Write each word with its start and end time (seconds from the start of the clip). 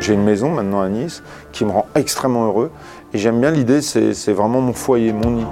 J'ai 0.00 0.14
une 0.14 0.24
maison 0.24 0.50
maintenant 0.50 0.80
à 0.80 0.88
Nice 0.88 1.22
qui 1.52 1.66
me 1.66 1.70
rend 1.70 1.86
extrêmement 1.94 2.46
heureux 2.46 2.70
et 3.12 3.18
j'aime 3.18 3.38
bien 3.38 3.50
l'idée, 3.50 3.82
c'est 3.82 4.32
vraiment 4.32 4.62
mon 4.62 4.72
foyer, 4.72 5.12
mon 5.12 5.30
nid. 5.30 5.46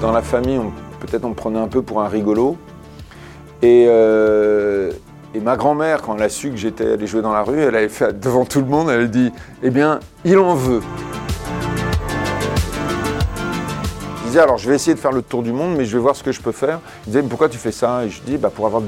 Dans 0.00 0.10
la 0.10 0.20
famille, 0.20 0.58
peut-être 0.98 1.24
on 1.24 1.30
me 1.30 1.34
prenait 1.34 1.60
un 1.60 1.68
peu 1.68 1.80
pour 1.80 2.02
un 2.02 2.08
rigolo. 2.08 2.56
Et, 3.62 3.86
euh, 3.88 4.90
et 5.32 5.38
ma 5.38 5.56
grand-mère, 5.56 6.02
quand 6.02 6.16
elle 6.16 6.24
a 6.24 6.28
su 6.28 6.50
que 6.50 6.56
j'étais 6.56 6.92
allé 6.92 7.06
jouer 7.06 7.22
dans 7.22 7.32
la 7.32 7.42
rue, 7.42 7.60
elle 7.60 7.76
avait 7.76 7.88
fait 7.88 8.18
devant 8.20 8.44
tout 8.44 8.60
le 8.60 8.66
monde, 8.66 8.90
elle 8.90 9.02
a 9.02 9.06
dit 9.06 9.30
Eh 9.62 9.70
bien, 9.70 10.00
il 10.24 10.38
en 10.38 10.56
veut. 10.56 10.80
Je 14.22 14.26
disais 14.26 14.40
Alors, 14.40 14.58
je 14.58 14.68
vais 14.68 14.74
essayer 14.74 14.94
de 14.94 15.00
faire 15.00 15.12
le 15.12 15.22
tour 15.22 15.44
du 15.44 15.52
monde, 15.52 15.76
mais 15.76 15.84
je 15.84 15.96
vais 15.96 16.02
voir 16.02 16.16
ce 16.16 16.24
que 16.24 16.32
je 16.32 16.40
peux 16.40 16.52
faire. 16.52 16.80
Il 17.06 17.10
disait 17.10 17.22
Mais 17.22 17.28
pourquoi 17.28 17.48
tu 17.48 17.58
fais 17.58 17.72
ça? 17.72 18.04
Et 18.04 18.10
je 18.10 18.22
dis 18.22 18.38
bah, 18.38 18.50
Pour 18.52 18.66
avoir 18.66 18.82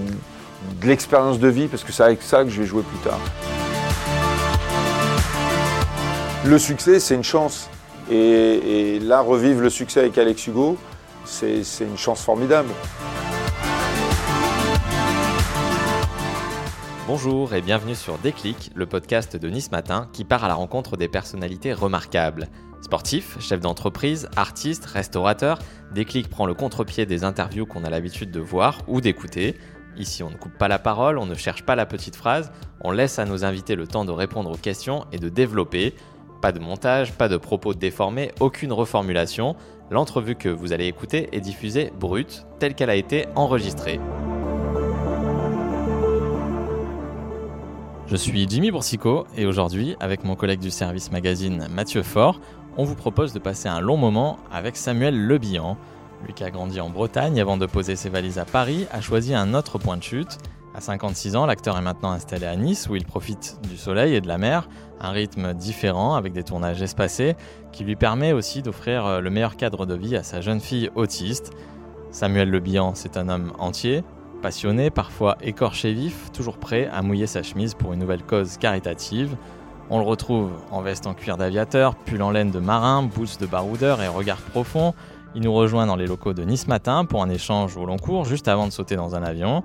de 0.81 0.87
l'expérience 0.87 1.39
de 1.39 1.49
vie, 1.49 1.69
parce 1.69 1.85
que 1.85 1.93
c'est 1.93 2.03
avec 2.03 2.23
ça 2.23 2.45
que 2.45 2.51
je 2.51 2.61
vais 2.61 2.67
jouer 2.67 2.83
plus 2.83 2.99
tard. 2.99 3.21
Le 6.45 6.59
succès, 6.59 7.01
c'est 7.01 7.15
une 7.15 7.25
chance. 7.25 7.69
Et, 8.11 8.99
là, 9.01 9.21
revivre 9.21 9.61
le 9.61 9.71
succès 9.71 10.01
avec 10.01 10.19
Alex 10.19 10.47
Hugo, 10.47 10.77
c'est 11.25 11.63
une 11.81 11.99
chance 11.99 12.23
formidable. 12.23 12.71
Bonjour 17.07 17.55
et 17.55 17.61
bienvenue 17.61 17.95
sur 17.95 18.19
Déclic, 18.19 18.71
le 18.75 18.87
podcast 18.87 19.37
de 19.37 19.49
Nice 19.49 19.71
Matin 19.73 20.09
qui 20.13 20.25
part 20.25 20.45
à 20.45 20.49
la 20.49 20.55
rencontre 20.55 20.97
des 20.97 21.09
personnalités 21.09 21.73
remarquables. 21.73 22.49
Sportifs, 22.83 23.37
chefs 23.41 23.61
d'entreprise, 23.61 24.29
artistes, 24.37 24.87
restaurateurs, 24.87 25.59
Déclic 25.93 26.31
prend 26.31 26.47
le 26.47 26.55
contre-pied 26.55 27.07
des 27.07 27.25
interviews 27.25 27.67
qu'on 27.67 27.85
a 27.85 27.91
l'habitude 27.91 28.31
de 28.31 28.41
voir 28.41 28.79
ou 28.87 29.01
d'écouter 29.01 29.57
Ici, 29.97 30.23
on 30.23 30.31
ne 30.31 30.37
coupe 30.37 30.57
pas 30.57 30.69
la 30.69 30.79
parole, 30.79 31.19
on 31.19 31.27
ne 31.27 31.35
cherche 31.35 31.65
pas 31.65 31.75
la 31.75 31.87
petite 31.87 32.17
phrase, 32.17 32.53
on 32.81 32.91
laisse 32.91 33.19
à 33.19 33.25
nos 33.25 33.45
invités 33.45 33.75
le 33.75 33.87
temps 33.87 34.05
de 34.05 34.13
répondre 34.13 34.51
aux 34.51 34.57
questions 34.57 35.05
et 35.13 35.19
de 35.19 35.29
développer. 35.29 35.95
Pas 36.41 36.53
de 36.53 36.59
montage, 36.59 37.13
pas 37.13 37.29
de 37.29 37.37
propos 37.37 37.75
déformés, 37.75 38.33
aucune 38.41 38.73
reformulation. 38.73 39.57
L'entrevue 39.91 40.37
que 40.37 40.49
vous 40.49 40.73
allez 40.73 40.87
écouter 40.87 41.29
est 41.33 41.41
diffusée 41.41 41.93
brute, 41.99 42.47
telle 42.59 42.75
qu'elle 42.75 42.91
a 42.91 42.95
été 42.95 43.27
enregistrée. 43.35 44.01
Je 48.07 48.17
suis 48.17 48.49
Jimmy 48.49 48.71
Boursicot 48.71 49.27
et 49.37 49.47
aujourd'hui, 49.47 49.97
avec 50.01 50.25
mon 50.25 50.35
collègue 50.35 50.61
du 50.61 50.71
service 50.71 51.13
magazine 51.13 51.69
Mathieu 51.71 52.03
Faure, 52.03 52.41
on 52.77 52.85
vous 52.85 52.97
propose 52.97 53.33
de 53.33 53.39
passer 53.39 53.69
un 53.69 53.81
long 53.81 53.97
moment 53.97 54.39
avec 54.51 54.77
Samuel 54.77 55.27
Lebihan, 55.27 55.77
lui 56.25 56.35
qui 56.35 56.45
a 56.45 56.51
grandi 56.51 56.81
en 56.81 56.91
Bretagne 56.91 57.41
avant 57.41 57.57
de 57.57 57.67
poser 57.67 57.97
ses 57.97 58.09
valises 58.09 58.39
à 58.39 58.45
Paris, 58.45 58.87
a 58.93 59.01
choisi 59.01 59.35
un 59.35 59.55
autre 59.55 59.79
point 59.79 59.97
de 59.97 60.03
chute. 60.03 60.39
À 60.75 60.81
56 60.81 61.35
ans, 61.35 61.47
l'acteur 61.47 61.77
est 61.77 61.83
maintenant 61.83 62.13
installé 62.13 62.47
à 62.47 62.55
Nice 62.55 62.89
où 62.89 62.95
il 62.95 63.05
profite 63.05 63.59
du 63.69 63.77
soleil 63.77 64.15
et 64.15 64.21
de 64.21 64.29
la 64.29 64.39
mer, 64.39 64.69
un 65.01 65.11
rythme 65.11 65.53
différent 65.53 66.15
avec 66.15 66.33
des 66.33 66.45
tournages 66.45 66.81
espacés 66.81 67.35
qui 67.73 67.85
lui 67.85 67.97
permet 67.97 68.33
aussi 68.33 68.63
d'offrir 68.63 69.05
euh, 69.05 69.21
le 69.21 69.31
meilleur 69.31 69.57
cadre 69.57 69.85
de 69.85 69.95
vie 69.95 70.17
à 70.17 70.23
sa 70.23 70.41
jeune 70.41 70.61
fille 70.61 70.91
autiste. 70.95 71.51
Samuel 72.13 72.51
Le 72.51 72.61
Bihan, 72.61 72.95
c'est 72.95 73.17
un 73.17 73.29
homme 73.29 73.53
entier, 73.59 74.05
passionné, 74.43 74.91
parfois 74.91 75.37
écorché 75.43 75.93
vif, 75.93 76.31
toujours 76.33 76.59
prêt 76.59 76.89
à 76.93 77.03
mouiller 77.03 77.27
sa 77.27 77.43
chemise 77.43 77.75
pour 77.75 77.93
une 77.93 78.01
nouvelle 78.01 78.23
cause 78.23 78.57
caritative. 78.57 79.37
On 79.91 79.99
le 79.99 80.05
retrouve 80.05 80.53
en 80.71 80.83
veste 80.83 81.09
en 81.09 81.15
cuir 81.15 81.37
d'aviateur, 81.37 81.97
pull 81.97 82.23
en 82.23 82.31
laine 82.31 82.53
de 82.53 82.61
marin, 82.61 83.03
boots 83.03 83.41
de 83.41 83.47
baroudeur 83.47 84.01
et 84.03 84.09
regard 84.09 84.39
profond. 84.39 84.95
Il 85.37 85.43
nous 85.43 85.53
rejoint 85.53 85.87
dans 85.87 85.95
les 85.95 86.09
locaux 86.09 86.35
de 86.35 86.43
Nice 86.43 86.67
Matin 86.67 87.05
pour 87.05 87.23
un 87.23 87.31
échange 87.31 87.77
au 87.77 87.87
long 87.87 87.99
cours 87.99 88.25
juste 88.25 88.49
avant 88.49 88.67
de 88.67 88.73
sauter 88.73 88.97
dans 88.97 89.15
un 89.15 89.23
avion. 89.23 89.63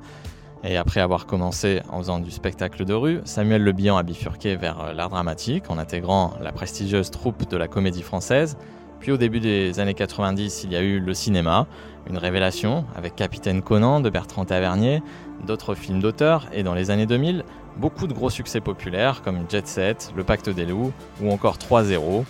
Et 0.64 0.78
après 0.78 1.00
avoir 1.00 1.26
commencé 1.26 1.82
en 1.90 1.98
faisant 1.98 2.20
du 2.20 2.30
spectacle 2.30 2.86
de 2.86 2.94
rue, 2.94 3.22
Samuel 3.26 3.64
Le 3.64 3.72
Bihan 3.72 3.98
a 3.98 4.04
bifurqué 4.04 4.56
vers 4.58 4.80
euh, 4.80 4.94
l'art 4.94 5.10
dramatique 5.10 5.70
en 5.70 5.80
intégrant 5.80 6.34
la 6.40 6.52
prestigieuse 6.52 7.10
troupe 7.10 7.50
de 7.50 7.58
la 7.58 7.68
comédie 7.68 8.04
française. 8.04 8.58
Puis 9.00 9.12
au 9.12 9.18
début 9.18 9.40
des 9.40 9.80
années 9.80 9.96
90, 9.96 10.66
il 10.66 10.72
y 10.72 10.76
a 10.76 10.82
eu 10.82 11.00
le 11.00 11.14
cinéma, 11.16 11.66
une 12.08 12.18
révélation 12.18 12.86
avec 12.96 13.16
Capitaine 13.16 13.64
Conan 13.64 14.02
de 14.02 14.10
Bertrand 14.12 14.46
Tavernier, 14.46 15.02
d'autres 15.48 15.74
films 15.74 16.00
d'auteur 16.00 16.48
et 16.54 16.62
dans 16.62 16.76
les 16.76 16.92
années 16.92 17.08
2000, 17.08 17.44
beaucoup 17.78 18.06
de 18.06 18.14
gros 18.14 18.30
succès 18.30 18.62
populaires 18.62 19.24
comme 19.24 19.46
Jet 19.50 19.68
Set, 19.68 20.14
Le 20.16 20.24
Pacte 20.24 20.50
des 20.50 20.66
Loups 20.66 20.94
ou 21.22 21.32
encore 21.32 21.58
3-0. 21.58 22.24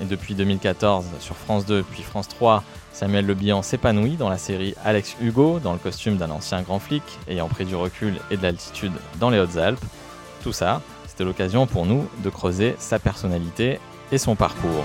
Et 0.00 0.04
depuis 0.04 0.34
2014, 0.34 1.06
sur 1.20 1.36
France 1.36 1.66
2 1.66 1.82
puis 1.82 2.02
France 2.02 2.28
3, 2.28 2.64
Samuel 2.92 3.26
Le 3.26 3.34
Bihan 3.34 3.62
s'épanouit 3.62 4.16
dans 4.16 4.28
la 4.28 4.38
série 4.38 4.74
Alex 4.84 5.16
Hugo, 5.20 5.58
dans 5.58 5.72
le 5.72 5.78
costume 5.78 6.16
d'un 6.16 6.30
ancien 6.30 6.62
grand 6.62 6.78
flic, 6.78 7.02
ayant 7.28 7.48
pris 7.48 7.64
du 7.64 7.74
recul 7.74 8.14
et 8.30 8.36
de 8.36 8.42
l'altitude 8.42 8.92
dans 9.20 9.30
les 9.30 9.38
Hautes-Alpes. 9.38 9.84
Tout 10.42 10.52
ça, 10.52 10.82
c'était 11.06 11.24
l'occasion 11.24 11.66
pour 11.66 11.86
nous 11.86 12.08
de 12.24 12.30
creuser 12.30 12.74
sa 12.78 12.98
personnalité 12.98 13.78
et 14.10 14.18
son 14.18 14.34
parcours. 14.34 14.84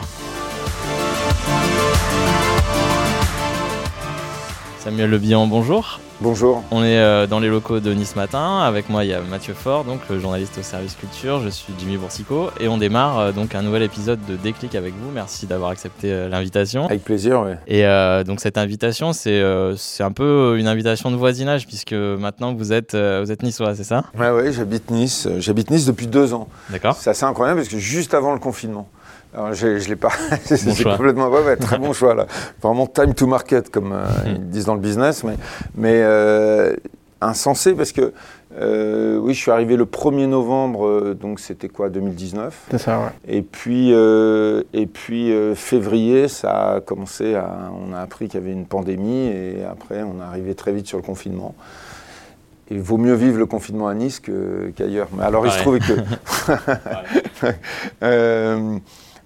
Samuel 4.79 5.09
Le 5.09 5.17
Bihan, 5.17 5.47
bonjour. 5.47 5.99
Bonjour. 6.19 6.63
On 6.71 6.83
est 6.83 6.97
euh, 6.97 7.27
dans 7.27 7.39
les 7.39 7.47
locaux 7.47 7.79
de 7.79 7.93
Nice 7.93 8.15
Matin. 8.15 8.61
Avec 8.61 8.89
moi, 8.89 9.03
il 9.03 9.11
y 9.11 9.13
a 9.13 9.21
Mathieu 9.21 9.53
Faure, 9.53 9.83
donc 9.83 9.99
le 10.09 10.19
journaliste 10.19 10.57
au 10.57 10.63
service 10.63 10.95
culture. 10.95 11.41
Je 11.41 11.49
suis 11.49 11.71
Jimmy 11.77 11.97
Boursicot 11.97 12.49
et 12.59 12.67
on 12.67 12.79
démarre 12.79 13.19
euh, 13.19 13.31
donc 13.31 13.53
un 13.53 13.61
nouvel 13.61 13.83
épisode 13.83 14.19
de 14.27 14.35
Déclic 14.35 14.73
avec 14.73 14.95
vous. 14.95 15.11
Merci 15.13 15.45
d'avoir 15.45 15.69
accepté 15.69 16.11
euh, 16.11 16.27
l'invitation. 16.27 16.85
Avec 16.85 17.03
plaisir, 17.03 17.45
oui. 17.45 17.51
Et 17.67 17.83
donc 18.25 18.39
cette 18.39 18.57
invitation, 18.57 19.13
c'est 19.13 19.43
c'est 19.77 20.03
un 20.03 20.11
peu 20.11 20.55
une 20.57 20.67
invitation 20.67 21.11
de 21.11 21.15
voisinage 21.15 21.67
puisque 21.67 21.93
maintenant 21.93 22.53
vous 22.53 22.73
êtes 22.73 22.95
vous 22.95 23.31
êtes 23.31 23.43
niçois, 23.43 23.75
c'est 23.75 23.83
ça? 23.83 24.05
Ouais, 24.17 24.31
ouais, 24.31 24.51
j'habite 24.51 24.89
Nice. 24.89 25.27
J'habite 25.37 25.69
Nice 25.69 25.85
depuis 25.85 26.07
deux 26.07 26.33
ans. 26.33 26.47
D'accord. 26.71 26.95
C'est 26.95 27.11
assez 27.11 27.25
incroyable 27.25 27.59
parce 27.59 27.69
que 27.69 27.77
juste 27.77 28.15
avant 28.15 28.33
le 28.33 28.39
confinement. 28.39 28.89
Alors, 29.33 29.53
je, 29.53 29.77
je 29.77 29.89
l'ai 29.89 29.95
pas. 29.95 30.11
c'est 30.43 30.83
complètement 30.83 31.29
ouais, 31.29 31.43
ouais, 31.43 31.55
très 31.57 31.77
bon 31.79 31.93
choix 31.93 32.13
là. 32.13 32.27
Vraiment 32.61 32.87
time 32.87 33.13
to 33.13 33.27
market 33.27 33.69
comme 33.69 33.91
euh, 33.91 34.05
hmm. 34.05 34.35
ils 34.35 34.49
disent 34.49 34.65
dans 34.65 34.75
le 34.75 34.79
business, 34.79 35.23
mais 35.23 35.35
mais 35.75 36.01
euh, 36.01 36.75
insensé 37.21 37.73
parce 37.73 37.91
que 37.91 38.13
euh, 38.59 39.17
oui, 39.17 39.33
je 39.33 39.39
suis 39.39 39.51
arrivé 39.51 39.75
le 39.75 39.85
1er 39.85 40.25
novembre, 40.25 41.13
donc 41.13 41.39
c'était 41.39 41.69
quoi 41.69 41.89
2019. 41.89 42.67
C'est 42.71 42.77
ça, 42.79 42.99
ouais. 42.99 43.05
Et 43.27 43.41
puis 43.41 43.91
et 43.91 44.85
puis 44.87 45.31
février, 45.55 46.27
ça 46.27 46.75
a 46.75 46.81
commencé 46.81 47.35
à, 47.35 47.71
on 47.73 47.93
a 47.93 47.99
appris 47.99 48.27
qu'il 48.27 48.39
y 48.39 48.43
avait 48.43 48.53
une 48.53 48.65
pandémie 48.65 49.27
et 49.27 49.63
après 49.69 50.01
on 50.01 50.19
est 50.19 50.25
arrivé 50.25 50.55
très 50.55 50.71
vite 50.71 50.87
sur 50.87 50.97
le 50.97 51.03
confinement 51.03 51.53
il 52.69 52.81
vaut 52.81 52.97
mieux 52.97 53.13
vivre 53.13 53.37
le 53.37 53.45
confinement 53.45 53.87
à 53.87 53.93
Nice 53.93 54.21
qu'ailleurs. 54.75 55.07
Mais 55.15 55.23
alors, 55.23 55.45
il 55.45 55.51
se 55.51 55.59
trouvait 55.59 55.79
que. 55.79 55.93
euh, 58.03 58.77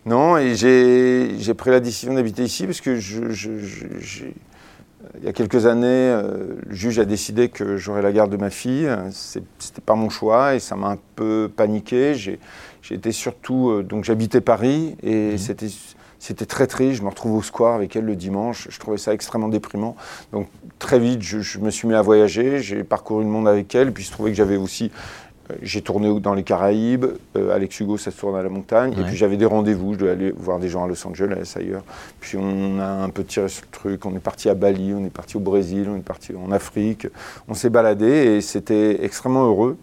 non, 0.06 0.38
et 0.38 0.56
j'ai 0.56 1.54
pris 1.54 1.70
la 1.70 1.80
décision 1.80 2.14
d'habiter 2.14 2.44
ici 2.44 2.66
parce 2.66 2.82
que 2.82 2.96
je, 2.96 3.22
il 5.20 5.26
y 5.26 5.28
a 5.28 5.34
quelques 5.34 5.66
années, 5.66 5.86
euh, 5.88 6.56
le 6.66 6.76
juge 6.76 6.98
a 7.00 7.06
décidé 7.06 7.50
que 7.50 7.78
j'aurais 7.78 8.02
la 8.02 8.12
garde 8.12 8.32
de 8.32 8.38
ma 8.38 8.50
fille. 8.50 8.90
C'était 9.12 9.82
pas 9.86 9.96
mon 9.96 10.10
choix 10.10 10.56
et 10.56 10.60
ça 10.60 10.76
m'a 10.76 10.90
un 10.90 10.98
peu 11.16 11.52
paniqué. 11.56 12.16
Été 12.90 13.12
surtout. 13.12 13.70
Euh, 13.70 13.84
donc 13.84 14.04
j'habitais 14.04 14.42
Paris 14.42 14.98
et 15.04 15.36
mmh. 15.36 15.38
c'était 15.38 15.68
c'était 16.20 16.46
très 16.46 16.68
triste. 16.68 16.98
Je 16.98 17.04
me 17.04 17.10
retrouve 17.10 17.36
au 17.38 17.42
square 17.42 17.74
avec 17.76 17.96
elle 17.96 18.06
le 18.06 18.16
dimanche. 18.16 18.68
Je 18.70 18.80
trouvais 18.80 18.98
ça 18.98 19.14
extrêmement 19.14 19.48
déprimant. 19.48 19.96
Donc 20.32 20.48
très 20.78 21.00
vite, 21.00 21.22
je, 21.22 21.40
je 21.40 21.60
me 21.60 21.70
suis 21.70 21.88
mis 21.88 21.96
à 21.96 22.02
voyager. 22.02 22.60
J'ai 22.60 22.84
parcouru 22.84 23.24
le 23.24 23.30
monde 23.30 23.48
avec 23.48 23.74
elle. 23.76 23.94
Puis 23.94 24.04
je 24.04 24.12
trouvais 24.12 24.32
que 24.32 24.38
j'avais 24.38 24.58
aussi 24.58 24.92
j'ai 25.62 25.82
tourné 25.82 26.20
dans 26.20 26.34
les 26.34 26.44
Caraïbes, 26.44 27.06
euh, 27.36 27.56
Alex 27.56 27.80
Hugo, 27.80 27.98
ça 27.98 28.12
se 28.12 28.20
tourne 28.20 28.36
à 28.36 28.44
la 28.44 28.50
montagne, 28.50 28.94
et 29.00 29.04
puis 29.04 29.16
j'avais 29.16 29.38
des 29.38 29.46
rendez-vous, 29.46 29.94
je 29.94 30.00
devais 30.00 30.12
aller 30.12 30.34
voir 30.36 30.60
des 30.60 30.70
gens 30.70 30.84
à 30.84 30.88
Los 30.88 31.06
Angeles, 31.08 31.54
ailleurs. 31.56 31.84
Puis 32.20 32.38
on 32.38 32.80
a 32.80 32.86
un 32.86 33.10
peu 33.10 33.24
tiré 33.24 33.50
sur 33.50 33.64
le 33.64 33.72
truc, 33.72 34.06
on 34.06 34.16
est 34.16 34.20
parti 34.20 34.50
à 34.50 34.56
Bali, 34.56 34.94
on 34.96 35.06
est 35.06 35.10
parti 35.10 35.38
au 35.38 35.42
Brésil, 35.42 35.88
on 35.92 35.98
est 35.98 36.02
parti 36.02 36.34
en 36.36 36.52
Afrique, 36.52 37.08
on 37.48 37.54
s'est 37.54 37.70
baladé 37.70 38.08
et 38.08 38.42
c'était 38.42 39.04
extrêmement 39.04 39.46
heureux. 39.46 39.78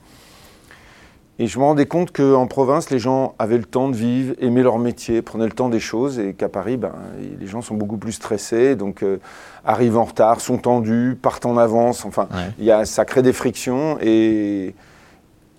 Et 1.41 1.47
je 1.47 1.59
me 1.61 1.65
rendais 1.65 1.87
compte 1.87 2.11
qu'en 2.11 2.49
province, 2.49 2.91
les 2.91 2.99
gens 2.99 3.37
avaient 3.39 3.59
le 3.59 3.65
temps 3.65 3.89
de 3.89 3.95
vivre, 3.95 4.35
aimaient 4.41 4.65
leur 4.65 4.79
métier, 4.81 5.23
prenaient 5.23 5.45
le 5.45 5.53
temps 5.53 5.69
des 5.69 5.79
choses, 5.79 6.19
et 6.19 6.35
qu'à 6.35 6.49
Paris, 6.49 6.77
ben, 6.77 6.93
les 7.39 7.47
gens 7.47 7.63
sont 7.63 7.77
beaucoup 7.77 7.97
plus 7.97 8.11
stressés, 8.13 8.75
donc 8.75 9.05
euh, 9.05 9.19
arrivent 9.65 9.99
en 9.99 10.05
retard, 10.05 10.41
sont 10.41 10.59
tendus, 10.59 11.17
partent 11.21 11.47
en 11.47 11.57
avance, 11.57 12.05
enfin, 12.05 12.27
y 12.59 12.73
a, 12.73 12.85
ça 12.85 13.05
crée 13.05 13.23
des 13.23 13.33
frictions, 13.33 13.99
et 14.01 14.75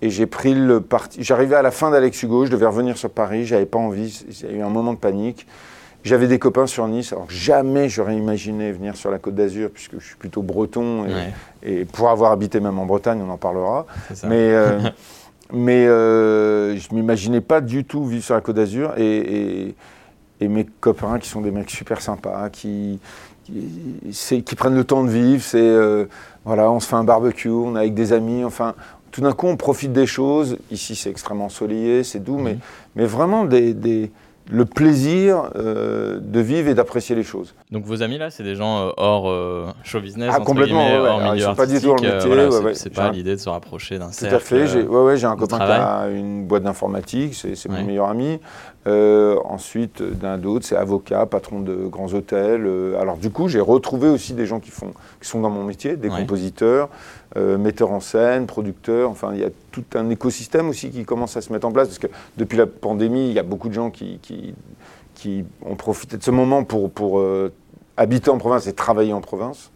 et 0.02 0.10
j'ai 0.10 0.26
pris 0.26 0.54
le 0.54 0.80
parti. 0.80 1.22
J'arrivais 1.22 1.56
à 1.56 1.62
la 1.62 1.70
fin 1.70 1.90
d'Alex 1.90 2.22
Hugo, 2.22 2.46
je 2.46 2.50
devais 2.50 2.66
revenir 2.66 2.96
sur 2.96 3.10
Paris, 3.10 3.44
j'avais 3.44 3.66
pas 3.66 3.78
envie, 3.78 4.24
il 4.28 4.50
y 4.50 4.52
a 4.52 4.56
eu 4.56 4.62
un 4.62 4.70
moment 4.70 4.92
de 4.92 4.98
panique. 4.98 5.46
J'avais 6.02 6.28
des 6.28 6.38
copains 6.38 6.66
sur 6.66 6.88
Nice, 6.88 7.12
alors 7.12 7.28
jamais 7.28 7.90
j'aurais 7.90 8.16
imaginé 8.16 8.72
venir 8.72 8.96
sur 8.96 9.10
la 9.10 9.18
Côte 9.18 9.34
d'Azur, 9.34 9.70
puisque 9.70 9.98
je 9.98 10.06
suis 10.06 10.16
plutôt 10.16 10.40
breton, 10.40 11.04
et, 11.62 11.84
pour 11.84 12.08
avoir 12.08 12.32
habité 12.32 12.58
même 12.58 12.78
en 12.78 12.86
Bretagne, 12.86 13.20
on 13.22 13.30
en 13.30 13.36
parlera. 13.36 13.84
Mais, 14.24 14.54
euh, 14.54 14.80
mais 15.52 15.86
euh, 15.86 16.74
je 16.78 16.94
m'imaginais 16.94 17.42
pas 17.42 17.60
du 17.60 17.84
tout 17.84 18.06
vivre 18.06 18.24
sur 18.24 18.34
la 18.34 18.40
Côte 18.40 18.56
d'Azur, 18.56 18.94
et, 18.96 19.74
et, 20.40 20.48
mes 20.48 20.64
copains 20.64 21.18
qui 21.18 21.28
sont 21.28 21.42
des 21.42 21.50
mecs 21.50 21.68
super 21.68 22.00
sympas, 22.00 22.48
qui, 22.48 22.98
qui, 23.44 24.42
qui 24.42 24.54
prennent 24.54 24.76
le 24.76 24.84
temps 24.84 25.04
de 25.04 25.10
vivre, 25.10 25.42
c'est... 25.42 25.58
Euh, 25.60 26.06
voilà, 26.46 26.70
on 26.70 26.80
se 26.80 26.88
fait 26.88 26.96
un 26.96 27.04
barbecue, 27.04 27.50
on 27.50 27.76
est 27.76 27.80
avec 27.80 27.94
des 27.94 28.14
amis, 28.14 28.44
enfin, 28.44 28.74
tout 29.10 29.20
d'un 29.20 29.32
coup, 29.32 29.46
on 29.46 29.56
profite 29.56 29.92
des 29.92 30.06
choses. 30.06 30.58
Ici, 30.70 30.94
c'est 30.94 31.10
extrêmement 31.10 31.46
ensoleillé, 31.46 32.04
c'est 32.04 32.20
doux, 32.20 32.38
mais, 32.38 32.58
mais 32.94 33.06
vraiment 33.06 33.44
des, 33.44 33.74
des 33.74 34.10
le 34.50 34.64
plaisir 34.64 35.50
euh, 35.54 36.18
de 36.20 36.40
vivre 36.40 36.68
et 36.68 36.74
d'apprécier 36.74 37.14
les 37.14 37.22
choses. 37.22 37.54
Donc 37.70 37.84
vos 37.84 38.02
amis 38.02 38.18
là, 38.18 38.30
c'est 38.30 38.42
des 38.42 38.56
gens 38.56 38.80
euh, 38.80 38.90
hors 38.96 39.28
euh, 39.28 39.66
show 39.84 40.00
business, 40.00 40.32
ah, 40.34 40.40
complètement, 40.40 40.86
ouais, 40.86 41.08
hors 41.08 41.20
milieu 41.20 41.36
ils 41.36 41.42
sont 41.42 41.54
pas 41.54 41.66
du 41.66 41.80
tout 41.80 41.92
métier. 41.92 42.10
voilà, 42.26 42.48
ouais, 42.48 42.58
ouais. 42.58 42.74
c'est 42.74 42.90
pas 42.90 43.10
l'idée 43.10 43.36
de 43.36 43.40
se 43.40 43.48
rapprocher 43.48 43.98
d'un 43.98 44.08
Tout 44.08 44.14
cercle. 44.14 44.34
à 44.34 44.40
fait. 44.40 44.66
J'ai 44.66 44.82
ouais, 44.82 45.02
ouais, 45.02 45.16
j'ai 45.16 45.26
un 45.26 45.36
copain 45.36 45.58
qui 45.58 45.62
a 45.62 46.08
une 46.08 46.46
boîte 46.46 46.64
d'informatique, 46.64 47.34
c'est 47.34 47.68
mon 47.68 47.84
meilleur 47.84 48.08
ami. 48.08 48.40
Ensuite, 48.86 50.02
d'un 50.02 50.38
d'autre, 50.38 50.66
c'est 50.66 50.76
avocat, 50.76 51.26
patron 51.26 51.60
de 51.60 51.74
grands 51.74 52.12
hôtels. 52.12 52.68
Alors 53.00 53.18
du 53.18 53.30
coup, 53.30 53.48
j'ai 53.48 53.60
retrouvé 53.60 54.08
aussi 54.08 54.32
des 54.32 54.46
gens 54.46 54.58
qui, 54.58 54.70
font, 54.70 54.92
qui 55.20 55.28
sont 55.28 55.40
dans 55.40 55.50
mon 55.50 55.64
métier, 55.64 55.96
des 55.96 56.08
compositeurs, 56.08 56.88
euh, 57.36 57.58
metteurs 57.58 57.90
en 57.92 58.00
scène, 58.00 58.46
producteurs. 58.46 59.10
Enfin, 59.10 59.30
il 59.34 59.40
y 59.40 59.44
a 59.44 59.50
tout 59.70 59.84
un 59.94 60.08
écosystème 60.10 60.68
aussi 60.68 60.90
qui 60.90 61.04
commence 61.04 61.36
à 61.36 61.40
se 61.40 61.52
mettre 61.52 61.66
en 61.66 61.72
place 61.72 61.88
parce 61.88 61.98
que 61.98 62.08
depuis 62.36 62.58
la 62.58 62.66
pandémie, 62.66 63.28
il 63.28 63.32
y 63.34 63.38
a 63.38 63.42
beaucoup 63.44 63.68
de 63.68 63.74
gens 63.74 63.90
qui, 63.90 64.18
qui, 64.20 64.54
qui 65.14 65.44
ont 65.64 65.76
profité 65.76 66.16
de 66.16 66.22
ce 66.22 66.30
moment 66.30 66.64
pour, 66.64 66.90
pour 66.90 67.20
euh, 67.20 67.52
habiter 67.96 68.30
en 68.30 68.38
province 68.38 68.66
et 68.66 68.72
travailler 68.72 69.12
en 69.12 69.20
province. 69.20 69.70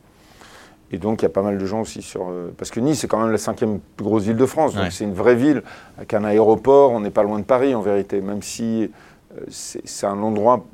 Et 0.91 0.99
donc, 0.99 1.23
il 1.23 1.25
y 1.25 1.27
a 1.27 1.31
pas 1.31 1.43
mal 1.43 1.59
de 1.59 1.65
gens 1.67 1.81
aussi 1.81 2.03
sur. 2.03 2.29
euh, 2.29 2.53
parce 2.57 2.71
que 2.71 2.79
Nice, 2.79 3.01
c'est 3.01 3.09
quand 3.09 3.19
même 3.21 3.33
la 3.33 3.39
cinquième 3.39 3.81
plus 3.97 4.05
grosse 4.05 4.25
ville 4.25 4.37
de 4.37 4.47
France. 4.47 4.75
Donc, 4.75 4.85
Ouais. 4.85 4.91
c'est 4.91 5.05
une 5.05 5.15
vraie 5.15 5.35
ville 5.35 5.63
avec 5.97 6.15
un 6.15 6.23
aéroport. 6.25 6.93
On 6.93 7.01
n'est 7.01 7.11
pas 7.11 7.23
loin 7.25 7.39
de 7.39 7.45
Paris, 7.45 7.75
en 7.75 7.81
vérité. 7.81 8.21
Même 8.21 8.43
si 8.43 8.91
euh, 9.37 9.41
c'est 9.49 10.07
un 10.07 10.23
endroit, 10.23 10.65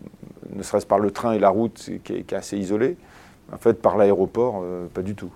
ne 0.55 0.63
serait-ce 0.63 0.85
par 0.87 0.99
le 0.99 1.11
train 1.11 1.33
et 1.33 1.39
la 1.39 1.49
route, 1.49 1.91
qui 2.05 2.13
est, 2.13 2.23
qui 2.23 2.35
est 2.35 2.39
assez 2.39 2.59
isolé. 2.59 2.97
En 3.53 3.57
fait, 3.59 3.75
par 3.81 3.97
l'aéroport, 3.97 4.61
euh, 4.63 4.87
pas 4.93 5.03
du 5.03 5.15
tout. 5.15 5.31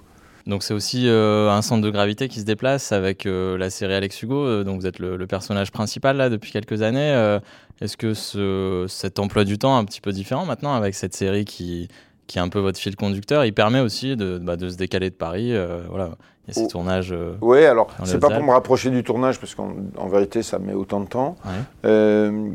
Donc 0.46 0.62
c'est 0.62 0.75
aussi 0.75 1.08
euh, 1.08 1.50
un 1.50 1.62
centre 1.62 1.81
de 1.82 1.91
gravité 1.91 2.29
qui 2.29 2.38
se 2.41 2.44
déplace 2.44 2.93
avec 2.93 3.25
euh, 3.25 3.56
la 3.56 3.70
série 3.70 3.94
Alex 3.94 4.23
Hugo, 4.23 4.44
euh, 4.44 4.62
donc 4.64 4.79
vous 4.81 4.87
êtes 4.87 4.99
le, 4.99 5.17
le 5.17 5.26
personnage 5.26 5.70
principal 5.73 6.17
là 6.19 6.29
depuis 6.29 6.52
quelques 6.52 6.82
années. 6.82 7.12
Euh, 7.14 7.41
Est-ce 7.81 7.96
que 7.96 8.12
ce, 8.12 8.85
cet 8.88 9.19
emploi 9.19 9.44
du 9.44 9.56
temps 9.58 9.76
un 9.79 9.85
petit 9.87 10.02
peu 10.02 10.12
différent 10.12 10.44
maintenant 10.44 10.75
avec 10.75 10.94
cette 10.94 11.14
série 11.14 11.46
qui, 11.46 11.88
qui 12.26 12.37
est 12.38 12.43
un 12.43 12.50
peu 12.50 12.58
votre 12.58 12.79
fil 12.79 12.94
conducteur, 12.94 13.44
il 13.46 13.55
permet 13.55 13.81
aussi 13.81 14.17
de, 14.17 14.38
bah, 14.38 14.56
de 14.56 14.69
se 14.69 14.76
décaler 14.76 15.08
de 15.08 15.14
Paris 15.14 15.52
Voilà, 15.88 16.11
il 16.46 16.49
y 16.49 16.50
a 16.50 16.55
ces 16.55 16.64
Oh. 16.67 16.69
tournages. 16.70 17.14
Oui, 17.41 17.64
alors, 17.64 17.88
c'est 18.05 18.19
pas 18.20 18.29
pour 18.29 18.43
me 18.44 18.50
rapprocher 18.52 18.91
du 18.91 19.02
tournage, 19.02 19.41
parce 19.41 19.55
qu'en 19.55 19.73
en 19.96 20.08
vérité, 20.08 20.43
ça 20.43 20.58
met 20.58 20.75
autant 20.75 21.00
de 21.00 21.06
temps. 21.08 21.37
ouais. 21.46 22.50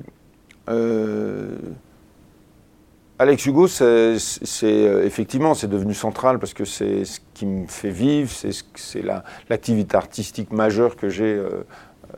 Alex 3.22 3.46
Hugo, 3.46 3.68
c'est 3.68 4.16
euh, 4.64 5.06
effectivement, 5.06 5.54
c'est 5.54 5.68
devenu 5.68 5.94
central 5.94 6.40
parce 6.40 6.54
que 6.54 6.64
c'est 6.64 7.04
ce 7.04 7.20
qui 7.34 7.46
me 7.46 7.68
fait 7.68 7.90
vivre, 7.90 8.32
c'est 8.32 8.54
ce- 8.54 8.64
c'est 8.76 9.02
la- 9.02 9.26
l'activité 9.50 9.98
artistique 9.98 10.52
majeure 10.54 10.96
que 10.96 11.10
j'ai 11.10 11.34
euh, 11.36 11.50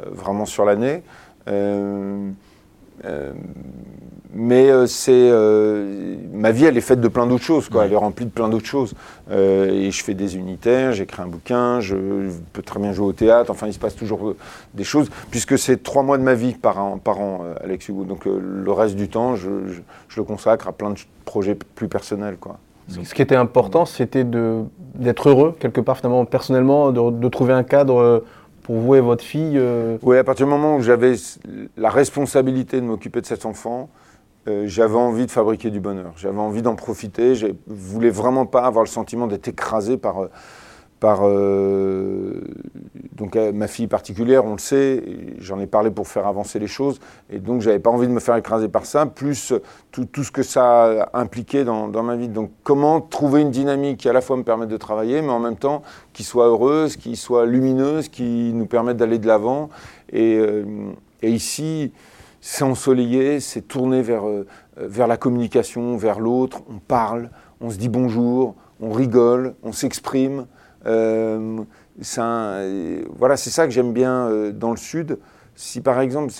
euh, 0.01 0.05
vraiment 0.11 0.45
sur 0.45 0.63
l'année. 0.63 1.01
Euh, 1.47 2.29
euh, 3.05 3.31
mais 4.33 4.69
euh, 4.69 4.85
c'est 4.87 5.11
euh, 5.11 6.15
ma 6.33 6.51
vie, 6.51 6.65
elle 6.65 6.77
est 6.77 6.81
faite 6.81 7.01
de 7.01 7.07
plein 7.09 7.27
d'autres 7.27 7.43
choses, 7.43 7.67
quoi. 7.67 7.81
Ouais. 7.81 7.87
Elle 7.87 7.93
est 7.93 7.97
remplie 7.97 8.25
de 8.25 8.31
plein 8.31 8.47
d'autres 8.47 8.65
choses. 8.65 8.93
Et 9.29 9.91
je 9.91 10.03
fais 10.03 10.13
des 10.13 10.35
unitaires, 10.37 10.91
j'écris 10.93 11.21
un 11.21 11.27
bouquin, 11.27 11.79
je 11.79 11.95
peux 12.53 12.61
très 12.61 12.79
bien 12.79 12.91
jouer 12.93 13.07
au 13.07 13.13
théâtre. 13.13 13.49
Enfin, 13.51 13.67
il 13.67 13.73
se 13.73 13.79
passe 13.79 13.95
toujours 13.95 14.33
des 14.73 14.83
choses, 14.83 15.09
puisque 15.29 15.57
c'est 15.57 15.83
trois 15.83 16.03
mois 16.03 16.17
de 16.17 16.23
ma 16.23 16.33
vie 16.33 16.53
par 16.53 16.79
an, 16.79 16.97
par 16.97 17.19
an 17.19 17.41
Alex 17.63 17.87
Hugo. 17.89 18.03
Donc 18.05 18.25
le 18.25 18.71
reste 18.71 18.95
du 18.95 19.07
temps, 19.09 19.35
je, 19.35 19.49
je- 19.67 19.81
je 20.09 20.19
le 20.19 20.23
consacre 20.25 20.67
à 20.67 20.71
plein 20.73 20.89
de 20.91 20.99
projets 21.25 21.55
plus 21.55 21.87
personnels, 21.87 22.37
quoi. 22.39 22.57
Ce 23.03 23.13
qui 23.13 23.21
était 23.21 23.35
important, 23.37 23.85
c'était 23.85 24.25
d'être 24.25 25.29
heureux, 25.29 25.55
quelque 25.59 25.79
part, 25.79 25.95
finalement, 25.97 26.25
personnellement, 26.25 26.91
de, 26.91 27.11
de 27.11 27.27
trouver 27.29 27.53
un 27.53 27.63
cadre 27.63 28.23
pour 28.63 28.75
vous 28.75 28.95
et 28.95 29.01
votre 29.01 29.23
fille. 29.23 29.57
euh, 29.57 29.97
Oui, 30.03 30.17
à 30.17 30.23
partir 30.23 30.45
du 30.45 30.51
moment 30.51 30.77
où 30.77 30.81
j'avais 30.81 31.13
la 31.77 31.89
responsabilité 31.89 32.79
de 32.79 32.85
m'occuper 32.85 33.21
de 33.21 33.25
cet 33.25 33.45
enfant, 33.45 33.89
euh, 34.47 34.63
j'avais 34.65 34.95
envie 34.95 35.25
de 35.25 35.31
fabriquer 35.31 35.69
du 35.69 35.79
bonheur. 35.79 36.13
J'avais 36.17 36.39
envie 36.39 36.61
d'en 36.61 36.75
profiter. 36.75 37.35
Je 37.35 37.47
voulais 37.67 38.09
vraiment 38.09 38.45
pas 38.45 38.63
avoir 38.63 38.83
le 38.83 38.89
sentiment 38.89 39.27
d'être 39.27 39.47
écrasé 39.47 39.97
par, 39.97 40.23
euh, 40.23 40.29
par 41.01 41.21
euh, 41.23 42.41
donc 43.13 43.35
euh, 43.35 43.51
ma 43.51 43.67
fille 43.67 43.87
particulière. 43.87 44.45
On 44.45 44.53
le 44.53 44.59
sait. 44.59 45.03
J'en 45.39 45.59
ai 45.59 45.65
parlé 45.65 45.89
pour 45.89 46.07
faire 46.07 46.27
avancer 46.27 46.59
les 46.59 46.67
choses, 46.67 47.01
et 47.29 47.39
donc 47.39 47.61
j'avais 47.61 47.79
pas 47.79 47.89
envie 47.89 48.07
de 48.07 48.13
me 48.13 48.19
faire 48.19 48.35
écraser 48.37 48.69
par 48.69 48.85
ça. 48.85 49.07
Plus 49.07 49.51
euh, 49.51 49.61
tout, 49.91 50.23
ce 50.23 50.31
que 50.31 50.43
ça 50.43 51.01
a 51.01 51.19
impliqué 51.19 51.65
dans, 51.65 52.03
ma 52.03 52.15
vie. 52.15 52.29
Donc 52.29 52.51
comment 52.63 53.01
trouver 53.01 53.41
une 53.41 53.49
dynamique 53.49 53.97
qui 53.97 54.09
à 54.09 54.13
la 54.13 54.21
fois 54.21 54.37
me 54.37 54.43
permette 54.43 54.69
de 54.69 54.77
travailler, 54.77 55.21
mais 55.23 55.31
en 55.31 55.39
même 55.39 55.57
temps 55.57 55.81
qui 56.13 56.23
soit 56.23 56.45
heureuse, 56.45 56.95
qui 56.95 57.15
soit 57.15 57.47
lumineuse, 57.47 58.07
qui 58.07 58.51
nous 58.53 58.67
permette 58.67 58.97
d'aller 58.97 59.17
de 59.17 59.27
l'avant. 59.27 59.69
Et, 60.13 60.39
ici, 61.23 61.93
c'est 62.41 62.63
ensoleillé, 62.63 63.39
c'est 63.39 63.61
tourné 63.61 64.03
vers 64.03 65.07
la 65.07 65.17
communication, 65.17 65.97
vers 65.97 66.19
l'autre. 66.19 66.61
On 66.69 66.77
parle, 66.77 67.31
on 67.59 67.71
se 67.71 67.77
dit 67.77 67.89
bonjour, 67.89 68.55
on 68.79 68.91
rigole, 68.91 69.55
on 69.63 69.71
s'exprime. 69.71 70.45
Euh, 70.87 71.57
un- 72.17 72.61
voilà, 73.17 73.37
c'est 73.37 73.49
ça 73.49 73.65
que 73.65 73.71
j'aime 73.71 73.93
bien 73.93 74.27
euh, 74.29 74.51
dans 74.51 74.71
le 74.71 74.77
Sud. 74.77 75.17
Si 75.55 75.81
par 75.81 75.99
exemple, 75.99 76.31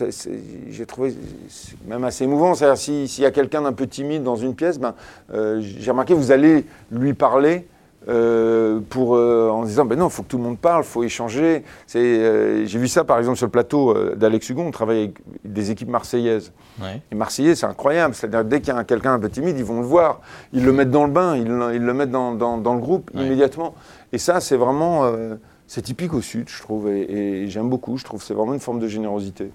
j'ai 0.70 0.86
trouvé 0.86 1.14
c'est 1.50 1.76
même 1.88 2.04
assez 2.06 2.24
émouvant, 2.24 2.56
c'est-à-dire 2.56 2.78
si- 2.78 3.08
s'il 3.08 3.24
y 3.24 3.28
a 3.28 3.32
quelqu'un 3.32 3.62
d'un 3.62 3.74
peu 3.74 3.86
timide 3.86 4.24
dans 4.24 4.38
une 4.38 4.56
pièce, 4.56 4.80
ben, 4.80 4.96
euh, 5.34 5.60
j'ai 5.62 5.92
remarqué 5.92 6.14
vous 6.14 6.32
allez 6.32 6.66
lui 6.92 7.14
parler 7.14 7.68
euh, 8.08 8.80
pour, 8.90 9.16
euh, 9.16 9.50
en 9.52 9.64
disant 9.64 9.86
ben 9.86 9.96
non, 10.00 10.08
il 10.08 10.12
faut 10.12 10.24
que 10.24 10.28
tout 10.30 10.38
le 10.38 10.44
monde 10.44 10.58
parle, 10.58 10.82
il 10.84 10.88
faut 10.88 11.04
échanger. 11.04 11.64
Euh, 11.96 12.64
j'ai 12.66 12.80
vu 12.80 12.88
ça 12.88 13.04
par 13.04 13.20
exemple 13.20 13.38
sur 13.38 13.46
le 13.46 13.52
plateau 13.52 13.94
d'Alex 14.16 14.50
Hugon, 14.50 14.66
on 14.66 14.72
travaille 14.72 14.98
avec 15.04 15.18
des 15.46 15.70
équipes 15.70 15.90
marseillaises. 15.90 16.52
Ouais. 16.82 17.00
Les 17.12 17.18
Marseillais, 17.18 17.54
c'est 17.54 17.68
incroyable. 17.68 18.16
C'est-à-dire, 18.16 18.44
dès 18.46 18.60
qu'il 18.62 18.74
y 18.74 18.78
a 18.78 18.84
quelqu'un 18.86 19.14
un 19.14 19.20
peu 19.20 19.30
timide, 19.30 19.56
ils 19.60 19.66
vont 19.66 19.82
le 19.82 19.86
voir. 19.86 20.22
Ils 20.52 20.66
le 20.66 20.72
mettent 20.72 20.90
dans 20.90 21.06
le 21.06 21.12
bain, 21.12 21.36
ils 21.36 21.46
le, 21.48 21.76
ils 21.76 21.82
le 21.84 21.94
mettent 21.94 22.10
dans, 22.12 22.32
dans- 22.34 22.58
dans 22.58 22.74
le 22.74 22.80
groupe 22.82 23.12
Ouais. 23.14 23.24
immédiatement. 23.24 23.76
Et 24.14 24.18
ça, 24.18 24.40
c'est 24.40 24.58
vraiment. 24.58 25.06
euh, 25.06 25.36
c'est 25.68 25.82
typique 25.84 26.14
au 26.14 26.22
Sud, 26.22 26.50
je 26.50 26.62
trouve. 26.62 26.90
Et, 26.90 27.44
et 27.44 27.48
j'aime 27.48 27.70
beaucoup. 27.70 27.98
Je 27.98 28.04
trouve 28.04 28.20
que 28.20 28.26
c'est 28.26 28.34
vraiment 28.34 28.54
une 28.54 28.60
forme 28.60 28.80
de 28.80 28.88
générosité. 28.88 29.52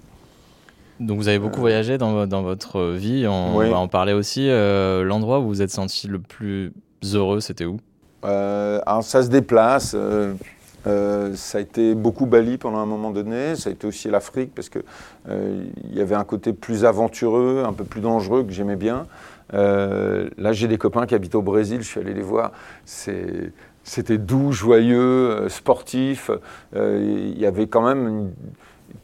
Donc 0.99 1.19
vous 1.19 1.27
avez 1.27 1.37
beaucoup 1.37 1.59
voyagé 1.59 1.99
dans, 1.99 2.11
vo- 2.13 2.25
dans 2.25 2.41
votre 2.41 2.93
vie, 2.93 3.27
on 3.27 3.55
Oui. 3.57 3.69
va 3.69 3.77
en 3.77 3.87
parler 3.87 4.13
aussi. 4.13 4.49
Euh, 4.49 5.03
L'endroit 5.03 5.39
où 5.39 5.43
vous 5.43 5.47
vous 5.49 5.61
êtes 5.61 5.69
senti 5.69 6.07
le 6.07 6.17
plus 6.17 6.71
heureux, 7.13 7.39
c'était 7.39 7.65
où? 7.65 7.77
Euh, 8.25 8.79
alors, 8.87 9.03
ça 9.03 9.21
se 9.21 9.29
déplace. 9.29 9.93
euh, 9.95 10.33
euh, 10.87 11.35
ça 11.35 11.59
a 11.59 11.61
été 11.61 11.93
beaucoup 11.93 12.25
Bali 12.25 12.57
pendant 12.57 12.79
un 12.79 12.85
moment 12.87 13.11
donné. 13.11 13.55
Ça 13.55 13.69
a 13.69 13.73
été 13.73 13.85
aussi 13.85 14.09
l'Afrique 14.09 14.55
parce 14.55 14.69
que 14.69 14.79
euh, 15.29 15.65
il 15.83 15.95
y 15.95 16.01
avait 16.01 16.15
un 16.15 16.23
côté 16.23 16.51
plus 16.51 16.83
aventureux, 16.83 17.63
un 17.63 17.73
peu 17.73 17.83
plus 17.83 18.01
dangereux 18.01 18.43
que 18.43 18.51
j'aimais 18.51 18.75
bien. 18.75 19.05
Euh, 19.53 20.29
là, 20.37 20.51
j'ai 20.51 20.67
des 20.67 20.79
copains 20.79 21.05
qui 21.05 21.13
habitent 21.13 21.35
au 21.35 21.43
Brésil. 21.43 21.81
Je 21.81 21.87
suis 21.87 21.99
allé 21.99 22.13
les 22.15 22.21
voir. 22.23 22.53
C'est 22.85 23.51
c'était 23.87 24.17
doux, 24.17 24.51
joyeux, 24.51 24.99
euh, 24.99 25.49
sportif. 25.49 26.29
Euh, 26.75 27.31
Il 27.33 27.39
y 27.39 27.45
avait 27.45 27.67
quand 27.67 27.81
même 27.81 28.33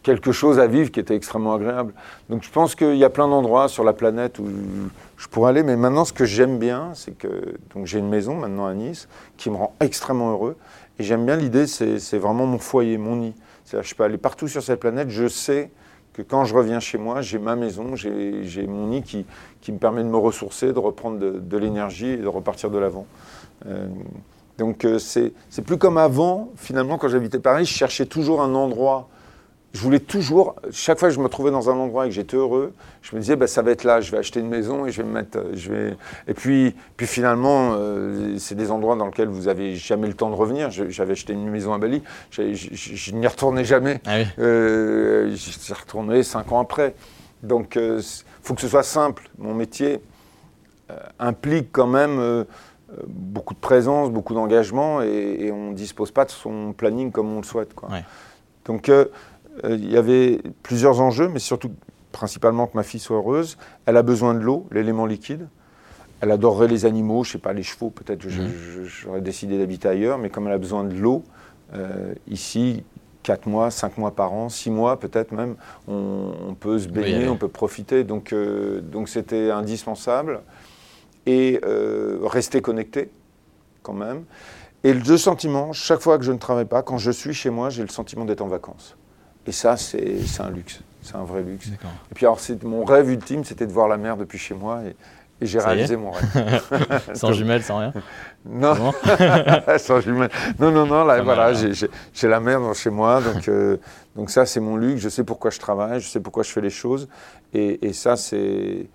quelque 0.04 0.34
chose 0.34 0.60
à 0.60 0.68
vivre 0.68 0.92
qui 0.92 1.00
était 1.00 1.16
extrêmement 1.16 1.54
agréable. 1.54 1.94
Donc 2.30 2.44
je 2.44 2.50
pense 2.52 2.76
qu'il 2.76 2.98
y 2.98 3.06
a 3.06 3.10
plein 3.10 3.30
d'endroits 3.30 3.70
sur 3.70 3.86
la 3.86 3.94
planète 3.94 4.40
où 4.40 4.46
je 5.18 5.28
pourrais 5.30 5.52
aller. 5.52 5.64
Mais 5.64 5.78
maintenant, 5.78 6.04
ce 6.04 6.12
que 6.12 6.26
j'aime 6.26 6.60
bien, 6.60 6.92
c'est 6.96 7.18
que 7.18 7.56
j'ai 7.86 8.00
une 8.00 8.10
maison 8.10 8.36
maintenant 8.36 8.66
à 8.66 8.74
Nice 8.74 9.08
qui 9.38 9.50
me 9.50 9.56
rend 9.56 9.74
extrêmement 9.80 10.32
heureux. 10.32 10.58
Et 11.00 11.04
j'aime 11.04 11.26
bien 11.26 11.38
l'idée, 11.38 11.66
c'est 11.66 12.18
vraiment 12.18 12.46
mon 12.46 12.60
foyer, 12.60 12.98
mon 12.98 13.16
nid. 13.16 13.36
Je 13.72 13.96
peux 13.96 14.04
aller 14.04 14.18
partout 14.18 14.48
sur 14.48 14.62
cette 14.62 14.82
planète. 14.82 15.10
Je 15.10 15.28
sais 15.28 15.72
que 16.12 16.22
quand 16.22 16.44
je 16.44 16.54
reviens 16.54 16.80
chez 16.80 16.98
moi, 16.98 17.22
j'ai 17.22 17.40
ma 17.40 17.56
maison, 17.56 17.96
j'ai 17.96 18.68
mon 18.68 18.88
nid 18.88 19.02
qui, 19.02 19.26
me 19.72 19.78
permet 19.78 20.04
de 20.04 20.10
me 20.10 20.18
ressourcer, 20.18 20.74
de 20.74 20.80
reprendre 20.80 21.18
de, 21.18 21.40
de 21.40 21.58
l'énergie 21.58 22.10
et 22.10 22.18
de 22.18 22.28
repartir 22.28 22.70
de 22.70 22.78
l'avant. 22.78 23.08
Euh, 23.66 23.88
donc 24.64 24.86
euh, 24.86 24.98
c'est 24.98 25.34
plus 25.66 25.78
comme 25.78 25.98
avant, 25.98 26.52
finalement, 26.56 26.98
quand 26.98 27.10
j'habitais 27.10 27.40
Paris, 27.40 27.66
je 27.66 27.74
cherchais 27.74 28.06
toujours 28.06 28.42
un 28.42 28.56
endroit. 28.56 29.10
Je 29.74 29.82
voulais 29.82 30.00
toujours, 30.00 30.56
chaque 30.72 31.00
fois 31.00 31.10
que 31.10 31.16
je 31.16 31.20
me 31.20 31.28
trouvais 31.28 31.50
dans 31.52 31.68
un 31.70 31.74
endroit 31.74 32.06
et 32.06 32.10
que 32.10 32.16
j'étais 32.16 32.38
heureux, 32.38 32.74
je 33.02 33.14
me 33.16 33.20
disais, 33.22 33.36
bah, 33.36 33.48
ça 33.48 33.62
va 33.64 33.72
être 33.72 33.84
là, 33.84 34.00
je 34.02 34.12
vais 34.12 34.20
acheter 34.20 34.40
une 34.40 34.48
maison 34.48 34.86
et 34.86 34.92
je 34.92 35.02
vais 35.02 35.08
me 35.08 35.14
mettre. 35.14 35.38
euh, 35.40 35.52
Je 35.56 35.70
vais... 35.74 35.98
Et 36.28 36.34
puis, 36.36 36.76
puis 36.96 37.08
finalement, 37.08 37.72
euh, 37.74 38.38
c'est 38.38 38.54
des 38.56 38.70
endroits 38.72 38.96
dans 38.96 39.08
lesquels 39.08 39.28
vous 39.30 39.48
avez 39.50 39.76
jamais 39.76 40.08
le 40.08 40.14
temps 40.14 40.30
de 40.30 40.36
revenir. 40.36 40.70
J'avais 40.70 41.14
acheté 41.14 41.34
une 41.34 41.50
maison 41.50 41.74
à 41.74 41.78
Bali, 41.80 42.04
je, 42.32 42.54
je- 42.54 42.70
je 42.72 43.12
n'y 43.14 43.26
retournais 43.28 43.66
jamais. 43.66 44.00
Ah 44.06 44.18
oui. 44.20 44.26
Euh, 44.40 45.32
J'y 45.36 45.74
retourné 45.74 46.22
cinq 46.24 46.52
ans 46.52 46.60
après. 46.62 46.94
Donc, 47.42 47.76
il 47.76 48.00
faut 48.44 48.54
que 48.54 48.62
ce 48.62 48.68
soit 48.70 48.84
simple. 48.84 49.24
Mon 49.40 49.54
métier 49.56 50.00
implique 51.20 51.70
quand 51.72 51.88
même 51.88 52.46
beaucoup 53.08 53.54
de 53.54 53.60
présence, 53.60 54.12
beaucoup 54.12 54.34
d'engagement, 54.34 55.02
et, 55.02 55.38
et 55.40 55.52
on 55.52 55.72
ne 55.72 55.76
dispose 55.76 56.12
pas 56.12 56.26
de 56.26 56.32
son 56.32 56.74
planning 56.74 57.12
comme 57.12 57.32
on 57.34 57.38
le 57.38 57.44
souhaite. 57.46 57.74
Quoi. 57.74 57.90
Ouais. 57.90 58.04
Donc, 58.66 58.90
euh, 58.90 59.06
euh, 59.66 59.76
il 59.76 59.92
y 59.92 59.98
avait 59.98 60.42
plusieurs 60.64 61.02
enjeux, 61.02 61.28
mais 61.28 61.40
surtout, 61.40 61.72
principalement, 62.12 62.68
que 62.68 62.76
ma 62.78 62.84
fille 62.84 63.00
soit 63.00 63.18
heureuse. 63.18 63.58
Elle 63.86 63.98
a 63.98 64.04
besoin 64.04 64.34
de 64.34 64.40
l'eau, 64.40 64.66
l'élément 64.72 65.06
liquide. 65.06 65.48
Elle 66.22 66.32
adorerait 66.32 66.68
les 66.70 66.86
animaux, 66.86 67.24
je 67.24 67.34
sais 67.34 67.38
pas, 67.38 67.52
les 67.54 67.64
chevaux, 67.64 67.90
peut-être 67.90 68.22
je- 68.30 68.84
j'aurais 68.86 69.20
décidé 69.22 69.58
d'habiter 69.58 69.90
ailleurs, 69.90 70.18
mais 70.18 70.30
comme 70.30 70.48
elle 70.48 70.54
a 70.54 70.58
besoin 70.58 70.86
de 70.86 70.94
l'eau, 70.96 71.24
euh, 71.76 72.14
ici, 72.30 72.84
4 73.24 73.46
mois, 73.48 73.72
5 73.72 73.98
mois 73.98 74.12
par 74.12 74.32
an, 74.32 74.48
6 74.50 74.70
mois 74.70 75.00
peut-être 75.00 75.32
même, 75.34 75.56
on, 75.88 76.56
peut 76.60 76.80
se 76.80 76.88
baigner, 76.88 77.28
on 77.30 77.38
peut 77.38 77.48
profiter. 77.50 78.04
Donc 78.06 78.34
donc 78.92 79.10
c'était 79.10 79.50
indispensable. 79.52 80.42
Et 81.26 81.60
rester 82.24 82.62
connecté 82.62 83.10
quand 83.82 83.94
même. 83.94 84.26
Et 84.84 84.94
le 84.94 85.18
sentiment, 85.18 85.72
chaque 85.72 86.02
fois 86.02 86.18
que 86.18 86.26
je 86.26 86.32
ne 86.32 86.38
travaille 86.38 86.66
pas, 86.66 86.82
quand 86.82 86.98
je 86.98 87.12
suis 87.12 87.34
chez 87.34 87.50
moi, 87.50 87.70
j'ai 87.70 87.84
le 87.84 87.90
sentiment 87.90 88.26
d'être 88.26 88.42
en 88.42 88.48
vacances. 88.48 88.98
Et 89.48 89.52
ça, 89.52 89.78
c'est 89.78 90.20
un 90.40 90.50
luxe. 90.50 90.82
C'est 91.02 91.16
un 91.16 91.24
vrai 91.24 91.42
luxe. 91.42 91.68
Et 91.68 92.16
puis 92.16 92.26
alors, 92.26 92.40
mon 92.64 92.84
rêve 92.84 93.10
ultime, 93.10 93.44
c'était 93.44 93.68
de 93.68 93.72
voir 93.72 93.88
la 93.88 93.98
mer 93.98 94.18
depuis 94.18 94.38
chez 94.38 94.54
moi. 94.54 94.82
Et, 94.86 94.96
j'ai 95.42 95.60
réalisé 95.60 95.98
mon 95.98 96.12
rêve. 96.12 96.62
sans 97.16 97.34
jumelles, 97.34 97.64
sans 97.64 97.80
rien 97.80 97.94
Non, 98.46 98.94
sans 99.78 100.00
jumelles. 100.00 100.30
Non, 100.58 100.72
non, 100.72 100.86
non, 100.86 101.04
là, 101.04 101.22
voilà, 101.22 101.52
j'ai 101.54 102.28
la 102.30 102.40
mer 102.40 102.62
chez 102.76 102.90
moi. 102.90 103.20
Donc, 103.20 103.50
euh, 103.50 103.78
donc 104.16 104.30
ça, 104.30 104.46
c'est 104.46 104.62
mon 104.62 104.78
luxe. 104.78 105.02
Je 105.02 105.10
sais 105.10 105.26
pourquoi 105.26 105.52
je 105.52 105.60
travaille, 105.60 106.00
je 106.00 106.08
sais 106.08 106.22
pourquoi 106.22 106.44
je 106.44 106.52
fais 106.52 106.62
les 106.62 106.70
choses. 106.70 107.10
Et, 107.54 107.86
et 107.86 107.92
ça, 107.92 108.16
c'est 108.16 108.88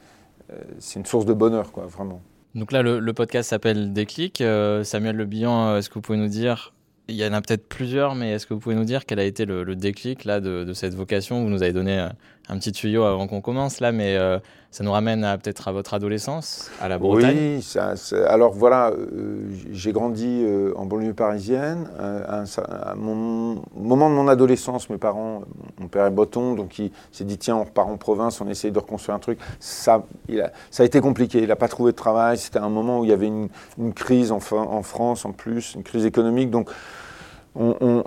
une 0.96 1.06
source 1.06 1.26
de 1.26 1.34
bonheur, 1.34 1.72
quoi, 1.72 1.86
vraiment. 1.86 2.22
Donc 2.54 2.72
là, 2.72 2.82
le, 2.82 3.12
podcast 3.12 3.50
s'appelle 3.50 3.92
Déclic. 3.92 4.40
Euh, 4.40 4.82
Samuel 4.84 5.16
Le 5.16 5.26
Bihan, 5.26 5.76
est-ce 5.76 5.88
que 5.88 5.94
vous 5.94 6.00
pouvez 6.00 6.18
nous 6.18 6.28
dire 6.28 6.72
il 7.10 7.14
y 7.14 7.26
en 7.26 7.32
a 7.32 7.40
peut-être 7.40 7.66
plusieurs, 7.66 8.14
mais 8.14 8.32
est-ce 8.32 8.46
que 8.46 8.52
vous 8.52 8.60
pouvez 8.60 8.74
nous 8.74 8.84
dire 8.84 9.06
quel 9.06 9.18
a 9.18 9.24
été 9.24 9.46
le, 9.46 9.64
déclic 9.74 10.26
là 10.26 10.40
de, 10.40 10.70
cette 10.74 10.94
vocation 10.94 11.42
Vous 11.42 11.48
nous 11.48 11.62
avez 11.62 11.72
donné 11.72 11.98
euh, 11.98 12.08
un 12.48 12.58
petit 12.58 12.72
tuyau 12.72 13.04
avant 13.04 13.26
qu'on 13.26 13.40
commence 13.40 13.80
là, 13.80 13.92
mais 13.92 14.16
euh, 14.16 14.38
ça 14.70 14.84
nous 14.84 14.92
ramène 14.92 15.26
peut-être 15.42 15.68
à 15.68 15.72
votre 15.72 15.94
adolescence, 15.94 16.70
à 16.80 16.88
la 16.88 16.98
Bretagne. 16.98 17.56
Oui, 17.56 17.62
ça, 17.62 17.94
alors 18.26 18.52
voilà, 18.52 18.90
euh, 18.90 19.40
j'ai 19.70 19.92
grandi 19.92 20.44
en 20.76 20.86
banlieue 20.86 21.14
parisienne. 21.14 21.88
à, 21.98 22.94
mon 22.96 23.62
moment 23.76 24.10
de 24.10 24.14
mon 24.14 24.28
adolescence, 24.28 24.90
mes 24.90 24.98
parents, 24.98 25.42
mon 25.78 25.88
père 25.88 26.06
est 26.06 26.10
breton, 26.10 26.54
donc 26.54 26.78
il 26.78 26.90
s'est 27.12 27.24
dit 27.24 27.38
tiens, 27.38 27.56
on 27.56 27.64
repart 27.64 27.88
en 27.88 27.96
province, 27.96 28.40
on 28.40 28.48
essaye 28.48 28.72
de 28.72 28.78
reconstruire 28.78 29.16
un 29.16 29.20
truc. 29.20 29.38
Ça, 29.60 30.04
a, 30.30 30.50
ça 30.70 30.82
a 30.82 30.86
été 30.86 31.00
compliqué. 31.00 31.40
Il 31.40 31.48
n'a 31.48 31.56
pas 31.56 31.68
trouvé 31.68 31.92
de 31.92 31.96
travail. 31.96 32.38
C'était 32.38 32.58
un 32.58 32.68
moment 32.68 33.00
où 33.00 33.04
il 33.04 33.10
y 33.10 33.12
avait 33.12 33.26
une, 33.26 33.48
une 33.78 33.92
crise 33.92 34.32
en, 34.32 34.40
en 34.52 34.82
France 34.82 35.24
en 35.24 35.32
plus, 35.32 35.74
une 35.74 35.82
crise 35.82 36.06
économique, 36.06 36.50
donc 36.50 36.70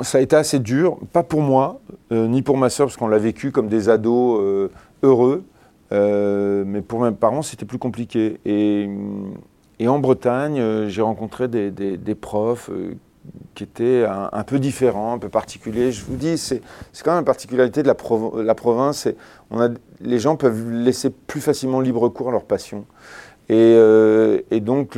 ça 0.01 0.17
a 0.17 0.21
été 0.21 0.35
assez 0.35 0.59
dur, 0.59 0.97
pas 1.11 1.23
pour 1.23 1.41
moi, 1.41 1.81
euh, 2.11 2.27
ni 2.27 2.41
pour 2.41 2.57
ma 2.57 2.69
soeur, 2.69 2.87
parce 2.87 2.97
qu'on 2.97 3.07
l'a 3.07 3.17
vécu 3.17 3.51
comme 3.51 3.67
des 3.67 3.89
ados 3.89 4.39
euh, 4.41 4.69
heureux, 5.03 5.43
euh, 5.91 6.63
mais 6.65 6.81
pour 6.81 7.01
mes 7.01 7.11
parents, 7.11 7.41
c'était 7.41 7.65
plus 7.65 7.77
compliqué. 7.77 8.39
Et, 8.45 8.89
en 9.87 9.99
Bretagne, 9.99 10.87
j'ai 10.87 11.01
rencontré 11.01 11.47
des, 11.47 12.15
profs 12.15 12.69
qui 13.55 13.63
étaient 13.63 14.05
un, 14.05 14.43
peu 14.43 14.59
différents, 14.59 15.13
un 15.13 15.17
peu 15.17 15.27
particuliers. 15.27 15.91
Je 15.91 16.05
vous 16.05 16.15
dis, 16.15 16.37
c'est 16.37 16.61
quand 17.03 17.11
même 17.11 17.21
une 17.21 17.25
particularité 17.25 17.81
de 17.81 17.87
la, 17.87 17.95
la 18.43 18.55
province. 18.55 19.07
On 19.49 19.73
les 19.99 20.19
gens 20.19 20.35
peuvent 20.35 20.69
laisser 20.69 21.09
plus 21.09 21.41
facilement 21.41 21.81
libre 21.81 22.07
cours 22.09 22.29
à 22.29 22.31
leur 22.31 22.43
passion. 22.43 22.85
Et, 23.49 23.75
et 24.51 24.59
donc, 24.59 24.95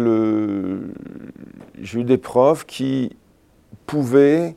j'ai 1.82 2.00
eu 2.02 2.04
des 2.04 2.18
profs 2.18 2.66
qui 2.66 3.16
pouvait. 3.86 4.56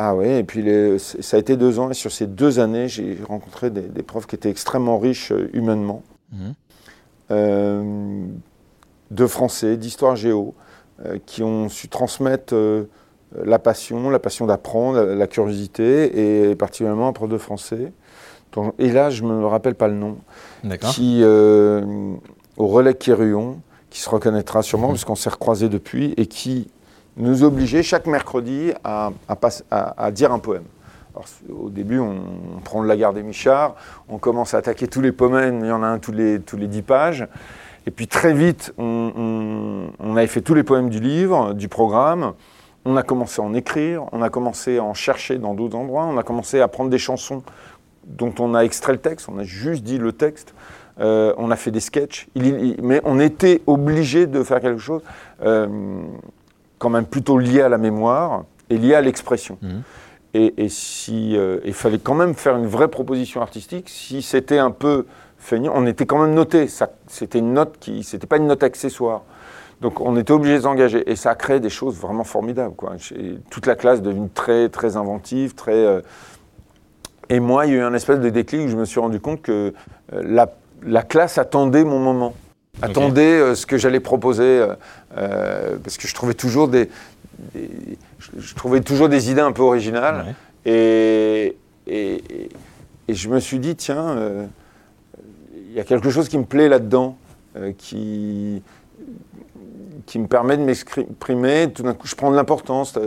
Ah 0.00 0.14
oui, 0.14 0.28
et 0.28 0.44
puis 0.44 0.64
ça 0.98 1.36
a 1.36 1.40
été 1.40 1.56
deux 1.56 1.80
ans, 1.80 1.90
et 1.90 1.94
sur 1.94 2.12
ces 2.12 2.28
deux 2.28 2.60
années, 2.60 2.86
j'ai 2.86 3.18
rencontré 3.26 3.68
des, 3.70 4.02
profs 4.04 4.28
qui 4.28 4.36
étaient 4.36 4.48
extrêmement 4.48 4.96
riches 4.96 5.32
euh, 5.32 5.50
humainement, 5.52 6.04
mhm. 6.30 6.54
euh, 7.32 8.26
de 9.10 9.26
français, 9.26 9.76
d'histoire 9.76 10.14
géo, 10.14 10.54
euh, 11.04 11.18
qui 11.26 11.42
ont 11.42 11.68
su 11.68 11.88
transmettre 11.88 12.54
la 13.44 13.58
passion, 13.58 14.08
la 14.08 14.20
passion 14.20 14.46
d'apprendre, 14.46 15.02
la, 15.02 15.26
curiosité, 15.26 16.50
et 16.50 16.54
particulièrement 16.54 17.08
un 17.08 17.12
prof 17.12 17.28
de 17.28 17.38
français. 17.38 17.92
et 18.78 18.92
là, 18.92 19.10
je 19.10 19.24
ne 19.24 19.32
me 19.32 19.46
rappelle 19.46 19.74
pas 19.74 19.88
le 19.88 19.94
nom, 19.94 20.18
qui, 20.92 21.24
au 21.24 22.66
relais 22.68 22.94
Kéruon, 22.94 23.60
qui 23.90 24.00
se 24.00 24.08
reconnaîtra 24.08 24.62
sûrement, 24.62 24.88
mhm. 24.88 24.94
puisqu'on 24.94 25.16
s'est 25.16 25.30
recroisé 25.30 25.68
depuis, 25.68 26.14
et 26.16 26.26
qui 26.26 26.68
nous 27.18 27.42
obliger 27.42 27.82
chaque 27.82 28.06
mercredi 28.06 28.72
à, 28.84 29.10
dire 30.12 30.32
un 30.32 30.38
poème. 30.38 30.64
au 31.50 31.68
début, 31.68 31.98
on, 31.98 32.60
prend 32.64 32.82
la 32.82 32.96
gare 32.96 33.12
des 33.12 33.22
Michards, 33.22 33.74
on 34.08 34.18
commence 34.18 34.54
à 34.54 34.58
attaquer 34.58 34.86
tous 34.86 35.00
les 35.00 35.12
poèmes, 35.12 35.60
il 35.60 35.68
y 35.68 35.72
en 35.72 35.82
a 35.82 35.86
un 35.86 35.98
tous 35.98 36.12
les, 36.12 36.40
tous 36.40 36.56
les 36.56 36.68
dix 36.68 36.82
pages. 36.82 37.26
Et 37.86 37.90
puis 37.90 38.06
très 38.06 38.34
vite, 38.34 38.72
on, 38.78 39.90
avait 40.10 40.26
fait 40.26 40.42
tous 40.42 40.54
les 40.54 40.62
poèmes 40.62 40.90
du 40.90 41.00
livre, 41.00 41.54
du 41.54 41.68
programme. 41.68 42.34
On 42.84 42.96
a 42.96 43.02
commencé 43.02 43.40
à 43.40 43.44
en 43.44 43.54
écrire, 43.54 44.04
on 44.12 44.22
a 44.22 44.30
commencé 44.30 44.78
à 44.78 44.84
en 44.84 44.94
chercher 44.94 45.38
dans 45.38 45.54
d'autres 45.54 45.76
endroits, 45.76 46.04
on 46.04 46.16
a 46.16 46.22
commencé 46.22 46.60
à 46.60 46.68
prendre 46.68 46.90
des 46.90 46.98
chansons 46.98 47.42
dont 48.04 48.34
on 48.38 48.54
a 48.54 48.60
extrait 48.60 48.92
le 48.92 48.98
texte, 48.98 49.28
on 49.28 49.38
a 49.38 49.44
juste 49.44 49.82
dit 49.82 49.98
le 49.98 50.12
texte. 50.12 50.54
Euh, 51.00 51.32
on 51.38 51.52
a 51.52 51.56
fait 51.56 51.70
des 51.70 51.80
sketchs, 51.80 52.26
mais 52.34 53.00
on 53.04 53.20
était 53.20 53.62
obligé 53.66 54.26
de 54.26 54.42
faire 54.42 54.60
quelque 54.60 54.80
chose. 54.80 55.02
Euh, 55.42 55.68
quand 56.78 56.90
même 56.90 57.06
plutôt 57.06 57.38
lié 57.38 57.62
à 57.62 57.68
la 57.68 57.78
mémoire 57.78 58.44
et 58.70 58.78
lié 58.78 58.94
à 58.94 59.00
l'expression. 59.00 59.58
Mmh. 59.62 59.68
Et, 60.34 60.68
si 60.68 61.36
euh, 61.36 61.58
il 61.64 61.72
fallait 61.72 61.98
quand 61.98 62.14
même 62.14 62.34
faire 62.34 62.56
une 62.56 62.66
vraie 62.66 62.88
proposition 62.88 63.40
artistique, 63.40 63.88
si 63.88 64.22
c'était 64.22 64.58
un 64.58 64.70
peu 64.70 65.06
feignant, 65.38 65.72
on 65.74 65.86
était 65.86 66.06
quand 66.06 66.18
même 66.18 66.34
noté. 66.34 66.68
C'était 67.06 67.38
une 67.38 67.54
note 67.54 67.76
qui, 67.80 68.04
c'était 68.04 68.26
pas 68.26 68.36
une 68.36 68.46
note 68.46 68.62
accessoire. 68.62 69.22
Donc 69.80 70.00
on 70.00 70.16
était 70.16 70.32
obligé 70.32 70.56
de 70.56 70.62
s'engager 70.62 71.08
et 71.10 71.16
ça 71.16 71.30
a 71.30 71.34
créé 71.34 71.60
des 71.60 71.70
choses 71.70 71.96
vraiment 71.96 72.24
formidables. 72.24 72.74
Quoi. 72.74 72.96
Toute 73.50 73.66
la 73.66 73.74
classe 73.74 74.02
devenue 74.02 74.28
très 74.28 74.68
très 74.68 74.96
inventive, 74.96 75.54
très. 75.54 75.72
Euh, 75.72 76.00
et 77.28 77.40
moi, 77.40 77.66
il 77.66 77.72
y 77.72 77.74
a 77.76 77.78
eu 77.78 77.82
un 77.82 77.94
espèce 77.94 78.20
de 78.20 78.28
déclic 78.28 78.66
où 78.66 78.68
je 78.68 78.76
me 78.76 78.84
suis 78.84 79.00
rendu 79.00 79.20
compte 79.20 79.42
que 79.42 79.72
euh, 80.12 80.22
la, 80.24 80.52
la 80.82 81.02
classe 81.02 81.38
attendait 81.38 81.84
mon 81.84 81.98
moment. 81.98 82.34
Attendez 82.82 83.22
euh, 83.22 83.54
ce 83.54 83.66
que 83.66 83.76
j'allais 83.76 84.00
proposer, 84.00 84.44
euh, 84.44 84.74
euh, 85.16 85.76
parce 85.82 85.96
que 85.96 86.06
je 86.06 86.14
trouvais 86.14 86.34
toujours 86.34 86.68
des, 86.68 86.88
je, 87.54 88.54
trouvais 88.54 88.80
toujours 88.80 89.08
des 89.08 89.30
idées 89.30 89.40
un 89.40 89.52
peu 89.52 89.62
originales. 89.62 90.34
Et, 90.64 91.56
et, 91.86 92.20
je 93.08 93.28
me 93.28 93.40
suis 93.40 93.58
dit, 93.58 93.74
tiens, 93.74 94.16
il 95.54 95.72
y 95.72 95.80
a 95.80 95.84
quelque 95.84 96.10
chose 96.10 96.28
qui 96.28 96.36
me 96.36 96.44
plaît 96.44 96.68
là-dedans, 96.68 97.16
qui, 97.78 98.62
qui 100.04 100.18
me 100.18 100.26
permet 100.26 100.58
de 100.58 100.62
m'exprimer. 100.62 101.72
Tout 101.72 101.84
d'un 101.84 101.94
coup, 101.94 102.06
je 102.06 102.14
prends 102.14 102.30
de 102.30 102.36
l'importance. 102.36 102.98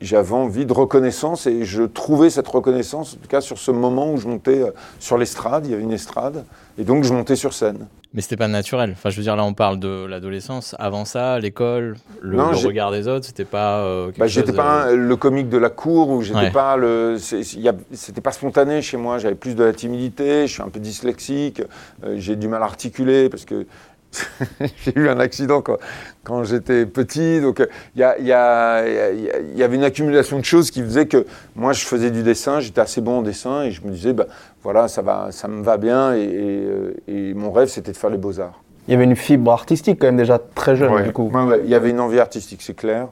J'avais 0.00 0.34
envie 0.34 0.66
de 0.66 0.72
reconnaissance 0.72 1.46
et 1.46 1.64
je 1.64 1.84
trouvais 1.84 2.28
cette 2.28 2.48
reconnaissance, 2.48 3.14
en 3.14 3.22
tout 3.22 3.28
cas 3.28 3.40
sur 3.40 3.58
ce 3.58 3.70
moment 3.70 4.12
où 4.12 4.16
je 4.16 4.26
montais 4.26 4.64
sur 4.98 5.16
l'estrade, 5.16 5.66
il 5.66 5.70
y 5.70 5.74
avait 5.74 5.84
une 5.84 5.92
estrade, 5.92 6.44
et 6.76 6.82
donc 6.82 7.04
je 7.04 7.12
montais 7.12 7.36
sur 7.36 7.52
scène. 7.54 7.86
Mais 8.12 8.22
c'était 8.22 8.36
pas 8.36 8.48
naturel. 8.48 8.90
Enfin, 8.92 9.10
je 9.10 9.16
veux 9.16 9.22
dire, 9.22 9.36
là, 9.36 9.44
on 9.44 9.54
parle 9.54 9.78
de 9.78 10.04
l'adolescence. 10.04 10.74
Avant 10.80 11.04
ça, 11.04 11.38
l'école, 11.38 11.96
le, 12.20 12.42
regard 12.42 12.90
des 12.90 13.06
autres, 13.06 13.24
c'était 13.24 13.44
pas. 13.44 13.84
Euh, 13.84 14.10
bah, 14.18 14.26
j'étais 14.26 14.52
pas 14.52 14.88
euh, 14.88 14.96
le 14.96 15.14
comique 15.14 15.48
de 15.48 15.58
la 15.58 15.70
cour 15.70 16.08
ou 16.08 16.20
j'étais 16.20 16.50
pas 16.50 16.76
le. 16.76 17.18
C'était 17.18 18.20
pas 18.20 18.32
spontané 18.32 18.82
chez 18.82 18.96
moi. 18.96 19.18
J'avais 19.18 19.36
plus 19.36 19.54
de 19.54 19.62
la 19.62 19.72
timidité. 19.72 20.48
Je 20.48 20.52
suis 20.54 20.62
un 20.62 20.70
peu 20.70 20.80
dyslexique. 20.80 21.62
Euh, 22.02 22.16
j'ai 22.18 22.34
du 22.34 22.48
mal 22.48 22.62
à 22.62 22.64
articuler 22.64 23.28
parce 23.28 23.44
que 23.44 23.66
j'ai 24.84 24.98
eu 24.98 25.08
un 25.08 25.20
accident 25.20 25.62
quand, 25.62 25.76
quand 26.24 26.44
j'étais 26.44 26.86
petit. 26.86 27.40
Donc, 27.40 27.66
il 27.96 28.00
y, 28.00 28.26
y, 28.26 28.32
avait 28.32 29.76
une 29.76 29.84
accumulation 29.84 30.38
de 30.38 30.44
choses 30.44 30.70
qui 30.70 30.82
faisait 30.82 31.06
que 31.06 31.26
moi, 31.54 31.72
je 31.72 31.84
faisais 31.84 32.10
du 32.10 32.22
dessin. 32.22 32.60
J'étais 32.60 32.80
assez 32.80 33.00
bon 33.00 33.18
en 33.18 33.22
dessin 33.22 33.62
et 33.62 33.70
je 33.70 33.82
me 33.82 33.90
disais, 33.90 34.12
bah, 34.12 34.26
voilà, 34.62 34.88
ça, 34.88 35.02
va, 35.02 35.28
ça 35.30 35.48
me 35.48 35.62
va 35.62 35.76
bien. 35.76 36.14
Et, 36.14 37.34
mon 37.34 37.52
rêve, 37.52 37.68
c'était 37.68 37.92
de 37.92 37.96
faire 37.96 38.10
les 38.10 38.18
beaux-arts. 38.18 38.62
Il 38.88 38.92
y 38.92 38.94
avait 38.94 39.04
une 39.04 39.16
fibre 39.16 39.52
artistique 39.52 39.98
quand 40.00 40.08
même 40.08 40.16
déjà 40.16 40.38
très 40.38 40.74
jeune, 40.74 41.04
du 41.04 41.12
coup. 41.12 41.30
il 41.62 41.70
y 41.70 41.74
avait 41.74 41.90
une 41.90 42.00
envie 42.00 42.18
artistique, 42.18 42.62
c'est 42.62 42.74
clair. 42.74 43.08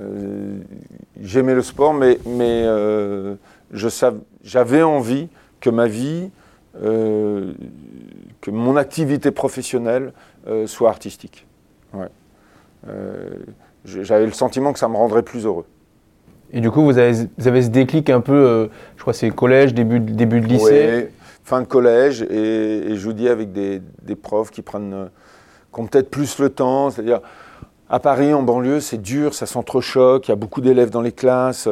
Euh, 0.00 0.58
j'aimais 1.20 1.54
le 1.54 1.62
sport, 1.62 1.94
mais, 1.94 2.18
mais 2.26 2.62
euh, 2.64 3.34
j'avais 4.42 4.82
envie 4.82 5.28
que 5.60 5.70
ma 5.70 5.86
vie, 5.86 6.30
euh, 6.82 7.52
que 8.40 8.50
mon 8.50 8.76
activité 8.76 9.30
professionnelle 9.30 10.12
soit 10.66 10.88
artistique. 10.88 11.46
j'avais 13.84 14.26
le 14.26 14.32
sentiment 14.32 14.72
que 14.72 14.78
ça 14.78 14.88
me 14.88 14.96
rendrait 14.96 15.22
plus 15.22 15.46
heureux. 15.46 15.66
Et 16.52 16.60
du 16.60 16.70
coup, 16.70 16.84
vous 16.84 16.98
avez, 16.98 17.28
vous 17.38 17.48
avez 17.48 17.62
ce 17.62 17.68
déclic 17.68 18.10
un 18.10 18.20
peu, 18.20 18.34
euh, 18.34 18.66
je 18.96 19.00
crois 19.00 19.14
c'est 19.14 19.30
collège, 19.30 19.72
début, 19.72 20.00
début 20.00 20.40
de 20.40 20.46
lycée 20.46 21.10
fin 21.44 21.60
de 21.60 21.66
collège, 21.66 22.22
et, 22.22 22.94
je 22.94 23.04
vous 23.04 23.12
dis 23.12 23.28
avec 23.28 23.52
des, 23.52 23.82
des 24.02 24.14
profs 24.14 24.52
qui 24.52 24.62
prennent, 24.62 24.94
euh, 24.94 25.06
qui 25.74 25.80
ont 25.80 25.86
peut-être 25.86 26.08
plus 26.08 26.38
le 26.38 26.50
temps, 26.50 26.90
c'est-à-dire 26.90 27.20
à 27.90 27.98
Paris, 27.98 28.32
en 28.32 28.42
banlieue, 28.42 28.78
c'est 28.78 29.02
dur, 29.02 29.34
ça 29.34 29.44
s'entrechoque, 29.46 30.28
il 30.28 30.30
y 30.30 30.32
a 30.32 30.36
beaucoup 30.36 30.60
d'élèves 30.60 30.90
dans 30.90 31.00
les 31.00 31.10
classes, 31.10 31.68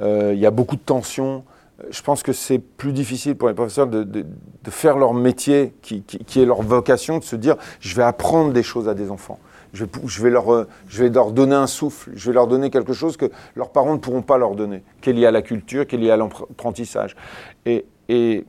euh, 0.00 0.32
il 0.34 0.38
y 0.38 0.44
a 0.44 0.50
beaucoup 0.50 0.76
de 0.76 0.82
tensions. 0.82 1.42
Je 1.90 2.02
pense 2.02 2.22
que 2.22 2.32
c'est 2.32 2.58
plus 2.58 2.92
difficile 2.92 3.36
pour 3.36 3.48
les 3.48 3.54
professeurs 3.54 3.88
de, 3.88 4.04
de, 4.04 4.24
faire 4.70 4.96
leur 4.96 5.12
métier, 5.12 5.74
qui, 5.82 6.02
qui, 6.02 6.40
est 6.40 6.46
leur 6.46 6.62
vocation, 6.62 7.18
de 7.18 7.24
se 7.24 7.34
dire 7.34 7.56
je 7.80 7.96
vais 7.96 8.04
apprendre 8.04 8.52
des 8.52 8.62
choses 8.62 8.88
à 8.88 8.94
des 8.94 9.10
enfants. 9.10 9.40
Je 9.72 9.84
je, 10.06 10.22
vais 10.22 10.30
leur, 10.30 10.54
euh, 10.54 10.68
je 10.86 11.02
vais 11.02 11.10
leur 11.10 11.32
donner 11.32 11.56
un 11.56 11.66
souffle, 11.66 12.12
je 12.14 12.30
vais 12.30 12.34
leur 12.34 12.46
donner 12.46 12.70
quelque 12.70 12.92
chose 12.92 13.16
que 13.16 13.30
leurs 13.56 13.70
parents 13.70 13.94
ne 13.94 13.98
pourront 13.98 14.22
pas 14.22 14.38
leur 14.38 14.54
donner, 14.54 14.84
qui 15.00 15.10
est 15.10 15.12
lié 15.12 15.26
à 15.26 15.32
la 15.32 15.42
culture, 15.42 15.84
qui 15.84 15.96
est 15.96 15.98
lié 15.98 16.12
à 16.12 16.16
l'apprentissage. 16.16 17.16
Et, 17.66 17.84
et, 18.08 18.44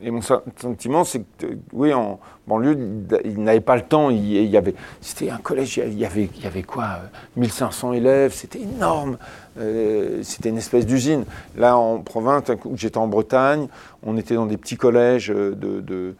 et, 0.00 0.10
mon 0.10 0.22
sentiment, 0.22 1.04
c'est 1.04 1.22
que, 1.36 1.58
oui, 1.74 1.92
en 1.92 2.18
banlieue, 2.46 2.78
ils 3.24 3.42
n'avaient 3.42 3.60
pas 3.60 3.76
le 3.76 3.82
temps. 3.82 4.08
Il, 4.08 4.24
y 4.24 4.56
avait, 4.56 4.74
c'était 5.02 5.28
un 5.28 5.36
collège, 5.36 5.76
il 5.76 5.98
y 5.98 6.06
avait, 6.06 6.30
il 6.34 6.42
y 6.42 6.46
avait 6.46 6.62
quoi 6.62 7.00
1500 7.36 7.92
élèves, 7.92 8.32
c'était 8.32 8.62
énorme. 8.62 9.18
Euh, 9.58 10.20
c'était 10.22 10.48
une 10.48 10.58
espèce 10.58 10.86
d'usine. 10.86 11.24
Là, 11.56 11.76
en 11.76 11.98
province, 12.00 12.44
j'étais 12.74 12.98
en 12.98 13.06
Bretagne, 13.06 13.68
on 14.02 14.16
était 14.16 14.34
dans 14.34 14.46
des 14.46 14.56
petits 14.56 14.76
collèges 14.76 15.28
de, 15.28 15.52
de 15.54 16.14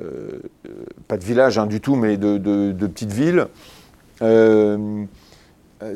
euh, 0.00 0.40
pas 1.08 1.16
de 1.16 1.24
village 1.24 1.58
hein, 1.58 1.66
du 1.66 1.80
tout, 1.80 1.96
mais 1.96 2.16
de, 2.16 2.72
petites 2.72 3.12
villes. 3.12 3.46
Euh, 4.22 5.04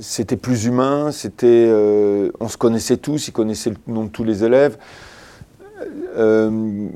c'était 0.01 0.37
plus 0.37 0.65
humain, 0.65 1.13
c'était, 1.13 1.67
euh, 1.69 2.31
on 2.41 2.49
se 2.49 2.57
connaissait 2.57 2.97
tous, 2.97 3.29
ils 3.29 3.33
connaissaient 3.33 3.71
le 3.71 3.77
nom 3.93 4.05
de 4.05 4.09
tous 4.09 4.25
les 4.25 4.45
élèves. 4.45 4.79
Euh, 6.17 6.89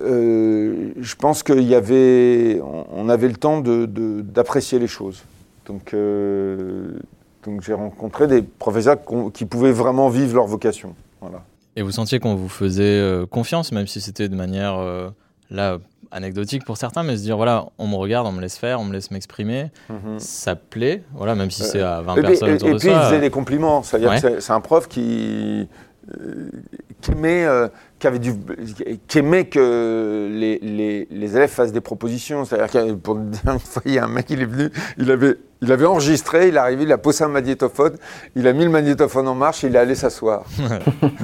je 0.00 1.14
pense 1.16 1.42
qu'il 1.42 1.64
y 1.64 1.74
avait, 1.74 2.60
on 2.62 3.08
avait 3.08 3.28
le 3.28 3.34
temps 3.34 3.60
d'apprécier 3.60 4.78
les 4.78 4.86
choses. 4.86 5.24
Donc 5.66 5.94
j'ai 7.60 7.74
rencontré 7.74 8.26
des 8.26 8.42
professeurs 8.42 8.96
qui 9.32 9.44
pouvaient 9.44 9.72
vraiment 9.72 10.08
vivre 10.08 10.34
leur 10.34 10.46
vocation. 10.46 10.94
Voilà. 11.20 11.42
Et 11.76 11.82
vous 11.82 11.92
sentiez 11.92 12.18
qu'on 12.18 12.34
vous 12.34 12.48
faisait 12.48 13.24
confiance, 13.30 13.72
même 13.72 13.86
si 13.86 14.00
c'était 14.00 14.28
de 14.28 14.34
manière 14.34 14.78
là 15.50 15.78
anecdotique 16.10 16.64
pour 16.64 16.76
certains, 16.76 17.02
mais 17.02 17.16
se 17.16 17.22
dire 17.22 17.36
voilà, 17.36 17.66
on 17.78 17.86
me 17.86 17.96
regarde, 17.96 18.26
on 18.26 18.32
me 18.32 18.40
laisse 18.40 18.58
faire, 18.58 18.80
on 18.80 18.84
me 18.84 18.92
laisse 18.92 19.10
m'exprimer, 19.10 19.70
mhm. 19.88 20.18
ça 20.18 20.54
plaît, 20.56 21.02
voilà, 21.14 21.34
même 21.34 21.50
si 21.50 21.62
c'est 21.62 21.82
à 21.82 22.00
20 22.00 22.14
personnes 22.14 22.52
autour 22.52 22.68
et 22.68 22.72
de 22.72 22.78
puis, 22.78 22.88
Et 22.88 22.92
puis 22.92 23.00
il 23.00 23.08
faisait 23.08 23.20
des 23.20 23.30
compliments, 23.30 23.82
c'est-à-dire 23.82 24.20
que 24.20 24.40
c'est 24.40 24.52
un 24.52 24.60
prof 24.60 24.88
qui, 24.88 25.68
euh, 26.18 26.50
qui 27.00 27.12
euh, 27.24 27.68
qui, 27.98 28.06
avait 28.06 28.18
du, 28.18 28.32
qui 29.06 29.18
aimait 29.18 29.46
que 29.46 30.28
les, 30.30 30.58
les, 30.62 31.08
les, 31.10 31.36
élèves 31.36 31.50
fassent 31.50 31.72
des 31.72 31.80
propositions. 31.80 32.44
C'est-à-dire 32.44 32.96
pour 32.96 33.16
une 33.18 33.34
fois, 33.58 33.82
il 33.84 33.94
y 33.94 33.98
a 33.98 34.04
un 34.04 34.08
mec, 34.08 34.26
il 34.30 34.42
est 34.42 34.46
venu, 34.46 34.70
il 34.98 35.10
avait, 35.10 35.36
il 35.62 35.72
avait 35.72 35.86
enregistré, 35.86 36.48
il 36.48 36.54
est 36.54 36.58
arrivé, 36.58 36.84
il 36.84 36.92
a 36.92 36.98
posé 36.98 37.24
un 37.24 37.28
magnétophone, 37.28 37.96
il 38.36 38.46
a 38.46 38.52
mis 38.52 38.64
le 38.64 38.70
magnétophone 38.70 39.26
en 39.26 39.34
marche 39.34 39.64
et 39.64 39.66
il 39.66 39.76
est 39.76 39.78
allé 39.78 39.94
s'asseoir. 39.94 40.44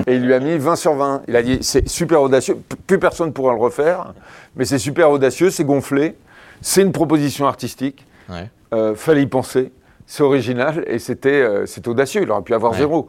et 0.07 0.17
il 0.17 0.25
lui 0.25 0.35
a 0.35 0.41
mis 0.41 0.59
20 0.59 0.77
sur 0.77 0.95
20. 0.95 1.23
Il 1.29 1.37
a 1.37 1.43
dit 1.43 1.59
c'est 1.63 1.89
super 1.89 2.23
audacieux, 2.23 2.59
plus 2.87 2.99
personne 2.99 3.29
ne 3.29 3.33
pourra 3.33 3.53
le 3.53 3.61
refaire, 3.61 4.15
mais 4.57 4.65
c'est 4.65 4.79
super 4.79 5.11
audacieux, 5.11 5.51
c'est 5.51 5.65
gonflé, 5.65 6.17
c'est 6.61 6.83
une 6.83 6.93
proposition 6.93 7.47
artistique. 7.47 8.07
Ouais. 8.29 8.51
Euh, 8.73 8.97
fallait 8.97 9.23
y 9.23 9.27
penser, 9.27 9.71
c'est 10.07 10.23
original 10.23 10.83
et 10.89 10.99
c'était 10.99 11.43
euh, 11.43 11.67
audacieux. 11.87 12.23
Il 12.23 12.31
aurait 12.31 12.43
pu 12.43 12.55
avoir 12.55 12.75
zéro. 12.75 13.09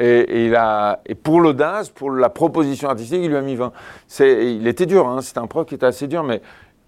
Et, 0.00 0.46
il 0.46 0.54
a, 0.54 1.00
et 1.04 1.14
pour 1.14 1.40
l'audace, 1.40 1.90
pour 1.90 2.10
la 2.10 2.30
proposition 2.30 2.88
artistique, 2.88 3.20
il 3.22 3.28
lui 3.28 3.36
a 3.36 3.42
mis 3.42 3.54
20. 3.54 3.70
Il 4.20 4.66
était 4.66 4.86
dur, 4.86 5.06
hein, 5.06 5.20
c'était 5.20 5.40
un 5.40 5.46
prof 5.46 5.66
qui 5.66 5.74
était 5.74 5.86
assez 5.86 6.06
dur, 6.08 6.24
mais 6.24 6.40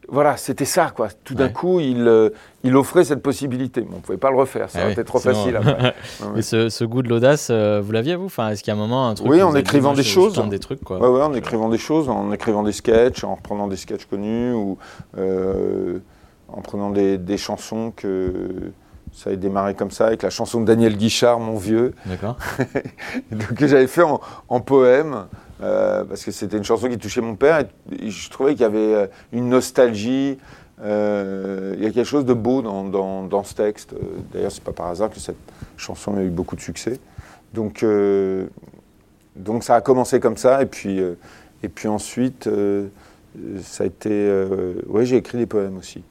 voilà, 0.08 0.36
c'était 0.36 0.64
ça, 0.64 0.92
quoi. 0.94 1.08
Tout 1.24 1.34
d'un 1.34 1.48
coup, 1.48 1.78
il, 1.78 2.08
euh, 2.08 2.30
il 2.64 2.74
offrait 2.74 3.04
cette 3.04 3.22
possibilité. 3.22 3.86
on 3.90 3.96
ne 3.96 4.00
pouvait 4.00 4.18
pas 4.18 4.30
le 4.30 4.36
refaire, 4.36 4.68
ça 4.68 4.78
ah 4.80 4.84
aurait 4.84 4.92
été 4.92 5.04
trop 5.04 5.18
facile. 5.18 5.56
Après. 5.56 5.94
Et 6.36 6.42
ce, 6.42 6.68
ce, 6.68 6.84
goût 6.84 7.02
de 7.02 7.08
l'audace, 7.08 7.48
euh, 7.50 7.80
vous 7.80 7.92
l'aviez, 7.92 8.16
vous? 8.16 8.26
Enfin, 8.26 8.48
Est-ce 8.48 8.62
qu'il 8.62 8.72
y 8.72 8.76
a 8.76 8.78
un 8.78 8.82
moment, 8.82 9.08
un 9.08 9.14
truc 9.14 9.30
Oui, 9.30 9.42
en 9.42 9.54
écrivant 9.54 9.92
des 9.92 10.02
choses. 10.02 10.42
Des 10.48 10.58
trucs, 10.58 10.82
quoi. 10.82 10.98
Ouais, 10.98 11.08
ouais, 11.08 11.22
en 11.22 11.34
écrivant 11.34 11.68
des 11.68 11.78
choses, 11.78 12.08
en 12.08 12.32
écrivant 12.32 12.62
des 12.62 12.72
sketchs, 12.72 13.24
en 13.24 13.36
reprenant 13.36 13.68
des 13.68 13.76
sketchs 13.76 14.06
connus, 14.06 14.52
ou 14.52 14.76
euh, 15.18 15.98
en 16.48 16.60
prenant 16.62 16.90
des, 16.90 17.16
des, 17.16 17.38
chansons 17.38 17.92
que 17.94 18.72
ça 19.12 19.30
a 19.30 19.36
démarré 19.36 19.74
comme 19.74 19.90
ça, 19.90 20.06
avec 20.06 20.22
la 20.22 20.30
chanson 20.30 20.60
de 20.60 20.66
Daniel 20.66 20.96
Guichard, 20.96 21.38
Mon 21.38 21.56
Vieux. 21.56 21.94
D'accord. 22.06 22.36
que 23.56 23.66
j'avais 23.66 23.86
fait 23.86 24.02
en, 24.02 24.20
en 24.48 24.60
poème. 24.60 25.26
Euh, 25.62 26.04
parce 26.04 26.24
que 26.24 26.32
c'était 26.32 26.56
une 26.56 26.64
chanson 26.64 26.88
qui 26.88 26.98
touchait 26.98 27.20
mon 27.20 27.36
père, 27.36 27.64
et, 27.92 28.10
je 28.10 28.30
trouvais 28.30 28.52
qu'il 28.52 28.62
y 28.62 28.64
avait 28.64 28.94
euh, 28.94 29.06
une 29.32 29.48
nostalgie, 29.48 30.38
euh, 30.82 31.74
il 31.76 31.84
y 31.84 31.86
a 31.86 31.90
quelque 31.90 32.06
chose 32.06 32.24
de 32.24 32.32
beau 32.32 32.62
dans, 32.62 32.82
dans, 33.24 33.44
ce 33.44 33.54
texte. 33.54 33.94
D'ailleurs, 34.32 34.50
c'est 34.50 34.64
pas 34.64 34.72
par 34.72 34.86
hasard 34.86 35.10
que 35.10 35.20
cette 35.20 35.36
chanson 35.76 36.16
a 36.16 36.22
eu 36.22 36.30
beaucoup 36.30 36.56
de 36.56 36.60
succès. 36.60 36.98
Donc, 37.54 37.84
donc 39.36 39.62
ça 39.62 39.76
a 39.76 39.80
commencé 39.80 40.18
comme 40.18 40.36
ça, 40.36 40.62
et 40.62 40.66
puis, 40.66 40.98
et 41.62 41.68
puis 41.68 41.86
ensuite, 41.86 42.48
ça 43.62 43.84
a 43.84 43.86
été... 43.86 44.46
oui, 44.88 45.06
j'ai 45.06 45.16
écrit 45.18 45.38
des 45.38 45.46
poèmes 45.46 45.76
aussi. 45.76 46.02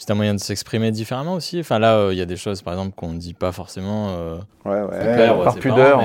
C'est 0.00 0.10
un 0.10 0.14
moyen 0.14 0.32
de 0.32 0.40
s'exprimer 0.40 0.90
différemment 0.92 1.34
aussi. 1.34 1.60
Enfin 1.60 1.78
là, 1.78 2.10
il 2.10 2.16
y 2.16 2.22
a 2.22 2.26
des 2.26 2.36
choses, 2.36 2.62
par 2.62 2.72
exemple, 2.72 2.94
qu'on 2.96 3.10
ne 3.10 3.18
dit 3.18 3.34
pas 3.34 3.52
forcément. 3.52 4.16
ouais, 4.64 4.80
ouais. 4.80 5.44
par 5.44 5.54
pudeur. 5.56 6.00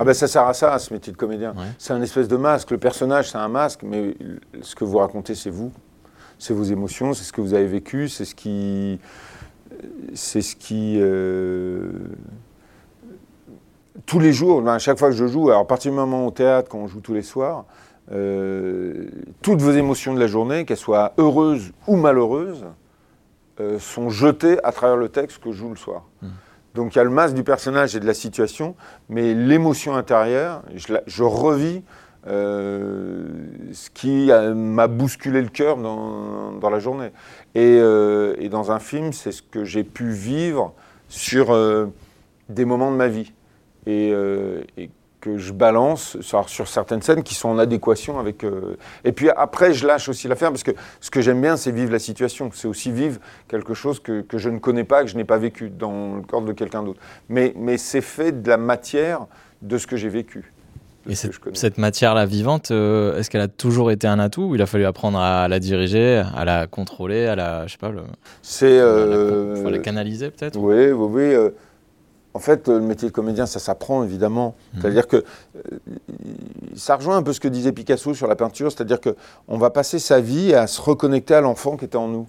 Ah 0.00 0.04
ben 0.04 0.14
ça 0.14 0.26
sert 0.26 0.46
à 0.46 0.54
ça, 0.54 0.78
ce 0.78 0.92
métier 0.92 1.12
de 1.12 1.16
comédien. 1.18 1.54
C'est 1.78 1.92
un 1.92 2.00
espèce 2.00 2.26
de 2.26 2.36
masque. 2.36 2.70
Le 2.70 2.78
personnage, 2.78 3.30
c'est 3.30 3.38
un 3.38 3.48
masque, 3.48 3.80
mais 3.82 4.16
ce 4.62 4.74
que 4.74 4.84
vous 4.84 4.96
racontez, 4.96 5.34
c'est 5.34 5.50
vous. 5.50 5.72
C'est 6.38 6.54
vos 6.54 6.64
émotions, 6.64 7.12
c'est 7.12 7.24
ce 7.24 7.32
que 7.32 7.42
vous 7.42 7.52
avez 7.54 7.66
vécu, 7.66 8.08
c'est 8.08 8.24
ce 8.24 8.34
qui... 8.34 8.98
C'est 10.14 10.42
ce 10.42 10.56
qui... 10.56 10.96
Euh, 10.98 11.90
tous 14.06 14.18
les 14.18 14.32
jours, 14.32 14.62
ben, 14.62 14.74
à 14.74 14.78
chaque 14.78 14.98
fois 14.98 15.10
que 15.10 15.16
je 15.16 15.26
joue, 15.26 15.50
alors 15.50 15.66
particulièrement 15.66 16.26
au 16.26 16.30
théâtre, 16.30 16.68
quand 16.68 16.78
on 16.78 16.86
joue 16.86 17.00
tous 17.00 17.14
les 17.14 17.22
soirs, 17.22 17.64
euh, 18.12 19.06
toutes 19.40 19.62
vos 19.62 19.72
émotions 19.72 20.14
de 20.14 20.20
la 20.20 20.26
journée, 20.26 20.64
qu'elles 20.64 20.76
soient 20.76 21.14
heureuses 21.18 21.72
ou 21.86 21.96
malheureuses, 21.96 22.66
euh, 23.60 23.78
sont 23.78 24.10
jetées 24.10 24.58
à 24.64 24.72
travers 24.72 24.96
le 24.96 25.08
texte 25.08 25.42
que 25.42 25.52
je 25.52 25.58
joue 25.58 25.70
le 25.70 25.76
soir. 25.76 26.04
Mmh. 26.20 26.26
Donc 26.74 26.94
il 26.94 26.98
y 26.98 27.00
a 27.00 27.04
le 27.04 27.10
masque 27.10 27.34
du 27.34 27.44
personnage 27.44 27.94
et 27.96 28.00
de 28.00 28.06
la 28.06 28.14
situation, 28.14 28.74
mais 29.08 29.32
l'émotion 29.32 29.94
intérieure, 29.94 30.62
je, 30.74 31.22
revis 31.22 31.82
euh, 32.26 33.28
ce 33.72 33.90
qui 33.90 34.30
m'a 34.54 34.88
bousculé 34.88 35.40
le 35.40 35.48
cœur 35.48 35.76
dans, 35.76 36.70
la 36.70 36.78
journée. 36.80 37.12
Et, 37.54 37.78
dans 38.50 38.72
un 38.72 38.80
film, 38.80 39.12
c'est 39.12 39.30
ce 39.30 39.40
que 39.40 39.64
j'ai 39.64 39.84
pu 39.84 40.10
vivre 40.10 40.74
sur 41.08 41.56
des 42.48 42.64
moments 42.64 42.90
de 42.90 42.96
ma 42.96 43.06
vie. 43.06 43.32
Et, 43.86 44.12
et 44.76 44.90
que 45.24 45.38
je 45.38 45.54
balance 45.54 46.20
sur, 46.20 46.50
sur, 46.50 46.68
certaines 46.68 47.00
scènes 47.00 47.22
qui 47.22 47.34
sont 47.34 47.48
en 47.48 47.58
adéquation 47.58 48.18
avec. 48.18 48.44
Euh, 48.44 48.76
et 49.04 49.12
puis 49.12 49.30
après, 49.30 49.72
je 49.72 49.86
lâche 49.86 50.10
aussi 50.10 50.28
l'affaire 50.28 50.50
parce 50.50 50.62
que 50.62 50.72
ce 51.00 51.10
que 51.10 51.22
j'aime 51.22 51.40
bien, 51.40 51.56
c'est 51.56 51.70
vivre 51.70 51.90
la 51.90 51.98
situation. 51.98 52.50
C'est 52.52 52.68
aussi 52.68 52.92
vivre 52.92 53.18
quelque 53.48 53.72
chose 53.72 54.00
que, 54.00 54.20
que, 54.20 54.36
je 54.36 54.50
ne 54.50 54.58
connais 54.58 54.84
pas, 54.84 55.02
que 55.02 55.08
je 55.08 55.16
n'ai 55.16 55.24
pas 55.24 55.38
vécu 55.38 55.70
dans 55.70 56.16
le 56.16 56.22
corps 56.22 56.42
de 56.42 56.52
quelqu'un 56.52 56.82
d'autre. 56.82 57.00
Mais, 57.30 57.54
mais 57.56 57.78
c'est 57.78 58.02
fait 58.02 58.42
de 58.42 58.48
la 58.50 58.58
matière 58.58 59.26
de 59.62 59.78
ce 59.78 59.86
que 59.86 59.96
j'ai 59.96 60.10
vécu. 60.10 60.52
Et 61.08 61.14
cette, 61.14 61.32
cette 61.54 61.78
matière-là 61.78 62.26
vivante, 62.26 62.70
euh, 62.70 63.18
est-ce 63.18 63.30
qu'elle 63.30 63.40
a 63.40 63.48
toujours 63.48 63.90
été 63.90 64.06
un 64.06 64.18
atout 64.18 64.42
ou 64.42 64.54
il 64.56 64.62
a 64.62 64.66
fallu 64.66 64.84
apprendre 64.84 65.18
à 65.18 65.48
la 65.48 65.58
diriger, 65.58 66.22
à 66.34 66.44
la 66.44 66.66
contrôler, 66.66 67.26
à 67.26 67.34
la, 67.34 67.66
je 67.66 67.72
sais 67.72 67.78
pas, 67.78 67.90
le, 67.90 68.02
c'est, 68.42 68.66
euh, 68.68 69.70
la, 69.70 69.78
canaliser 69.78 70.30
peut-être 70.30 70.58
Oui, 70.58 70.90
oui, 70.92 71.34
oui. 71.34 71.50
Euh, 72.34 72.38
en 72.38 72.40
fait, 72.40 72.68
le 72.68 72.80
métier 72.80 73.08
de 73.08 73.12
comédien, 73.12 73.46
ça 73.46 73.58
s'apprend 73.58 74.04
évidemment. 74.04 74.54
Mhm. 74.74 74.80
C'est-à-dire 74.80 75.06
que 75.06 75.16
euh, 75.16 75.78
ça 76.74 76.96
rejoint 76.96 77.16
un 77.16 77.22
peu 77.22 77.32
ce 77.32 77.40
que 77.40 77.48
disait 77.48 77.72
Picasso 77.72 78.14
sur 78.14 78.26
la 78.26 78.36
peinture, 78.36 78.72
c'est-à-dire 78.72 78.98
qu'on 79.00 79.58
va 79.58 79.70
passer 79.70 79.98
sa 79.98 80.20
vie 80.20 80.54
à 80.54 80.66
se 80.66 80.80
reconnecter 80.80 81.34
à 81.34 81.40
l'enfant 81.40 81.76
qui 81.76 81.84
était 81.84 81.96
en 81.96 82.08
nous. 82.08 82.26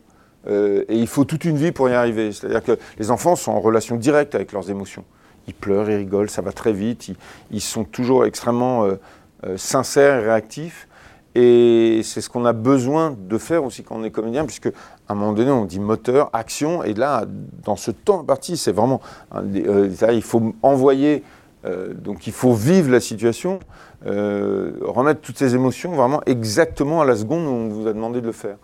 Euh, 0.48 0.86
et 0.90 1.00
il 1.00 1.08
faut 1.08 1.26
toute 1.26 1.44
une 1.46 1.58
vie 1.58 1.72
pour 1.72 1.90
y 1.90 1.94
arriver. 1.94 2.32
C'est-à-dire 2.32 2.64
que 2.64 2.78
les 3.00 3.10
enfants 3.10 3.36
sont 3.36 3.52
en 3.52 3.60
relation 3.60 3.96
directe 3.96 4.36
avec 4.36 4.52
leurs 4.52 4.70
émotions. 4.70 5.04
Ils 5.48 5.56
pleurent, 5.56 5.90
ils 5.90 5.98
rigolent, 5.98 6.30
ça 6.30 6.42
va 6.42 6.52
très 6.52 6.74
vite, 6.74 7.12
ils, 7.52 7.62
sont 7.62 7.84
toujours 7.84 8.26
extrêmement 8.26 8.86
euh, 8.86 9.58
sincères 9.58 10.22
et 10.22 10.26
réactifs. 10.26 10.88
Et 11.36 12.02
c'est 12.04 12.22
ce 12.22 12.30
qu'on 12.30 12.46
a 12.46 12.54
besoin 12.54 13.16
de 13.18 13.38
faire 13.38 13.64
aussi 13.64 13.84
quand 13.84 13.96
on 13.98 14.04
est 14.04 14.12
comédien, 14.12 14.46
puisque 14.46 14.72
à 15.08 15.14
un 15.14 15.16
moment 15.16 15.34
donné, 15.34 15.52
on 15.52 15.66
dit 15.66 15.80
moteur, 15.80 16.30
action, 16.34 16.84
et 16.84 16.94
là, 16.94 17.26
dans 17.64 17.76
ce 17.76 17.92
temps 17.92 18.24
parti, 18.24 18.58
c'est 18.58 18.72
vraiment, 18.72 19.02
euh, 19.36 19.90
il 20.12 20.22
faut 20.24 20.54
envoyer, 20.64 21.24
euh, 21.66 21.94
donc 21.94 22.26
il 22.28 22.34
faut 22.34 22.54
vivre 22.54 22.92
la 22.92 23.00
situation, 23.00 23.60
euh, 24.08 24.72
remettre 24.82 25.22
toutes 25.22 25.38
ces 25.38 25.54
émotions 25.54 25.92
vraiment 25.92 26.22
exactement 26.26 27.02
à 27.02 27.06
la 27.06 27.16
seconde 27.16 27.46
où 27.46 27.50
on 27.50 27.70
vous 27.70 27.88
a 27.88 27.94
demandé 27.94 28.22
de 28.22 28.26
le 28.26 28.32
faire. 28.32 28.58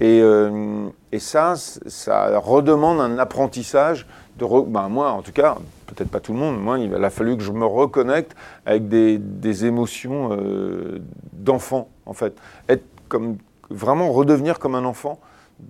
Et, 0.00 0.20
ça, 1.18 1.54
ça 1.56 2.38
redemande 2.38 3.00
un 3.00 3.18
apprentissage 3.18 4.06
ben 4.38 4.88
moi 4.90 5.12
en 5.12 5.22
tout 5.22 5.32
cas, 5.32 5.56
peut-être 5.86 6.10
pas 6.10 6.20
tout 6.20 6.34
le 6.34 6.38
monde, 6.38 6.60
moi 6.60 6.78
il 6.78 6.94
a 6.94 7.08
fallu 7.08 7.38
que 7.38 7.42
je 7.42 7.52
me 7.52 7.64
reconnecte 7.64 8.36
avec 8.66 8.86
des, 8.86 9.16
des 9.16 9.64
émotions 9.64 10.36
d'enfant 11.32 11.88
en 12.04 12.12
fait, 12.12 12.36
être 12.68 12.84
comme 13.08 13.38
vraiment 13.70 14.12
redevenir 14.12 14.58
comme 14.58 14.74
un 14.74 14.84
enfant 14.84 15.18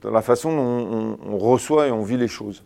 dans 0.02 0.10
la 0.10 0.22
façon 0.22 0.54
dont 0.54 1.16
on, 1.28 1.38
reçoit 1.38 1.86
et 1.88 1.90
on 1.90 2.02
vit 2.02 2.16
les 2.16 2.28
choses. 2.28 2.62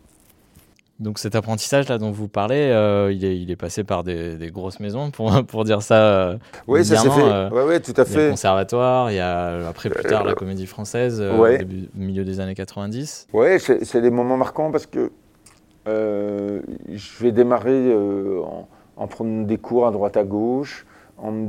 Donc 0.99 1.19
cet 1.19 1.35
apprentissage 1.35 1.89
là 1.89 1.97
dont 1.97 2.11
vous 2.11 2.29
parlez, 2.29 2.61
euh, 2.71 3.11
il, 3.11 3.25
est, 3.25 3.39
il 3.39 3.51
est 3.51 3.57
passé 3.57 3.85
par 3.85 4.05
des, 4.05 4.37
des 4.37 4.51
grosses 4.51 4.81
maisons 4.81 5.11
pour, 5.11 5.33
pour 5.47 5.65
dire 5.65 5.81
ça. 5.83 5.95
euh, 5.97 6.37
Oui, 6.67 6.85
ça 6.85 6.97
s'est 6.97 7.09
fait. 7.11 7.23
euh, 7.23 7.49
Oui, 7.53 7.63
ouais, 7.63 7.81
tout 7.81 7.95
à 7.97 8.05
Il 8.05 8.13
y 8.13 8.19
a 8.19 8.25
le 8.25 8.31
conservatoire, 8.31 9.11
il 9.11 9.15
y 9.17 9.21
a 9.21 9.69
après 9.69 9.89
plus 9.89 10.05
tard 10.05 10.25
la 10.25 10.35
comédie 10.35 10.67
française, 10.67 11.19
euh, 11.21 11.39
ouais. 11.39 11.55
au 11.55 11.59
début, 11.59 11.89
milieu 11.95 12.25
des 12.25 12.41
années 12.41 12.55
90. 12.55 13.29
Oui, 13.33 13.59
c'est 13.61 14.03
des 14.03 14.11
moments 14.11 14.37
marquants 14.37 14.71
parce 14.71 14.87
que 14.87 15.11
euh, 15.89 16.61
je 16.93 17.23
vais 17.25 17.33
démarrer 17.33 17.71
euh, 17.73 18.43
en, 18.43 18.69
en 18.97 19.07
prenant 19.07 19.43
des 19.45 19.57
cours 19.57 19.87
à 19.87 19.93
droite 19.93 20.19
à 20.19 20.25
gauche, 20.25 20.85
en 21.17 21.33
me 21.33 21.49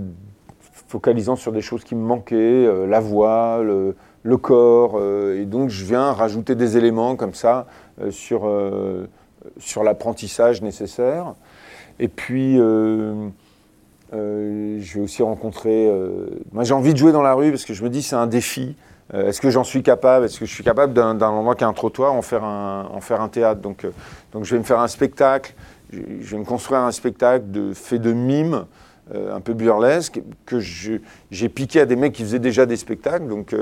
focalisant 0.87 1.35
sur 1.35 1.51
des 1.51 1.61
choses 1.61 1.83
qui 1.83 1.95
me 1.95 2.01
manquaient, 2.05 2.35
euh, 2.35 2.85
la 2.87 3.01
voix, 3.01 3.61
le, 3.63 3.95
le 4.23 4.37
corps, 4.37 4.93
euh, 4.95 5.41
et 5.41 5.45
donc 5.45 5.69
je 5.69 5.83
viens 5.85 6.11
rajouter 6.11 6.55
des 6.55 6.77
éléments 6.77 7.15
comme 7.15 7.33
ça 7.33 7.67
euh, 8.01 8.11
sur, 8.11 8.41
euh, 8.45 9.07
sur 9.57 9.83
l'apprentissage 9.83 10.61
nécessaire. 10.61 11.33
Et 11.99 12.07
puis, 12.07 12.57
euh, 12.59 13.29
je 14.13 14.93
vais 14.93 15.01
aussi 15.01 15.23
rencontrer. 15.23 15.91
moi, 16.51 16.63
j'ai 16.63 16.73
envie 16.73 16.93
de 16.93 16.97
jouer 16.97 17.11
dans 17.11 17.21
la 17.21 17.33
rue 17.33 17.51
parce 17.51 17.65
que 17.65 17.73
je 17.73 17.83
me 17.83 17.89
dis 17.89 18.01
c'est 18.01 18.15
un 18.15 18.27
défi. 18.27 18.75
Est-ce 19.13 19.41
que 19.41 19.49
j'en 19.49 19.63
suis 19.63 19.83
capable? 19.83 20.25
Est-ce 20.25 20.39
que 20.39 20.45
je 20.45 20.53
suis 20.53 20.63
capable 20.63 20.93
d'un 20.93 21.19
endroit 21.21 21.55
qui 21.55 21.63
a 21.63 21.67
un 21.67 21.73
trottoir 21.73 22.13
en 22.13 22.21
faire 22.21 22.43
un, 22.43 22.89
en 22.91 23.01
faire 23.01 23.21
un 23.21 23.27
théâtre? 23.27 23.61
Donc, 23.61 23.85
donc, 24.31 24.45
je 24.45 24.55
vais 24.55 24.59
me 24.59 24.63
faire 24.63 24.79
un 24.79 24.87
spectacle. 24.87 25.53
Je, 25.91 25.99
vais 25.99 26.37
me 26.37 26.45
construire 26.45 26.81
un 26.81 26.91
spectacle 26.91 27.51
de, 27.51 27.73
fait 27.73 27.99
de 27.99 28.13
mime, 28.13 28.65
euh, 29.13 29.35
un 29.35 29.41
peu 29.41 29.53
burlesque, 29.53 30.21
que 30.45 30.59
j'ai 30.59 31.49
piqué 31.49 31.81
à 31.81 31.85
des 31.85 31.97
mecs 31.97 32.13
qui 32.13 32.23
faisaient 32.23 32.39
déjà 32.39 32.65
des 32.65 32.77
spectacles. 32.77 33.27
Donc, 33.27 33.53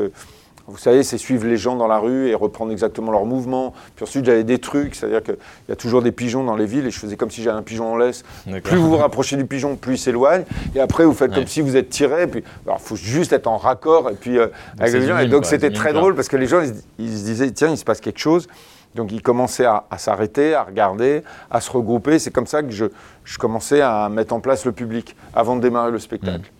vous 0.69 0.77
savez, 0.77 1.03
c'est 1.03 1.17
suivre 1.17 1.45
les 1.47 1.57
gens 1.57 1.75
dans 1.75 1.87
la 1.87 1.97
rue 1.97 2.27
et 2.29 2.35
reprendre 2.35 2.71
exactement 2.71 3.11
leurs 3.11 3.25
mouvements. 3.25 3.73
Puis 3.95 4.03
ensuite, 4.03 4.23
j'avais 4.25 4.43
des 4.43 4.59
trucs, 4.59 4.95
c'est-à-dire 4.95 5.21
qu'il 5.23 5.35
y 5.67 5.71
a 5.71 5.75
toujours 5.75 6.01
des 6.01 6.11
pigeons 6.11 6.43
dans 6.43 6.55
les 6.55 6.65
villes 6.65 6.85
et 6.85 6.91
je 6.91 6.99
faisais 6.99 7.15
comme 7.17 7.31
si 7.31 7.41
j'avais 7.43 7.57
un 7.57 7.61
pigeon 7.63 7.93
en 7.93 7.97
laisse. 7.97 8.23
Plus 8.63 8.77
vous 8.77 8.89
vous 8.91 8.97
rapprochez 8.97 9.35
du 9.35 9.45
pigeon, 9.45 9.75
plus 9.75 9.95
il 9.95 9.97
s'éloigne. 9.97 10.43
Et 10.75 10.79
après, 10.79 11.03
vous 11.05 11.13
faites 11.13 11.31
Ouais. 11.31 11.37
comme 11.37 11.47
si 11.47 11.61
vous 11.61 11.75
êtes 11.75 11.89
tiré. 11.89 12.27
Puis, 12.27 12.43
alors, 12.65 12.79
il 12.81 12.87
faut 12.87 12.95
juste 12.95 13.33
être 13.33 13.47
en 13.47 13.57
raccord. 13.57 14.09
Et 14.09 14.15
puis, 14.15 14.37
euh, 14.37 14.47
avec 14.79 14.93
les 14.93 15.07
gens. 15.07 15.17
Et 15.19 15.27
donc, 15.27 15.45
c'était 15.45 15.71
très 15.71 15.91
drôle 15.93 16.15
parce 16.15 16.27
que 16.27 16.37
les 16.37 16.45
gens, 16.47 16.61
ils, 16.61 16.67
se- 16.69 16.73
ils 16.99 17.17
se 17.17 17.23
disaient, 17.25 17.51
tiens, 17.51 17.69
il 17.69 17.77
se 17.77 17.83
passe 17.85 17.99
quelque 18.01 18.19
chose. 18.19 18.47
Donc, 18.95 19.11
ils 19.11 19.21
commençaient 19.21 19.65
à, 19.65 19.85
à 19.91 19.97
s'arrêter, 19.99 20.55
à 20.55 20.63
regarder, 20.63 21.21
à 21.51 21.61
se 21.61 21.69
regrouper. 21.71 22.17
C'est 22.19 22.31
comme 22.31 22.47
ça 22.47 22.63
que 22.63 22.71
je, 22.71 22.85
je 23.23 23.37
commençais 23.37 23.81
à 23.81 24.09
mettre 24.09 24.33
en 24.33 24.39
place 24.39 24.65
le 24.65 24.71
public 24.71 25.15
avant 25.35 25.55
de 25.55 25.61
démarrer 25.61 25.91
le 25.91 25.99
spectacle. 25.99 26.51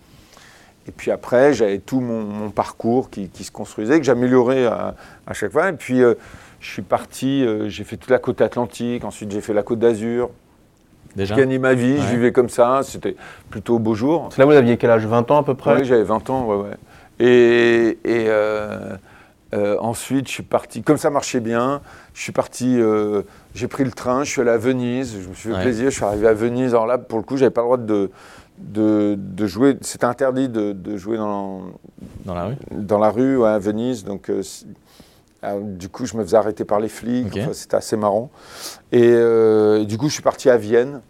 Et 0.90 0.92
puis 0.92 1.12
après, 1.12 1.52
j'avais 1.54 1.78
tout 1.78 2.00
mon, 2.00 2.22
mon 2.24 2.50
parcours 2.50 3.10
qui, 3.10 3.28
qui 3.28 3.44
se 3.44 3.52
construisait, 3.52 4.00
que 4.00 4.04
j'améliorais 4.04 4.66
à, 4.66 4.96
à 5.24 5.32
chaque 5.34 5.52
fois. 5.52 5.68
Et 5.68 5.72
puis, 5.72 6.02
euh, 6.02 6.14
je 6.58 6.68
suis 6.68 6.82
parti, 6.82 7.44
euh, 7.46 7.68
j'ai 7.68 7.84
fait 7.84 7.96
toute 7.96 8.10
la 8.10 8.18
côte 8.18 8.40
atlantique, 8.40 9.04
ensuite 9.04 9.30
j'ai 9.30 9.40
fait 9.40 9.54
la 9.54 9.62
côte 9.62 9.78
d'Azur. 9.78 10.30
Déjà 11.14 11.36
Je 11.36 11.40
gagnais 11.40 11.58
ma 11.58 11.74
vie, 11.74 11.96
je 11.98 12.02
Ouais. 12.02 12.10
vivais 12.16 12.32
comme 12.32 12.48
ça, 12.48 12.80
c'était 12.82 13.14
plutôt 13.50 13.78
beau 13.78 13.94
jour. 13.94 14.30
C'est 14.32 14.38
là 14.38 14.46
où 14.46 14.50
vous 14.50 14.56
aviez 14.56 14.76
quel 14.78 14.90
âge? 14.90 15.06
20 15.06 15.30
ans 15.30 15.38
à 15.38 15.42
peu 15.44 15.54
près? 15.54 15.76
Oui, 15.76 15.84
j'avais 15.84 16.02
20 16.02 16.28
ans, 16.28 16.46
ouais, 16.46 16.56
ouais. 16.56 16.76
Et, 17.20 17.98
et, 18.04 18.24
euh, 18.28 18.96
euh, 19.54 19.76
ensuite, 19.78 20.26
je 20.26 20.32
suis 20.32 20.42
parti, 20.42 20.82
comme 20.82 20.96
ça 20.98 21.10
marchait 21.10 21.40
bien, 21.40 21.82
je 22.14 22.20
suis 22.22 22.32
parti, 22.32 22.80
euh, 22.80 23.22
j'ai 23.54 23.68
pris 23.68 23.84
le 23.84 23.92
train, 23.92 24.24
je 24.24 24.30
suis 24.30 24.40
allé 24.40 24.50
à 24.50 24.58
Venise, 24.58 25.16
je 25.22 25.28
me 25.28 25.34
suis 25.34 25.50
fait 25.50 25.54
Ouais. 25.54 25.62
plaisir, 25.62 25.90
je 25.90 25.94
suis 25.94 26.04
arrivé 26.04 26.26
à 26.26 26.34
Venise. 26.34 26.74
Alors 26.74 26.86
là, 26.88 26.98
pour 26.98 27.18
le 27.18 27.24
coup, 27.24 27.36
j'avais 27.36 27.50
pas 27.52 27.60
le 27.60 27.66
droit 27.66 27.76
de, 27.76 28.10
de, 28.60 29.16
de 29.18 29.46
jouer, 29.46 29.76
c'était 29.80 30.04
interdit 30.06 30.48
de, 30.48 30.72
de 30.72 30.96
jouer 30.96 31.16
dans, 31.16 31.62
dans 32.24 32.34
la 32.34 32.44
rue 32.46 32.56
dans 32.70 32.98
la 32.98 33.10
rue 33.10 33.36
ouais, 33.38 33.48
à 33.48 33.58
Venise. 33.58 34.04
Donc, 34.04 34.30
euh, 34.30 34.42
c'est- 34.42 34.66
alors, 35.42 35.60
du 35.62 35.88
coup, 35.88 36.04
je 36.04 36.16
me 36.16 36.22
faisais 36.22 36.36
arrêter 36.36 36.64
par 36.64 36.80
les 36.80 36.88
flics. 36.90 37.34
Enfin, 37.40 37.52
c'était 37.54 37.76
assez 37.76 37.96
marrant. 37.96 38.30
Et 38.92 39.02
euh, 39.04 39.84
du 39.84 39.96
coup, 39.96 40.08
je 40.08 40.12
suis 40.14 40.22
parti 40.22 40.50
à 40.50 40.58
Vienne. 40.58 41.00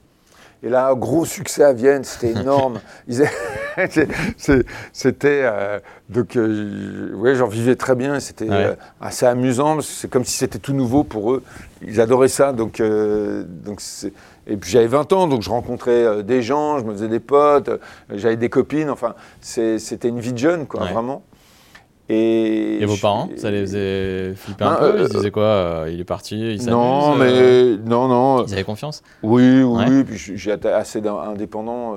Et 0.62 0.68
là, 0.68 0.94
gros 0.94 1.24
succès 1.24 1.64
à 1.64 1.72
Vienne, 1.72 2.04
c'était 2.04 2.30
énorme. 2.40 2.80
C'est- 3.88 4.08
c'est- 4.36 4.66
c'était 4.92 5.42
euh, 5.44 5.78
donc, 6.10 6.36
euh, 6.36 7.12
ouais, 7.14 7.34
j'en 7.34 7.46
vivais 7.46 7.76
très 7.76 7.94
bien. 7.94 8.16
et 8.16 8.20
C'était 8.20 8.48
Ouais. 8.48 8.64
euh, 8.66 8.74
assez 9.00 9.24
amusant. 9.26 9.80
C'est 9.80 10.10
comme 10.10 10.24
si 10.24 10.36
c'était 10.36 10.58
tout 10.58 10.74
nouveau 10.74 11.02
pour 11.02 11.32
eux. 11.32 11.42
Ils 11.82 12.00
adoraient 12.00 12.28
ça. 12.28 12.52
Donc, 12.52 12.82
donc 13.46 13.80
c'est- 13.80 14.12
et 14.50 14.56
puis 14.56 14.70
j'avais 14.70 14.86
20 14.88 15.12
ans, 15.14 15.26
donc 15.28 15.40
je 15.42 15.48
rencontrais 15.50 16.04
euh, 16.04 16.22
des 16.22 16.42
gens, 16.42 16.78
je 16.80 16.84
me 16.84 16.92
faisais 16.92 17.08
des 17.08 17.20
potes, 17.20 17.68
euh, 17.68 17.78
j'avais 18.12 18.36
des 18.36 18.48
copines. 18.50 18.90
Enfin, 18.90 19.14
c'était 19.40 20.08
une 20.08 20.20
vie 20.20 20.32
de 20.32 20.38
jeune, 20.38 20.66
quoi, 20.66 20.82
Ouais. 20.82 20.92
vraiment. 20.92 21.22
Et, 22.12 22.82
Et 22.82 22.84
vos 22.86 22.96
je- 22.96 23.02
parents, 23.02 23.28
ça 23.36 23.52
les 23.52 23.60
faisait 23.60 24.34
flipper 24.34 24.64
un 24.64 24.70
Ben, 24.72 24.76
peu 24.78 24.84
euh, 24.84 25.02
Ils 25.02 25.06
se 25.12 25.16
disaient 25.16 25.30
quoi 25.30 25.44
euh, 25.44 25.90
Il 25.92 26.00
est 26.00 26.04
parti, 26.04 26.54
il 26.56 26.66
Non, 26.68 27.14
euh, 27.20 27.76
mais 27.76 27.88
non, 27.88 28.08
non. 28.08 28.44
Ils 28.46 28.52
avaient 28.54 28.64
confiance? 28.64 29.04
Oui, 29.22 29.44
oui, 29.44 29.62
Ouais. 29.62 29.84
oui, 29.88 30.02
puis 30.02 30.16
j'ai 30.36 30.50
été 30.50 30.68
assez 30.68 31.00
indépendant, 31.06 31.94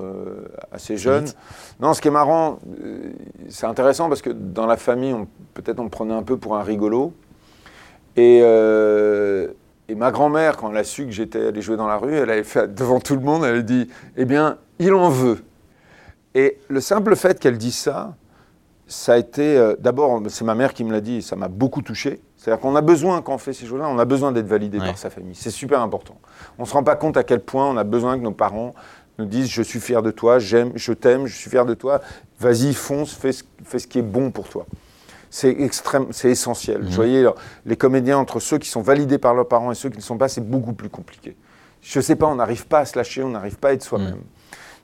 assez 0.71 0.97
jeune. 0.97 1.25
vite. 1.25 1.35
Non, 1.79 1.95
ce 1.95 2.01
qui 2.01 2.09
est 2.09 2.11
marrant, 2.11 2.59
c'est 3.49 3.65
intéressant 3.65 4.07
parce 4.07 4.21
que 4.21 4.29
dans 4.29 4.67
la 4.67 4.77
famille, 4.77 5.15
peut-être 5.55 5.79
on 5.79 5.85
me 5.85 5.89
prenait 5.89 6.13
un 6.13 6.21
peu 6.21 6.37
pour 6.37 6.55
un 6.57 6.61
rigolo. 6.63 7.13
Et, 8.15 8.43
et 9.89 9.95
ma 9.95 10.11
grand-mère, 10.11 10.57
quand 10.57 10.71
elle 10.71 10.77
a 10.77 10.83
su 10.83 11.05
que 11.05 11.11
j'étais 11.11 11.47
allé 11.47 11.61
jouer 11.61 11.77
dans 11.77 11.87
la 11.87 11.97
rue, 11.97 12.13
elle 12.15 12.29
avait 12.29 12.43
fait 12.43 12.73
devant 12.73 12.99
tout 12.99 13.15
le 13.15 13.21
monde, 13.21 13.43
elle 13.45 13.57
a 13.57 13.61
dit 13.61 13.89
Eh 14.15 14.25
bien, 14.25 14.57
il 14.79 14.93
en 14.93 15.09
veut. 15.09 15.43
Et 16.35 16.57
le 16.69 16.81
simple 16.81 17.15
fait 17.15 17.39
qu'elle 17.39 17.57
dise 17.57 17.75
ça, 17.75 18.15
ça 18.87 19.13
a 19.13 19.17
été. 19.17 19.57
euh, 19.57 19.75
D'abord, 19.79 20.21
c'est 20.29 20.45
ma 20.45 20.55
mère 20.55 20.73
qui 20.73 20.83
me 20.83 20.91
l'a 20.91 21.01
dit, 21.01 21.21
ça 21.21 21.35
m'a 21.35 21.47
beaucoup 21.47 21.81
touché. 21.81 22.21
C'est-à-dire 22.37 22.59
qu'on 22.61 22.75
a 22.75 22.81
besoin, 22.81 23.21
quand 23.21 23.33
on 23.35 23.37
fait 23.37 23.53
ces 23.53 23.65
choses-là, 23.65 23.87
on 23.87 23.99
a 23.99 24.05
besoin 24.05 24.31
d'être 24.31 24.47
validé 24.47 24.79
Ouais. 24.79 24.85
par 24.87 24.97
sa 24.97 25.09
famille. 25.09 25.35
C'est 25.35 25.49
super 25.51 25.81
important. 25.81 26.17
On 26.57 26.63
ne 26.63 26.67
se 26.67 26.73
rend 26.73 26.83
pas 26.83 26.95
compte 26.95 27.15
à 27.17 27.23
quel 27.23 27.39
point 27.39 27.69
on 27.69 27.77
a 27.77 27.83
besoin 27.85 28.17
que 28.17 28.23
nos 28.23 28.31
parents 28.33 28.73
nous 29.19 29.25
disent 29.25 29.49
Je 29.49 29.61
suis 29.61 29.79
fier 29.79 30.01
de 30.01 30.11
toi, 30.11 30.39
j'aime, 30.39 30.71
je 30.75 30.91
t'aime, 30.91 31.25
je 31.27 31.35
suis 31.35 31.49
fier 31.49 31.65
de 31.65 31.73
toi, 31.73 32.01
vas-y, 32.39 32.73
fonce, 32.73 33.13
fais 33.13 33.31
ce, 33.31 33.43
fais 33.63 33.79
ce 33.79 33.87
qui 33.87 33.99
est 33.99 34.03
bon 34.03 34.31
pour 34.31 34.49
toi. 34.49 34.65
C'est 35.35 35.49
extrême, 35.61 36.05
c'est 36.11 36.29
essentiel. 36.29 36.77
Mhm. 36.81 36.85
Vous 36.89 36.91
voyez, 36.93 37.27
les 37.65 37.75
comédiens, 37.75 38.19
entre 38.19 38.39
ceux 38.39 38.59
qui 38.59 38.69
sont 38.69 38.83
validés 38.83 39.17
par 39.17 39.33
leurs 39.33 39.47
parents 39.47 39.71
et 39.71 39.75
ceux 39.75 39.89
qui 39.89 39.97
ne 39.97 40.03
sont 40.03 40.15
pas, 40.15 40.27
c'est 40.27 40.47
beaucoup 40.47 40.73
plus 40.73 40.89
compliqué. 40.89 41.35
Je 41.81 41.97
ne 41.97 42.03
sais 42.03 42.15
pas, 42.15 42.27
on 42.27 42.35
n'arrive 42.35 42.67
pas 42.67 42.81
à 42.81 42.85
se 42.85 42.95
lâcher, 42.95 43.23
on 43.23 43.29
n'arrive 43.29 43.57
pas 43.57 43.69
à 43.69 43.73
être 43.73 43.81
soi-même. 43.81 44.19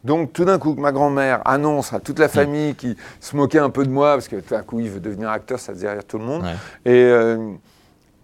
Donc 0.03 0.33
tout 0.33 0.45
d'un 0.45 0.57
coup, 0.57 0.73
ma 0.73 0.91
grand-mère 0.91 1.43
annonce 1.45 1.93
à 1.93 1.99
toute 1.99 2.17
la 2.17 2.27
famille 2.29 2.73
qui 2.73 2.97
se 3.19 3.35
moquait 3.35 3.59
un 3.59 3.69
peu 3.69 3.85
de 3.85 3.91
moi, 3.91 4.15
parce 4.15 4.27
que 4.27 4.37
tout 4.37 4.55
d'un 4.55 4.63
coup, 4.63 4.79
il 4.79 4.89
veut 4.89 4.99
devenir 4.99 5.29
acteur, 5.29 5.59
ça 5.59 5.71
faisait 5.71 5.91
rire 5.91 6.03
tout 6.03 6.17
le 6.17 6.25
monde, 6.25 6.41
Ouais. 6.41 6.55
et, 6.91 7.03
euh, 7.03 7.51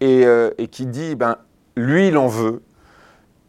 et, 0.00 0.26
euh, 0.26 0.50
et 0.58 0.66
qui 0.66 0.86
dit, 0.86 1.14
ben, 1.14 1.36
lui, 1.76 2.08
il 2.08 2.18
en 2.18 2.26
veut. 2.26 2.60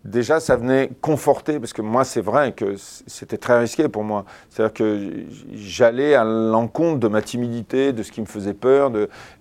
Déjà, 0.08 0.40
ça 0.40 0.56
venait 0.56 0.90
conforter, 1.02 1.60
parce 1.60 1.74
que 1.74 1.82
moi, 1.82 2.06
c'est 2.06 2.22
vrai 2.22 2.54
que 2.54 2.76
c'était 2.78 3.38
très 3.38 3.60
risqué 3.60 3.90
pour 3.90 4.06
moi. 4.06 4.24
C'est-à-dire 4.50 4.74
que 4.74 5.12
j'allais 5.54 6.16
à 6.16 6.24
l'encontre 6.24 7.00
de 7.00 7.10
ma 7.10 7.22
timidité, 7.22 7.92
de 7.92 8.04
ce 8.04 8.14
qui 8.14 8.22
me 8.22 8.26
faisait 8.26 8.54
peur, 8.54 8.90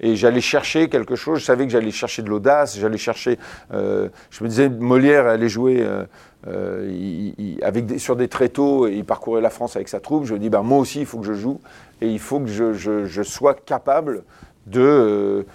et 0.00 0.16
j'allais 0.16 0.40
chercher 0.40 0.88
quelque 0.88 1.14
chose. 1.14 1.38
Je 1.38 1.44
savais 1.44 1.66
que 1.66 1.72
j'allais 1.72 1.92
chercher 1.92 2.22
de 2.22 2.29
l'audace, 2.29 2.76
j'allais 2.76 2.98
chercher. 2.98 3.38
euh, 3.72 4.09
je 4.31 4.42
me 4.42 4.48
disais, 4.48 4.68
Molière 4.68 5.29
allait 5.29 5.48
jouer 5.48 5.85
euh, 5.87 6.05
euh, 6.48 7.31
avec 7.62 8.00
sur 8.00 8.16
des 8.16 8.26
tréteaux 8.26 8.88
et 8.88 8.94
il 8.94 9.05
parcourait 9.05 9.40
la 9.40 9.50
France 9.50 9.76
avec 9.76 9.88
sa 9.88 10.00
troupe. 10.00 10.24
Je 10.24 10.35
me 10.35 10.40
dis, 10.40 10.50
ben, 10.50 10.62
moi 10.62 10.79
aussi, 10.79 10.98
il 10.98 11.07
faut 11.07 11.18
que 11.18 11.26
je 11.26 11.35
joue 11.35 11.61
et 12.00 12.09
il 12.09 12.18
faut 12.18 12.40
que 12.40 12.48
je, 12.48 13.22
sois 13.22 13.55
capable 13.55 14.24
de, 14.66 15.46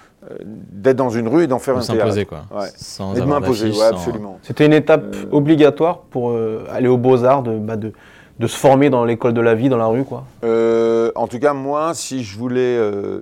d'être 0.46 0.98
dans 0.98 1.10
une 1.10 1.28
rue 1.28 1.44
et 1.44 1.48
d'en 1.48 1.60
faire 1.60 1.76
De 1.76 1.80
un 1.80 1.84
théâtre. 1.84 2.00
s'imposer, 2.00 2.26
quoi. 2.26 2.46
Ouais. 2.52 2.68
Sans 2.76 3.16
Et 3.16 3.22
de 3.22 3.26
m'imposer, 3.26 3.68
ouais, 3.70 3.74
sans- 3.74 3.88
absolument. 3.90 4.40
C'était 4.44 4.66
une 4.66 4.74
étape 4.74 5.16
Euh, 5.16 5.26
obligatoire 5.32 6.00
pour 6.02 6.32
euh, 6.32 6.66
aller 6.70 6.88
aux 6.88 6.98
Beaux-Arts, 6.98 7.44
de, 7.44 7.58
bah, 7.58 7.76
de, 7.76 7.92
de 8.40 8.48
se 8.48 8.56
former 8.58 8.90
dans 8.90 9.04
l'école 9.04 9.34
de 9.34 9.42
la 9.42 9.56
vie, 9.56 9.68
dans 9.70 9.78
la 9.78 9.88
rue, 9.88 10.04
quoi. 10.04 10.26
Euh, 10.44 11.12
en 11.16 11.28
tout 11.28 11.40
cas, 11.40 11.54
moi, 11.54 11.94
si 11.94 12.24
je 12.24 12.38
voulais. 12.38 12.78
euh, 12.78 13.22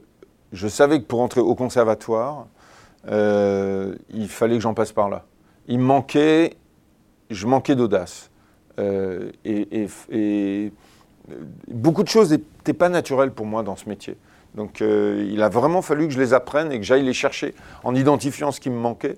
je 0.51 0.67
savais 0.67 0.99
que 0.99 1.05
pour 1.05 1.21
entrer 1.21 1.41
au 1.41 1.55
conservatoire, 1.55 2.47
euh, 3.09 3.95
il 4.09 4.27
fallait 4.27 4.55
que 4.55 4.61
j'en 4.61 4.73
passe 4.73 4.91
par 4.91 5.09
là. 5.09 5.23
Il 5.67 5.79
me 5.79 5.83
manquait. 5.85 6.55
Je 7.29 7.45
manquais 7.47 7.75
d'audace. 7.75 8.29
Euh, 8.79 9.29
et, 9.45 9.83
et- 9.83 9.87
et, 10.11 10.73
euh, 11.31 11.35
beaucoup 11.69 12.01
de 12.03 12.07
choses 12.07 12.31
n'étaient 12.31 12.73
pas 12.73 12.89
naturelles 12.89 13.31
pour 13.31 13.45
moi 13.45 13.61
dans 13.63 13.75
ce 13.75 13.87
métier. 13.87 14.17
Donc, 14.55 14.81
euh, 14.81 15.25
il 15.29 15.41
a 15.41 15.49
vraiment 15.49 15.81
fallu 15.81 16.07
que 16.07 16.13
je 16.13 16.19
les 16.19 16.33
apprenne 16.33 16.71
et 16.71 16.79
que 16.79 16.85
j'aille 16.85 17.03
les 17.03 17.13
chercher 17.13 17.53
en 17.83 17.95
identifiant 17.95 18.51
ce 18.51 18.59
qui 18.59 18.69
me 18.69 18.77
manquait 18.77 19.17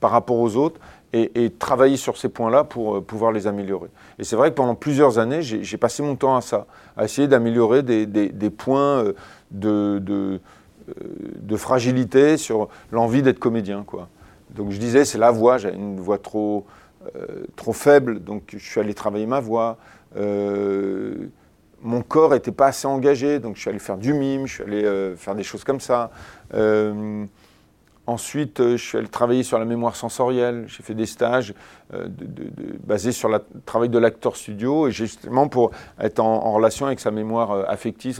par 0.00 0.10
rapport 0.10 0.38
aux 0.38 0.56
autres 0.56 0.80
et, 1.12 1.50
travailler 1.58 1.96
sur 1.96 2.18
ces 2.18 2.28
points-là 2.28 2.64
pour 2.64 2.96
euh, 2.96 3.00
pouvoir 3.00 3.32
les 3.32 3.46
améliorer. 3.46 3.88
Et 4.18 4.24
c'est 4.24 4.36
vrai 4.36 4.50
que 4.50 4.54
pendant 4.54 4.74
plusieurs 4.74 5.18
années, 5.18 5.42
j'ai 5.42 5.76
passé 5.78 6.02
mon 6.02 6.16
temps 6.16 6.36
à 6.36 6.42
ça, 6.42 6.66
à 6.96 7.04
essayer 7.04 7.26
d'améliorer 7.26 7.82
des, 7.82 8.50
points 8.50 9.04
euh, 9.04 9.14
de, 9.50 10.40
fragilité 11.56 12.36
sur 12.36 12.68
l'envie 12.92 13.22
d'être 13.22 13.38
comédien. 13.38 13.84
Donc 14.50 14.70
je 14.70 14.78
disais, 14.78 15.04
c'est 15.04 15.18
la 15.18 15.30
voix, 15.30 15.58
j'avais 15.58 15.76
une 15.76 15.98
voix 15.98 16.18
trop 16.18 16.66
faible, 17.72 18.20
donc 18.20 18.54
je 18.56 18.64
suis 18.64 18.78
allé 18.78 18.94
travailler 18.94 19.26
ma 19.26 19.40
voix. 19.40 19.78
Mon 21.82 22.02
corps 22.02 22.30
n'était 22.30 22.52
pas 22.52 22.66
assez 22.66 22.86
engagé, 22.86 23.38
donc 23.38 23.56
je 23.56 23.60
suis 23.60 23.70
allé 23.70 23.78
faire 23.78 23.98
du 23.98 24.12
mime, 24.12 24.46
je 24.46 24.54
suis 24.54 24.62
allé 24.64 24.84
euh, 24.84 25.16
faire 25.16 25.34
des 25.34 25.44
choses 25.44 25.64
comme 25.64 25.80
ça. 25.80 26.10
Euh, 26.54 27.24
Ensuite, 28.08 28.60
euh, 28.60 28.78
je 28.78 28.82
suis 28.82 28.96
allé 28.96 29.06
travailler 29.06 29.42
sur 29.42 29.58
la 29.58 29.66
mémoire 29.66 29.94
sensorielle. 29.94 30.64
J'ai 30.66 30.82
fait 30.82 30.94
des 30.94 31.04
stages 31.04 31.52
euh, 31.92 32.08
basés 32.82 33.12
sur 33.12 33.28
le 33.28 33.38
travail 33.66 33.90
de 33.90 33.98
l'acteur 33.98 34.34
studio, 34.34 34.88
et 34.88 34.90
justement 34.90 35.46
pour 35.46 35.72
être 36.00 36.18
en, 36.18 36.52
relation 36.54 36.86
avec 36.86 37.00
sa 37.00 37.10
mémoire 37.10 37.68
affective. 37.68 38.18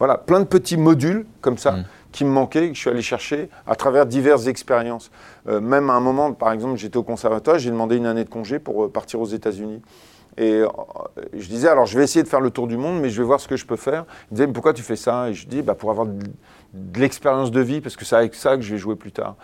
Voilà, 0.00 0.18
plein 0.18 0.40
de 0.40 0.46
petits 0.46 0.76
modules 0.76 1.26
comme 1.42 1.58
ça 1.58 1.70
mm. 1.70 1.84
qui 2.10 2.24
me 2.24 2.30
manquaient, 2.30 2.70
que 2.70 2.74
je 2.74 2.80
suis 2.80 2.90
allé 2.90 3.02
chercher 3.02 3.48
à 3.68 3.76
travers 3.76 4.04
diverses 4.04 4.48
expériences. 4.48 5.12
même 5.46 5.90
à 5.90 5.92
un 5.92 6.00
moment, 6.00 6.32
par 6.32 6.50
exemple, 6.50 6.76
j'étais 6.76 6.96
au 6.96 7.04
conservatoire, 7.04 7.56
j'ai 7.56 7.70
demandé 7.70 7.98
une 7.98 8.06
année 8.06 8.24
de 8.24 8.28
congé 8.28 8.58
pour 8.58 8.90
partir 8.90 9.20
aux 9.20 9.26
États-Unis. 9.26 9.80
Et 10.38 10.62
je 11.32 11.48
disais, 11.48 11.68
alors 11.68 11.86
je 11.86 11.98
vais 11.98 12.04
essayer 12.04 12.22
de 12.22 12.28
faire 12.28 12.40
le 12.40 12.50
tour 12.50 12.66
du 12.66 12.76
monde, 12.76 13.00
mais 13.00 13.10
je 13.10 13.20
vais 13.20 13.26
voir 13.26 13.40
ce 13.40 13.48
que 13.48 13.56
je 13.56 13.66
peux 13.66 13.76
faire. 13.76 14.04
Il 14.30 14.34
disait, 14.34 14.46
mais 14.46 14.52
pourquoi 14.52 14.72
tu 14.72 14.82
fais 14.82 14.96
ça? 14.96 15.28
Et 15.28 15.34
je 15.34 15.46
dis, 15.46 15.62
bah, 15.62 15.74
pour 15.74 15.90
avoir 15.90 16.06
de 16.06 17.00
l'expérience 17.00 17.50
de 17.50 17.60
vie, 17.60 17.80
parce 17.80 17.96
que 17.96 18.04
c'est 18.04 18.16
avec 18.16 18.34
ça 18.34 18.56
que 18.56 18.62
je 18.62 18.72
vais 18.72 18.78
jouer 18.78 18.96
plus 18.96 19.12
tard. 19.12 19.36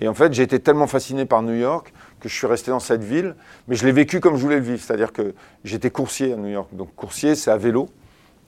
Et 0.00 0.08
en 0.08 0.14
fait, 0.14 0.32
j'ai 0.34 0.42
été 0.42 0.60
tellement 0.60 0.86
fasciné 0.86 1.24
par 1.24 1.42
New 1.42 1.54
York 1.54 1.92
que 2.20 2.28
je 2.28 2.34
suis 2.34 2.46
resté 2.46 2.70
dans 2.70 2.80
cette 2.80 3.02
ville, 3.02 3.34
mais 3.66 3.76
je 3.76 3.86
l'ai 3.86 3.92
vécu 3.92 4.20
comme 4.20 4.36
je 4.36 4.42
voulais 4.42 4.56
le 4.56 4.62
vivre. 4.62 4.80
C'est-à-dire 4.80 5.12
que 5.12 5.34
j'étais 5.64 5.90
coursier 5.90 6.34
à 6.34 6.36
New 6.36 6.48
York. 6.48 6.68
Donc 6.72 6.94
coursier, 6.94 7.34
c'est 7.34 7.50
à 7.50 7.56
vélo. 7.56 7.88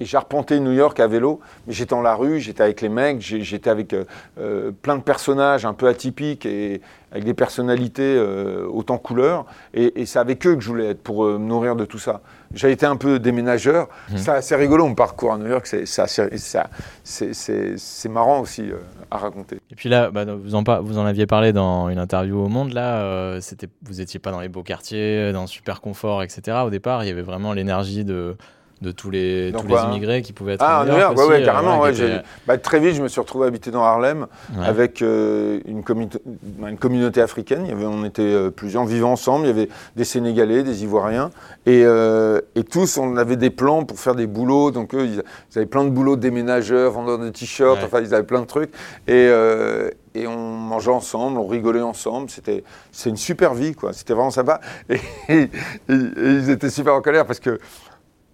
Et 0.00 0.04
j'arpentais 0.04 0.60
New 0.60 0.72
York 0.72 1.00
à 1.00 1.08
vélo, 1.08 1.40
mais 1.66 1.72
j'étais 1.72 1.94
dans 1.94 2.02
la 2.02 2.14
rue, 2.14 2.38
j'étais 2.38 2.62
avec 2.62 2.80
les 2.82 2.88
mecs, 2.88 3.20
j'étais 3.20 3.68
avec 3.68 3.92
euh, 3.92 4.04
euh, 4.38 4.70
plein 4.70 4.96
de 4.96 5.02
personnages 5.02 5.64
un 5.64 5.74
peu 5.74 5.88
atypiques 5.88 6.46
et 6.46 6.80
avec 7.10 7.24
des 7.24 7.34
personnalités 7.34 8.14
euh, 8.16 8.64
autant 8.70 8.98
couleurs. 8.98 9.46
Et, 9.74 10.06
c'est 10.06 10.20
avec 10.20 10.46
eux 10.46 10.54
que 10.54 10.60
je 10.60 10.68
voulais 10.68 10.90
être 10.90 11.02
pour 11.02 11.24
me 11.24 11.38
nourrir 11.38 11.74
de 11.74 11.84
tout 11.84 11.98
ça. 11.98 12.20
J'ai 12.54 12.70
été 12.70 12.86
un 12.86 12.96
peu 12.96 13.18
déménageur. 13.18 13.88
Mmh. 14.10 14.16
C'est 14.18 14.30
assez 14.30 14.54
rigolo 14.54 14.86
mon 14.86 14.94
parcours 14.94 15.32
à 15.32 15.38
New 15.38 15.48
York, 15.48 15.66
c'est 17.04 18.08
marrant 18.08 18.40
aussi 18.40 18.70
à 19.10 19.18
raconter. 19.18 19.58
Et 19.70 19.74
puis 19.74 19.88
là, 19.88 20.10
bah, 20.10 20.24
vous, 20.24 20.54
en, 20.54 20.62
vous 20.82 20.98
en 20.98 21.06
aviez 21.06 21.26
parlé 21.26 21.52
dans 21.52 21.88
une 21.88 21.98
interview 21.98 22.38
au 22.38 22.48
Monde, 22.48 22.72
là, 22.72 23.40
c'était 23.40 23.68
vous 23.82 23.94
n'étiez 23.94 24.20
pas 24.20 24.30
dans 24.30 24.40
les 24.40 24.48
beaux 24.48 24.62
quartiers, 24.62 25.32
dans 25.32 25.42
le 25.42 25.48
super 25.48 25.80
confort, 25.80 26.22
etc. 26.22 26.58
Au 26.64 26.70
départ, 26.70 27.04
il 27.04 27.08
y 27.08 27.10
avait 27.10 27.22
vraiment 27.22 27.52
l'énergie 27.52 28.04
de 28.04 28.36
de 28.80 28.92
tous 28.92 29.10
les, 29.10 29.52
tous 29.58 29.66
les 29.66 29.82
immigrés 29.90 30.22
qui 30.22 30.32
pouvaient 30.32 30.54
être 30.54 30.64
ah, 30.64 30.84
New 30.86 30.96
York, 30.96 31.18
ouais, 31.18 31.42
carrément. 31.42 31.84
Euh, 31.84 32.20
bah, 32.46 32.58
très 32.58 32.78
vite, 32.78 32.94
je 32.94 33.02
me 33.02 33.08
suis 33.08 33.20
retrouvé 33.20 33.46
habité 33.46 33.70
dans 33.70 33.82
Harlem 33.82 34.26
avec 34.60 35.02
euh, 35.02 35.60
une, 35.66 35.82
une, 36.66 36.78
communauté 36.78 37.20
africaine. 37.20 37.62
Il 37.64 37.70
y 37.70 37.72
avait, 37.72 37.86
on 37.86 38.04
était 38.04 38.22
euh, 38.22 38.50
plusieurs 38.50 38.84
vivant 38.84 39.12
ensemble. 39.12 39.46
Il 39.46 39.48
y 39.48 39.50
avait 39.50 39.68
des 39.96 40.04
Sénégalais, 40.04 40.62
des 40.62 40.84
Ivoiriens. 40.84 41.30
Et, 41.66 41.82
et, 41.82 42.64
tous, 42.64 42.98
on 42.98 43.16
avait 43.16 43.36
des 43.36 43.50
plans 43.50 43.84
pour 43.84 43.98
faire 43.98 44.14
des 44.14 44.26
boulots. 44.26 44.70
Donc 44.70 44.94
eux, 44.94 45.06
ils, 45.06 45.22
avaient 45.56 45.66
plein 45.66 45.84
de 45.84 45.90
boulots 45.90 46.16
de 46.16 46.20
déménageurs, 46.20 46.92
vendeurs 46.92 47.18
de 47.18 47.30
t-shirts. 47.30 47.80
Enfin, 47.84 48.00
ils 48.00 48.14
avaient 48.14 48.22
plein 48.22 48.42
de 48.42 48.46
trucs. 48.46 48.70
Et, 49.08 49.28
et 50.14 50.26
on 50.26 50.36
mangeait 50.36 50.90
ensemble, 50.90 51.38
on 51.38 51.46
rigolait 51.46 51.80
ensemble. 51.80 52.30
C'était, 52.30 52.64
c'est 52.92 53.10
une 53.10 53.16
super 53.16 53.54
vie, 53.54 53.74
quoi. 53.74 53.92
C'était 53.92 54.14
vraiment 54.14 54.30
sympa. 54.30 54.60
et, 54.88 55.50
ils 55.88 56.50
étaient 56.50 56.70
super 56.70 56.94
en 56.94 57.02
colère 57.02 57.26
parce 57.26 57.40
que 57.40 57.58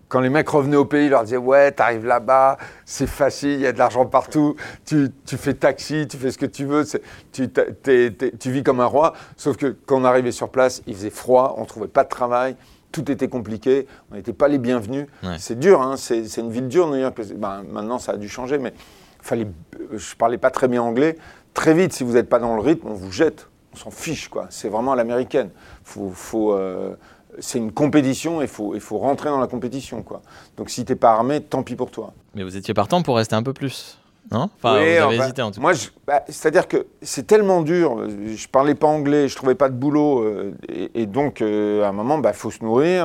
quand 0.09 0.21
les 0.21 0.31
mecs 0.31 0.49
revenaient 0.49 0.77
au 0.77 0.85
pays, 0.85 1.07
ils 1.07 1.11
leur 1.11 1.25
disaient 1.25 1.37
Ouais, 1.37 1.73
t'arrives 1.73 2.07
là-bas, 2.07 2.59
c'est 2.85 3.07
facile, 3.07 3.51
il 3.51 3.61
y 3.61 3.67
a 3.67 3.73
de 3.73 3.79
l'argent 3.79 4.07
partout, 4.07 4.57
tu, 4.85 5.11
fais 5.27 5.55
taxi, 5.55 6.07
tu 6.09 6.17
fais 6.17 6.31
ce 6.31 6.39
que 6.39 6.47
tu 6.47 6.65
veux, 6.65 6.85
tu, 7.33 7.49
tu, 7.51 8.51
vis 8.51 8.63
comme 8.63 8.81
un 8.81 8.87
roi. 8.87 9.15
Sauf 9.37 9.57
que 9.57 9.77
quand 9.87 10.01
on 10.01 10.05
arrivait 10.05 10.33
sur 10.33 10.51
place, 10.51 10.83
il 10.87 10.95
faisait 10.95 11.11
froid, 11.11 11.55
on 11.59 11.63
ne 11.63 11.67
trouvait 11.67 11.89
pas 11.89 12.05
de 12.05 12.09
travail, 12.09 12.57
tout 12.93 13.11
était 13.11 13.29
compliqué, 13.29 13.87
on 14.11 14.15
n'était 14.15 14.33
pas 14.33 14.49
les 14.49 14.59
bienvenus. 14.59 15.07
C'est 15.39 15.59
dur, 15.59 15.83
hein, 15.83 15.97
c'est 15.97 16.37
une 16.37 16.51
ville 16.51 16.69
dure, 16.69 16.87
New 16.89 16.97
York. 16.97 17.21
Ben, 17.37 17.65
maintenant, 17.69 17.99
ça 17.99 18.13
a 18.13 18.17
dû 18.17 18.29
changer, 18.29 18.59
mais 18.59 18.73
fallait, 19.21 19.49
je 19.93 20.15
parlais 20.15 20.39
pas 20.39 20.51
très 20.51 20.69
bien 20.69 20.83
anglais. 20.83 21.17
Très 21.55 21.75
vite, 21.75 21.93
si 21.93 22.05
vous 22.05 22.13
n'êtes 22.13 22.29
pas 22.29 22.39
dans 22.39 22.55
le 22.55 22.61
rythme, 22.61 22.89
on 22.89 22.95
vous 22.95 23.11
jette. 23.11 23.49
On 23.73 23.77
s'en 23.77 23.91
fiche, 23.91 24.29
quoi. 24.29 24.47
C'est 24.51 24.69
vraiment 24.69 24.93
à 24.93 24.97
l'américaine. 24.97 25.51
Faut, 25.83 26.11
faut 26.11 26.53
euh, 26.53 26.95
c'est 27.39 27.59
une 27.59 27.73
compétition 27.73 28.41
et 28.41 28.45
il 28.45 28.49
faut, 28.49 28.79
faut 28.81 28.99
rentrer 28.99 29.29
dans 29.29 29.41
la 29.41 29.47
compétition. 29.47 30.03
Quoi. 30.03 30.23
Donc 30.57 30.71
si 30.71 30.85
t'es 30.85 30.97
pas 30.97 31.13
armé, 31.13 31.41
tant 31.41 31.63
pis 31.63 31.77
pour 31.77 31.91
toi. 31.91 32.13
Mais 32.35 32.43
vous 32.43 32.57
étiez 32.57 32.75
partant 32.75 33.03
pour 33.03 33.17
rester 33.17 33.35
un 33.35 33.43
peu 33.43 33.53
plus 33.53 33.99
non? 34.33 34.49
Enfin, 34.57 34.79
vous 34.79 35.03
avez 35.03 35.17
hésité 35.17 35.43
en 35.43 35.51
tout 35.51 35.57
cas. 35.57 35.61
Moi, 35.61 35.73
bah, 36.07 36.25
c'est-à-dire 36.29 36.67
que 36.67 36.87
c'est 37.03 37.27
tellement 37.27 37.63
dur. 37.63 38.09
Je 38.09 38.49
parlais 38.49 38.75
pas 38.75 38.87
anglais, 38.87 39.29
je 39.29 39.37
trouvais 39.37 39.55
pas 39.55 39.69
de 39.69 39.75
boulot, 39.75 40.23
euh, 40.23 40.55
et, 40.95 41.07
donc 41.07 41.43
euh, 41.43 41.85
à 41.85 41.89
un 41.89 41.93
moment, 41.93 42.17
il 42.17 42.23
bah, 42.23 42.33
faut 42.33 42.51
se 42.51 42.65
nourrir. 42.65 43.05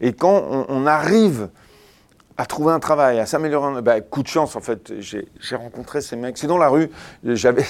Et 0.00 0.12
quand 0.12 0.66
on, 0.68 0.86
arrive 0.86 1.48
à 2.36 2.46
trouver 2.46 2.72
un 2.72 2.78
travail, 2.78 3.18
à 3.18 3.26
s'améliorer, 3.26 3.82
bah, 3.82 4.00
coup 4.00 4.22
de 4.22 4.28
chance 4.28 4.54
en 4.56 4.60
fait. 4.60 4.92
J'ai 5.00 5.56
rencontré 5.56 6.00
ces 6.00 6.16
mecs. 6.16 6.38
C'est 6.38 6.46
dans 6.46 6.58
la 6.58 6.68
rue. 6.68 6.90
J'avais 7.24 7.64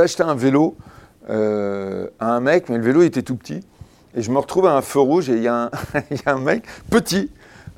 acheté 0.00 0.22
un 0.22 0.34
vélo 0.34 0.76
euh, 1.30 2.08
à 2.20 2.32
un 2.32 2.40
mec, 2.40 2.68
mais 2.68 2.76
le 2.76 2.84
vélo 2.84 3.02
était 3.02 3.22
tout 3.22 3.36
petit. 3.36 3.60
Et 4.16 4.22
je 4.22 4.30
me 4.30 4.38
retrouve 4.38 4.66
à 4.66 4.74
un 4.74 4.80
feu 4.80 5.00
rouge 5.00 5.28
et 5.28 5.34
il 5.34 5.42
y, 5.42 5.48
a 5.48 5.70
un 6.26 6.38
mec 6.40 6.64
petit, 6.90 7.30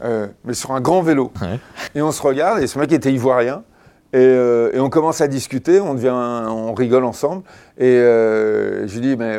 euh, 0.05 0.29
mais 0.45 0.55
sur 0.55 0.71
un 0.71 0.81
grand 0.81 1.03
vélo. 1.03 1.33
Et 1.97 2.01
on 2.01 2.13
se 2.13 2.23
regarde, 2.23 2.63
et 2.63 2.69
ce 2.69 2.79
mec 2.79 2.93
était 2.93 3.13
ivoirien. 3.13 3.65
Et, 4.13 4.19
euh, 4.19 4.71
on 4.77 4.89
commence 4.89 5.21
à 5.21 5.27
discuter, 5.27 5.81
on, 5.81 5.95
devient, 5.95 6.15
on 6.15 6.73
rigole 6.75 7.05
ensemble. 7.05 7.43
Et 7.77 7.87
euh, 7.87 8.87
je 8.87 8.95
lui 8.95 9.01
dis, 9.01 9.17
mais. 9.17 9.37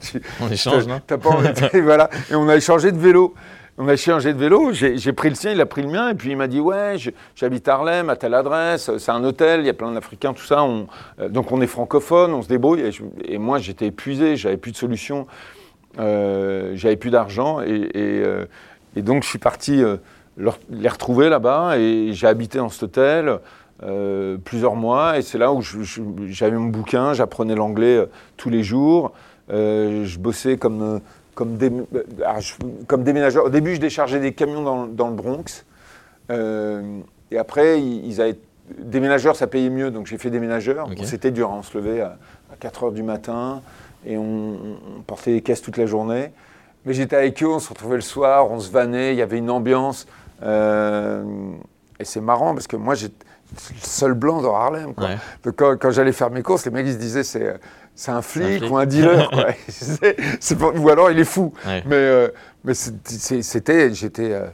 on 0.42 0.48
échange, 0.50 0.86
non 0.86 1.00
pas 1.00 1.16
voilà. 1.82 2.10
Et 2.30 2.34
on 2.34 2.48
a 2.50 2.56
échangé 2.56 2.92
de 2.92 2.98
vélo. 2.98 3.34
On 3.78 3.88
a 3.88 3.94
échangé 3.94 4.34
de 4.34 4.38
vélo, 4.38 4.72
j'ai 4.74 5.12
pris 5.14 5.30
le 5.30 5.34
sien, 5.34 5.52
il 5.52 5.60
a 5.62 5.64
pris 5.64 5.80
le 5.80 5.88
mien, 5.88 6.10
et 6.10 6.14
puis 6.14 6.32
il 6.32 6.36
m'a 6.36 6.48
dit 6.48 6.60
Ouais, 6.60 6.96
j'habite 7.34 7.66
à 7.66 7.74
Harlem, 7.74 8.10
à 8.10 8.16
telle 8.16 8.34
adresse, 8.34 8.90
c'est 8.98 9.10
un 9.10 9.24
hôtel, 9.24 9.60
il 9.60 9.66
y 9.66 9.70
a 9.70 9.72
plein 9.72 9.90
d'Africains, 9.90 10.34
tout 10.34 10.44
ça. 10.44 10.66
donc 11.30 11.50
on 11.50 11.62
est 11.62 11.66
francophone, 11.66 12.34
on 12.34 12.42
se 12.42 12.48
débrouille. 12.48 12.82
Et, 12.82 13.34
et 13.34 13.38
moi, 13.38 13.58
j'étais 13.58 13.86
épuisé, 13.86 14.36
j'avais 14.36 14.58
plus 14.58 14.72
de 14.72 14.76
solution. 14.76 15.26
Euh, 15.98 16.72
j'avais 16.74 16.96
plus 16.96 17.10
d'argent 17.10 17.60
et, 17.60 17.90
euh, 17.96 18.46
donc 18.96 19.24
je 19.24 19.28
suis 19.28 19.40
parti 19.40 19.82
euh, 19.82 19.96
les 20.70 20.88
retrouver 20.88 21.28
là-bas 21.28 21.78
et 21.78 22.12
j'ai 22.12 22.28
habité 22.28 22.58
dans 22.58 22.68
cet 22.68 22.84
hôtel 22.84 23.38
plusieurs 24.44 24.76
mois 24.76 25.18
et 25.18 25.22
c'est 25.22 25.38
là 25.38 25.52
où 25.52 25.62
j'avais 25.62 26.56
mon 26.56 26.68
bouquin, 26.68 27.14
j'apprenais 27.14 27.54
l'anglais 27.54 28.06
tous 28.36 28.50
les 28.50 28.62
jours, 28.62 29.12
je 29.48 30.18
bossais 30.18 30.58
comme, 30.58 31.00
comme, 31.34 31.56
ah, 32.26 32.40
comme 32.86 33.04
déménageur. 33.04 33.46
Au 33.46 33.48
début, 33.48 33.74
je 33.74 33.80
déchargeais 33.80 34.20
des 34.20 34.34
camions 34.34 34.62
dans, 34.62 34.86
dans 34.86 35.08
le 35.08 35.14
Bronx 35.14 35.64
et 36.28 37.38
après, 37.38 37.80
ils, 37.80 38.20
avaient 38.20 38.36
déménageur, 38.78 39.34
ça 39.34 39.46
payait 39.46 39.70
mieux, 39.70 39.90
donc 39.90 40.06
j'ai 40.08 40.18
fait 40.18 40.30
déménageur. 40.30 40.90
C'était 41.02 41.30
dur, 41.30 41.50
hein, 41.50 41.60
on 41.60 41.62
se 41.62 41.78
levait 41.78 42.02
à, 42.02 42.18
à 42.52 42.56
4 42.56 42.84
heures 42.84 42.92
du 42.92 43.02
matin 43.02 43.62
et 44.06 44.16
on, 44.16 44.56
portait 45.06 45.32
des 45.32 45.42
caisses 45.42 45.62
toute 45.62 45.76
la 45.76 45.86
journée. 45.86 46.32
Mais 46.84 46.94
j'étais 46.94 47.16
avec 47.16 47.42
eux, 47.42 47.48
on 47.48 47.58
se 47.58 47.68
retrouvait 47.68 47.96
le 47.96 48.02
soir, 48.02 48.50
on 48.50 48.58
se 48.58 48.70
vannait, 48.70 49.12
il 49.12 49.18
y 49.18 49.22
avait 49.22 49.38
une 49.38 49.50
ambiance. 49.50 50.06
Euh, 50.42 51.22
et 51.98 52.04
c'est 52.04 52.22
marrant 52.22 52.54
parce 52.54 52.66
que 52.66 52.76
moi, 52.76 52.94
j'étais 52.94 53.26
le 53.52 53.80
seul 53.82 54.14
blanc 54.14 54.40
dans 54.40 54.54
Harlem. 54.54 54.94
quand, 55.56 55.90
j'allais 55.90 56.12
faire 56.12 56.30
mes 56.30 56.42
courses, 56.42 56.64
les 56.64 56.70
mecs 56.70 56.86
ils 56.86 56.94
se 56.94 56.98
disaient 56.98 57.24
c'est, 57.24 57.60
c'est 57.94 58.10
un, 58.10 58.22
flic 58.22 58.70
ou 58.70 58.78
un 58.78 58.86
dealer. 58.86 59.30
ou 60.76 60.88
alors 60.88 61.10
il 61.10 61.18
est 61.18 61.24
fou. 61.24 61.52
Mais, 61.66 61.82
euh, 61.92 62.28
mais 62.64 62.74
c'était, 62.74 63.92
j'étais. 63.92 64.32
Euh, 64.32 64.46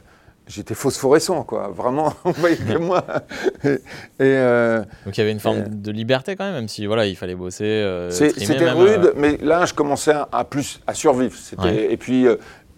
j'étais 0.47 0.73
phosphorescent, 0.73 1.43
quoi. 1.43 1.69
Vraiment, 1.69 2.13
on 2.25 2.31
voyait 2.31 2.57
que 2.57 2.77
moi. 2.77 3.03
et, 3.63 3.77
euh, 4.19 4.79
Donc 5.05 5.17
il 5.17 5.19
y 5.19 5.21
avait 5.21 5.31
une 5.31 5.39
forme 5.39 5.67
de 5.67 5.91
liberté 5.91 6.35
quand 6.35 6.45
même, 6.45 6.53
même 6.53 6.67
si 6.67 6.85
voilà, 6.85 7.05
il 7.05 7.15
fallait 7.15 7.35
bosser. 7.35 7.65
Euh, 7.65 8.09
c'était 8.11 8.71
rude, 8.71 9.05
euh, 9.05 9.13
mais 9.15 9.37
là, 9.41 9.65
je 9.65 9.73
commençais 9.73 10.13
à, 10.31 10.43
plus 10.43 10.79
à 10.87 10.93
survivre. 10.93 11.35
Et 11.65 11.97
puis, 11.97 12.25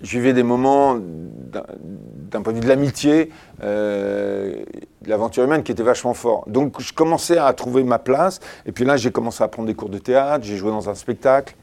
je 0.02 0.18
vivais 0.18 0.34
des 0.34 0.44
moments 0.44 0.98
d'un 0.98 2.42
point 2.42 2.54
de 2.54 2.58
vue 2.58 2.64
de 2.64 2.70
l'amitié, 2.70 3.32
de 3.62 4.66
l'aventure 5.08 5.44
humaine 5.44 5.64
qui 5.64 5.72
était 5.72 5.84
vachement 5.84 6.14
fort. 6.14 6.44
Donc 6.48 6.82
je 6.82 6.94
commençais 6.94 7.38
à 7.38 7.52
trouver 7.54 7.84
ma 7.84 8.00
place. 8.00 8.40
Et 8.66 8.72
puis 8.72 8.86
là, 8.86 8.98
j'ai 8.98 9.12
commencé 9.12 9.44
à 9.44 9.48
prendre 9.48 9.68
des 9.68 9.76
cours 9.76 9.90
de 9.90 9.98
théâtre, 10.00 10.46
j'ai 10.46 10.58
joué 10.58 10.72
dans 10.72 10.90
un 10.90 10.96
spectacle. 10.96 11.56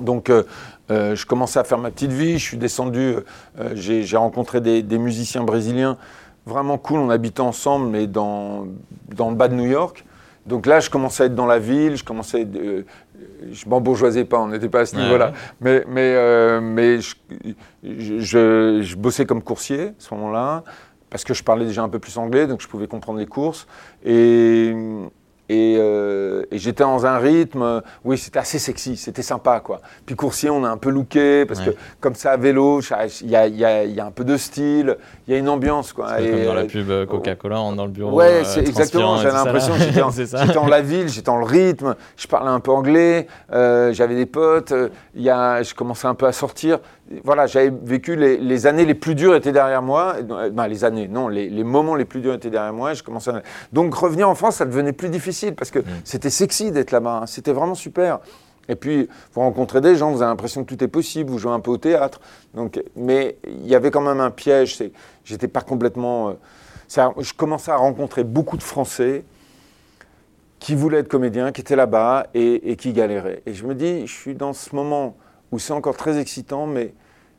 Donc 0.00 0.30
euh, 0.90 1.16
je 1.16 1.26
commençais 1.26 1.58
à 1.58 1.64
faire 1.64 1.78
ma 1.78 1.90
petite 1.90 2.12
vie, 2.12 2.38
je 2.38 2.44
suis 2.44 2.56
descendu, 2.56 3.16
euh, 3.58 3.70
j'ai 3.74 4.16
rencontré 4.16 4.60
des, 4.60 4.98
musiciens 4.98 5.42
brésiliens 5.42 5.96
vraiment 6.46 6.78
cool, 6.78 7.00
on 7.00 7.10
habitait 7.10 7.40
ensemble, 7.40 7.88
mais 7.88 8.06
dans, 8.06 8.66
dans 9.14 9.30
le 9.30 9.36
bas 9.36 9.48
de 9.48 9.54
New 9.54 9.66
York. 9.66 10.04
Donc 10.46 10.66
là, 10.66 10.78
je 10.78 10.88
commençais 10.88 11.24
à 11.24 11.26
être 11.26 11.34
dans 11.34 11.46
la 11.46 11.58
ville, 11.58 11.96
je 11.96 12.04
commençais, 12.04 12.46
euh, 12.54 12.82
je 13.50 13.68
m'embourgeoisais 13.68 14.24
pas, 14.24 14.38
on 14.38 14.48
n'était 14.48 14.68
pas 14.68 14.80
à 14.80 14.86
ce 14.86 14.94
niveau-là, 14.94 15.32
mais, 15.60 15.84
mais, 15.88 16.60
mais 16.60 17.00
je, 17.00 17.14
je, 17.82 18.80
je, 18.82 18.96
bossais 18.96 19.26
comme 19.26 19.42
coursier 19.42 19.88
à 19.88 19.92
ce 19.98 20.14
moment-là, 20.14 20.62
parce 21.10 21.24
que 21.24 21.34
je 21.34 21.42
parlais 21.42 21.66
déjà 21.66 21.82
un 21.82 21.88
peu 21.88 21.98
plus 21.98 22.16
anglais, 22.16 22.46
donc 22.46 22.60
je 22.60 22.68
pouvais 22.68 22.86
comprendre 22.86 23.18
les 23.18 23.26
courses. 23.26 23.66
Et 24.04 24.72
Et, 25.48 25.76
euh, 25.78 26.42
et 26.50 26.58
j'étais 26.58 26.82
dans 26.82 27.06
un 27.06 27.18
rythme, 27.18 27.62
euh, 27.62 27.80
oui, 28.04 28.18
c'était 28.18 28.40
assez 28.40 28.58
sexy, 28.58 28.96
c'était 28.96 29.22
sympa, 29.22 29.60
quoi. 29.60 29.80
Puis 30.04 30.16
Coursier, 30.16 30.50
on 30.50 30.64
a 30.64 30.68
un 30.68 30.76
peu 30.76 30.90
looké, 30.90 31.46
parce 31.46 31.60
Ouais. 31.60 31.66
que 31.66 31.76
comme 32.00 32.14
ça, 32.16 32.32
à 32.32 32.36
vélo, 32.36 32.80
il 33.22 33.30
y 33.30 33.36
a, 33.36 33.46
y 33.46 33.92
y 33.92 34.00
un 34.00 34.10
peu 34.10 34.24
de 34.24 34.36
style, 34.36 34.96
il 35.26 35.32
y 35.32 35.36
a 35.36 35.38
une 35.38 35.48
ambiance, 35.48 35.92
quoi. 35.92 36.08
C'est 36.18 36.30
comme 36.30 36.38
Et, 36.40 36.44
dans 36.46 36.54
la 36.54 36.64
pub 36.64 36.90
euh, 36.90 37.06
Coca-Cola, 37.06 37.60
on 37.60 37.74
est 37.74 37.76
dans 37.76 37.84
le 37.86 37.92
bureau. 37.92 38.12
Ouais, 38.16 38.42
euh, 38.44 38.60
exactement. 38.60 39.18
et 39.18 39.22
J'avais 39.22 39.34
l'impression 39.34 39.74
que 39.74 39.80
j'étais 40.46 40.56
en 40.58 40.66
la 40.66 40.80
ville, 40.82 41.08
j'étais 41.08 41.26
dans 41.26 41.38
le 41.38 41.44
rythme, 41.46 41.94
je 42.16 42.26
parlais 42.26 42.50
un 42.50 42.60
peu 42.60 42.72
anglais, 42.72 43.28
euh, 43.52 43.92
j'avais 43.92 44.16
des 44.16 44.26
potes, 44.26 44.74
y 45.14 45.30
a, 45.30 45.62
je 45.62 45.74
commençais 45.74 46.08
un 46.08 46.14
peu 46.14 46.26
à 46.26 46.32
sortir. 46.32 46.80
Voilà, 47.22 47.46
j'avais 47.46 47.70
vécu 47.84 48.16
les, 48.16 48.36
les 48.36 48.66
années 48.66 48.84
les 48.84 48.94
plus 48.94 49.14
dures 49.14 49.36
étaient 49.36 49.52
derrière 49.52 49.80
moi. 49.82 50.16
Ben, 50.52 50.66
les 50.66 50.84
années, 50.84 51.06
non, 51.06 51.28
les, 51.28 51.48
les 51.48 51.62
moments 51.62 51.94
les 51.94 52.04
plus 52.04 52.20
durs 52.20 52.34
étaient 52.34 52.50
derrière 52.50 52.72
moi. 52.72 52.92
Et 52.92 52.94
je 52.96 53.04
commençais 53.04 53.30
à... 53.30 53.42
Donc 53.72 53.94
revenir 53.94 54.28
en 54.28 54.34
France, 54.34 54.56
ça 54.56 54.64
devenait 54.64 54.92
plus 54.92 55.08
difficile 55.08 55.54
parce 55.54 55.70
que 55.70 55.78
c'était 56.02 56.30
sexy 56.30 56.72
d'être 56.72 56.90
là-bas. 56.90 57.20
hein. 57.22 57.26
C'était 57.26 57.52
vraiment 57.52 57.76
super. 57.76 58.18
Et 58.68 58.74
puis, 58.74 59.08
vous 59.32 59.40
rencontrez 59.42 59.80
des 59.80 59.94
gens, 59.94 60.10
vous 60.10 60.22
avez 60.22 60.30
l'impression 60.30 60.64
que 60.64 60.74
tout 60.74 60.82
est 60.82 60.88
possible, 60.88 61.30
vous 61.30 61.38
jouez 61.38 61.52
un 61.52 61.60
peu 61.60 61.70
au 61.70 61.76
théâtre. 61.76 62.20
Donc, 62.54 62.82
mais 62.96 63.36
il 63.46 63.68
y 63.68 63.76
avait 63.76 63.92
quand 63.92 64.00
même 64.00 64.18
un 64.18 64.32
piège. 64.32 64.82
J'étais 65.24 65.46
pas 65.46 65.60
complètement. 65.60 66.30
euh, 66.30 66.32
ça- 66.88 67.12
je 67.20 67.32
commençais 67.32 67.70
à 67.70 67.76
rencontrer 67.76 68.24
beaucoup 68.24 68.56
de 68.56 68.64
Français 68.64 69.22
qui 70.58 70.74
voulaient 70.74 70.98
être 70.98 71.08
comédiens, 71.08 71.52
qui 71.52 71.60
étaient 71.60 71.76
là-bas 71.76 72.26
et, 72.34 72.72
et 72.72 72.74
qui 72.74 72.92
galéraient. 72.92 73.42
Et 73.46 73.54
je 73.54 73.64
me 73.64 73.74
dis, 73.76 74.08
je 74.08 74.12
suis 74.12 74.34
dans 74.34 74.52
ce 74.52 74.74
moment 74.74 75.16
où 75.56 75.58
c'est 75.58 75.72
encore 75.72 75.96
très 75.96 76.18
excitant, 76.18 76.66
mais, 76.66 76.92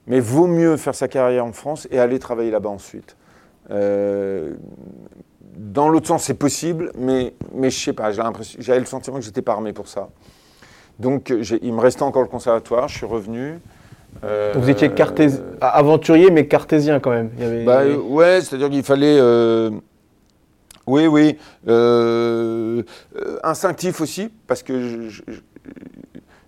mais 0.08 0.20
vaut 0.20 0.48
mieux 0.48 0.76
faire 0.76 0.96
sa 0.96 1.08
carrière 1.08 1.46
en 1.46 1.52
France 1.54 1.88
et 1.92 2.00
aller 2.00 2.18
travailler 2.18 2.50
là-bas 2.50 2.70
ensuite. 2.70 3.16
Euh, 3.70 4.56
dans 5.56 5.88
l'autre 5.88 6.08
sens, 6.08 6.24
c'est 6.24 6.34
possible, 6.34 6.92
mais, 6.98 7.36
mais 7.54 7.70
je 7.70 7.80
sais 7.80 7.94
pas, 7.94 8.12
j'avais 8.12 8.80
le 8.80 8.86
sentiment 8.88 9.18
que 9.18 9.22
j'étais 9.24 9.44
pas 9.44 9.52
armé 9.54 9.72
pour 9.72 9.88
ça. 9.88 10.10
Donc, 10.98 11.32
il 11.62 11.74
me 11.74 11.80
restait 11.80 12.02
encore 12.02 12.24
le 12.24 12.28
conservatoire, 12.28 12.88
je 12.88 12.98
suis 12.98 13.06
revenu. 13.06 13.60
Euh, 14.24 14.54
Donc 14.56 14.64
vous 14.64 14.70
étiez 14.72 14.90
aventurier, 15.62 16.32
mais 16.32 16.48
cartésien 16.48 17.00
quand 17.00 17.12
même. 17.12 17.30
Il 17.38 17.44
y 17.44 17.46
avait- 17.46 17.66
bah, 17.66 17.82
euh, 17.82 17.98
ouais, 17.98 18.42
c'est-à-dire 18.42 18.72
qu'il 18.72 18.82
fallait. 18.84 19.20
oui, 20.88 21.06
oui. 21.06 21.38
euh, 21.68 22.82
instinctif 23.44 24.02
aussi, 24.02 24.32
parce 24.48 24.64
que 24.64 25.08
je, 25.10 25.22
je- 25.28 25.42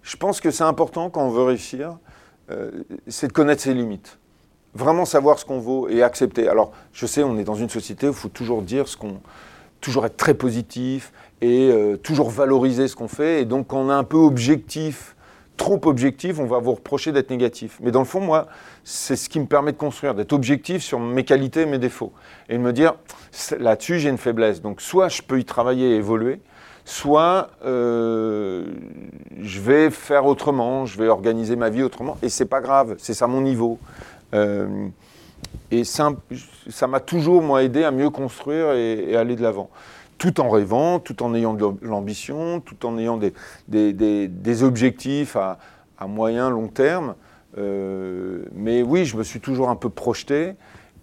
je- 0.10 0.18
pense 0.18 0.42
que 0.42 0.52
c'est 0.52 0.64
important 0.64 1.10
quand 1.10 1.24
on 1.26 1.30
veut 1.30 1.44
réussir, 1.44 1.98
euh, 2.52 2.72
c'est 3.08 3.28
de 3.28 3.34
connaître 3.34 3.62
ses 3.62 3.74
limites. 3.74 4.18
Vraiment 4.76 5.06
savoir 5.06 5.40
ce 5.40 5.46
qu'on 5.46 5.60
vaut 5.60 5.88
et 5.90 6.04
accepter. 6.04 6.48
Alors, 6.48 6.72
je 6.94 7.06
sais, 7.06 7.24
on 7.24 7.38
est 7.38 7.44
dans 7.44 7.56
une 7.56 7.70
société 7.70 8.08
où 8.08 8.12
il 8.12 8.16
faut 8.16 8.30
toujours 8.30 8.62
dire 8.62 8.88
ce 8.88 8.98
qu'on. 8.98 9.20
toujours 9.82 10.06
être 10.06 10.18
très 10.18 10.34
positif 10.34 11.14
et 11.42 11.70
euh, 11.72 11.96
toujours 11.96 12.30
valoriser 12.30 12.90
ce 12.90 12.98
qu'on 12.98 13.08
fait. 13.08 13.42
Et 13.42 13.46
donc, 13.46 13.68
quand 13.68 13.78
on 13.80 13.90
est 13.90 13.94
un 13.94 14.04
peu 14.04 14.18
objectif, 14.18 15.16
trop 15.56 15.80
objectif, 15.86 16.38
on 16.38 16.46
va 16.46 16.60
vous 16.60 16.74
reprocher 16.74 17.14
d'être 17.14 17.30
négatif. 17.30 17.78
Mais 17.82 17.90
dans 17.92 18.00
le 18.00 18.06
fond, 18.06 18.20
moi, 18.20 18.48
c'est 18.84 19.16
ce 19.16 19.30
qui 19.30 19.40
me 19.40 19.46
permet 19.46 19.72
de 19.72 19.78
construire, 19.78 20.16
d'être 20.16 20.34
objectif 20.34 20.84
sur 20.84 21.00
mes 21.00 21.24
qualités 21.24 21.62
et 21.62 21.66
mes 21.66 21.78
défauts. 21.78 22.12
Et 22.50 22.56
de 22.58 22.62
me 22.62 22.74
dire, 22.74 22.96
là-dessus, 23.58 24.00
j'ai 24.00 24.10
une 24.10 24.18
faiblesse. 24.18 24.62
Donc, 24.62 24.82
soit 24.82 25.08
je 25.08 25.22
peux 25.22 25.40
y 25.40 25.46
travailler 25.46 25.92
et 25.92 25.96
évoluer, 25.96 26.42
soit 26.90 27.52
euh, 27.64 28.66
je 29.40 29.62
vais 29.62 29.92
faire 29.92 30.26
autrement, 30.26 30.88
je 30.88 30.98
vais 30.98 31.08
organiser 31.08 31.56
ma 31.56 31.70
vie 31.70 31.84
autrement. 31.84 32.18
Et 32.24 32.30
c'est 32.30 32.46
pas 32.46 32.62
grave, 32.62 32.96
c'est 32.98 33.14
ça 33.14 33.28
mon 33.28 33.42
niveau. 33.42 33.78
Euh, 34.34 34.88
et 35.70 35.84
ça 35.84 36.10
m'a 36.88 37.00
toujours, 37.00 37.44
moi, 37.44 37.64
aidé 37.64 37.84
à 37.84 37.92
mieux 37.92 38.10
construire 38.10 38.72
et, 38.72 39.16
aller 39.16 39.36
de 39.36 39.44
l'avant. 39.44 39.70
Tout 40.18 40.42
en 40.42 40.50
rêvant, 40.50 41.00
tout 41.00 41.22
en 41.22 41.36
ayant 41.36 41.54
de 41.54 41.66
l'ambition, 41.84 42.60
tout 42.60 42.86
en 42.86 42.98
ayant 42.98 43.20
des, 43.68 44.64
objectifs 44.64 45.36
à, 45.36 45.58
moyen, 46.08 46.50
long 46.50 46.68
terme. 46.68 47.14
Euh, 47.58 48.46
mais 48.54 48.82
oui, 48.82 49.06
je 49.06 49.16
me 49.16 49.24
suis 49.24 49.40
toujours 49.40 49.70
un 49.70 49.76
peu 49.76 49.90
projeté. 49.90 50.56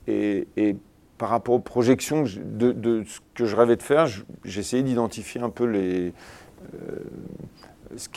Et, 0.09 0.49
et 0.57 0.77
par 1.19 1.31
rapport 1.31 1.55
aux 1.55 1.61
projections 1.61 2.25
de, 2.25 3.05
ce 3.07 3.21
que 3.35 3.47
je 3.47 3.57
rêvais 3.57 3.77
de 3.77 3.83
faire, 3.83 4.07
j'ai 4.45 4.61
essayé 4.61 4.83
d'identifier 4.83 5.41
un 5.41 5.51
peu 5.51 5.65
les. 5.65 6.13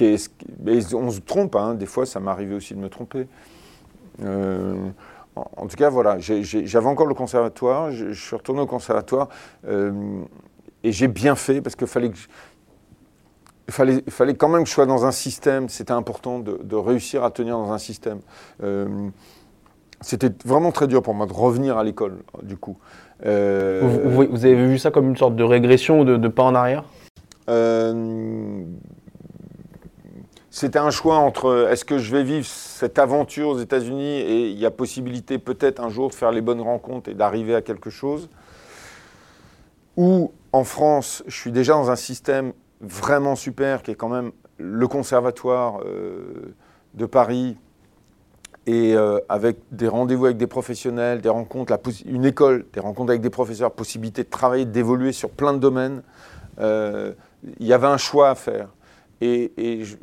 euh, 0.01 0.81
on 0.93 1.12
se 1.12 1.19
trompe, 1.19 1.55
hein, 1.55 1.75
des 1.75 1.85
fois 1.85 2.05
ça 2.05 2.19
arrivé 2.25 2.55
aussi 2.55 2.73
de 2.73 2.79
me 2.79 2.89
tromper. 2.89 3.27
Euh, 4.21 4.89
en, 5.35 5.67
tout 5.67 5.77
cas, 5.77 5.89
voilà, 5.89 6.17
j'avais 6.19 6.88
encore 6.88 7.07
le 7.07 7.13
conservatoire, 7.13 7.91
je, 7.91 8.12
suis 8.12 8.35
retourné 8.35 8.62
au 8.62 8.65
conservatoire 8.65 9.29
euh, 9.67 10.21
et 10.83 10.91
j'ai 10.91 11.07
bien 11.07 11.35
fait 11.35 11.62
parce 11.62 11.77
qu'il 11.77 11.88
fallait 11.88 12.12
que 12.12 12.17
quand 14.33 14.49
même 14.49 14.63
que 14.63 14.69
je 14.69 14.73
sois 14.73 14.85
dans 14.85 15.05
un 15.05 15.12
système, 15.12 15.69
c'était 15.69 15.93
important 15.93 16.39
de 16.39 16.75
réussir 16.75 17.23
à 17.23 17.31
tenir 17.31 17.57
dans 17.57 17.71
un 17.71 17.77
système. 17.77 18.19
C'était 20.01 20.31
vraiment 20.45 20.71
très 20.71 20.88
dur 20.88 21.01
pour 21.03 21.13
moi 21.13 21.25
de 21.25 21.33
revenir 21.33 21.77
à 21.77 21.83
l'école, 21.83 22.19
du 22.43 22.55
coup. 22.57 22.77
Euh, 23.25 23.81
Vous, 23.83 24.09
vous- 24.09 24.27
vous 24.31 24.45
avez 24.45 24.55
vu 24.55 24.77
ça 24.79 24.91
comme 24.91 25.09
une 25.09 25.17
sorte 25.17 25.35
de 25.35 25.43
régression, 25.43 26.03
de, 26.05 26.15
de 26.17 26.27
pas 26.29 26.43
en 26.43 26.55
arrière? 26.55 26.85
Euh, 27.49 28.63
C'était 30.51 30.79
un 30.79 30.89
choix 30.89 31.17
entre 31.17 31.67
est-ce 31.69 31.85
que 31.85 31.97
je 31.99 32.12
vais 32.12 32.23
vivre 32.23 32.45
cette 32.45 32.97
aventure 32.97 33.49
aux 33.49 33.59
États-Unis 33.59 34.17
et 34.19 34.49
il 34.49 34.57
y 34.57 34.65
a 34.65 34.71
possibilité 34.71 35.38
peut-être 35.38 35.79
un 35.81 35.89
jour 35.89 36.09
de 36.09 36.13
faire 36.15 36.31
les 36.31 36.41
bonnes 36.41 36.62
rencontres 36.62 37.09
et 37.09 37.13
d'arriver 37.13 37.53
à 37.55 37.62
quelque 37.62 37.89
chose, 37.89 38.29
ou 39.95 40.31
en 40.53 40.63
France, 40.63 41.23
je 41.27 41.35
suis 41.35 41.51
déjà 41.51 41.73
dans 41.73 41.91
un 41.91 41.95
système 41.95 42.53
vraiment 42.81 43.35
super 43.35 43.83
qui 43.83 43.91
est 43.91 43.95
quand 43.95 44.09
même 44.09 44.31
le 44.57 44.88
conservatoire 44.88 45.81
euh, 45.85 46.53
de 46.95 47.05
Paris 47.05 47.57
et 48.67 48.95
euh, 48.95 49.19
avec 49.30 49.58
des 49.72 49.88
rendez-vous 49.88 50.26
avec 50.26 50.38
des 50.38 50.48
professionnels, 50.48 51.22
des 51.22 51.30
rencontres, 51.30 51.78
une 52.06 52.26
école, 52.26 52.65
des 52.74 52.80
rencontres 52.80 53.12
avec 53.12 53.22
des 53.22 53.30
professeurs, 53.30 53.72
possibilité 53.72 54.24
de 54.24 54.30
travailler, 54.30 54.65
d'évoluer 54.65 55.12
sur 55.12 55.30
plein 55.30 55.54
de 55.54 55.60
domaines. 55.60 56.04
Euh, 56.60 57.13
il 57.60 57.65
y 57.65 57.74
avait 57.74 57.88
un 57.88 57.98
choix 57.98 58.30
à 58.30 58.36
faire. 58.36 58.69
Et, 59.22 59.52
je, 59.84 59.95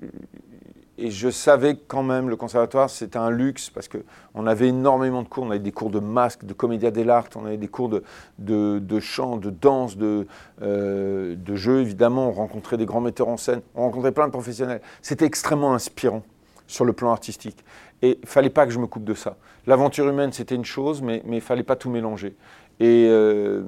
et 0.99 1.11
je 1.11 1.31
savais 1.31 1.79
quand 1.89 2.03
même 2.03 2.29
le 2.29 2.37
conservatoire, 2.37 2.91
c'était 2.91 3.19
un 3.19 3.31
luxe 3.31 3.71
parce 3.71 3.89
qu'on 3.89 4.47
avait 4.47 4.69
énormément 4.69 5.23
de 5.23 5.29
cours. 5.29 5.45
On 5.45 5.51
avait 5.51 5.59
des 5.59 5.73
cours 5.73 5.91
de 5.91 6.01
masque, 6.01 6.45
de 6.45 6.53
comédia 6.53 6.91
dell'arte, 6.91 7.37
on 7.37 7.47
avait 7.47 7.57
des 7.57 7.69
cours 7.69 7.89
de, 7.89 8.03
de, 8.39 8.79
de 8.79 9.01
chant, 9.01 9.37
de 9.37 9.51
danse, 9.51 9.97
de, 9.97 10.27
euh, 10.63 11.35
de 11.37 11.55
jeu, 11.55 11.81
évidemment. 11.81 12.29
On 12.29 12.33
rencontrait 12.33 12.77
des 12.77 12.87
grands 12.87 13.01
metteurs 13.01 13.29
en 13.29 13.37
scène, 13.37 13.61
on 13.75 13.83
rencontrait 13.83 14.13
plein 14.13 14.27
de 14.27 14.33
professionnels. 14.33 14.81
C'était 15.03 15.27
extrêmement 15.27 15.75
inspirant 15.75 16.23
sur 16.67 16.85
le 16.85 16.93
plan 16.93 17.11
artistique. 17.11 17.65
Et 18.03 18.19
il 18.23 18.29
fallait 18.29 18.51
pas 18.51 18.67
que 18.67 18.73
je 18.73 18.79
me 18.79 18.87
coupe 18.87 19.05
de 19.05 19.15
ça. 19.15 19.37
L'aventure 19.67 20.09
humaine, 20.09 20.33
c'était 20.33 20.55
une 20.55 20.65
chose, 20.65 21.03
mais 21.03 21.23
il 21.29 21.41
fallait 21.41 21.63
pas 21.63 21.77
tout 21.77 21.91
mélanger. 21.91 22.37
Et, 22.79 23.07
euh, 23.09 23.63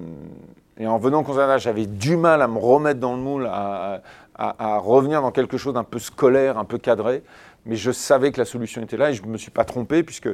et 0.79 0.87
en 0.87 0.99
venant 0.99 1.21
au 1.21 1.23
conservatoire, 1.23 1.59
j'avais 1.59 1.87
du 1.87 2.17
mal 2.17 2.43
à 2.43 2.49
me 2.49 2.59
remettre 2.59 3.01
dans 3.01 3.17
le 3.17 3.23
moule, 3.23 3.47
à, 3.47 4.03
à- 4.35 4.75
à 4.75 4.79
revenir 4.79 5.23
dans 5.23 5.33
quelque 5.33 5.57
chose 5.57 5.75
d'un 5.75 5.85
peu 5.85 5.99
scolaire, 5.99 6.59
un 6.59 6.65
peu 6.65 6.79
cadré. 6.79 7.23
Mais 7.67 7.75
je 7.77 7.91
savais 7.91 8.31
que 8.33 8.39
la 8.39 8.45
solution 8.45 8.83
était 8.83 8.97
là 8.97 9.11
et 9.11 9.15
je 9.15 9.23
ne 9.23 9.29
me 9.29 9.39
suis 9.39 9.51
pas 9.51 9.65
trompé 9.65 10.03
puisque 10.03 10.29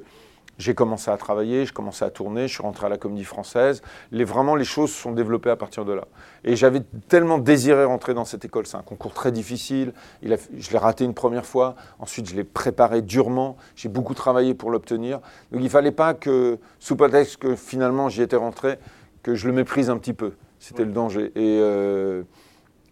j'ai 0.59 0.75
commencé 0.75 1.11
à 1.11 1.17
travailler, 1.17 1.67
je 1.67 1.73
commençais 1.73 2.05
à 2.05 2.11
tourner, 2.11 2.47
je 2.49 2.55
suis 2.55 2.63
rentré 2.63 2.87
à 2.87 2.89
la 2.89 2.97
Comédie 2.97 3.25
Française. 3.25 3.83
Les, 4.13 4.25
vraiment, 4.25 4.55
les 4.55 4.65
choses 4.65 4.91
se 4.93 5.01
sont 5.03 5.13
développées 5.13 5.51
à 5.51 5.57
partir 5.57 5.85
de 5.85 5.93
là. 5.93 6.05
Et 6.45 6.55
j'avais 6.57 6.81
tellement 7.09 7.39
désiré 7.39 7.85
rentrer 7.85 8.15
dans 8.15 8.25
cette 8.25 8.45
école. 8.45 8.67
C'est 8.67 8.77
un 8.77 8.83
concours 8.83 9.15
très 9.15 9.33
difficile. 9.33 9.93
Il 10.23 10.33
a- 10.33 10.37
je 10.57 10.71
l'ai 10.71 10.79
raté 10.79 11.05
une 11.05 11.15
première 11.15 11.45
fois. 11.47 11.75
Ensuite, 11.99 12.29
je 12.29 12.37
l'ai 12.37 12.45
préparé 12.45 13.03
durement. 13.03 13.57
J'ai 13.75 13.89
beaucoup 13.89 14.15
travaillé 14.15 14.55
pour 14.55 14.71
l'obtenir. 14.71 15.19
Donc, 15.51 15.61
il 15.61 15.65
ne 15.65 15.69
fallait 15.69 15.91
pas 15.91 16.15
que, 16.15 16.59
sous 16.79 16.97
prétexte 16.97 17.39
que 17.39 17.57
finalement 17.57 18.09
j'y 18.09 18.23
étais 18.23 18.37
rentré, 18.37 18.79
que 19.23 19.35
je 19.35 19.47
le 19.49 19.53
méprise 19.55 19.91
un 19.91 19.99
petit 19.99 20.13
peu. 20.13 20.33
C'était 20.61 20.85
le 20.85 20.93
danger. 20.93 21.27
Et, 21.35 21.59
euh, 21.61 22.23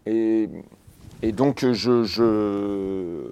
et, 0.05 0.49
et 1.21 1.31
donc, 1.31 1.65
je. 1.71 2.03
je- 2.03 3.29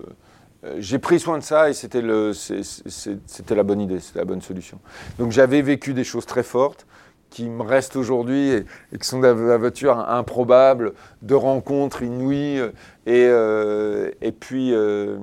j'ai 0.78 1.00
pris 1.00 1.19
soin 1.19 1.38
de 1.38 1.43
ça 1.43 1.69
et 1.69 1.74
c'était 1.74 2.02
la 2.02 3.63
bonne 3.63 3.82
idée, 3.82 4.00
c'était 4.00 4.19
la 4.19 4.26
bonne 4.26 4.41
solution. 4.41 4.80
Donc 5.17 5.32
j'avais 5.32 5.62
vécu 5.62 5.93
des 5.93 6.04
choses 6.04 6.26
très 6.26 6.43
fortes 6.43 6.86
qui 7.32 7.50
me 7.50 7.63
restent 7.63 7.95
aujourd'hui 7.95 8.50
et, 8.52 8.65
qui 9.00 9.08
sont 9.08 9.19
d'aventures 9.19 9.97
improbables, 9.97 10.93
de 11.21 11.34
rencontres 11.34 12.04
inouïes. 12.04 12.60
euh, 12.60 12.71
Et, 13.06 13.26
euh, 13.28 14.12
et, 14.21 14.32
puis, 14.32 14.74
euh, 14.74 15.17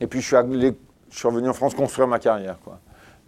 et 0.00 0.06
puis 0.06 0.20
je 0.20 0.26
suis, 0.26 0.36
revenu 1.28 1.48
en 1.48 1.52
France 1.52 1.74
construire 1.74 2.08
ma 2.08 2.18
carrière. 2.18 2.58
Quoi. 2.64 2.80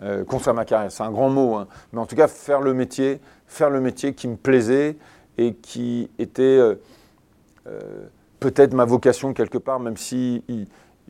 Euh, 0.03 0.25
construire 0.25 0.55
ma 0.55 0.65
carrière, 0.65 0.91
c'est 0.91 1.05
un 1.05 1.13
grand 1.13 1.31
mot, 1.31 1.55
hein. 1.55 1.69
mais 1.93 2.01
en 2.01 2.07
tout 2.07 2.17
cas 2.17 2.27
faire 2.27 2.61
le 2.61 2.75
métier, 2.75 3.21
faire 3.47 3.71
le 3.71 3.81
métier 3.81 4.13
qui 4.13 4.27
me 4.27 4.37
plaisait 4.37 4.97
et 5.39 5.55
qui 5.55 6.11
était 6.19 6.43
euh, 6.43 6.75
euh, 7.69 8.07
peut-être 8.41 8.75
ma 8.75 8.87
vocation 8.87 9.33
quelque 9.35 9.59
part, 9.59 9.79
même 9.79 9.97
si 9.97 10.43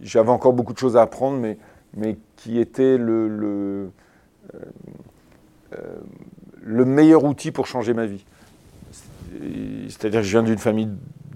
j'avais 0.03 0.31
encore 0.31 0.53
beaucoup 0.53 0.73
de 0.73 0.79
choses 0.79 0.97
à 0.97 1.03
apprendre, 1.03 1.39
mais, 1.39 1.59
mais 1.97 2.17
qui 2.37 2.59
était 2.59 2.97
le, 2.99 3.29
euh, 4.55 4.59
euh, 5.75 5.79
le 6.63 6.85
meilleur 6.85 7.25
outil 7.25 7.51
pour 7.53 7.67
changer 7.67 7.95
ma 7.95 8.07
vie. 8.07 8.25
C'est- 8.91 9.89
C'est-à-dire 9.89 10.21
que 10.21 10.27
je 10.27 10.31
viens 10.31 10.43
d'une 10.43 10.59
famille 10.59 10.91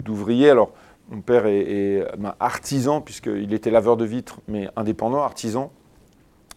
d'ouvriers. 0.04 0.50
Alors, 0.50 0.72
mon 1.10 1.20
père 1.20 1.46
est, 1.46 2.04
artisan, 2.40 3.00
puisqu'il 3.00 3.52
était 3.54 3.70
laveur 3.70 3.96
de 3.96 4.04
vitres, 4.04 4.40
mais 4.48 4.68
indépendant, 4.76 5.22
artisan. 5.22 5.72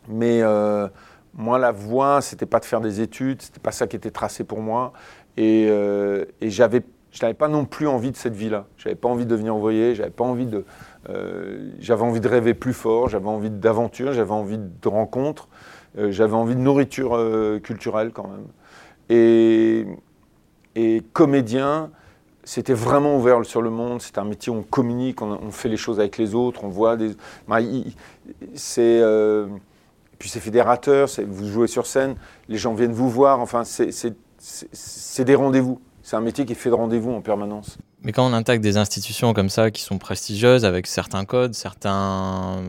Mais 0.09 0.41
euh, 0.41 0.87
moi, 1.33 1.57
la 1.57 1.71
voie, 1.71 2.21
c'était 2.21 2.45
pas 2.45 2.59
de 2.59 2.65
faire 2.65 2.81
des 2.81 3.01
études, 3.01 3.41
c'était 3.41 3.59
pas 3.59 3.71
ça 3.71 3.87
qui 3.87 3.95
était 3.95 4.11
tracé 4.11 4.43
pour 4.43 4.59
moi. 4.59 4.93
Et, 5.37 5.63
et 5.67 6.49
je 6.49 6.61
n'avais 6.61 6.83
pas 7.33 7.47
non 7.47 7.63
plus 7.65 7.87
envie 7.87 8.11
de 8.11 8.17
cette 8.17 8.35
vie-là. 8.35 8.65
J'avais 8.77 8.95
pas 8.95 9.07
envie 9.07 9.25
de 9.25 9.29
devenir 9.29 9.55
ouvrier, 9.55 9.95
j'avais 9.95 10.09
pas 10.09 10.25
envie 10.25 10.45
de, 10.45 10.65
euh, 11.09 11.71
j'avais 11.79 12.03
envie 12.03 12.19
de 12.19 12.27
rêver 12.27 12.53
plus 12.53 12.73
fort, 12.73 13.09
j'avais 13.09 13.27
envie 13.27 13.49
d'aventure, 13.49 14.13
j'avais 14.13 14.31
envie 14.31 14.57
de 14.57 14.87
rencontres, 14.87 15.47
j'avais 15.97 16.35
envie 16.35 16.55
de 16.55 16.61
nourriture 16.61 17.19
culturelle 17.63 18.11
quand 18.13 18.27
même. 18.27 18.47
Et, 19.09 19.85
et 20.75 21.03
comédien, 21.11 21.91
c'était 22.43 22.73
vraiment 22.73 23.17
ouvert 23.17 23.45
sur 23.45 23.61
le 23.61 23.69
monde. 23.69 24.01
C'est 24.01 24.17
un 24.17 24.23
métier 24.23 24.51
où 24.51 24.57
on 24.57 24.63
communique, 24.63 25.21
on, 25.21 25.51
fait 25.51 25.69
les 25.69 25.77
choses 25.77 25.99
avec 25.99 26.17
les 26.17 26.35
autres, 26.35 26.63
on 26.63 26.69
voit 26.69 26.97
des. 26.97 27.11
Bah. 27.47 27.59
Euh, 28.77 29.47
puis 30.17 30.29
c'est 30.29 30.39
fédérateur, 30.39 31.09
vous 31.27 31.47
jouez 31.47 31.67
sur 31.67 31.87
scène, 31.87 32.15
les 32.47 32.57
gens 32.57 32.73
viennent 32.73 32.93
vous 32.93 33.09
voir, 33.09 33.39
enfin, 33.39 33.63
c'est 33.63 35.23
des 35.23 35.35
rendez-vous. 35.35 35.81
C'est 36.03 36.15
un 36.15 36.21
métier 36.21 36.45
qui 36.45 36.53
est 36.53 36.55
fait 36.55 36.69
de 36.69 36.75
rendez-vous 36.75 37.11
en 37.11 37.21
permanence. 37.21 37.77
Mais 38.03 38.11
quand 38.11 38.27
on 38.27 38.33
intègre 38.33 38.63
des 38.63 38.77
institutions 38.77 39.33
comme 39.33 39.49
ça 39.49 39.69
qui 39.69 39.83
sont 39.83 39.99
prestigieuses, 39.99 40.65
avec 40.65 40.87
certains 40.87 41.23
codes, 41.25 41.53
certains, 41.53 42.59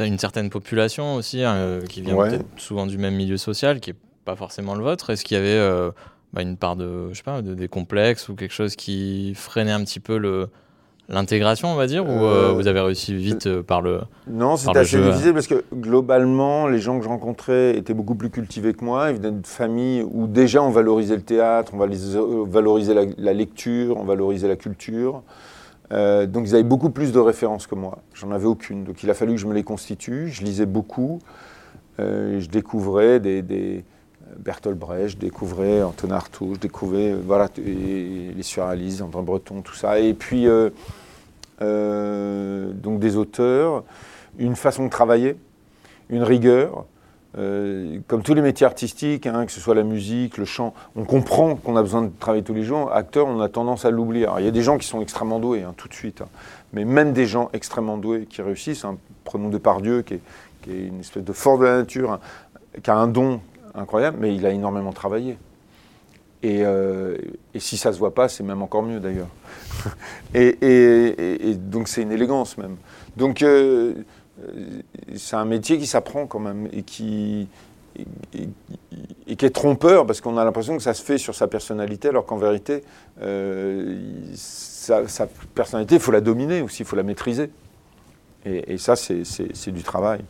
une 0.00 0.18
certaine 0.18 0.50
population 0.50 1.14
aussi, 1.14 1.44
hein, 1.44 1.78
qui 1.88 2.02
vient 2.02 2.16
peut-être 2.16 2.46
souvent 2.56 2.86
du 2.86 2.98
même 2.98 3.14
milieu 3.14 3.36
social, 3.36 3.78
qui 3.78 3.90
n'est 3.90 3.96
pas 4.24 4.34
forcément 4.34 4.74
le 4.74 4.82
vôtre, 4.82 5.10
est-ce 5.10 5.24
qu'il 5.24 5.36
y 5.36 5.40
avait 5.40 5.50
euh, 5.50 5.90
bah, 6.32 6.42
une 6.42 6.56
part 6.56 6.74
de, 6.74 7.10
je 7.10 7.18
sais 7.18 7.22
pas, 7.22 7.40
de, 7.40 7.54
des 7.54 7.68
complexes 7.68 8.28
ou 8.28 8.34
quelque 8.34 8.54
chose 8.54 8.74
qui 8.74 9.34
freinait 9.36 9.70
un 9.70 9.84
petit 9.84 10.00
peu 10.00 10.18
le, 10.18 10.50
l'intégration, 11.08 11.68
on 11.68 11.74
va 11.74 11.86
dire, 11.86 12.06
ou 12.06 12.10
euh, 12.10 12.52
vous 12.52 12.66
avez 12.66 12.80
réussi 12.80 13.14
vite 13.14 13.46
euh, 13.46 13.62
par 13.62 13.82
le 13.82 14.00
Non, 14.26 14.56
c'était 14.56 14.78
assez 14.78 15.00
difficile 15.00 15.34
parce 15.34 15.46
que 15.46 15.64
globalement, 15.74 16.66
les 16.66 16.78
gens 16.78 16.98
que 16.98 17.04
je 17.04 17.08
rencontrais 17.08 17.76
étaient 17.76 17.94
beaucoup 17.94 18.14
plus 18.14 18.30
cultivés 18.30 18.74
que 18.74 18.84
moi. 18.84 19.10
Ils 19.10 19.16
venaient 19.16 19.30
de 19.32 19.46
familles 19.46 20.04
où 20.10 20.26
déjà 20.26 20.62
on 20.62 20.70
valorisait 20.70 21.16
le 21.16 21.22
théâtre, 21.22 21.72
on 21.74 22.44
valorisait 22.46 22.94
la, 22.94 23.02
la 23.18 23.32
lecture, 23.32 23.96
on 23.98 24.04
valorisait 24.04 24.48
la 24.48 24.56
culture. 24.56 25.22
Euh, 25.92 26.26
donc 26.26 26.46
ils 26.46 26.54
avaient 26.54 26.64
beaucoup 26.64 26.90
plus 26.90 27.12
de 27.12 27.18
références 27.18 27.66
que 27.66 27.74
moi. 27.74 27.98
J'en 28.14 28.30
avais 28.30 28.46
aucune. 28.46 28.84
Donc 28.84 29.02
il 29.02 29.10
a 29.10 29.14
fallu 29.14 29.34
que 29.34 29.40
je 29.40 29.46
me 29.46 29.54
les 29.54 29.64
constitue. 29.64 30.28
Je 30.28 30.42
lisais 30.42 30.66
beaucoup. 30.66 31.18
je 31.98 32.48
découvrais 32.48 33.20
des, 33.20 33.42
des 33.42 33.84
Bertolt 34.38 34.78
Brecht, 34.78 35.08
je 35.08 35.16
découvrais 35.16 35.82
Antonin 35.82 36.16
Artaud, 36.16 36.54
je 36.54 36.60
découvrais 36.60 37.12
euh, 37.12 37.20
voilà, 37.24 37.48
les 37.56 38.42
surréalistes, 38.42 39.02
André 39.02 39.22
Breton, 39.22 39.62
tout 39.62 39.74
ça. 39.74 39.98
Et 39.98 40.14
puis, 40.14 40.46
euh, 40.46 40.70
euh, 41.62 42.72
donc 42.72 43.00
des 43.00 43.16
auteurs, 43.16 43.84
une 44.38 44.56
façon 44.56 44.84
de 44.84 44.90
travailler, 44.90 45.36
une 46.10 46.22
rigueur. 46.22 46.86
comme 48.06 48.22
tous 48.22 48.34
les 48.34 48.42
métiers 48.42 48.66
artistiques, 48.66 49.26
hein, 49.26 49.44
que 49.44 49.52
ce 49.52 49.60
soit 49.60 49.74
la 49.74 49.82
musique, 49.82 50.38
le 50.38 50.44
chant, 50.44 50.72
on 50.94 51.04
comprend 51.04 51.56
qu'on 51.56 51.76
a 51.76 51.82
besoin 51.82 52.02
de 52.02 52.10
travailler 52.20 52.44
tous 52.44 52.54
les 52.54 52.62
jours. 52.62 52.92
Acteur, 52.92 53.26
on 53.26 53.40
a 53.40 53.48
tendance 53.48 53.84
à 53.84 53.90
l'oublier. 53.90 54.28
il 54.38 54.44
y 54.44 54.48
a 54.48 54.52
des 54.52 54.62
gens 54.62 54.78
qui 54.78 54.86
sont 54.86 55.00
extrêmement 55.00 55.40
doués, 55.40 55.62
hein, 55.62 55.74
tout 55.76 55.88
de 55.88 55.94
suite. 55.94 56.20
Hein. 56.20 56.28
Mais 56.72 56.84
même 56.84 57.12
des 57.12 57.26
gens 57.26 57.50
extrêmement 57.52 57.98
doués 57.98 58.26
qui 58.30 58.42
réussissent, 58.42 58.86
prenons 59.24 59.48
Depardieu, 59.48 60.02
qui 60.02 60.20
qui 60.64 60.70
est 60.70 60.86
une 60.86 61.00
espèce 61.00 61.24
de 61.24 61.32
force 61.32 61.60
de 61.60 61.64
la 61.64 61.76
nature, 61.78 62.18
qui 62.82 62.90
a 62.90 62.96
un 62.96 63.06
don 63.06 63.40
incroyable, 63.74 64.18
mais 64.20 64.34
il 64.34 64.46
a 64.46 64.50
énormément 64.50 64.92
travaillé. 64.92 65.38
Et, 66.42 66.60
euh, 66.64 67.16
si 67.56 67.76
ça 67.76 67.92
se 67.92 67.98
voit 67.98 68.14
pas, 68.14 68.28
c'est 68.28 68.44
même 68.44 68.60
encore 68.60 68.82
mieux 68.82 69.00
d'ailleurs. 69.00 69.30
et, 70.34 71.54
donc 71.56 71.88
c'est 71.88 72.02
une 72.02 72.12
élégance 72.12 72.58
même. 72.58 72.76
Donc 73.16 73.42
euh, 73.42 73.94
c'est 75.16 75.36
un 75.36 75.46
métier 75.46 75.78
qui 75.78 75.86
s'apprend 75.86 76.26
quand 76.26 76.40
même 76.40 76.68
et 76.72 76.82
qui, 76.82 77.48
est 79.26 79.54
trompeur 79.54 80.06
parce 80.06 80.20
qu'on 80.20 80.36
a 80.36 80.44
l'impression 80.44 80.76
que 80.76 80.82
ça 80.82 80.92
se 80.92 81.02
fait 81.02 81.16
sur 81.16 81.34
sa 81.34 81.46
personnalité 81.46 82.08
alors 82.08 82.26
qu'en 82.26 82.36
vérité, 82.36 82.82
euh, 83.22 83.96
sa, 84.34 85.08
sa, 85.08 85.26
personnalité, 85.54 85.94
il 85.94 86.00
faut 86.00 86.12
la 86.12 86.20
dominer 86.20 86.60
aussi, 86.60 86.82
il 86.82 86.86
faut 86.86 86.96
la 86.96 87.04
maîtriser. 87.04 87.50
Et, 88.44 88.76
ça, 88.76 88.94
c'est 88.96 89.70
du 89.70 89.82
travail. 89.82 90.20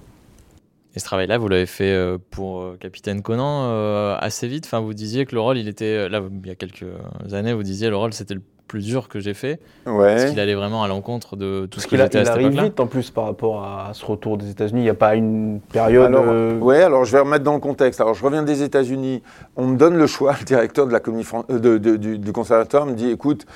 Et 0.94 1.00
ce 1.00 1.04
travail-là, 1.04 1.38
vous 1.38 1.48
l'avez 1.48 1.66
fait 1.66 1.92
euh, 1.92 2.18
pour 2.30 2.62
euh, 2.62 2.76
Capitaine 2.78 3.22
Conan 3.22 3.64
euh, 3.64 4.16
assez 4.20 4.46
vite? 4.46 4.66
Enfin, 4.66 4.80
vous 4.80 4.94
disiez 4.94 5.26
que 5.26 5.34
le 5.34 5.40
rôle, 5.40 5.58
il 5.58 5.66
était 5.66 6.08
là 6.08 6.22
il 6.30 6.46
y 6.46 6.50
a 6.50 6.54
quelques 6.54 6.84
années, 7.32 7.52
vous 7.52 7.64
disiez 7.64 7.90
le 7.90 7.96
rôle 7.96 8.12
c'était 8.12 8.34
le 8.34 8.42
plus 8.66 8.84
dur 8.84 9.08
que 9.08 9.20
j'ai 9.20 9.34
fait. 9.34 9.60
Ouais. 9.86 10.16
Parce 10.16 10.30
qu'il 10.30 10.40
allait 10.40 10.54
vraiment 10.54 10.82
à 10.82 10.88
l'encontre 10.88 11.36
de 11.36 11.66
tout 11.66 11.80
ce 11.80 11.86
qu'il 11.86 12.00
était 12.00 12.18
à 12.18 12.24
cette 12.24 12.34
arrive 12.34 12.60
vite 12.60 12.80
en 12.80 12.86
plus 12.86 13.10
par 13.10 13.24
rapport 13.24 13.62
à 13.62 13.90
ce 13.92 14.04
retour 14.04 14.38
des 14.38 14.50
États-Unis. 14.50 14.80
Il 14.80 14.84
n'y 14.84 14.90
a 14.90 14.94
pas 14.94 15.14
une 15.14 15.60
période. 15.72 16.06
Alors, 16.06 16.62
Ouais, 16.62 16.82
alors 16.82 17.04
je 17.04 17.12
vais 17.12 17.20
remettre 17.20 17.44
dans 17.44 17.54
le 17.54 17.60
contexte. 17.60 18.00
Alors 18.00 18.14
je 18.14 18.24
reviens 18.24 18.42
des 18.42 18.62
États-Unis. 18.62 19.22
On 19.56 19.66
me 19.66 19.76
donne 19.76 19.96
le 19.96 20.06
choix. 20.06 20.34
Le 20.44 20.46
directeur 20.46 20.86
de 20.86 20.92
la 20.92 21.00
comédie 21.00 21.26
de, 21.48 21.78
du, 21.78 22.32
conservatoire 22.32 22.84
me 22.86 22.92
dit 22.92 23.10
écoute, 23.10 23.46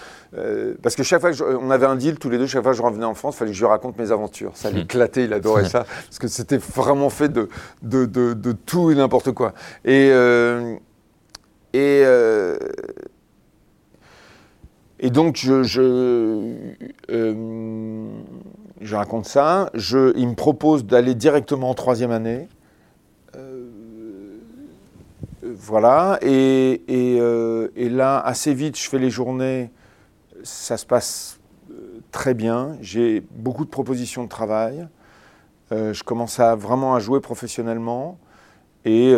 parce 0.82 0.96
que 0.96 1.02
chaque 1.02 1.20
fois 1.20 1.30
on 1.60 1.70
avait 1.70 1.86
un 1.86 1.96
deal 1.96 2.18
tous 2.18 2.30
les 2.30 2.38
deux, 2.38 2.46
chaque 2.46 2.62
fois 2.62 2.72
que 2.72 2.78
je 2.78 2.82
revenais 2.82 3.04
en 3.04 3.14
France, 3.14 3.34
il 3.34 3.38
fallait 3.38 3.50
que 3.50 3.56
je 3.56 3.62
lui 3.62 3.68
raconte 3.68 3.98
mes 3.98 4.10
aventures. 4.10 4.52
Ça 4.54 4.70
l'éclatait, 4.70 5.24
il 5.24 5.32
adorait 5.32 5.64
ça. 5.68 5.84
Parce 5.84 6.18
que 6.18 6.28
c'était 6.28 6.58
vraiment 6.58 7.10
fait 7.10 7.28
de, 7.28 7.48
de, 7.82 8.06
de, 8.06 8.52
tout 8.52 8.90
et 8.90 8.94
n'importe 8.94 9.32
quoi. 9.32 9.52
Et. 9.84 10.08
et 11.74 12.04
et 15.00 15.10
donc, 15.10 15.36
je, 15.36 15.62
je, 15.62 16.74
euh, 17.10 18.08
je 18.80 18.96
raconte 18.96 19.26
ça. 19.26 19.70
Je, 19.74 20.16
il 20.16 20.28
me 20.28 20.34
propose 20.34 20.84
d'aller 20.84 21.14
directement 21.14 21.70
en 21.70 21.74
troisième 21.74 22.10
année. 22.10 22.48
Euh, 23.36 23.68
voilà. 25.42 26.18
Euh, 26.24 27.68
et, 27.76 27.88
là, 27.88 28.18
assez 28.18 28.54
vite, 28.54 28.76
je 28.76 28.88
fais 28.88 28.98
les 28.98 29.10
journées. 29.10 29.70
Ça 30.42 30.76
se 30.76 30.84
passe 30.84 31.38
très 32.10 32.34
bien. 32.34 32.76
J'ai 32.80 33.22
beaucoup 33.30 33.64
de 33.64 33.70
propositions 33.70 34.24
de 34.24 34.28
travail. 34.28 34.88
je 35.70 36.02
commence 36.02 36.40
à 36.40 36.56
vraiment 36.56 36.94
à 36.96 36.98
jouer 36.98 37.20
professionnellement. 37.20 38.18
Et 38.84 39.14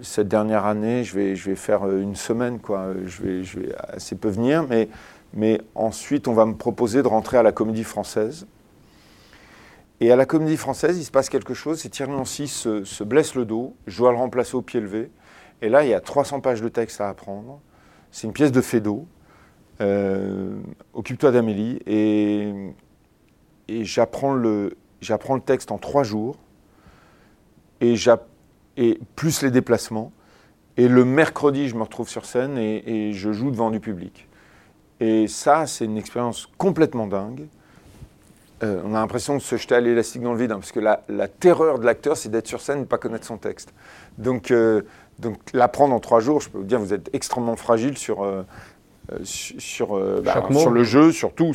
cette 0.00 0.28
dernière 0.28 0.64
année, 0.64 1.04
je 1.04 1.14
vais, 1.14 1.36
je 1.36 1.50
vais 1.50 1.56
faire 1.56 1.88
une 1.90 2.16
semaine, 2.16 2.58
quoi. 2.60 2.94
Je 3.04 3.22
vais, 3.22 3.44
je 3.44 3.60
vais 3.60 3.74
assez 3.88 4.16
peu 4.16 4.28
venir, 4.28 4.64
mais 4.68 4.88
mais 5.34 5.60
ensuite, 5.74 6.28
on 6.28 6.34
va 6.34 6.44
me 6.44 6.54
proposer 6.54 7.02
de 7.02 7.08
rentrer 7.08 7.38
à 7.38 7.42
la 7.42 7.52
Comédie 7.52 7.84
Française. 7.84 8.46
Et 10.00 10.10
à 10.10 10.16
la 10.16 10.26
Comédie 10.26 10.56
Française, 10.56 10.98
il 10.98 11.04
se 11.04 11.10
passe 11.10 11.28
quelque 11.28 11.54
chose. 11.54 11.80
C'est 11.80 11.88
Thierry 11.88 12.10
Nancy 12.10 12.48
se, 12.48 12.84
se, 12.84 13.04
blesse 13.04 13.34
le 13.34 13.44
dos. 13.44 13.74
Je 13.86 13.98
dois 13.98 14.10
le 14.10 14.18
remplacer 14.18 14.56
au 14.56 14.62
pied 14.62 14.80
levé. 14.80 15.10
Et 15.62 15.68
là, 15.68 15.84
il 15.84 15.90
y 15.90 15.94
a 15.94 16.00
300 16.00 16.40
pages 16.40 16.60
de 16.60 16.68
texte 16.68 17.00
à 17.00 17.08
apprendre. 17.08 17.60
C'est 18.10 18.26
une 18.26 18.32
pièce 18.32 18.52
de 18.52 18.60
Fédo. 18.60 19.06
Euh, 19.80 20.58
Occupe-toi 20.92 21.30
d'Amélie. 21.30 21.78
Et, 21.86 22.52
j'apprends 23.68 24.34
le, 24.34 24.76
texte 25.46 25.70
en 25.70 25.78
trois 25.78 26.02
jours. 26.02 26.36
Et, 27.80 27.94
plus 29.16 29.42
les 29.42 29.50
déplacements. 29.50 30.12
Et 30.76 30.88
le 30.88 31.04
mercredi, 31.04 31.68
je 31.68 31.76
me 31.76 31.82
retrouve 31.82 32.08
sur 32.08 32.26
scène 32.26 32.58
et 32.58 33.12
je 33.12 33.32
joue 33.32 33.50
devant 33.50 33.70
du 33.70 33.80
public. 33.80 34.28
Et 35.02 35.26
ça, 35.26 35.66
c'est 35.66 35.84
une 35.84 35.98
expérience 35.98 36.48
complètement 36.56 37.08
dingue. 37.08 37.48
Euh, 38.62 38.80
on 38.84 38.94
a 38.94 39.00
l'impression 39.00 39.36
de 39.36 39.42
se 39.42 39.56
jeter 39.56 39.74
à 39.74 39.80
l'élastique 39.80 40.22
dans 40.22 40.32
le 40.32 40.38
vide, 40.38 40.52
hein, 40.52 40.60
parce 40.60 40.70
que 40.70 40.78
la, 40.78 41.28
terreur 41.28 41.80
de 41.80 41.84
l'acteur, 41.84 42.16
c'est 42.16 42.28
d'être 42.28 42.46
sur 42.46 42.60
scène 42.60 42.76
et 42.76 42.78
de 42.78 42.84
ne 42.84 42.88
pas 42.88 42.98
connaître 42.98 43.26
son 43.26 43.36
texte. 43.36 43.74
Donc, 44.16 44.52
euh, 44.52 44.82
donc 45.18 45.38
l'apprendre 45.52 45.92
en 45.92 45.98
trois 45.98 46.20
jours, 46.20 46.40
je 46.40 46.50
peux 46.50 46.58
vous 46.58 46.64
dire, 46.64 46.78
vous 46.78 46.94
êtes 46.94 47.10
extrêmement 47.12 47.56
fragile 47.56 47.98
sur, 47.98 48.22
euh, 48.22 48.44
sur, 49.24 49.98
bah, 50.22 50.44
sur 50.52 50.70
le 50.70 50.84
jeu, 50.84 51.10
surtout. 51.10 51.50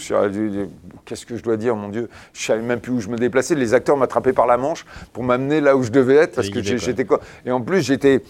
Qu'est-ce 1.05 1.25
que 1.25 1.37
je 1.37 1.43
dois 1.43 1.55
dire, 1.55 1.77
mon 1.77 1.87
Dieu 1.87 2.09
Je 2.33 2.41
ne 2.41 2.45
savais 2.47 2.61
même 2.61 2.81
plus 2.81 2.91
où 2.91 2.99
je 2.99 3.07
me 3.07 3.15
déplaçais. 3.15 3.55
Les 3.55 3.73
acteurs 3.73 3.95
m'attrapaient 3.95 4.33
par 4.33 4.45
la 4.45 4.57
manche 4.57 4.85
pour 5.13 5.23
m'amener 5.23 5.61
là 5.61 5.77
où 5.77 5.83
je 5.83 5.91
devais 5.91 6.15
être, 6.15 6.35
parce 6.35 6.49
que 6.49 6.61
j'étais 6.61 7.05
quoi 7.05 7.21
Et 7.45 7.51
en 7.51 7.61
plus, 7.61 7.81
j'étais 7.81 8.23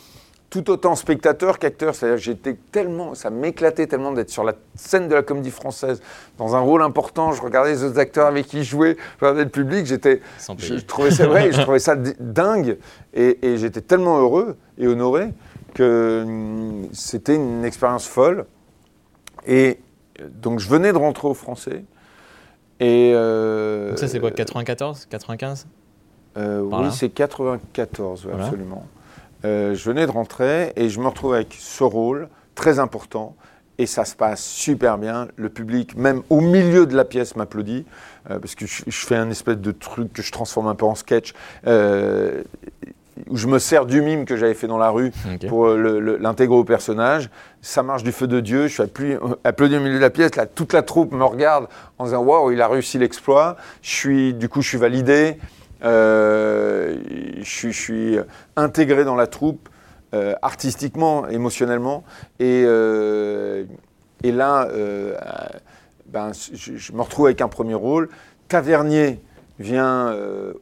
tout 0.49 0.69
autant 0.69 0.95
spectateur 0.95 1.59
qu'acteur. 1.59 1.95
C'est-à-dire 1.95 2.17
j'étais 2.17 2.55
tellement, 2.71 3.15
ça 3.15 3.29
m'éclatait 3.29 3.87
tellement 3.87 4.11
d'être 4.11 4.29
sur 4.29 4.43
la 4.43 4.53
scène 4.75 5.07
de 5.07 5.15
la 5.15 5.23
comédie 5.23 5.51
française, 5.51 6.01
dans 6.37 6.55
un 6.55 6.59
rôle 6.59 6.81
important. 6.81 7.31
Je 7.31 7.41
regardais 7.41 7.71
les 7.71 7.83
autres 7.83 7.99
acteurs 7.99 8.27
avec 8.27 8.47
qui 8.47 8.63
je 8.63 8.69
jouais, 8.69 8.97
je 9.19 9.25
regardais 9.25 9.43
le 9.43 9.49
public. 9.49 9.85
J'étais, 9.85 10.21
je, 10.57 10.75
trouvais 10.75 11.11
ça 11.11 11.27
vrai, 11.27 11.51
je 11.51 11.61
trouvais 11.61 11.79
ça 11.79 11.95
dingue, 11.95 12.77
et, 13.13 13.37
j'étais 13.57 13.81
tellement 13.81 14.19
heureux 14.19 14.57
et 14.77 14.87
honoré 14.87 15.33
que 15.73 16.23
hum, 16.25 16.87
c'était 16.93 17.35
une 17.35 17.65
expérience 17.65 18.07
folle. 18.07 18.45
Et 19.45 19.79
donc 20.41 20.59
je 20.59 20.69
venais 20.69 20.91
de 20.91 20.97
rentrer 20.97 21.27
au 21.27 21.33
français. 21.33 21.83
Et 22.79 23.13
euh, 23.15 23.95
ça 23.95 24.07
c'est 24.07 24.19
quoi, 24.19 24.31
94, 24.31 25.07
95 25.09 25.67
euh, 26.37 26.61
Oui, 26.61 26.91
c'est 26.91 27.09
94, 27.09 28.27
absolument. 28.33 28.85
Euh, 29.45 29.75
je 29.75 29.89
venais 29.89 30.05
de 30.05 30.11
rentrer 30.11 30.73
et 30.75 30.89
je 30.89 30.99
me 30.99 31.07
retrouve 31.07 31.33
avec 31.35 31.55
ce 31.57 31.83
rôle 31.83 32.27
très 32.55 32.79
important 32.79 33.35
et 33.77 33.85
ça 33.85 34.05
se 34.05 34.15
passe 34.15 34.43
super 34.43 34.97
bien. 34.97 35.27
Le 35.35 35.49
public, 35.49 35.95
même 35.95 36.23
au 36.29 36.41
milieu 36.41 36.85
de 36.85 36.95
la 36.95 37.05
pièce, 37.05 37.35
m'applaudit 37.35 37.85
euh, 38.31 38.39
parce 38.39 38.55
que 38.55 38.65
je, 38.65 38.83
fais 38.89 39.15
un 39.15 39.29
espèce 39.29 39.57
de 39.57 39.71
truc 39.71 40.11
que 40.13 40.21
je 40.21 40.31
transforme 40.31 40.67
un 40.67 40.75
peu 40.75 40.85
en 40.85 40.95
sketch. 40.95 41.33
Euh, 41.67 42.43
où 43.29 43.35
je 43.35 43.47
me 43.47 43.57
sers 43.57 43.87
du 43.87 44.01
mime 44.01 44.25
que 44.25 44.37
j'avais 44.37 44.53
fait 44.53 44.67
dans 44.67 44.77
la 44.77 44.91
rue 44.91 45.11
pour 45.49 45.67
l'intégrer 45.69 46.55
au 46.55 46.63
personnage. 46.63 47.31
Ça 47.63 47.81
marche 47.81 48.03
du 48.03 48.11
feu 48.11 48.27
de 48.27 48.39
Dieu. 48.39 48.67
Je 48.67 48.73
suis 48.73 48.83
applaudi, 49.43 49.75
au 49.75 49.79
milieu 49.79 49.95
de 49.95 50.01
la 50.01 50.11
pièce. 50.11 50.35
Là, 50.35 50.45
toute 50.45 50.71
la 50.71 50.83
troupe 50.83 51.11
me 51.11 51.23
regarde 51.23 51.67
en 51.97 52.05
disant 52.05 52.21
Waouh, 52.21 52.51
il 52.51 52.61
a 52.61 52.67
réussi 52.67 52.99
l'exploit. 52.99 53.57
Je 53.81 53.89
suis, 53.89 54.33
du 54.35 54.49
coup, 54.49 54.61
je 54.61 54.69
suis 54.69 54.77
validé. 54.77 55.39
Je, 57.43 57.69
suis, 57.69 58.17
intégré 58.55 59.03
dans 59.03 59.15
la 59.15 59.27
troupe. 59.27 59.69
Euh, 60.13 60.35
artistiquement, 60.41 61.27
émotionnellement. 61.27 62.05
Et, 62.39 62.63
euh, 62.65 63.65
là, 64.23 64.65
euh, 64.71 65.17
ben, 66.05 66.31
je, 66.53 66.93
me 66.93 67.01
retrouve 67.01 67.25
avec 67.25 67.41
un 67.41 67.49
premier 67.49 67.73
rôle. 67.73 68.07
Tavernier 68.47 69.19
vient 69.59 70.15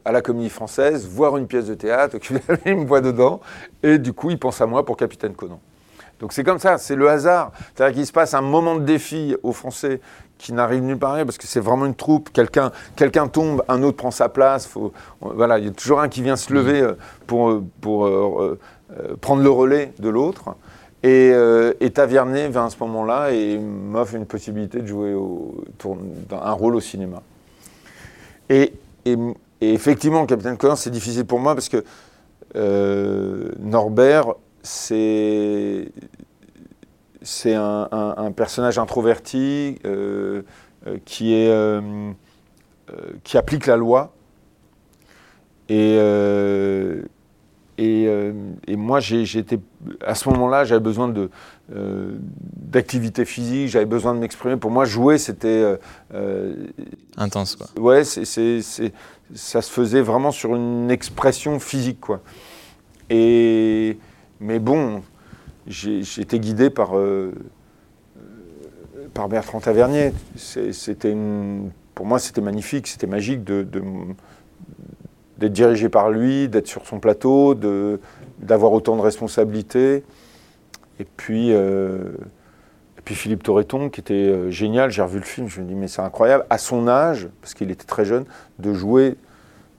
à 0.04 0.10
la 0.10 0.20
Comédie 0.20 0.48
Française 0.48 1.06
voir 1.06 1.36
une 1.36 1.46
pièce 1.46 1.66
de 1.66 1.74
théâtre, 1.74 2.16
il 2.66 2.76
me 2.76 2.86
voit 2.86 3.00
dedans, 3.00 3.40
et 3.82 3.98
du 3.98 4.12
coup, 4.12 4.30
il 4.30 4.38
pense 4.38 4.60
à 4.60 4.66
moi 4.66 4.84
pour 4.84 4.96
Capitaine 4.96 5.34
Conan. 5.34 5.60
Donc 6.20 6.32
c'est 6.32 6.44
comme 6.44 6.58
ça, 6.58 6.78
c'est 6.78 6.96
le 6.96 7.08
hasard. 7.08 7.52
C'est-à-dire 7.74 7.96
qu'il 7.96 8.06
se 8.06 8.12
passe 8.12 8.34
un 8.34 8.40
moment 8.40 8.76
de 8.76 8.84
défi 8.84 9.36
aux 9.42 9.52
Français 9.52 10.00
qui 10.38 10.52
n'arrive 10.52 10.82
nulle 10.82 10.98
part 10.98 11.16
parce 11.24 11.38
que 11.38 11.46
c'est 11.46 11.60
vraiment 11.60 11.86
une 11.86 11.94
troupe. 11.94 12.30
Quelqu'un, 12.32 12.72
quelqu'un 12.94 13.28
tombe, 13.28 13.62
un 13.68 13.82
autre 13.82 13.96
prend 13.96 14.10
sa 14.10 14.28
place. 14.28 14.66
Faut, 14.66 14.92
voilà, 15.20 15.58
il 15.58 15.66
y 15.66 15.68
a 15.68 15.72
toujours 15.72 16.00
un 16.00 16.08
qui 16.08 16.22
vient 16.22 16.36
se 16.36 16.52
lever 16.52 16.86
pour, 17.26 17.62
pour 17.80 18.06
euh, 18.06 19.16
prendre 19.20 19.42
le 19.42 19.50
relais 19.50 19.92
de 19.98 20.08
l'autre. 20.08 20.54
Et, 21.02 21.30
euh, 21.32 21.72
et, 21.80 21.90
Tavernier 21.90 22.48
vint 22.48 22.66
à 22.66 22.70
ce 22.70 22.76
moment-là 22.80 23.32
et 23.32 23.58
m'offre 23.58 24.14
une 24.14 24.26
possibilité 24.26 24.80
de 24.80 24.86
jouer 24.86 25.12
au, 25.12 25.64
un 26.30 26.52
rôle 26.52 26.76
au 26.76 26.80
cinéma. 26.80 27.22
Et, 28.48 28.72
et, 29.04 29.16
effectivement, 29.60 30.24
Capitaine 30.24 30.56
Conan, 30.56 30.76
c'est 30.76 30.90
difficile 30.90 31.24
pour 31.24 31.40
moi 31.40 31.54
parce 31.54 31.68
que 31.68 31.84
euh, 32.54 33.50
Norbert, 33.58 34.34
c'est 34.66 35.90
c'est 37.22 37.54
un, 37.54 38.32
personnage 38.36 38.78
introverti 38.78 39.78
qui, 41.04 41.34
est, 41.34 41.82
qui 43.24 43.38
applique 43.38 43.66
la 43.66 43.76
loi. 43.76 44.12
Et, 45.68 45.96
euh, 45.98 47.02
et, 47.78 48.76
moi, 48.76 49.00
j'étais 49.00 49.58
à 50.04 50.14
ce 50.14 50.28
moment-là, 50.30 50.64
j'avais 50.64 50.80
besoin 50.80 51.08
de 51.08 51.30
euh, 51.74 52.16
d'activité 52.56 53.24
physique, 53.24 53.68
j'avais 53.68 53.84
besoin 53.86 54.14
de 54.14 54.20
m'exprimer. 54.20 54.56
Pour 54.56 54.70
moi, 54.70 54.84
jouer, 54.84 55.18
c'était 55.18 55.76
euh, 56.14 56.66
intense, 57.16 57.56
quoi. 57.56 57.66
Ouais, 57.78 58.04
c'est, 58.04 58.60
ça 59.34 59.62
se 59.62 59.70
faisait 59.70 60.00
vraiment 60.02 60.30
sur 60.30 60.54
une 60.54 60.90
expression 60.90 61.58
physique, 61.58 62.00
quoi. 62.00 62.20
Et 63.10 63.98
mais 64.40 64.58
bon, 64.58 65.02
j'étais 65.66 66.38
guidé 66.38 66.70
par 66.70 66.92
par 69.14 69.28
Bertrand 69.28 69.60
Tavernier. 69.60 70.12
Pour 71.94 72.06
moi, 72.06 72.18
c'était 72.18 72.40
magnifique, 72.42 72.86
c'était 72.86 73.06
magique 73.06 73.42
d'être 73.44 73.72
dirigé 75.52 75.88
par 75.88 76.10
lui, 76.10 76.48
d'être 76.48 76.66
sur 76.66 76.86
son 76.86 77.00
plateau, 77.00 77.54
d'avoir 78.38 78.72
autant 78.72 78.96
de 78.96 79.00
responsabilités. 79.00 80.04
Et 81.00 81.06
puis, 81.16 81.52
euh, 81.52 82.12
Philippe 83.14 83.42
Torreton, 83.42 83.88
qui 83.88 84.00
était 84.00 84.14
euh, 84.14 84.50
génial, 84.50 84.90
j'ai 84.90 85.02
revu 85.02 85.18
le 85.18 85.24
film, 85.24 85.48
je 85.48 85.60
me 85.60 85.66
dis, 85.66 85.74
mais 85.74 85.88
c'est 85.88 86.02
incroyable, 86.02 86.44
à 86.50 86.58
son 86.58 86.88
âge, 86.88 87.28
parce 87.40 87.54
qu'il 87.54 87.70
était 87.70 87.84
très 87.84 88.04
jeune, 88.04 88.24
de 88.58 88.72
jouer 88.72 89.16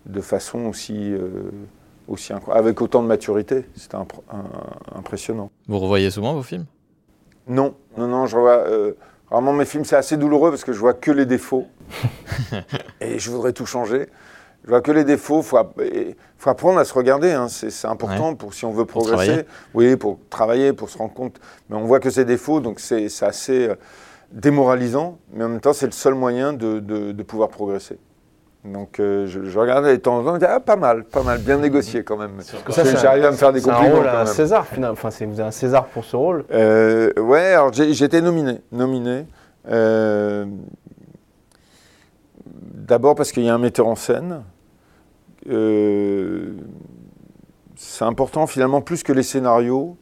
de 0.06 0.22
façon 0.22 0.66
aussi, 0.66 0.96
euh, 1.14 1.52
aussi 2.08 2.34
avec 2.52 2.82
autant 2.82 3.02
de 3.04 3.08
maturité. 3.08 3.66
C'était 3.76 3.98
impressionnant. 4.96 5.52
Vous 5.68 5.80
revoyez 5.80 6.10
souvent 6.12 6.34
vos 6.34 6.44
films? 6.44 6.66
Non, 7.48 7.76
non, 7.98 8.08
non, 8.08 8.26
je 8.26 8.36
revois. 8.36 8.64
Vraiment, 9.30 9.52
mes 9.52 9.66
films, 9.66 9.84
c'est 9.84 9.98
assez 9.98 10.16
douloureux 10.16 10.52
parce 10.52 10.64
que 10.64 10.72
je 10.72 10.80
vois 10.80 10.94
que 10.94 11.12
les 11.12 11.26
défauts. 11.26 11.68
et 13.02 13.20
je 13.20 13.30
voudrais 13.30 13.52
tout 13.52 13.66
changer. 13.66 14.08
Je 14.64 14.70
vois 14.70 14.82
que 14.82 14.92
les 14.92 15.04
défauts, 15.04 15.40
il 15.40 15.46
faut, 15.46 15.58
faut, 16.38 16.50
apprendre 16.50 16.80
à 16.80 16.86
se 16.86 16.94
regarder. 16.94 17.32
Hein. 17.32 17.48
C'est 17.50 17.88
important 17.88 18.36
pour 18.36 18.54
si 18.54 18.66
on 18.66 18.72
veut 18.72 18.86
progresser. 18.86 19.46
oui, 19.74 19.96
pour 19.96 20.20
travailler, 20.30 20.74
pour 20.74 20.90
se 20.90 20.98
rendre 20.98 21.14
compte. 21.14 21.40
Mais 21.70 21.76
on 21.76 21.86
voit 21.86 22.00
que 22.00 22.10
ces 22.10 22.26
défauts, 22.26 22.60
donc 22.60 22.80
c'est 22.80 23.08
assez 23.22 23.68
euh, 23.68 23.76
démoralisant. 24.32 25.20
Mais 25.34 25.44
en 25.44 25.50
même 25.50 25.62
temps, 25.62 25.74
c'est 25.74 25.86
le 25.86 25.92
seul 25.92 26.16
moyen 26.16 26.54
de, 26.54 26.80
de, 26.80 27.24
pouvoir 27.24 27.50
progresser. 27.50 27.98
Donc 28.72 29.00
euh, 29.00 29.28
je, 29.28 29.44
je, 29.44 29.60
regardais 29.60 29.98
de 29.98 30.02
temps 30.02 30.20
en 30.20 30.24
temps, 30.24 30.34
je 30.34 30.40
disais, 30.40 30.52
ah, 30.52 30.60
pas 30.60 30.76
mal, 30.76 31.04
pas 31.04 31.24
mal, 31.24 31.40
bien 31.40 31.58
négocié 31.58 32.04
quand 32.04 32.18
même. 32.18 32.40
J'arrive 32.68 33.26
à 33.26 33.32
me 33.32 33.38
faire 33.38 33.54
des 33.54 33.62
compliments. 33.62 33.84
C'est 33.84 33.92
un 33.92 33.96
rôle 33.96 34.08
à 34.08 34.26
César, 34.26 34.66
finalement. 34.66 34.94
Enfin, 34.94 35.10
vous 35.26 35.40
avez 35.40 35.48
un 35.48 35.52
César 35.52 35.86
pour 35.86 36.04
ce 36.04 36.16
rôle. 36.16 36.46
Euh, 36.52 37.12
ouais, 37.18 37.54
alors 37.54 37.72
j'étais 37.74 38.22
nominé. 38.22 38.62
nominé. 38.72 39.26
Euh, 39.70 40.46
D'abord 42.46 43.16
parce 43.16 43.32
qu'il 43.32 43.44
y 43.44 43.50
a 43.50 43.54
un 43.54 43.58
metteur 43.58 43.88
en 43.88 43.96
scène 43.96 44.44
euh, 45.50 46.54
c'est 47.76 48.06
important 48.06 48.48
finalement, 48.48 48.82
plus 48.82 49.04
que 49.04 49.14
les 49.14 49.24
scénarios, 49.24 49.98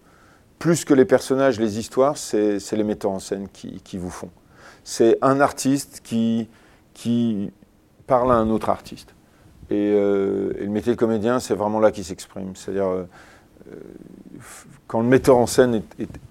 plus 0.59 0.86
que 0.86 0.93
les 0.93 1.05
personnages, 1.05 1.59
les 1.59 1.78
histoires, 1.78 2.18
c'est 2.18 2.59
les 2.72 2.84
metteurs 2.84 3.11
en 3.11 3.20
scène 3.20 3.47
qui, 3.49 3.97
vous 3.97 4.09
font. 4.09 4.30
C'est 4.84 5.18
un 5.22 5.41
artiste 5.41 6.01
qui, 6.03 6.47
qui 6.93 7.51
parle 8.07 8.31
à 8.31 8.35
un 8.35 8.49
autre 8.49 8.69
artiste. 8.69 9.13
Et, 9.69 9.91
euh, 9.93 10.53
le 10.59 10.67
métier 10.67 10.93
de 10.93 10.97
comédien, 10.97 11.39
c'est 11.39 11.55
vraiment 11.55 11.79
là 11.79 11.91
qu'il 11.91 12.03
s'exprime. 12.03 12.55
C'est-à-dire, 12.55 12.87
euh, 12.87 13.03
quand 14.87 15.01
le 15.01 15.07
metteur 15.07 15.37
en 15.37 15.47
scène 15.47 15.81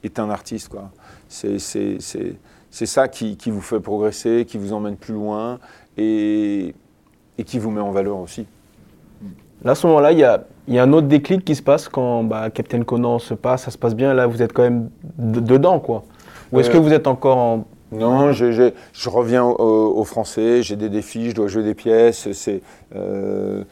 est, 0.03 0.19
un 0.19 0.31
artiste, 0.31 0.69
quoi. 0.69 0.91
C'est 1.29 1.59
ça 2.87 3.09
qui, 3.09 3.37
qui, 3.37 3.51
vous 3.51 3.61
fait 3.61 3.81
progresser, 3.81 4.45
qui 4.47 4.59
vous 4.59 4.73
emmène 4.73 4.97
plus 4.97 5.15
loin 5.15 5.59
et, 5.97 6.75
et 7.39 7.45
qui 7.45 7.59
vous 7.59 7.71
met 7.71 7.81
en 7.81 7.91
valeur 7.91 8.19
aussi. 8.19 8.47
Là, 9.65 9.73
à 9.73 9.75
ce 9.75 9.87
moment-là, 9.87 10.13
il 10.13 10.19
y 10.19 10.25
a, 10.25 10.83
un 10.83 10.93
autre 10.93 11.07
déclic 11.07 11.45
qui 11.45 11.55
se 11.55 11.63
passe 11.63 11.89
quand 11.89 12.25
bah, 12.25 12.51
Captain 12.51 12.83
Conan 12.83 13.19
se 13.19 13.35
passe, 13.35 13.63
ça 13.63 13.71
se 13.71 13.79
passe 13.79 13.95
bien. 13.95 14.13
Là, 14.13 14.27
vous 14.27 14.43
êtes 14.43 14.53
quand 14.53 14.63
même 14.63 14.91
dedans, 15.19 15.81
quoi. 15.81 16.05
Ou 16.53 16.61
est-ce 16.61 16.71
que 16.71 16.77
vous 16.77 16.93
êtes 16.93 17.07
encore 17.07 17.39
en. 17.39 17.65
Non, 17.95 18.33
je, 18.33 19.09
reviens 19.09 19.45
au, 19.45 20.05
français, 20.05 20.63
j'ai 20.63 20.77
des 20.77 20.89
défis, 20.89 21.31
je 21.31 21.35
dois 21.35 21.49
jouer 21.49 21.63
des 21.63 21.75
pièces. 21.75 22.29
C'est 22.33 22.63
euh, 22.95 23.65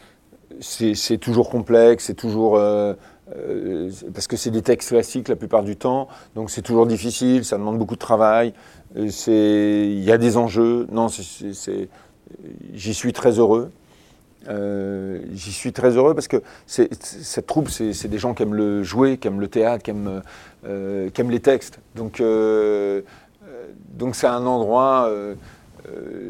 toujours 1.20 1.51
complexe, 1.51 2.05
c'est 2.07 2.14
toujours. 2.14 2.57
Euh, 2.57 2.95
euh, 3.37 3.91
parce 4.12 4.27
que 4.27 4.37
c'est 4.37 4.51
des 4.51 4.62
textes 4.62 4.91
classiques 4.91 5.29
la 5.29 5.37
plupart 5.37 5.62
du 5.62 5.77
temps, 5.77 6.09
donc 6.35 6.51
c'est 6.51 6.61
toujours 6.61 6.87
difficile, 6.87 7.45
ça 7.47 7.57
demande 7.57 7.79
beaucoup 7.79 7.95
de 7.95 8.01
travail. 8.01 8.53
Il 8.95 10.05
y 10.05 10.12
a 10.12 10.18
des 10.18 10.37
enjeux. 10.37 10.87
Non, 10.93 11.07
j'y 12.75 12.95
suis 12.95 13.12
très 13.12 13.39
heureux. 13.39 13.70
J'y 14.47 15.53
suis 15.53 15.73
très 15.73 15.97
heureux 15.97 16.14
parce 16.14 16.29
que 16.29 16.43
cette 16.66 17.47
troupe, 17.47 17.70
c'est 17.70 18.09
des 18.09 18.18
gens 18.18 18.35
qui 18.35 18.43
aiment 18.43 18.55
le 18.55 18.83
jouer, 18.83 19.16
qui 19.16 19.29
aiment 19.29 19.41
le 19.41 19.49
théâtre, 19.49 19.83
qui 19.83 19.91
aiment, 19.91 20.23
les 20.64 21.41
textes. 21.41 21.81
Donc, 21.95 22.20
donc 23.91 24.14
c'est 24.14 24.27
un 24.27 24.47
endroit 24.47 25.11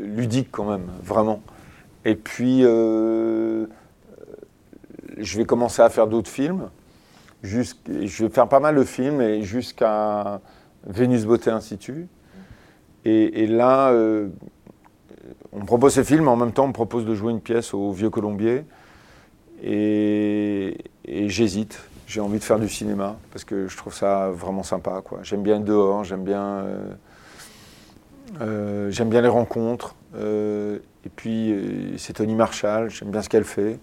ludique 0.05 0.49
quand 0.51 0.71
même, 0.71 0.89
vraiment. 1.03 1.41
Et 2.05 2.15
puis, 2.15 2.63
je 2.63 3.67
vais 5.19 5.45
commencer 5.45 5.83
à 5.83 5.91
faire 5.91 6.07
d'autres 6.07 6.31
films. 6.31 6.69
Je 7.43 7.63
vais 8.23 8.29
faire 8.29 8.49
pas 8.49 8.61
mal 8.61 8.77
de 8.77 8.85
films 8.85 9.21
et 9.21 9.43
jusqu'à 9.43 10.41
Vénus 10.87 11.25
Beauté 11.25 11.51
Institut. 11.51 12.09
Et, 13.05 13.47
là, 13.47 13.93
on 15.53 15.61
me 15.61 15.65
propose 15.67 15.95
ce 15.95 16.03
film, 16.03 16.29
en 16.29 16.37
même 16.37 16.53
temps 16.53 16.65
on 16.65 16.69
me 16.69 16.73
propose 16.73 17.05
de 17.05 17.15
jouer 17.15 17.33
une 17.33 17.41
pièce 17.41 17.75
au 17.75 17.93
Vieux 17.93 18.11
Colombier. 18.11 18.65
Et, 19.63 20.77
j'hésite. 21.07 21.81
J'ai 22.07 22.21
envie 22.21 22.39
de 22.39 22.45
faire 22.45 22.59
du 22.59 22.69
cinéma 22.69 23.17
parce 23.33 23.45
que 23.45 23.69
je 23.69 23.77
trouve 23.77 23.95
ça 23.95 24.31
vraiment 24.31 24.63
sympa. 24.63 25.03
J'aime 25.23 25.43
bien 25.43 25.57
être 25.57 25.65
dehors, 25.65 26.05
j'aime 26.05 26.25
bien, 26.25 26.43
euh, 26.43 26.93
euh, 28.41 28.91
j'aime 28.91 29.11
bien 29.11 29.21
les 29.21 29.29
rencontres. 29.29 29.95
Euh, 30.17 30.79
et 31.05 31.09
puis 31.09 31.95
c'est 31.97 32.15
Tony 32.15 32.35
Marshall, 32.35 32.91
j'aime 32.91 33.11
bien 33.11 33.23
ce 33.23 33.29
qu'elle 33.29 33.45
fait. 33.45 33.79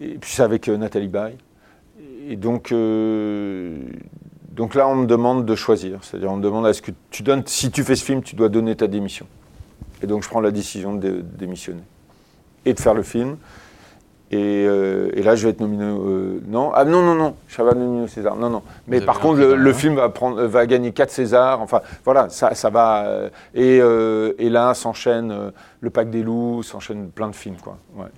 Et 0.00 0.18
puis 0.18 0.30
c'est 0.30 0.42
avec 0.42 0.68
Nathalie 0.68 1.08
Baye. 1.08 1.36
Et 2.28 2.36
donc, 2.36 2.70
donc 2.70 4.74
là, 4.74 4.88
on 4.88 4.96
me 4.96 5.06
demande 5.06 5.44
de 5.44 5.54
choisir. 5.54 6.02
C'est-à-dire, 6.02 6.32
on 6.32 6.36
me 6.36 6.42
demande 6.42 6.66
est-ce 6.66 6.80
que 6.80 6.92
tu 7.10 7.22
donnes, 7.22 7.42
si 7.46 7.70
tu 7.70 7.84
fais 7.84 7.96
ce 7.96 8.04
film, 8.04 8.22
tu 8.22 8.36
dois 8.36 8.48
donner 8.48 8.74
ta 8.74 8.86
démission. 8.86 9.26
Et 10.02 10.06
donc 10.06 10.22
je 10.22 10.28
prends 10.28 10.40
la 10.40 10.50
décision 10.50 10.94
de 10.94 11.20
démissionner 11.20 11.82
et 12.64 12.74
de 12.74 12.80
faire 12.80 12.94
le 12.94 13.02
film. 13.02 13.36
Et, 14.34 14.66
euh, 14.66 15.10
et 15.14 15.22
là, 15.22 15.36
je 15.36 15.44
vais 15.44 15.50
être 15.50 15.60
nominé. 15.60 15.84
euh, 15.84 16.40
non, 16.48 16.72
ah 16.74 16.84
non, 16.84 17.02
non, 17.02 17.14
non, 17.14 17.36
pas 17.56 17.72
nominé 17.72 18.02
au 18.02 18.08
César. 18.08 18.34
Non, 18.34 18.50
non. 18.50 18.62
Mais 18.88 19.00
par 19.00 19.20
contre, 19.20 19.38
le, 19.38 19.56
même. 19.56 19.72
film 19.72 19.94
va, 19.94 20.08
prendre, 20.08 20.42
va 20.42 20.66
gagner 20.66 20.90
4 20.90 21.08
Césars. 21.08 21.60
Enfin, 21.60 21.82
voilà, 22.04 22.28
ça, 22.30 22.52
ça 22.54 22.68
va. 22.68 23.04
euh, 23.04 23.28
et, 23.54 23.78
euh, 23.80 24.32
et 24.40 24.50
là, 24.50 24.74
s'enchaîne 24.74 25.52
Le 25.80 25.90
Pack 25.90 26.10
des 26.10 26.24
Loups, 26.24 26.64
s'enchaîne 26.64 27.10
plein 27.10 27.28
de 27.28 27.36
films, 27.36 27.58
quoi. 27.62 27.78
Ouais. 27.96 28.08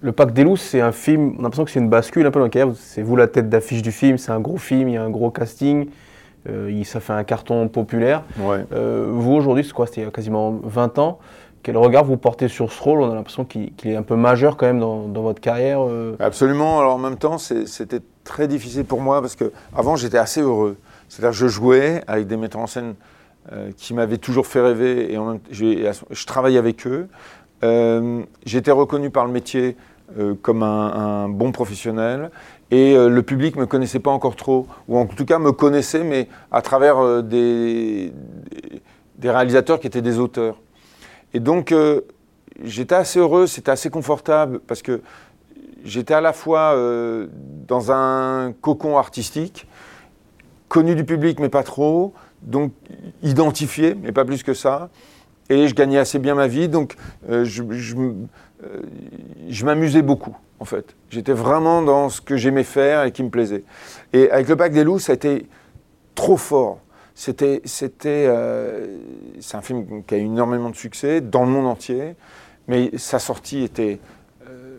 Le 0.00 0.12
Pacte 0.12 0.32
des 0.32 0.44
loups, 0.44 0.56
c'est 0.56 0.80
un 0.80 0.92
film, 0.92 1.34
on 1.36 1.40
a 1.40 1.42
l'impression 1.42 1.64
que 1.66 1.70
c'est 1.70 1.80
une 1.80 1.90
bascule 1.90 2.26
un 2.26 2.30
peu 2.30 2.38
dans 2.38 2.46
la 2.46 2.50
carrière. 2.50 2.74
C'est 2.74 3.02
vous 3.02 3.16
la 3.16 3.26
tête 3.26 3.50
d'affiche 3.50 3.82
du 3.82 3.92
film, 3.92 4.16
c'est 4.16 4.32
un 4.32 4.40
gros 4.40 4.56
film, 4.56 4.88
il 4.88 4.94
y 4.94 4.96
a 4.96 5.02
un 5.02 5.10
gros 5.10 5.30
casting, 5.30 5.88
ça 6.84 7.00
fait 7.00 7.12
un 7.12 7.24
carton 7.24 7.68
populaire. 7.68 8.22
Ouais. 8.38 8.64
Vous 8.70 9.32
aujourd'hui, 9.32 9.64
c'est 9.64 9.72
quoi? 9.72 9.86
C'était 9.86 10.10
quasiment 10.10 10.60
20 10.62 10.98
ans. 10.98 11.18
Quel 11.66 11.78
regard 11.78 12.04
vous 12.04 12.16
portez 12.16 12.46
sur 12.46 12.70
ce 12.70 12.80
rôle? 12.80 13.00
On 13.00 13.10
a 13.10 13.14
l'impression 13.16 13.44
qu'il 13.44 13.72
est 13.82 13.96
un 13.96 14.04
peu 14.04 14.14
majeur 14.14 14.56
quand 14.56 14.66
même 14.66 14.78
dans, 14.78 15.08
votre 15.20 15.40
carrière. 15.40 15.80
euh. 15.80 16.14
Absolument. 16.20 16.78
Alors 16.78 16.94
en 16.94 16.98
même 16.98 17.16
temps, 17.16 17.38
c'était 17.38 17.98
très 18.22 18.46
difficile 18.46 18.84
pour 18.84 19.00
moi 19.00 19.20
parce 19.20 19.34
que 19.34 19.50
avant 19.74 19.96
j'étais 19.96 20.16
assez 20.16 20.40
heureux. 20.40 20.76
C'est-à-dire 21.08 21.32
je 21.32 21.48
jouais 21.48 22.02
avec 22.06 22.28
des 22.28 22.36
metteurs 22.36 22.60
en 22.60 22.68
scène 22.68 22.94
euh, 23.50 23.72
qui 23.76 23.94
m'avaient 23.94 24.18
toujours 24.18 24.46
fait 24.46 24.60
rêver 24.60 25.12
et 25.12 25.18
je 25.50 26.26
travaillais 26.26 26.58
avec 26.58 26.86
eux. 26.86 27.08
Euh, 27.64 28.22
J'étais 28.44 28.70
reconnu 28.70 29.10
par 29.10 29.26
le 29.26 29.32
métier 29.32 29.76
comme 30.42 30.62
un, 30.62 31.28
bon 31.28 31.50
professionnel 31.50 32.30
et 32.70 32.94
le 32.94 33.22
public 33.22 33.56
me 33.56 33.66
connaissait 33.66 33.98
pas 33.98 34.12
encore 34.12 34.36
trop 34.36 34.68
ou 34.86 34.98
en 34.98 35.06
tout 35.06 35.24
cas 35.24 35.40
me 35.40 35.50
connaissait 35.50 36.04
mais 36.04 36.28
à 36.52 36.62
travers 36.62 37.24
des 37.24 38.12
réalisateurs 39.20 39.80
qui 39.80 39.88
étaient 39.88 40.00
des 40.00 40.20
auteurs. 40.20 40.58
Et 41.36 41.40
donc 41.40 41.70
euh, 41.70 42.00
j'étais 42.64 42.94
assez 42.94 43.18
heureux, 43.18 43.46
c'était 43.46 43.70
assez 43.70 43.90
confortable 43.90 44.58
parce 44.58 44.80
que 44.80 45.02
j'étais 45.84 46.14
à 46.14 46.22
la 46.22 46.32
fois 46.32 46.72
euh, 46.72 47.26
dans 47.68 47.92
un 47.92 48.54
cocon 48.62 48.96
artistique, 48.96 49.66
connu 50.68 50.94
du 50.94 51.04
public 51.04 51.38
mais 51.38 51.50
pas 51.50 51.62
trop, 51.62 52.14
donc 52.40 52.72
identifié 53.22 53.94
mais 53.94 54.12
pas 54.12 54.24
plus 54.24 54.42
que 54.42 54.54
ça, 54.54 54.88
et 55.50 55.68
je 55.68 55.74
gagnais 55.74 55.98
assez 55.98 56.18
bien 56.18 56.34
ma 56.34 56.46
vie, 56.46 56.70
donc 56.70 56.96
euh, 57.28 57.44
je, 57.44 57.62
je 59.50 59.64
m'amusais 59.66 60.00
beaucoup 60.00 60.38
en 60.58 60.64
fait. 60.64 60.96
J'étais 61.10 61.34
vraiment 61.34 61.82
dans 61.82 62.08
ce 62.08 62.22
que 62.22 62.38
j'aimais 62.38 62.64
faire 62.64 63.04
et 63.04 63.12
qui 63.12 63.22
me 63.22 63.28
plaisait. 63.28 63.64
Et 64.14 64.30
avec 64.30 64.48
le 64.48 64.54
Bac 64.54 64.72
des 64.72 64.84
Loups, 64.84 65.00
ça 65.00 65.12
a 65.12 65.16
été 65.16 65.46
trop 66.14 66.38
fort. 66.38 66.78
C'était, 67.18 67.62
c'était, 67.64 68.26
euh, 68.28 68.98
c'est 69.40 69.56
un 69.56 69.62
film 69.62 70.04
qui 70.04 70.14
a 70.14 70.18
eu 70.18 70.26
énormément 70.26 70.68
de 70.68 70.76
succès 70.76 71.22
dans 71.22 71.46
le 71.46 71.50
monde 71.50 71.66
entier, 71.66 72.14
mais 72.68 72.90
sa 72.98 73.18
sortie 73.18 73.62
était 73.62 74.00
euh, 74.46 74.76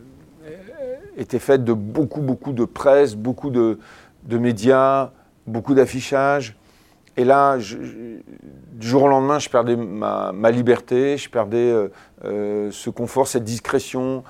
était 1.18 1.40
faite 1.40 1.64
de 1.64 1.74
beaucoup, 1.74 2.22
beaucoup 2.22 2.54
de 2.54 2.64
presse, 2.64 3.16
beaucoup 3.16 3.50
de, 3.50 3.80
de 4.26 4.38
médias, 4.38 5.14
beaucoup 5.48 5.74
d'affichage. 5.74 6.56
Et 7.18 7.26
là, 7.26 7.58
du 7.58 8.88
jour 8.88 9.02
au 9.02 9.08
lendemain, 9.08 9.40
je 9.40 9.50
perdais 9.50 9.76
ma, 9.76 10.32
ma 10.32 10.52
liberté, 10.52 11.18
je 11.18 11.32
perdais 11.32 11.74
euh, 12.24 12.70
ce 12.70 12.92
confort, 12.92 13.28
cette 13.28 13.46
discrétion. 13.46 14.24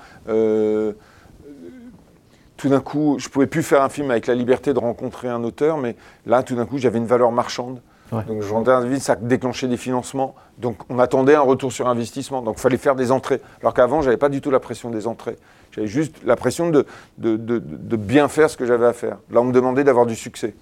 tout 2.56 2.68
d'un 2.70 2.80
coup, 2.80 3.16
je 3.18 3.28
pouvais 3.28 3.46
plus 3.46 3.62
faire 3.62 3.82
un 3.82 3.90
film 3.90 4.10
avec 4.10 4.26
la 4.26 4.34
liberté 4.34 4.72
de 4.72 4.78
rencontrer 4.78 5.28
un 5.28 5.44
auteur, 5.44 5.76
mais 5.76 5.94
là, 6.24 6.42
tout 6.42 6.54
d'un 6.54 6.64
coup, 6.64 6.78
j'avais 6.78 6.96
une 6.96 7.04
valeur 7.04 7.32
marchande. 7.32 7.82
Ouais. 8.10 8.24
Donc, 8.24 8.42
je 8.42 8.50
rendais 8.52 8.70
un 8.72 8.84
vide, 8.84 9.00
ça 9.02 9.16
déclenchait 9.16 9.68
des 9.68 9.76
financements. 9.76 10.34
Donc, 10.56 10.78
on 10.88 10.98
attendait 10.98 11.34
un 11.34 11.42
retour 11.42 11.72
sur 11.72 11.88
investissement. 11.88 12.40
Donc, 12.42 12.56
il 12.58 12.60
fallait 12.60 12.78
faire 12.78 12.94
des 12.94 13.12
entrées. 13.12 13.40
Alors 13.60 13.74
qu'avant, 13.74 14.00
j'avais 14.00 14.16
pas 14.16 14.30
du 14.30 14.40
tout 14.40 14.50
la 14.50 14.60
pression 14.60 14.90
des 14.90 15.06
entrées. 15.06 15.36
J'avais 15.72 15.86
juste 15.86 16.16
la 16.24 16.34
pression 16.36 16.70
de, 16.70 16.86
de, 17.18 17.36
de- 17.36 17.96
bien 17.96 18.28
faire 18.28 18.48
ce 18.48 18.56
que 18.56 18.64
j'avais 18.64 18.86
à 18.86 18.94
faire. 18.94 19.18
Là, 19.30 19.42
on 19.42 19.44
me 19.44 19.52
demandait 19.52 19.84
d'avoir 19.84 20.06
du 20.06 20.16
succès. 20.16 20.54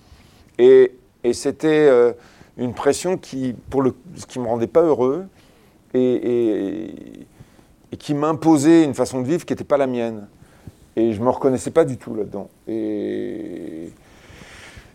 Et, 0.58 0.92
et 1.22 1.32
c'était 1.32 1.86
euh, 1.88 2.12
une 2.56 2.74
pression 2.74 3.16
qui, 3.16 3.54
pour 3.70 3.82
le, 3.82 3.94
qui 4.26 4.40
me 4.40 4.46
rendait 4.46 4.66
pas 4.66 4.82
heureux 4.82 5.26
et, 5.94 6.00
et- 7.92 7.96
qui 7.98 8.12
m'imposait 8.14 8.82
une 8.84 8.94
façon 8.94 9.22
de 9.22 9.26
vivre 9.28 9.44
qui 9.46 9.52
n'était 9.52 9.64
pas 9.64 9.76
la 9.76 9.86
mienne. 9.86 10.26
Et 10.96 11.12
je 11.12 11.22
me 11.22 11.30
reconnaissais 11.30 11.70
pas 11.70 11.84
du 11.84 11.96
tout 11.96 12.14
là-dedans. 12.14 12.48
Et, 12.66 13.90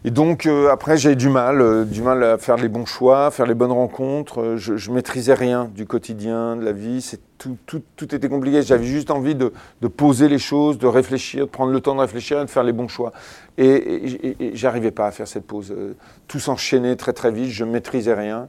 et 0.03 0.09
donc 0.09 0.47
euh, 0.47 0.71
après 0.71 0.97
j'ai 0.97 1.15
du 1.15 1.29
mal, 1.29 1.61
euh, 1.61 1.85
du 1.85 2.01
mal 2.01 2.23
à 2.23 2.37
faire 2.39 2.57
les 2.57 2.69
bons 2.69 2.85
choix, 2.85 3.29
faire 3.29 3.45
les 3.45 3.53
bonnes 3.53 3.71
rencontres. 3.71 4.41
Euh, 4.41 4.57
je, 4.57 4.91
maîtrisais 4.91 5.35
rien 5.35 5.69
du 5.75 5.85
quotidien, 5.85 6.55
de 6.55 6.65
la 6.65 6.71
vie. 6.71 7.07
Tout, 7.37 7.85
était 8.01 8.29
compliqué. 8.29 8.63
J'avais 8.63 8.85
juste 8.85 9.11
envie 9.11 9.35
de, 9.35 9.51
poser 9.87 10.27
les 10.27 10.39
choses, 10.39 10.79
de 10.79 10.87
réfléchir, 10.87 11.45
de 11.45 11.51
prendre 11.51 11.71
le 11.71 11.79
temps 11.81 11.95
de 11.95 12.01
réfléchir 12.01 12.39
et 12.41 12.45
de 12.45 12.49
faire 12.49 12.63
les 12.63 12.73
bons 12.73 12.87
choix. 12.87 13.11
Et, 13.57 14.35
et, 14.39 14.55
j'arrivais 14.55 14.91
pas 14.91 15.07
à 15.07 15.11
faire 15.11 15.27
cette 15.27 15.45
pause. 15.45 15.73
Tout 16.27 16.39
s'enchaînait 16.39 16.95
très 16.95 17.13
très 17.13 17.31
vite. 17.31 17.49
Je 17.49 17.63
maîtrisais 17.63 18.13
rien. 18.13 18.47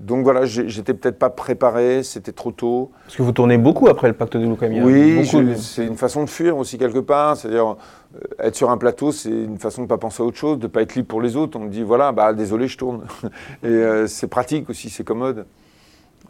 Donc 0.00 0.24
voilà, 0.24 0.44
j'étais 0.46 0.94
peut-être 0.94 1.18
pas 1.18 1.30
préparé. 1.30 2.02
C'était 2.02 2.32
trop 2.32 2.50
tôt. 2.50 2.90
Parce 3.04 3.16
que 3.16 3.22
vous 3.22 3.30
tournez 3.32 3.56
beaucoup 3.56 3.88
après 3.88 4.08
le 4.08 4.14
Pacte 4.14 4.36
des 4.36 4.44
loups 4.46 4.56
quand 4.56 4.68
même. 4.68 4.72
Il 4.72 4.78
y 4.78 4.80
a 4.80 4.84
Oui, 4.84 5.44
de- 5.44 5.54
c'est 5.54 5.86
une 5.86 5.96
façon 5.96 6.24
de 6.24 6.28
fuir 6.30 6.56
aussi 6.56 6.76
quelque 6.76 6.98
part. 6.98 7.36
C'est-à-dire, 7.36 7.76
euh, 8.16 8.18
être 8.40 8.56
sur 8.56 8.70
un 8.70 8.78
plateau, 8.78 9.12
c'est 9.12 9.30
une 9.30 9.58
façon 9.58 9.82
de 9.82 9.86
ne 9.86 9.88
pas 9.88 9.98
penser 9.98 10.22
à 10.22 10.26
autre 10.26 10.36
chose, 10.36 10.58
de 10.58 10.64
ne 10.64 10.68
pas 10.68 10.82
être 10.82 10.96
libre 10.96 11.06
pour 11.08 11.20
les 11.22 11.36
autres. 11.36 11.56
On 11.58 11.64
me 11.64 11.68
dit, 11.70 11.82
voilà, 11.84 12.10
bah, 12.10 12.32
désolé, 12.32 12.66
je 12.66 12.76
tourne. 12.78 13.02
Et 13.62 13.66
euh, 13.68 14.06
c'est 14.08 14.26
pratique 14.26 14.68
aussi, 14.70 14.90
c'est 14.90 15.04
commode. 15.04 15.46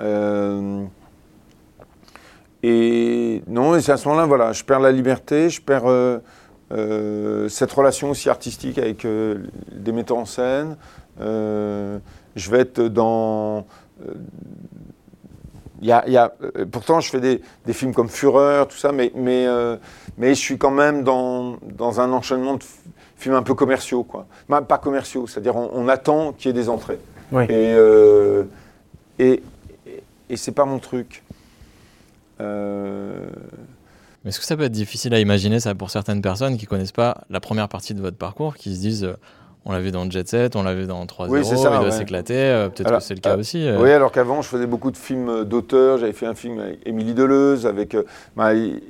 Euh, 0.00 0.82
et 2.62 3.42
non, 3.48 3.74
et 3.74 3.80
c'est 3.80 3.90
à 3.92 3.96
ce 3.96 4.06
moment-là, 4.08 4.26
voilà, 4.26 4.52
je 4.52 4.62
perds 4.62 4.78
la 4.80 4.92
liberté, 4.92 5.50
je 5.50 5.60
perds 5.60 6.20
cette 7.50 7.72
relation 7.72 8.10
aussi 8.10 8.28
artistique 8.30 8.78
avec 8.78 9.04
des 9.04 9.92
metteurs 9.92 10.18
en 10.18 10.24
scène. 10.24 10.76
Euh, 12.32 12.36
je 12.36 12.50
vais 12.50 12.60
être 12.60 12.80
dans. 12.82 13.66
euh, 14.06 14.14
il 15.80 15.88
y 15.88 15.92
a, 15.92 16.04
il 16.06 16.12
y 16.12 16.16
a- 16.16 16.32
euh, 16.56 16.64
pourtant, 16.70 17.00
je 17.00 17.10
fais 17.10 17.20
des, 17.20 17.40
des 17.66 17.72
films 17.72 17.92
comme 17.92 18.08
Fureur, 18.08 18.68
tout 18.68 18.76
ça, 18.76 18.92
mais, 18.92 19.10
mais, 19.16 19.46
euh, 19.48 19.76
mais 20.16 20.28
je 20.34 20.40
suis 20.40 20.56
quand 20.56 20.70
même 20.70 21.02
dans, 21.02 21.56
dans 21.76 22.00
un 22.00 22.12
enchaînement 22.12 22.54
de 22.54 22.62
films 23.16 23.34
un 23.34 23.42
peu 23.42 23.54
commerciaux, 23.54 24.04
quoi. 24.04 24.26
Bah, 24.48 24.62
pas 24.62 24.78
commerciaux, 24.78 25.26
c'est-à-dire 25.26 25.56
on, 25.56 25.70
on 25.72 25.88
attend 25.88 26.32
qu'il 26.34 26.46
y 26.46 26.50
ait 26.50 26.52
des 26.62 26.68
entrées. 26.68 27.00
Oui. 27.32 27.44
Et, 27.44 27.72
euh, 27.74 28.44
et, 29.18 29.42
et, 29.86 30.02
et 30.30 30.36
c'est 30.36 30.52
pas 30.52 30.66
mon 30.66 30.78
truc. 30.78 31.24
Euh, 32.40 33.26
Mais 34.24 34.28
est-ce 34.30 34.38
que 34.38 34.46
ça 34.46 34.56
peut 34.56 34.62
être 34.64 34.72
difficile 34.72 35.12
à 35.14 35.18
imaginer 35.20 35.58
ça 35.60 35.74
pour 35.74 35.90
certaines 35.90 36.22
personnes 36.22 36.56
qui 36.58 36.66
connaissent 36.66 36.92
pas 36.92 37.24
la 37.28 37.40
première 37.40 37.68
partie 37.68 37.94
de 37.94 38.00
votre 38.00 38.16
parcours, 38.16 38.54
qui 38.56 38.74
se 38.74 38.80
disent 38.80 39.04
euh, 39.04 39.16
on 39.64 39.72
l'a 39.72 39.80
vu 39.80 39.90
dans 39.92 40.10
Jet 40.10 40.26
Set, 40.28 40.56
on 40.56 40.62
l'a 40.62 40.74
vu 40.74 40.86
dans 40.86 41.04
3-0, 41.04 41.28
Oui, 41.28 41.44
c'est 41.44 41.52
il 41.54 41.58
ça, 41.58 41.70
doit 41.70 41.82
ouais. 41.84 41.90
s'éclater, 41.92 42.34
euh, 42.36 42.68
peut-être 42.68 42.96
que 42.98 43.00
c'est 43.02 43.14
le 43.14 43.20
cas 43.20 43.36
euh, 43.36 43.40
aussi. 43.40 43.66
euh. 43.66 43.80
Oui, 43.80 43.90
alors 43.90 44.10
qu'avant, 44.10 44.42
je 44.42 44.48
faisais 44.48 44.66
beaucoup 44.66 44.90
de 44.90 44.96
films 44.96 45.44
d'auteurs. 45.44 45.98
J'avais 45.98 46.12
fait 46.12 46.26
un 46.26 46.34
film 46.34 46.58
avec 46.58 46.80
Émilie 46.86 47.14
Deleuze, 47.14 47.66
avec, 47.66 47.94
euh, 47.94 48.02
bah, 48.36 48.54
et, 48.54 48.82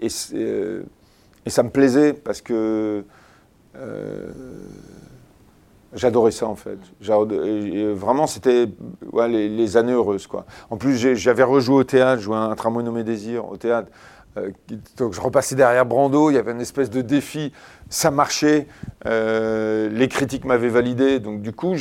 et 0.00 0.08
c'est, 0.08 0.34
euh, 0.36 0.82
et 1.46 1.50
ça 1.50 1.62
me 1.62 1.70
plaisait 1.70 2.12
parce 2.12 2.40
que 2.42 3.02
euh, 3.76 4.30
j'adorais 5.94 6.30
ça 6.30 6.46
en 6.46 6.54
fait. 6.56 6.78
Vraiment, 7.00 8.26
c'était 8.26 8.66
ouais, 9.12 9.28
les, 9.28 9.48
les 9.48 9.76
années 9.76 9.92
heureuses. 9.92 10.26
Quoi. 10.26 10.44
En 10.70 10.76
plus, 10.76 10.96
j'avais 11.16 11.42
rejoué 11.42 11.76
au 11.76 11.84
théâtre, 11.84 12.22
joué 12.22 12.36
un 12.36 12.54
tramway 12.54 12.84
nommé 12.84 13.02
Désir 13.04 13.48
au 13.50 13.56
théâtre. 13.56 13.88
Euh, 14.36 14.50
donc 14.96 15.12
je 15.12 15.20
repassais 15.20 15.54
derrière 15.56 15.84
Brando, 15.84 16.30
il 16.30 16.34
y 16.34 16.38
avait 16.38 16.52
une 16.52 16.60
espèce 16.60 16.90
de 16.90 17.02
défi, 17.02 17.52
ça 17.88 18.10
marchait, 18.10 18.66
euh, 19.06 19.88
les 19.88 20.08
critiques 20.08 20.44
m'avaient 20.44 20.68
validé, 20.68 21.18
donc 21.18 21.42
du 21.42 21.52
coup, 21.52 21.74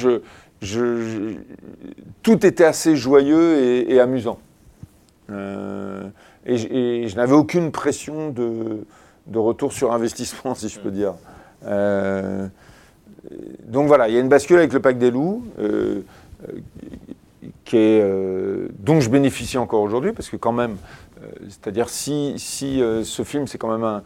tout 2.23 2.45
était 2.45 2.65
assez 2.65 2.95
joyeux 2.95 3.87
et, 3.89 3.99
amusant. 3.99 4.39
Euh, 5.29 6.07
et, 6.45 7.07
je- 7.07 7.15
n'avais 7.15 7.33
aucune 7.33 7.71
pression 7.71 8.31
de, 8.31 8.83
retour 9.35 9.71
sur 9.71 9.93
investissement, 9.93 10.55
si 10.59 10.69
je 10.69 10.79
peux 10.79 10.91
dire. 10.91 11.13
Donc 13.67 13.87
voilà, 13.87 14.07
il 14.07 14.15
y 14.15 14.17
a 14.17 14.21
une 14.21 14.29
bascule 14.29 14.57
avec 14.57 14.73
le 14.73 14.79
Pack 14.79 14.97
des 14.97 15.11
loups, 15.11 15.43
dont 18.79 18.99
je 18.99 19.09
bénéficie 19.09 19.59
encore 19.59 19.81
aujourd'hui, 19.81 20.13
parce 20.13 20.29
que 20.29 20.35
quand 20.37 20.53
même, 20.53 20.77
c'est-à-dire 21.47 21.89
si, 21.89 22.33
si 22.37 22.81
euh, 22.81 23.03
ce 23.03 23.23
film, 23.23 23.47
c'est 23.47 23.57
quand 23.57 23.71
même 23.71 23.83
un, 23.83 24.03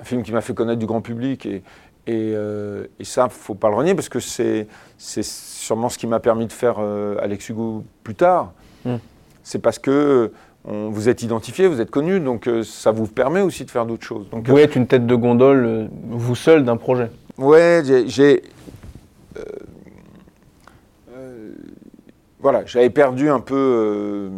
un 0.00 0.04
film 0.04 0.22
qui 0.22 0.32
m'a 0.32 0.40
fait 0.40 0.54
connaître 0.54 0.78
du 0.78 0.86
grand 0.86 1.00
public, 1.00 1.46
et, 1.46 1.62
et, 2.06 2.32
euh, 2.34 2.86
et 2.98 3.04
ça, 3.04 3.28
faut 3.28 3.54
pas 3.54 3.68
le 3.68 3.76
renier, 3.76 3.94
parce 3.94 4.08
que 4.08 4.20
c'est 4.20 4.66
sûrement 4.98 5.88
ce 5.88 5.98
qui 5.98 6.06
m'a 6.06 6.20
permis 6.20 6.46
de 6.46 6.52
faire 6.52 6.76
euh, 6.78 7.16
Alex 7.20 7.48
Hugo 7.48 7.84
plus 8.02 8.14
tard. 8.14 8.52
Mm. 8.84 8.96
C'est 9.42 9.58
parce 9.60 9.78
que 9.78 9.90
euh, 9.90 10.32
on, 10.64 10.90
vous 10.90 11.08
êtes 11.08 11.22
identifié, 11.22 11.66
vous 11.66 11.80
êtes 11.80 11.90
connu, 11.90 12.20
donc 12.20 12.46
euh, 12.46 12.62
ça 12.62 12.90
vous 12.90 13.06
permet 13.06 13.40
aussi 13.40 13.64
de 13.64 13.70
faire 13.70 13.86
d'autres 13.86 14.04
choses. 14.04 14.28
Donc, 14.30 14.48
Vous 14.48 14.58
être 14.58 14.76
une 14.76 14.86
tête 14.86 15.06
de 15.06 15.14
gondole, 15.14 15.64
euh, 15.64 15.86
vous 16.10 16.34
seul, 16.34 16.64
d'un 16.64 16.76
projet. 16.76 17.10
Ouais, 17.38 17.82
j'ai. 17.84 18.08
j'ai, 18.08 18.42
euh, 19.38 19.42
euh, 21.14 21.52
voilà, 22.40 22.64
j'avais 22.66 22.90
perdu 22.90 23.30
un 23.30 23.40
peu 23.40 23.54
euh, 23.54 24.30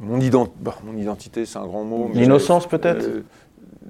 mon, 0.00 0.18
ident- 0.18 0.50
bon, 0.60 0.72
mon 0.84 0.96
identité, 0.96 1.44
c'est 1.46 1.58
un 1.58 1.66
grand 1.66 1.84
mot. 1.84 2.10
L'innocence 2.14 2.66
peut-être? 2.66 3.04
Euh, 3.04 3.22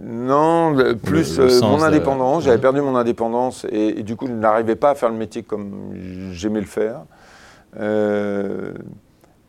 Non, 0.01 0.71
le- 0.71 0.97
plus 0.97 1.39
le 1.39 1.45
euh, 1.47 1.61
mon 1.63 1.79
de- 1.79 1.83
indépendance. 1.83 2.45
J'avais 2.45 2.59
perdu 2.61 2.81
mon 2.81 2.95
indépendance 2.97 3.67
et, 3.71 3.99
et 4.01 4.03
du 4.03 4.15
coup, 4.17 4.27
je 4.27 4.33
n'arrivais 4.33 4.77
pas 4.77 4.91
à 4.91 4.95
faire 4.95 5.09
le 5.11 5.17
métier 5.17 5.43
comme 5.43 5.93
j'aimais 6.33 6.61
le 6.61 6.67
faire. 6.67 7.01
Euh, 7.79 8.73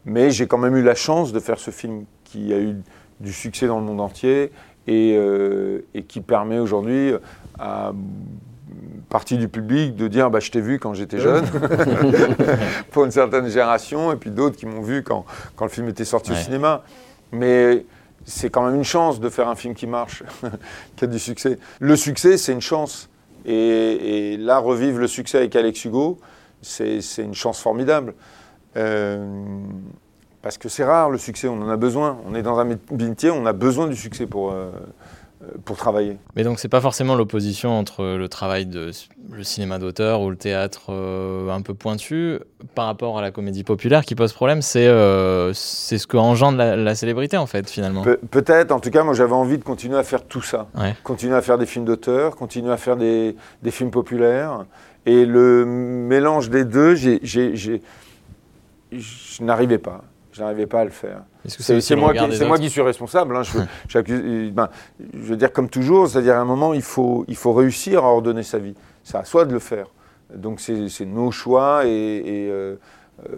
mais 0.06 0.32
j'ai 0.32 0.48
quand 0.48 0.58
même 0.58 0.76
eu 0.76 0.82
la 0.84 0.96
chance 0.96 1.32
de 1.32 1.40
faire 1.40 1.60
ce 1.60 1.72
film 1.72 2.06
qui 2.24 2.54
a 2.54 2.60
eu 2.60 2.76
du 3.20 3.32
succès 3.34 3.68
dans 3.68 3.80
le 3.80 3.86
monde 3.86 4.02
entier 4.02 4.52
et, 4.88 5.16
euh, 5.18 5.82
et 5.94 6.04
qui 6.04 6.22
permet 6.22 6.58
aujourd'hui 6.60 7.14
à 7.60 7.92
partie 9.10 9.38
du 9.38 9.48
public 9.48 9.96
de 9.96 10.08
dire 10.08 10.30
bah, 10.30 10.40
je 10.40 10.52
t'ai 10.52 10.62
vu 10.62 10.80
quand 10.80 10.94
j'étais 10.94 11.20
jeune. 11.20 11.46
Pour 12.92 13.06
une 13.06 13.12
certaine 13.12 13.48
génération 13.48 14.12
et 14.12 14.16
puis 14.16 14.32
d'autres 14.32 14.58
qui 14.58 14.66
m'ont 14.66 14.82
vu 14.82 15.04
quand, 15.04 15.26
quand 15.56 15.66
le 15.66 15.72
film 15.72 15.88
était 15.90 16.06
sorti 16.06 16.32
au 16.32 16.36
cinéma. 16.36 16.84
Mais 17.32 17.86
c'est 18.26 18.50
quand 18.50 18.66
même 18.66 18.76
une 18.76 18.84
chance 18.84 19.20
de 19.20 19.30
faire 19.30 19.48
un 19.48 19.56
film 19.56 19.74
qui 19.74 19.88
marche 19.88 20.24
qui 20.96 21.06
a 21.06 21.08
du 21.08 21.20
succès. 21.20 21.60
Le 21.80 21.96
succès 21.96 22.38
c'est 22.38 22.54
une 22.54 22.62
chance. 22.62 23.10
Et, 23.46 24.34
et 24.34 24.38
là 24.38 24.60
revivre 24.60 25.00
le 25.00 25.08
succès 25.08 25.38
avec 25.38 25.56
Alex 25.56 25.86
Hugo 25.86 26.20
c'est 26.62 27.02
une 27.18 27.34
chance 27.34 27.60
formidable. 27.60 28.14
Euh, 28.78 29.26
parce 30.42 30.58
que 30.58 30.70
c'est 30.70 30.84
rare 30.84 31.10
le 31.10 31.18
succès, 31.18 31.48
on 31.48 31.62
en 31.62 31.70
a 31.70 31.78
besoin. 31.78 32.18
On 32.26 32.36
est 32.36 32.42
dans 32.42 32.60
un 32.60 32.78
métier, 32.92 33.30
on 33.30 33.46
a 33.46 33.54
besoin 33.54 33.88
du 33.88 33.96
succès 33.96 34.26
pour, 34.26 34.52
euh, 34.52 34.72
pour 35.66 35.78
travailler. 35.78 36.18
Mais 36.36 36.44
donc 36.44 36.60
c'est 36.60 36.68
pas 36.70 36.82
forcément 36.82 37.16
l'opposition 37.16 37.78
entre 37.78 38.04
le 38.04 38.28
travail 38.30 38.66
de 38.66 38.92
le 39.32 39.44
cinéma 39.44 39.80
d'auteur 39.80 40.22
ou 40.22 40.30
le 40.30 40.36
théâtre 40.36 40.88
euh, 40.90 41.50
un 41.52 41.62
peu 41.62 41.74
pointu 41.74 42.40
par 42.76 42.86
rapport 42.88 43.18
à 43.18 43.22
la 43.22 43.32
comédie 43.32 43.64
populaire 43.64 44.04
qui 44.04 44.16
pose 44.16 44.34
problème, 44.34 44.62
c'est 44.62 44.88
euh, 44.88 45.52
c'est 45.54 45.98
ce 45.98 46.08
que 46.08 46.18
engendre 46.18 46.58
la, 46.58 46.76
la 46.76 46.96
célébrité 46.96 47.38
en 47.38 47.46
fait 47.46 47.70
finalement. 47.70 48.02
Pe- 48.04 48.20
Peut-être, 48.32 48.72
en 48.72 48.80
tout 48.80 48.90
cas, 48.90 49.04
moi 49.04 49.14
j'avais 49.14 49.34
envie 49.34 49.58
de 49.58 49.64
continuer 49.64 49.98
à 49.98 50.04
faire 50.04 50.24
tout 50.26 50.42
ça. 50.42 50.68
Ouais. 50.78 50.96
Continuer 51.04 51.36
à 51.36 51.42
faire 51.42 51.58
des 51.58 51.66
films 51.66 51.86
d'auteur, 51.86 52.36
continuer 52.36 52.72
à 52.72 52.78
faire 52.78 52.98
des, 52.98 53.36
des 53.64 53.72
films 53.72 53.92
populaires. 53.92 54.66
Et 55.06 55.26
le 55.26 55.66
mélange 55.66 56.50
des 56.50 56.66
deux, 56.66 56.94
j'ai- 56.96 57.20
je 58.92 59.44
n'arrivais 59.44 59.78
pas. 59.78 60.04
Je 60.32 60.42
n'arrivais 60.42 60.68
pas 60.68 60.82
à 60.82 60.86
le 60.86 60.90
faire. 60.92 61.22
C'est 61.82 61.96
moi, 61.96 62.14
qui- 62.14 62.20
moi 62.48 62.58
suis 62.70 62.82
responsable. 62.82 63.36
hein. 63.36 63.44
Je, 63.44 63.60
ben, 64.52 64.70
je 65.14 65.20
veux 65.20 65.38
dire, 65.38 65.52
comme 65.54 65.70
toujours, 65.70 66.08
c'est-à-dire 66.08 66.36
à 66.36 66.40
un 66.40 66.46
moment, 66.46 66.74
il 66.74 66.82
faut, 66.82 67.26
il 67.28 67.36
faut 67.36 67.54
réussir 67.54 68.04
à 68.04 68.08
ordonner 68.08 68.44
sa 68.44 68.58
vie. 68.60 68.76
C'est 69.04 69.18
à 69.18 69.24
soi 69.26 69.46
de 69.46 69.54
le 69.54 69.60
faire. 69.60 69.88
Donc 70.36 70.60
c'est 70.60 71.06
nos 71.06 71.32
choix 71.32 71.86
et, 71.86 71.90
et, 71.90 72.50
euh, 72.52 72.76
euh, 73.28 73.36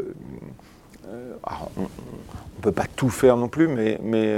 euh, 1.10 1.34
alors, 1.44 1.72
on 1.78 1.82
ne 1.84 2.62
peut 2.62 2.72
pas 2.74 2.86
tout 2.96 3.10
faire 3.10 3.38
non 3.38 3.48
plus, 3.48 3.68
mais, 3.68 3.98
mais 4.04 4.36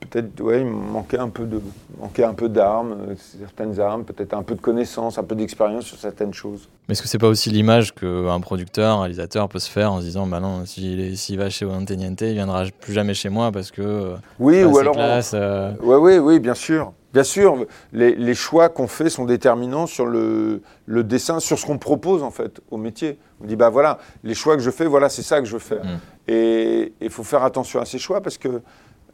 peut-être 0.00 0.40
ouais, 0.40 0.60
il 0.60 0.66
manquait 0.66 1.18
un 1.18 1.28
peu 1.28 1.44
de 1.44 1.60
manquait 2.00 2.24
un 2.24 2.34
peu 2.34 2.48
d'armes, 2.48 2.92
euh, 2.92 3.14
certaines 3.40 3.80
armes, 3.80 4.04
peut-être 4.04 4.34
un 4.34 4.42
peu 4.42 4.54
de 4.54 4.60
connaissances, 4.60 5.18
un 5.18 5.24
peu 5.24 5.34
d'expérience 5.34 5.84
sur 5.84 5.98
certaines 5.98 6.34
choses. 6.34 6.68
Mais 6.88 6.92
est-ce 6.92 7.02
que 7.02 7.08
c'est 7.08 7.18
pas 7.18 7.28
aussi 7.28 7.50
l'image 7.50 7.94
qu'un 7.94 8.40
producteur, 8.40 8.96
un 8.96 9.00
réalisateur 9.00 9.48
peut 9.48 9.58
se 9.58 9.70
faire 9.70 9.92
en 9.92 9.98
se 10.00 10.04
disant 10.04 10.26
bah 10.26 10.40
non, 10.40 10.64
s'il 10.64 11.38
va 11.38 11.50
chez 11.50 11.66
Niente, 11.66 12.20
il 12.20 12.34
viendra 12.34 12.64
plus 12.80 12.92
jamais 12.92 13.14
chez 13.14 13.28
moi 13.28 13.52
parce 13.52 13.70
que 13.70 13.82
euh, 13.82 14.14
Oui, 14.38 14.62
ou 14.64 14.78
alors 14.78 14.94
on- 14.94 14.98
classe, 14.98 15.32
euh, 15.34 15.72
Oui, 15.82 15.96
oui, 15.96 16.18
oui, 16.18 16.40
bien 16.40 16.54
sûr. 16.54 16.92
Bien 17.14 17.24
sûr, 17.24 17.64
les, 17.92 18.14
les 18.14 18.34
choix 18.34 18.68
qu'on 18.68 18.86
fait 18.86 19.08
sont 19.08 19.24
déterminants 19.24 19.86
sur 19.86 20.04
le, 20.04 20.60
le 20.84 21.02
dessin, 21.04 21.40
sur 21.40 21.58
ce 21.58 21.64
qu'on 21.64 21.78
propose 21.78 22.22
en 22.22 22.30
fait 22.30 22.60
au 22.70 22.76
métier. 22.76 23.18
On 23.42 23.46
dit, 23.46 23.56
bah 23.56 23.70
voilà, 23.70 23.98
les 24.24 24.34
choix 24.34 24.56
que 24.56 24.62
je 24.62 24.70
fais, 24.70 24.84
voilà, 24.84 25.08
c'est 25.08 25.22
ça 25.22 25.40
que 25.40 25.46
je 25.46 25.54
veux 25.54 25.58
faire. 25.58 25.84
Mm. 25.84 25.98
Et 26.30 26.92
il 27.00 27.08
faut 27.08 27.24
faire 27.24 27.42
attention 27.44 27.80
à 27.80 27.86
ces 27.86 27.98
choix 27.98 28.20
parce 28.20 28.36
que 28.36 28.60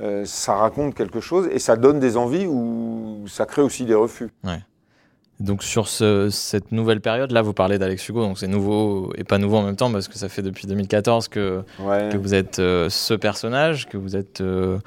euh, 0.00 0.24
ça 0.24 0.54
raconte 0.54 0.94
quelque 0.94 1.20
chose 1.20 1.48
et 1.52 1.58
ça 1.58 1.76
donne 1.76 2.00
des 2.00 2.16
envies 2.16 2.46
ou 2.46 3.24
ça 3.28 3.46
crée 3.46 3.62
aussi 3.62 3.84
des 3.84 3.94
refus. 3.94 4.30
Donc 5.40 5.64
sur 5.64 5.88
ce- 5.88 6.30
cette 6.30 6.70
nouvelle 6.70 7.00
période, 7.00 7.32
là 7.32 7.42
vous 7.42 7.52
parlez 7.52 7.76
d'Alex 7.78 8.08
Hugo, 8.08 8.20
donc 8.22 8.38
c'est 8.38 8.46
nouveau 8.46 9.12
et 9.16 9.24
pas 9.24 9.38
nouveau 9.38 9.56
en 9.56 9.62
même 9.62 9.74
temps 9.76 9.90
parce 9.90 10.06
que 10.06 10.16
ça 10.16 10.28
fait 10.28 10.42
depuis 10.42 10.68
2014 10.68 11.26
que, 11.28 11.62
Ouais. 11.80 12.08
que 12.12 12.16
vous 12.16 12.34
êtes 12.34 12.60
euh, 12.60 12.88
ce 12.88 13.14
personnage, 13.14 13.88
que 13.88 13.96
vous 13.96 14.14
êtes 14.14 14.40
euh, 14.40 14.78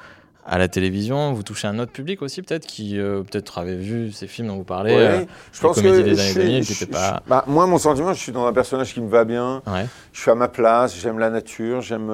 à 0.46 0.56
la 0.56 0.66
télévision, 0.68 1.34
vous 1.34 1.42
touchez 1.42 1.68
un 1.68 1.78
autre 1.78 1.92
public 1.92 2.22
aussi 2.22 2.40
peut-être 2.40 2.64
qui 2.66 2.98
euh, 2.98 3.20
peut-être 3.22 3.58
avait 3.58 3.76
vu 3.76 4.10
ces 4.10 4.26
films 4.26 4.48
dont 4.48 4.56
vous 4.56 4.64
parlez. 4.64 4.94
Ouais. 4.94 5.26
je 5.52 5.60
pense 5.60 5.76
que 5.82 5.82
des 6.02 6.18
années 6.18 6.30
suis- 6.30 6.34
2000 6.40 6.62
je- 6.62 6.66
qui 6.66 6.72
étaient 6.84 6.86
je- 6.86 6.98
pas- 6.98 7.22
bah, 7.28 7.44
moi, 7.46 7.66
mon 7.66 7.76
sentiment, 7.76 8.14
je 8.14 8.18
suis 8.18 8.32
dans 8.32 8.46
un 8.46 8.52
personnage 8.54 8.94
qui 8.94 9.02
me 9.02 9.08
va 9.10 9.26
bien. 9.26 9.60
ouais. 9.66 9.86
je 10.14 10.20
suis 10.22 10.30
à 10.30 10.34
ma 10.34 10.48
place, 10.48 10.98
j'aime 10.98 11.18
la 11.18 11.28
nature, 11.28 11.82
j'aime 11.82 12.08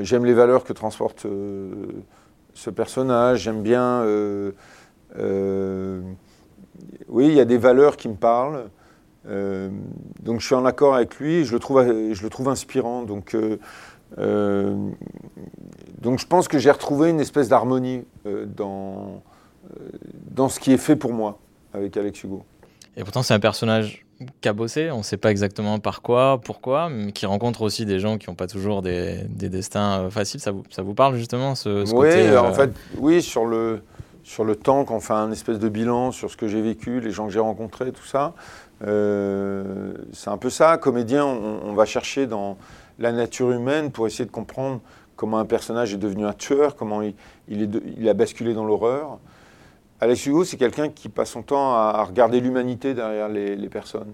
j'aime 0.00 0.24
les 0.24 0.34
valeurs 0.34 0.64
que 0.64 0.72
transporte 0.72 1.26
euh, 1.26 1.72
ce 2.54 2.70
personnage, 2.70 3.40
j'aime 3.40 3.62
bien. 3.62 4.02
euh, 4.02 4.52
euh, 5.18 6.00
oui, 7.08 7.26
il 7.28 7.34
y 7.34 7.40
a 7.40 7.44
des 7.44 7.58
valeurs 7.58 7.96
qui 7.96 8.08
me 8.08 8.16
parlent. 8.16 8.64
euh, 9.28 9.70
donc 10.22 10.40
je 10.40 10.46
suis 10.46 10.54
en 10.54 10.64
accord 10.64 10.94
avec 10.94 11.16
lui, 11.16 11.44
je 11.44 11.52
le 11.52 11.58
trouve, 11.58 11.82
je 12.12 12.22
le 12.22 12.28
trouve 12.30 12.48
inspirant. 12.48 13.02
Donc, 13.02 13.34
euh, 13.34 13.58
euh, 14.18 14.90
donc 16.00 16.18
je 16.18 16.26
pense 16.26 16.48
que 16.48 16.58
j'ai 16.58 16.70
retrouvé 16.70 17.10
une 17.10 17.20
espèce 17.20 17.48
d'harmonie 17.48 18.04
euh, 18.26 18.46
dans, 18.46 19.22
euh, 19.70 19.88
dans 20.30 20.48
ce 20.48 20.60
qui 20.60 20.72
est 20.72 20.78
fait 20.78 20.96
pour 20.96 21.12
moi 21.12 21.38
avec 21.72 21.96
Alex 21.96 22.22
Hugo. 22.24 22.44
Et 22.96 23.02
pourtant 23.02 23.22
c'est 23.22 23.34
un 23.34 23.40
personnage 23.40 24.03
cabossé, 24.40 24.90
on 24.90 24.98
ne 24.98 25.02
sait 25.02 25.16
pas 25.16 25.30
exactement 25.30 25.78
par 25.78 26.02
quoi, 26.02 26.40
pourquoi, 26.42 26.88
mais 26.88 27.12
qui 27.12 27.26
rencontre 27.26 27.62
aussi 27.62 27.84
des 27.86 27.98
gens 28.00 28.16
qui 28.18 28.28
n'ont 28.30 28.36
pas 28.36 28.46
toujours 28.46 28.80
des, 28.82 29.22
des 29.28 29.48
destins 29.48 30.00
euh, 30.04 30.10
faciles. 30.10 30.40
Ça 30.40 30.52
vous, 30.52 30.62
ça 30.70 30.82
vous 30.82 30.94
parle 30.94 31.16
justement 31.16 31.54
ce, 31.54 31.84
ce 31.84 31.92
Oui, 31.92 32.08
côté 32.08 32.28
euh, 32.28 32.40
en 32.42 32.52
fait, 32.52 32.70
oui, 32.98 33.22
sur 33.22 33.44
le, 33.44 33.82
sur 34.22 34.44
le 34.44 34.56
temps, 34.56 34.84
quand 34.84 34.96
on 34.96 35.00
fait 35.00 35.12
un 35.12 35.32
espèce 35.32 35.58
de 35.58 35.68
bilan 35.68 36.12
sur 36.12 36.30
ce 36.30 36.36
que 36.36 36.46
j'ai 36.48 36.62
vécu, 36.62 37.00
les 37.00 37.10
gens 37.10 37.26
que 37.26 37.32
j'ai 37.32 37.40
rencontrés, 37.40 37.92
tout 37.92 38.04
ça, 38.06 38.34
euh, 38.86 39.94
c'est 40.12 40.30
un 40.30 40.38
peu 40.38 40.50
ça. 40.50 40.76
Comédien, 40.78 41.24
on, 41.24 41.60
on 41.64 41.74
va 41.74 41.84
chercher 41.84 42.26
dans 42.26 42.56
la 42.98 43.12
nature 43.12 43.50
humaine 43.50 43.90
pour 43.90 44.06
essayer 44.06 44.24
de 44.24 44.30
comprendre 44.30 44.80
comment 45.16 45.38
un 45.38 45.44
personnage 45.44 45.92
est 45.94 45.98
devenu 45.98 46.24
un 46.26 46.32
tueur, 46.32 46.76
comment 46.76 47.02
il, 47.02 47.14
il 47.48 47.62
est 47.62 47.66
de- 47.66 47.82
il 47.98 48.08
a 48.08 48.14
basculé 48.14 48.54
dans 48.54 48.64
l'horreur. 48.64 49.18
Alex 50.04 50.26
Hugo, 50.26 50.44
c'est 50.44 50.58
quelqu'un 50.58 50.90
qui 50.90 51.08
passe 51.08 51.30
son 51.30 51.42
temps 51.42 51.72
à, 51.72 52.04
regarder 52.04 52.38
l'humanité 52.38 52.92
derrière 52.92 53.30
les, 53.30 53.68
personnes. 53.70 54.12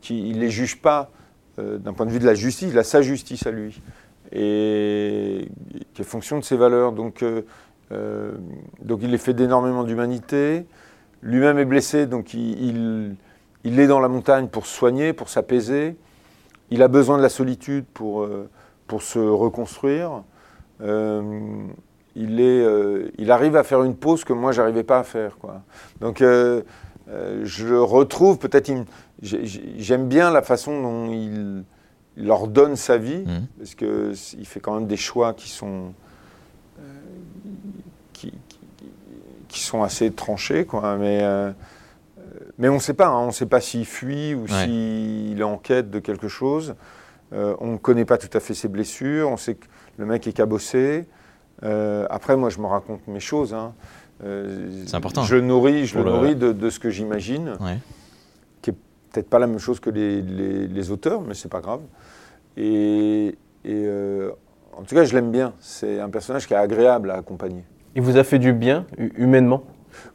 Qui, 0.00 0.32
ne 0.32 0.38
les 0.38 0.48
juge 0.48 0.80
pas 0.80 1.10
euh, 1.58 1.76
d'un 1.76 1.92
point 1.92 2.06
de 2.06 2.12
vue 2.12 2.20
de 2.20 2.24
la 2.24 2.36
justice, 2.36 2.68
il 2.70 2.78
a 2.78 2.84
sa 2.84 3.02
justice 3.02 3.44
à 3.44 3.50
lui. 3.50 3.82
Et 4.30 5.48
qui 5.92 6.02
est 6.02 6.04
fonction 6.04 6.38
de 6.38 6.44
ses 6.44 6.56
valeurs. 6.56 6.92
Donc, 6.92 7.24
euh, 7.24 7.42
euh, 7.90 8.34
donc 8.80 9.00
il 9.02 9.12
est 9.12 9.18
fait 9.18 9.34
d'énormément 9.34 9.82
d'humanité. 9.82 10.66
Lui-même 11.20 11.58
est 11.58 11.64
blessé, 11.64 12.06
donc 12.06 12.32
il, 12.32 12.62
il, 12.62 13.16
il 13.64 13.80
est 13.80 13.88
dans 13.88 13.98
la 13.98 14.08
montagne 14.08 14.46
pour 14.46 14.66
se 14.66 14.76
soigner, 14.76 15.12
pour 15.12 15.28
s'apaiser. 15.28 15.96
Il 16.70 16.80
a 16.80 16.86
besoin 16.86 17.16
de 17.16 17.22
la 17.22 17.28
solitude 17.28 17.86
pour, 17.92 18.24
pour 18.86 19.02
se 19.02 19.18
reconstruire. 19.18 20.22
Il, 22.16 22.40
est, 22.40 22.64
euh, 22.64 23.10
il 23.18 23.30
arrive 23.30 23.56
à 23.56 23.64
faire 23.64 23.82
une 23.82 23.96
pause 23.96 24.24
que 24.24 24.32
moi, 24.32 24.52
j'arrivais 24.52 24.84
pas 24.84 25.00
à 25.00 25.02
faire. 25.04 25.36
Quoi. 25.38 25.62
Donc 26.00 26.22
euh, 26.22 26.62
euh, 27.08 27.40
je 27.44 27.66
le 27.68 27.82
retrouve, 27.82 28.38
peut-être, 28.38 28.72
j'aime 29.22 30.06
bien 30.08 30.30
la 30.30 30.42
façon 30.42 30.80
dont 30.80 31.10
il, 31.10 31.64
il 32.16 32.26
leur 32.26 32.46
donne 32.46 32.76
sa 32.76 32.96
vie, 32.98 33.24
Mhm. 33.26 33.46
parce 33.58 33.74
qu'il 33.74 34.46
fait 34.46 34.60
quand 34.60 34.74
même 34.74 34.86
des 34.86 34.96
choix 34.96 35.34
qui 35.34 35.48
sont, 35.50 35.92
euh, 36.78 36.82
qui, 38.12 38.30
qui- 38.48 38.58
qui 39.48 39.60
sont 39.60 39.82
assez 39.82 40.10
tranchés. 40.12 40.64
Quoi. 40.64 40.96
Mais, 40.96 41.20
euh, 41.22 41.50
mais 42.58 42.68
on 42.68 42.74
ne 42.74 42.78
sait 42.80 42.94
pas, 42.94 43.08
hein, 43.08 43.18
on 43.18 43.26
ne 43.28 43.32
sait 43.32 43.46
pas 43.46 43.60
s'il 43.60 43.84
fuit 43.86 44.34
ou 44.34 44.42
Ouais. 44.42 44.64
s'il 44.64 45.38
est 45.40 45.42
en 45.44 45.58
quête 45.58 45.90
de 45.90 45.98
quelque 45.98 46.28
chose. 46.28 46.74
On 47.32 47.72
ne 47.72 47.76
connaît 47.78 48.04
pas 48.04 48.16
tout 48.16 48.28
à 48.32 48.38
fait 48.38 48.54
ses 48.54 48.68
blessures, 48.68 49.28
on 49.28 49.36
sait 49.36 49.56
que 49.56 49.66
le 49.98 50.06
mec 50.06 50.24
est 50.28 50.32
cabossé. 50.32 51.04
Euh, 51.64 52.06
après, 52.10 52.36
moi, 52.36 52.50
je 52.50 52.58
me 52.60 52.66
raconte 52.66 53.06
mes 53.08 53.20
choses. 53.20 53.54
hein. 53.54 53.72
Euh, 54.22 54.70
C'est 54.86 54.96
important. 54.96 55.22
Je 55.22 55.34
le 55.36 55.40
nourris, 55.42 55.86
je 55.86 55.98
le 55.98 56.04
le- 56.04 56.10
nourris 56.12 56.36
de, 56.36 56.52
de 56.52 56.70
ce 56.70 56.78
que 56.78 56.90
j'imagine. 56.90 57.56
Ouais. 57.60 57.78
Peut-être 59.12 59.30
pas 59.30 59.38
la 59.38 59.46
même 59.46 59.60
chose 59.60 59.78
que 59.78 59.90
les, 59.90 60.20
les- 60.22 60.66
les 60.66 60.90
auteurs, 60.90 61.20
mais 61.20 61.34
c'est 61.34 61.48
pas 61.48 61.60
grave. 61.60 61.78
Et, 62.56 63.28
et, 63.28 63.34
euh, 63.68 64.30
en 64.76 64.82
tout 64.82 64.94
cas, 64.96 65.04
je 65.04 65.14
l'aime 65.14 65.30
bien. 65.30 65.52
C'est 65.60 66.00
un 66.00 66.08
personnage 66.10 66.48
qui 66.48 66.52
est 66.54 66.56
agréable 66.56 67.12
à 67.12 67.14
accompagner. 67.18 67.62
Il 67.94 68.02
vous 68.02 68.16
a 68.16 68.24
fait 68.24 68.40
du 68.40 68.52
bien, 68.52 68.86
hu- 68.98 69.12
humainement? 69.16 69.62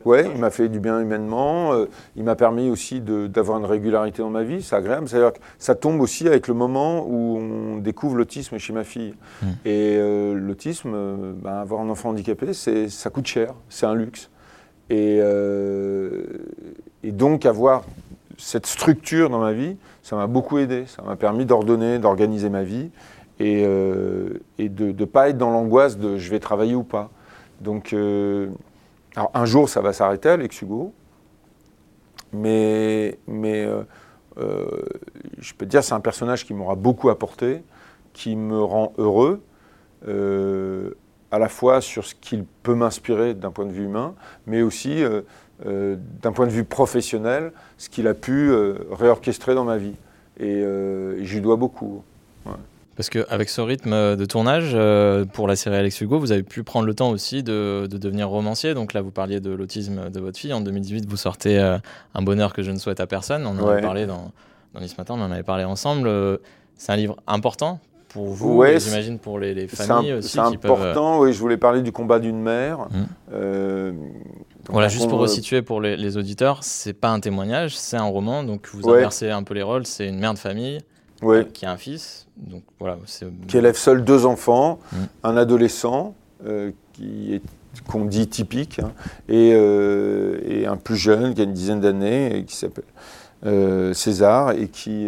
Ouais, 0.06 0.30
il 0.34 0.40
m'a 0.40 0.50
fait 0.50 0.70
du 0.70 0.80
bien 0.80 1.00
humainement. 1.00 1.74
euh, 1.74 1.86
il 2.16 2.24
m'a 2.24 2.36
permis 2.36 2.70
aussi 2.70 3.02
d'avoir 3.02 3.58
une 3.60 3.66
régularité 3.66 4.22
dans 4.22 4.30
ma 4.30 4.44
vie. 4.44 4.62
C'est 4.62 4.76
agréable. 4.76 5.08
C'est-à-dire 5.08 5.34
que 5.34 5.40
ça 5.58 5.76
tombe 5.76 6.02
aussi 6.02 6.28
avec 6.28 6.48
le 6.48 6.54
moment 6.54 7.06
où 7.08 7.38
on 7.38 7.78
découvre 7.78 8.16
l'autisme 8.16 8.58
chez 8.58 8.74
ma 8.74 8.84
fille. 8.84 9.14
Mm. 9.42 9.46
Et 9.66 9.98
euh, 9.98 10.34
l'autisme, 10.34 10.92
euh, 10.94 11.34
ben, 11.36 11.54
avoir 11.54 11.82
un 11.82 11.90
enfant 11.90 12.10
handicapé, 12.10 12.54
ça 12.54 13.10
coûte 13.10 13.28
cher. 13.28 13.54
C'est 13.70 13.86
un 13.86 13.96
luxe. 13.96 14.30
Et, 14.90 15.20
et 17.04 17.12
donc 17.12 17.46
avoir 17.46 17.84
cette 18.38 18.66
structure 18.66 19.30
dans 19.30 19.40
ma 19.40 19.54
vie, 19.54 19.78
ça 20.02 20.16
m'a 20.16 20.26
beaucoup 20.28 20.58
aidé. 20.58 20.86
Ça 20.88 21.04
m'a 21.04 21.16
permis 21.16 21.46
d'ordonner, 21.46 22.00
d'organiser 22.00 22.50
ma 22.50 22.64
vie. 22.64 22.90
et, 23.40 23.64
et 24.58 24.70
de 24.70 24.92
ne 24.92 25.06
pas 25.06 25.30
être 25.30 25.38
dans 25.38 25.52
l'angoisse 25.52 25.98
de 25.98 26.18
je 26.18 26.30
vais 26.30 26.40
travailler 26.40 26.76
ou 26.76 26.84
pas. 26.84 27.10
Donc, 27.62 27.96
alors 29.16 29.32
un 29.34 29.46
jour, 29.46 29.68
ça 29.70 29.82
va 29.82 29.94
s'arrêter, 29.94 30.30
Alex 30.30 30.62
Hugo, 30.62 30.94
mais, 32.32 33.18
mais 33.28 33.68
je 34.38 35.54
peux 35.54 35.66
te 35.66 35.72
dire, 35.72 35.84
c'est 35.84 35.94
un 35.94 36.00
personnage 36.00 36.46
qui 36.46 36.54
m'aura 36.54 36.76
beaucoup 36.76 37.10
apporté, 37.10 37.64
qui 38.14 38.36
me 38.36 38.62
rend 38.62 38.94
heureux, 38.98 39.42
à 40.04 41.40
la 41.40 41.50
fois 41.50 41.82
sur 41.82 42.06
ce 42.06 42.16
qu'il 42.16 42.46
peut 42.64 42.76
m'inspirer 42.76 43.34
d'un 43.34 43.52
point 43.52 43.66
de 43.66 43.72
vue 43.72 43.86
humain, 43.86 44.16
mais 44.46 44.62
aussi 44.62 45.04
euh, 45.66 45.98
d'un 46.22 46.32
point 46.32 46.46
de 46.48 46.52
vue 46.52 46.64
professionnel, 46.64 47.52
ce 47.78 47.90
qu'il 47.90 48.08
a 48.08 48.14
pu 48.14 48.50
euh, 48.50 48.76
réorchestrer 48.92 49.56
dans 49.56 49.66
ma 49.66 49.76
vie. 49.76 49.96
Et, 50.40 50.64
euh, 50.64 51.22
je 51.22 51.34
lui 51.34 51.42
dois 51.42 51.58
beaucoup. 51.58 52.02
Parce 53.00 53.10
qu'avec 53.10 53.48
ce 53.48 53.62
rythme 53.62 54.18
de 54.18 54.26
tournage, 54.26 54.78
pour 55.32 55.48
la 55.48 55.56
série 55.56 55.78
Alex 55.78 56.02
Hugo, 56.02 56.20
vous 56.20 56.34
avez 56.34 56.44
pu 56.44 56.64
prendre 56.64 56.86
le 56.86 56.94
temps 56.94 57.12
aussi 57.12 57.44
de, 57.44 57.88
devenir 57.90 58.28
romancier. 58.28 58.74
Donc 58.74 58.92
là, 58.92 59.00
vous 59.00 59.10
parliez 59.10 59.40
de 59.40 59.52
l'autisme 59.52 60.10
de 60.10 60.20
votre 60.20 60.38
fille. 60.38 60.52
En 60.52 60.60
2018, 60.60 61.08
vous 61.08 61.16
sortez 61.16 61.58
Un 61.58 62.22
bonheur 62.22 62.52
que 62.52 62.62
je 62.62 62.72
ne 62.72 62.78
souhaite 62.78 63.00
à 63.00 63.08
personne. 63.08 63.48
On 63.48 63.58
en 63.58 63.68
avait 63.70 63.82
parlé 63.82 64.06
dans, 64.06 64.34
dans 64.74 64.82
Nice 64.82 64.98
Matin, 64.98 65.14
on 65.18 65.22
en 65.22 65.32
avait 65.32 65.44
parlé 65.44 65.64
ensemble. 65.64 66.12
C'est 66.76 66.92
un 66.92 66.98
livre 66.98 67.16
important 67.26 67.80
pour 68.10 68.26
vous, 68.34 68.66
j'imagine 68.66 69.18
pour 69.18 69.40
les, 69.40 69.68
familles 69.70 70.16
aussi. 70.16 70.32
C'est 70.32 70.40
important, 70.40 71.20
oui. 71.20 71.32
Je 71.32 71.40
voulais 71.40 71.56
parler 71.56 71.82
du 71.82 71.94
combat 71.94 72.20
d'une 72.20 72.42
mère. 72.42 72.90
Mmh. 73.32 73.94
Voilà, 74.68 74.90
juste 74.90 75.08
pour 75.08 75.20
resituer 75.20 75.62
pour 75.62 75.80
les, 75.80 75.96
les 75.96 76.18
auditeurs, 76.18 76.66
c'est 76.66 76.92
pas 76.92 77.10
un 77.10 77.22
témoignage, 77.22 77.78
c'est 77.78 77.96
un 77.96 78.04
roman. 78.04 78.44
Donc 78.44 78.68
vous 78.74 78.90
inversez 78.90 79.30
un 79.30 79.44
peu 79.44 79.54
les 79.54 79.64
rôles. 79.64 79.86
C'est 79.86 80.08
une 80.08 80.20
mère 80.20 80.34
de 80.34 80.40
famille 80.40 80.80
euh, 81.24 81.44
qui 81.44 81.66
a 81.66 81.72
un 81.72 81.78
fils. 81.78 82.28
Donc 82.40 82.64
voilà, 82.80 82.98
qui 83.48 83.58
élève 83.58 83.76
seul 83.76 84.04
deux 84.04 84.26
enfants, 84.26 84.80
mm. 84.92 84.98
un 85.24 85.38
adolescent 85.38 86.16
euh, 86.46 86.72
qui 86.94 87.36
est 87.36 87.42
qu'on 87.88 88.06
dit 88.06 88.28
typique, 88.28 88.80
hein, 88.80 88.92
et, 89.28 89.52
euh, 89.54 90.40
et, 90.44 90.66
un 90.66 90.76
plus 90.76 90.96
jeune 90.96 91.36
qui 91.36 91.42
a 91.42 91.44
une 91.44 91.54
dizaine 91.54 91.80
d'années, 91.80 92.44
qui 92.48 92.56
s'appelle 92.56 93.94
César, 93.94 94.52
et 94.52 94.68
qui, 94.68 95.08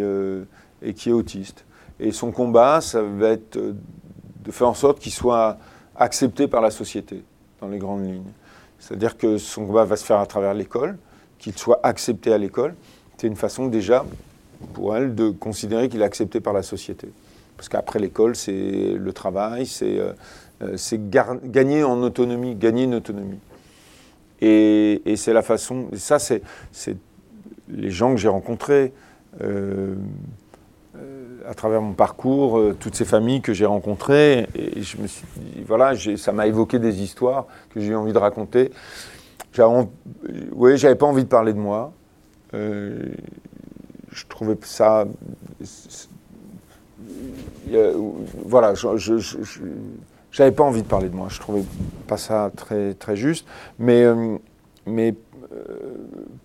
et 0.82 0.94
qui 0.94 1.10
est 1.10 1.12
autiste. 1.12 1.66
Et 2.00 2.12
son 2.12 2.32
combat, 2.32 2.80
ça 2.80 3.02
va 3.02 3.30
être 3.30 3.58
de 3.58 4.52
faire 4.52 4.68
en 4.70 4.74
sorte 4.74 5.00
qu'il 5.00 5.12
soit 5.12 5.58
accepté 5.96 6.48
par 6.48 6.62
la 6.62 6.72
société, 6.72 7.24
dans 7.60 7.68
les 7.68 7.80
grandes 7.80 8.06
lignes. 8.06 8.32
C'est-à-dire 8.80 9.18
que 9.18 9.38
son 9.38 9.66
combat 9.66 9.86
va 9.86 9.96
se 9.96 10.04
faire 10.04 10.20
à 10.20 10.26
travers 10.26 10.54
l'école, 10.54 10.98
qu'il 11.38 11.58
soit 11.58 11.80
accepté 11.84 12.34
à 12.34 12.38
l'école. 12.38 12.76
C'est 13.18 13.28
une 13.28 13.36
façon 13.36 13.68
déjà 13.68 14.04
pour 14.74 14.95
elle 14.95 15.16
de 15.16 15.30
considérer 15.30 15.89
qu'il 15.89 16.01
est 16.01 16.05
accepté 16.05 16.39
par 16.39 16.53
la 16.53 16.64
société. 16.64 17.09
Parce 17.62 17.70
qu'après 17.70 17.99
l'école, 17.99 18.36
c'est 18.36 18.95
le 18.97 19.14
travail, 19.14 19.68
c'est 19.68 19.99
euh, 19.99 20.14
euh, 20.64 20.78
gagner 21.45 21.84
en 21.84 22.01
autonomie, 22.01 22.55
gagner 22.55 22.86
une 22.86 22.95
autonomie. 22.95 23.39
Et, 24.41 24.99
c'est 25.16 25.32
la 25.34 25.43
façon, 25.43 25.86
et 25.91 25.97
ça 25.97 26.18
c'est 26.18 26.41
les 27.70 27.91
gens 27.91 28.16
que 28.16 28.20
j'ai 28.20 28.30
rencontrés. 28.30 28.93
Euh, 29.41 29.93
à 31.47 31.53
travers 31.53 31.84
mon 31.84 31.93
parcours, 31.93 32.59
toutes 32.80 32.95
ces 32.95 33.05
familles 33.05 33.41
que 33.41 33.53
j'ai 33.53 33.68
rencontrées, 33.68 34.47
et 34.55 34.82
je 34.82 34.97
me 34.97 35.05
suis 35.05 35.26
voilà, 35.68 35.93
ça 36.18 36.32
m'a 36.32 36.47
évoqué 36.47 36.80
des 36.80 37.03
histoires 37.03 37.45
que 37.74 37.80
j'ai 37.80 37.93
envie 37.93 38.14
de 38.14 38.18
raconter. 38.18 38.72
Oui, 40.51 40.78
j'avais 40.78 40.95
pas 40.95 41.05
envie 41.05 41.24
de 41.24 41.30
parler 41.30 41.53
de 41.53 41.59
moi. 41.59 41.93
Je 44.12 44.26
trouvais 44.28 44.57
ça. 44.64 45.05
voilà, 48.45 48.74
je, 48.74 49.18
j'avais 50.32 50.51
pas 50.51 50.64
envie 50.64 50.84
de 50.84 50.88
parler 50.88 51.09
de 51.09 51.16
moi. 51.16 51.28
Je 51.30 51.39
trouvais 51.39 51.64
pas 52.07 52.18
ça 52.18 52.51
très, 52.55 52.93
très 52.93 53.16
juste. 53.16 53.47
Mais, 53.80 54.03
euh, 54.03 54.38
mais 54.86 55.16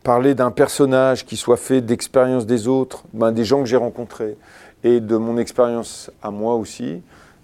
parler 0.02 0.34
d'un 0.34 0.50
personnage 0.50 1.24
qui 1.24 1.36
soit 1.36 1.56
fait 1.56 1.80
d'expériences 1.80 2.46
des 2.46 2.68
autres, 2.68 3.04
ben, 3.12 3.32
des 3.32 3.44
gens 3.44 3.60
que 3.60 3.66
j'ai 3.66 3.76
rencontrés, 3.76 4.36
et 4.84 5.00
de 5.00 5.16
mon 5.16 5.36
expérience 5.38 6.10
à 6.22 6.30
moi 6.30 6.54
aussi, 6.54 7.02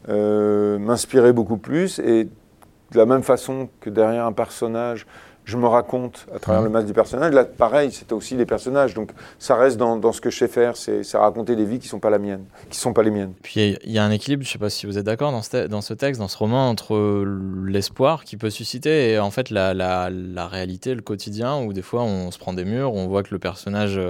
euh, 0.09 0.79
m'inspirer 0.79 1.33
beaucoup 1.33 1.57
plus. 1.57 1.99
Et 1.99 2.25
de 2.25 2.99
la 2.99 3.07
même 3.07 3.23
façon 3.23 3.69
que 3.81 3.91
derrière 3.91 4.27
un 4.27 4.33
personnage, 4.33 5.07
je 5.45 5.57
me 5.57 5.67
raconte 5.67 6.27
à 6.35 6.39
travers 6.39 6.63
mmh. 6.63 6.65
le 6.65 6.71
masque 6.71 6.87
du 6.87 6.93
personnage, 6.93 7.33
là, 7.35 7.45
pareil, 7.45 7.91
c'était 7.91 8.13
aussi 8.13 8.37
des 8.37 8.47
personnages. 8.47 8.95
Donc 8.95 9.11
ça 9.39 9.57
reste 9.57 9.77
dans, 9.77 9.97
dans 9.97 10.13
ce 10.13 10.21
que 10.21 10.31
je 10.31 10.39
sais 10.39 10.49
faire, 10.49 10.77
c'est 10.77 11.03
raconter 11.15 11.57
des 11.57 11.65
vies 11.65 11.79
qui 11.79 11.87
ne 11.87 11.91
sont 11.91 12.01
pas 12.01 12.11
la 12.11 12.19
mienne, 12.19 12.45
qui 12.71 12.79
sont 12.79 12.93
pas 12.93 13.03
les 13.03 13.11
miennes. 13.11 13.33
Puis 13.43 13.77
il 13.85 13.93
y, 13.93 13.99
a 13.99 14.05
un 14.05 14.11
équilibre, 14.11 14.43
je 14.45 14.49
ne 14.49 14.53
sais 14.53 14.59
pas 14.59 14.71
si 14.71 14.87
vous 14.87 14.99
êtes 14.99 15.07
d'accord 15.07 15.33
dans 15.33 15.43
ce, 15.43 15.67
dans 15.67 15.81
ce 15.81 15.95
texte, 15.95 16.21
dans 16.21 16.29
ce 16.29 16.39
roman, 16.39 16.69
entre 16.69 17.25
l'espoir 17.67 18.25
qui 18.25 18.37
peut 18.37 18.51
susciter 18.51 19.13
et 19.13 19.19
en 19.19 19.31
fait 19.31 19.51
la, 19.51 19.75
la, 19.75 20.11
la, 20.11 20.47
réalité, 20.47 20.95
le 20.95 21.03
quotidien, 21.03 21.61
où 21.63 21.73
des 21.73 21.83
fois 21.83 22.03
on 22.03 22.31
se 22.31 22.39
prend 22.39 22.53
des 22.53 22.65
murs, 22.65 22.95
on 22.95 23.09
voit 23.09 23.23
que 23.23 23.33
le 23.33 23.39
personnage 23.39 24.01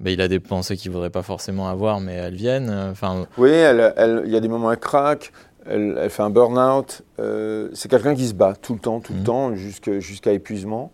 bah, 0.00 0.10
il 0.10 0.20
a 0.20 0.28
des 0.28 0.38
pensées 0.38 0.76
qu'il 0.76 0.90
ne 0.90 0.94
voudrait 0.94 1.10
pas 1.10 1.22
forcément 1.22 1.68
avoir, 1.68 1.98
mais 2.00 2.14
elles 2.14 2.34
viennent. 2.34 2.70
Euh. 2.70 3.24
Oui, 3.36 3.50
il 3.50 4.30
y 4.30 4.36
a 4.36 4.40
des 4.40 4.48
moments, 4.48 4.70
elle 4.70 4.78
craque, 4.78 5.32
elle, 5.68 6.10
fait 6.10 6.22
un 6.22 6.30
burn-out. 6.30 7.02
Euh, 7.18 7.68
c'est 7.74 7.90
quelqu'un 7.90 8.14
qui 8.14 8.26
se 8.26 8.34
bat 8.34 8.54
tout 8.54 8.74
le 8.74 8.80
temps, 8.80 9.00
tout 9.00 9.12
le 9.12 9.20
mhm. 9.20 9.24
temps, 9.24 9.54
jusqu'à 9.54 10.32
épuisement, 10.32 10.90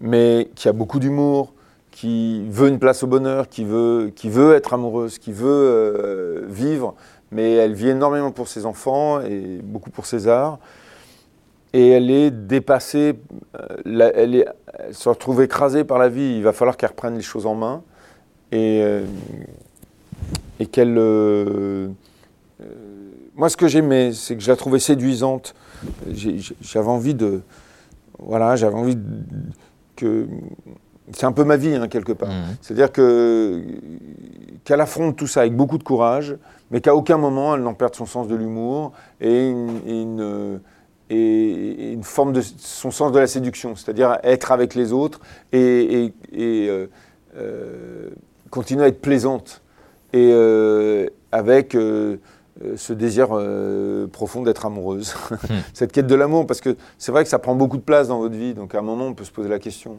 mais 0.00 0.48
qui 0.54 0.68
a 0.68 0.72
beaucoup 0.72 0.98
d'humour, 0.98 1.52
qui 1.90 2.46
veut 2.48 2.68
une 2.68 2.78
place 2.78 3.02
au 3.02 3.06
bonheur, 3.06 3.48
qui 3.48 3.64
veut, 3.64 4.12
qui 4.14 4.28
veut 4.28 4.54
être 4.54 4.74
amoureuse, 4.74 5.18
qui 5.18 5.32
veut 5.32 5.46
euh, 5.48 6.44
vivre, 6.48 6.94
mais 7.30 7.54
elle 7.54 7.72
vit 7.72 7.88
énormément 7.88 8.30
pour 8.30 8.48
ses 8.48 8.66
enfants 8.66 9.20
et 9.20 9.60
beaucoup 9.62 9.90
pour 9.90 10.06
César. 10.06 10.58
Et 11.72 11.90
elle 11.90 12.10
est 12.10 12.30
dépassée, 12.30 13.14
elle, 13.84 14.34
est, 14.34 14.46
elle 14.78 14.94
se 14.94 15.08
retrouve 15.08 15.42
écrasée 15.42 15.84
par 15.84 15.98
la 15.98 16.08
vie. 16.08 16.36
Il 16.36 16.42
va 16.42 16.52
falloir 16.52 16.76
qu'elle 16.76 16.90
reprenne 16.90 17.16
les 17.16 17.22
choses 17.22 17.44
en 17.44 17.54
main 17.54 17.82
et, 18.52 18.80
euh, 18.82 19.04
et 20.60 20.66
qu'elle. 20.66 20.96
Euh, 23.36 23.38
euh, 23.38 23.40
moi, 23.40 23.48
ce 23.48 23.56
que 23.56 23.68
j'aimais, 23.68 24.12
c'est 24.12 24.36
que 24.36 24.42
je 24.42 24.50
la 24.50 24.56
trouvais 24.56 24.78
séduisante. 24.78 25.54
J'avais 26.60 26.88
envie 26.88 27.14
de. 27.14 27.42
Voilà, 28.18 28.56
j'avais 28.56 28.74
envie 28.74 28.98
que. 29.94 30.26
C'est 31.12 31.26
un 31.26 31.32
peu 31.32 31.44
ma 31.44 31.56
vie, 31.56 31.74
hein, 31.74 31.86
quelque 31.86 32.12
part. 32.12 32.30
Mmh. 32.30 32.56
C'est-à-dire 32.60 32.90
que 32.90 33.62
qu'elle 34.64 34.80
affronte 34.80 35.14
tout 35.14 35.28
ça 35.28 35.42
avec 35.42 35.54
beaucoup 35.54 35.78
de 35.78 35.84
courage, 35.84 36.36
mais 36.72 36.80
qu'à 36.80 36.96
aucun 36.96 37.16
moment 37.16 37.54
elle 37.54 37.62
n'en 37.62 37.74
perde 37.74 37.94
son 37.94 38.06
sens 38.06 38.26
de 38.26 38.34
l'humour 38.34 38.90
et 39.20 39.48
une, 39.48 40.58
et 41.08 41.92
une, 41.92 42.02
forme 42.02 42.32
de 42.32 42.40
son 42.40 42.90
sens 42.90 43.12
de 43.12 43.20
la 43.20 43.28
séduction, 43.28 43.76
c'est-à-dire 43.76 44.18
être 44.24 44.50
avec 44.50 44.74
les 44.74 44.92
autres 44.92 45.20
et, 45.52 46.12
et, 46.32 46.88
continuer 48.50 48.82
à 48.82 48.88
être 48.88 49.00
plaisante 49.00 49.62
et 50.12 50.30
euh, 50.32 51.06
avec 51.32 51.74
euh, 51.74 51.80
euh, 51.80 52.16
ce 52.76 52.92
désir 52.92 53.28
profond 54.12 54.42
d'être 54.42 54.66
amoureuse. 54.66 55.14
Hmm. 55.30 55.54
Cette 55.74 55.92
quête 55.92 56.06
de 56.06 56.14
l'amour, 56.14 56.46
parce 56.46 56.60
que 56.60 56.76
c'est 56.98 57.12
vrai 57.12 57.24
que 57.24 57.30
ça 57.30 57.38
prend 57.38 57.54
beaucoup 57.54 57.76
de 57.76 57.82
place 57.82 58.08
dans 58.08 58.18
votre 58.18 58.36
vie, 58.36 58.54
donc 58.54 58.74
à 58.74 58.78
un 58.78 58.82
moment 58.82 59.06
on 59.06 59.14
peut 59.14 59.24
se 59.24 59.32
poser 59.32 59.48
la 59.48 59.58
question. 59.58 59.98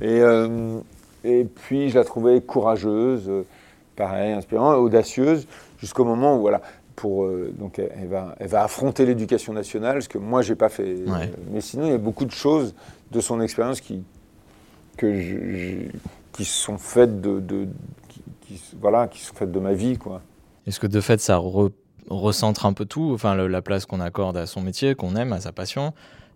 et, 0.00 0.20
et 1.24 1.44
puis 1.44 1.90
je 1.90 1.98
la 1.98 2.04
trouvais 2.04 2.40
courageuse, 2.40 3.30
pareil, 3.96 4.32
inspirante, 4.32 4.76
audacieuse, 4.76 5.46
jusqu'au 5.78 6.04
moment 6.04 6.36
où 6.36 6.40
voilà. 6.40 6.60
Pour, 6.94 7.26
donc 7.58 7.78
elle 7.78 8.08
va, 8.08 8.36
elle 8.38 8.48
va 8.48 8.62
affronter 8.62 9.06
l'éducation 9.06 9.54
nationale, 9.54 10.02
ce 10.02 10.08
que 10.08 10.18
moi 10.18 10.42
j'ai 10.42 10.54
pas 10.54 10.68
fait. 10.68 10.96
mais 11.50 11.60
sinon, 11.60 11.86
il 11.86 11.90
y 11.90 11.94
a 11.94 11.98
beaucoup 11.98 12.26
de 12.26 12.30
choses 12.30 12.74
de 13.10 13.20
son 13.20 13.40
expérience 13.40 13.80
qui, 13.80 14.02
que 14.96 15.20
je, 15.20 15.88
qui 16.32 16.44
sont 16.44 16.78
faites 16.78 17.20
de, 17.20 17.40
de 17.40 17.68
qui, 18.46 18.60
voilà, 18.80 19.08
qui 19.08 19.20
sont 19.20 19.34
faites 19.34 19.52
de 19.52 19.60
ma 19.60 19.72
vie, 19.72 19.98
quoi. 19.98 20.22
Est-ce 20.66 20.78
que 20.78 20.86
de 20.86 21.00
fait 21.00 21.20
ça 21.20 21.40
recentre 22.08 22.66
un 22.66 22.72
peu 22.72 22.84
tout, 22.84 23.10
enfin 23.14 23.34
la 23.34 23.62
place 23.62 23.86
qu'on 23.86 24.00
accorde 24.00 24.36
à 24.36 24.46
son 24.46 24.60
métier, 24.60 24.94
qu'on 24.94 25.16
aime, 25.16 25.32
à 25.32 25.40
sa 25.40 25.52
passion, 25.52 25.92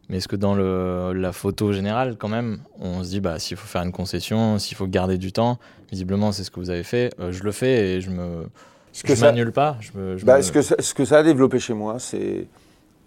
mais 0.08 0.18
est-ce 0.18 0.28
que 0.28 0.36
dans 0.36 0.54
le, 0.54 1.12
la 1.12 1.32
photo 1.32 1.72
générale, 1.72 2.16
quand 2.16 2.28
même, 2.28 2.60
on 2.78 3.02
se 3.02 3.10
dit, 3.10 3.20
bah, 3.20 3.38
s'il 3.38 3.56
faut 3.56 3.66
faire 3.66 3.82
une 3.82 3.92
concession, 3.92 4.58
s'il 4.58 4.76
faut 4.76 4.86
garder 4.86 5.18
du 5.18 5.32
temps, 5.32 5.58
visiblement, 5.90 6.30
c'est 6.30 6.44
ce 6.44 6.50
que 6.50 6.60
vous 6.60 6.70
avez 6.70 6.84
fait, 6.84 7.12
euh, 7.18 7.32
je 7.32 7.42
le 7.42 7.52
fais 7.52 7.96
et 7.96 8.00
je 8.00 8.10
me. 8.10 8.46
Ce 8.92 9.02
que 9.02 9.20
m'annule 9.20 9.52
pas. 9.52 9.76
Je 9.80 9.98
me, 9.98 10.16
bah, 10.24 10.42
ce, 10.42 10.52
que 10.52 10.62
ça, 10.62 10.76
ce, 10.78 10.94
que 10.94 11.04
ça, 11.04 11.18
a 11.18 11.22
développé 11.22 11.58
chez 11.58 11.74
moi, 11.74 11.98
c'est 11.98 12.46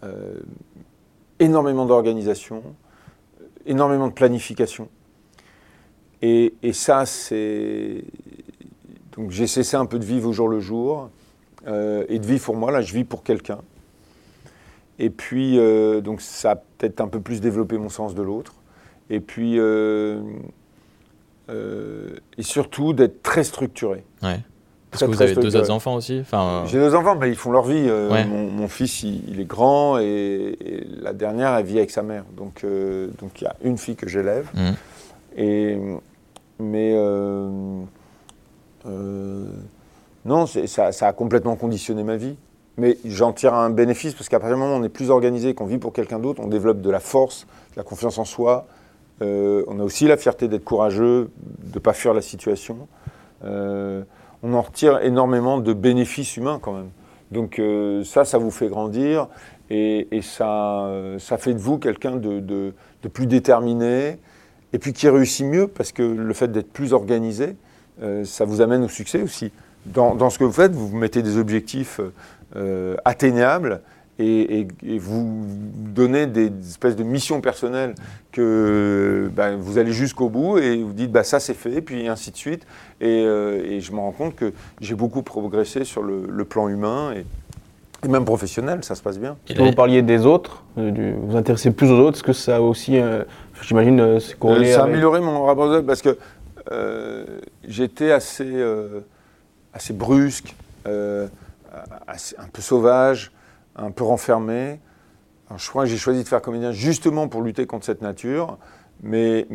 euh, 0.04 0.36
énormément 1.40 1.86
d'organisation, 1.86 2.62
énormément 3.66 4.08
de 4.08 4.14
planification. 4.14 4.90
Et, 6.22 6.54
ça, 6.74 7.06
c'est. 7.06 8.04
Donc 9.20 9.32
j'ai 9.32 9.48
cessé 9.48 9.76
un 9.76 9.86
peu 9.86 10.00
de 10.00 10.06
vivre 10.06 10.30
au 10.30 10.34
jour 10.34 10.48
le 10.48 10.62
jour. 10.62 11.10
Euh, 11.68 12.06
et 12.08 12.20
de 12.20 12.26
vivre 12.26 12.44
pour 12.46 12.56
moi, 12.56 12.72
là, 12.72 12.82
je 12.82 12.94
vis 12.94 13.04
pour 13.04 13.22
quelqu'un. 13.22 13.60
Et 14.98 15.10
puis, 15.10 15.60
euh, 15.60 16.00
donc 16.00 16.22
ça 16.22 16.52
a 16.52 16.56
peut-être 16.56 17.02
un 17.02 17.10
peu 17.10 17.20
plus 17.20 17.42
développé 17.42 17.78
mon 17.78 17.90
sens 17.90 18.16
de 18.16 18.22
l'autre. 18.22 18.56
Et 19.10 19.20
puis, 19.20 19.56
euh, 19.58 20.22
et 21.50 22.44
surtout 22.44 22.94
d'être 22.94 23.22
très 23.22 23.44
structuré. 23.44 24.06
Parce 24.22 25.04
que 25.04 25.08
vous 25.08 25.22
avez 25.22 25.36
deux 25.36 25.56
autres 25.56 25.70
enfants 25.70 25.96
aussi 25.96 26.20
enfin, 26.22 26.64
J'ai 26.66 26.80
deux 26.80 26.96
enfants, 26.96 27.16
mais 27.16 27.30
ils 27.30 27.36
font 27.36 27.52
leur 27.52 27.66
vie. 27.66 27.90
mon, 27.90 28.68
fils, 28.70 29.04
il, 29.04 29.42
est 29.42 29.46
grand 29.46 29.98
et, 30.00 30.88
la 31.02 31.12
dernière, 31.12 31.56
elle 31.56 31.66
vit 31.66 31.78
avec 31.78 31.92
sa 31.92 32.04
mère. 32.04 32.24
Donc, 32.38 32.66
donc 33.20 33.42
il 33.42 33.44
y 33.44 33.48
a 33.48 33.56
une 33.64 33.78
fille 33.78 33.98
que 33.98 34.08
j'élève. 34.08 34.48
Mmh. 34.54 34.70
Et, 35.38 35.78
mais 36.60 36.94
non, 38.86 40.46
ça, 40.46 40.90
a 41.02 41.14
complètement 41.14 41.56
conditionné 41.56 42.04
ma 42.04 42.18
vie. 42.18 42.36
Mais 42.78 42.98
j'en 43.04 43.34
tire 43.34 43.54
un 43.54 43.70
bénéfice 43.70 44.14
parce 44.14 44.30
qu'à 44.30 44.40
partir 44.40 44.56
du 44.56 44.62
moment 44.62 44.76
où 44.76 44.80
on 44.80 44.84
est 44.84 44.90
plus 44.90 45.10
organisé, 45.10 45.54
qu'on 45.54 45.66
vit 45.66 45.78
pour 45.78 45.92
quelqu'un 45.92 46.20
d'autre, 46.20 46.42
on 46.42 46.48
développe 46.48 46.82
de 46.82 46.90
la 46.90 47.02
force, 47.02 47.46
de 47.74 47.78
la 47.78 47.84
confiance 47.84 48.18
en 48.18 48.26
soi. 48.26 48.68
Euh, 49.22 49.66
on 49.68 49.80
a 49.80 49.84
aussi 49.84 50.08
la 50.08 50.16
fierté 50.16 50.48
d'être 50.48 50.64
courageux, 50.64 51.30
de 51.64 51.76
ne 51.76 51.80
pas 51.80 51.92
fuir 51.92 52.14
la 52.14 52.22
situation. 52.22 52.88
Euh, 53.44 54.04
on 54.44 54.54
en 54.54 54.62
retire 54.62 55.00
énormément 55.02 55.60
de 55.60 55.74
bénéfices 55.74 56.38
humains 56.38 56.60
quand 56.62 56.72
même. 56.72 56.90
Donc 57.32 57.60
euh, 57.60 58.04
ça, 58.06 58.24
ça 58.24 58.38
vous 58.38 58.52
fait 58.52 58.70
grandir 58.70 59.28
et, 59.70 60.08
ça, 60.24 60.90
ça 61.20 61.38
fait 61.38 61.54
de 61.54 61.60
vous 61.60 61.78
quelqu'un 61.78 62.16
de, 62.16 62.74
plus 63.14 63.28
déterminé 63.28 64.18
et 64.72 64.80
puis 64.80 64.94
qui 64.94 65.08
réussit 65.10 65.46
mieux 65.46 65.68
parce 65.68 65.92
que 65.92 66.02
le 66.02 66.34
fait 66.34 66.48
d'être 66.50 66.72
plus 66.72 66.94
organisé, 66.94 67.56
ça 68.24 68.46
vous 68.46 68.62
amène 68.62 68.84
au 68.84 68.90
succès 68.90 69.22
aussi 69.22 69.52
dans, 69.86 70.30
ce 70.30 70.38
que 70.38 70.44
vous 70.44 70.52
faites, 70.52 70.74
vous 70.74 70.96
mettez 70.96 71.22
des 71.22 71.38
objectifs 71.38 72.00
euh, 72.56 72.96
atteignables 73.06 73.82
et, 74.22 74.68
vous 75.00 75.46
donnez 75.96 76.28
des, 76.28 76.52
espèces 76.68 76.98
de 76.98 77.04
missions 77.04 77.40
personnelles 77.40 77.96
que 78.34 79.32
ben, 79.34 79.56
vous 79.56 79.78
allez 79.78 79.94
jusqu'au 79.94 80.28
bout 80.28 80.58
et 80.58 80.84
vous 80.84 80.92
dites 80.92 81.12
bah, 81.12 81.24
ça 81.24 81.40
c'est 81.40 81.54
fait, 81.54 81.82
puis 81.82 82.08
ainsi 82.10 82.32
de 82.32 82.36
suite. 82.36 82.68
Et, 83.00 83.24
euh, 83.24 83.80
je 83.80 83.92
me 83.94 84.00
rends 84.00 84.12
compte 84.12 84.36
que 84.36 84.52
j'ai 84.82 84.96
beaucoup 84.96 85.24
progressé 85.24 85.86
sur 85.86 86.04
le, 86.04 86.44
plan 86.44 86.68
humain 86.68 87.14
et, 87.16 87.26
même 88.08 88.26
professionnel, 88.26 88.84
ça 88.84 88.96
se 88.96 89.02
passe 89.02 89.20
bien. 89.20 89.38
vous 89.58 89.72
parliez 89.74 90.02
des 90.02 90.26
autres, 90.26 90.64
euh, 90.78 91.14
vous 91.18 91.32
vous 91.32 91.38
intéressez 91.38 91.72
plus 91.72 91.90
aux 91.90 92.00
autres, 92.00 92.18
est-ce 92.18 92.24
que 92.24 92.34
ça 92.34 92.58
a 92.58 92.62
aussi, 92.62 92.98
j'imagine, 93.62 94.20
c'est 94.20 94.38
corrélé 94.38 94.74
Ça 94.74 94.82
a 94.82 94.86
amélioré 94.86 95.22
mon 95.22 95.46
rapport 95.46 95.82
parce 95.86 96.02
que 96.02 96.18
j'étais 97.64 98.12
assez 98.12 98.64
assez 99.74 99.94
brusque, 99.94 100.56
euh, 100.88 101.28
un 102.38 102.48
peu 102.52 102.62
sauvage, 102.62 103.32
un 103.76 103.92
peu 103.92 104.04
renfermé. 104.04 104.80
je 105.56 105.70
crois 105.70 105.84
que 105.84 105.90
j'ai 105.90 105.98
choisi 105.98 106.24
de 106.24 106.28
faire 106.28 106.42
comédien 106.42 106.72
justement 106.72 107.28
pour 107.28 107.42
lutter 107.42 107.66
contre 107.66 107.86
cette 107.86 108.02
nature, 108.02 108.58
mais, 109.02 109.48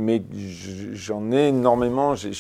j'en 0.92 1.30
ai 1.32 1.48
énormément. 1.48 2.14
J'ai 2.14 2.30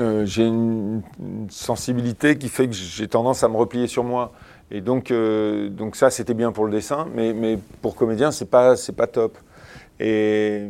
euh, 0.00 0.24
une, 0.26 1.02
sensibilité 1.50 2.38
qui 2.38 2.48
fait 2.48 2.66
que 2.66 2.74
j'ai 2.74 3.08
tendance 3.08 3.44
à 3.44 3.48
me 3.48 3.56
replier 3.56 3.86
sur 3.86 4.04
moi. 4.04 4.32
Et 4.70 4.80
donc, 4.80 5.10
euh, 5.10 5.68
ça, 5.92 6.08
c'était 6.08 6.34
bien 6.34 6.50
pour 6.50 6.64
le 6.64 6.72
dessin, 6.72 7.06
mais, 7.14 7.34
mais 7.34 7.58
pour 7.82 7.94
comédien, 7.94 8.30
c'est 8.30 8.48
pas, 8.48 8.74
pas 8.96 9.06
top. 9.06 9.36
Et, 10.00 10.66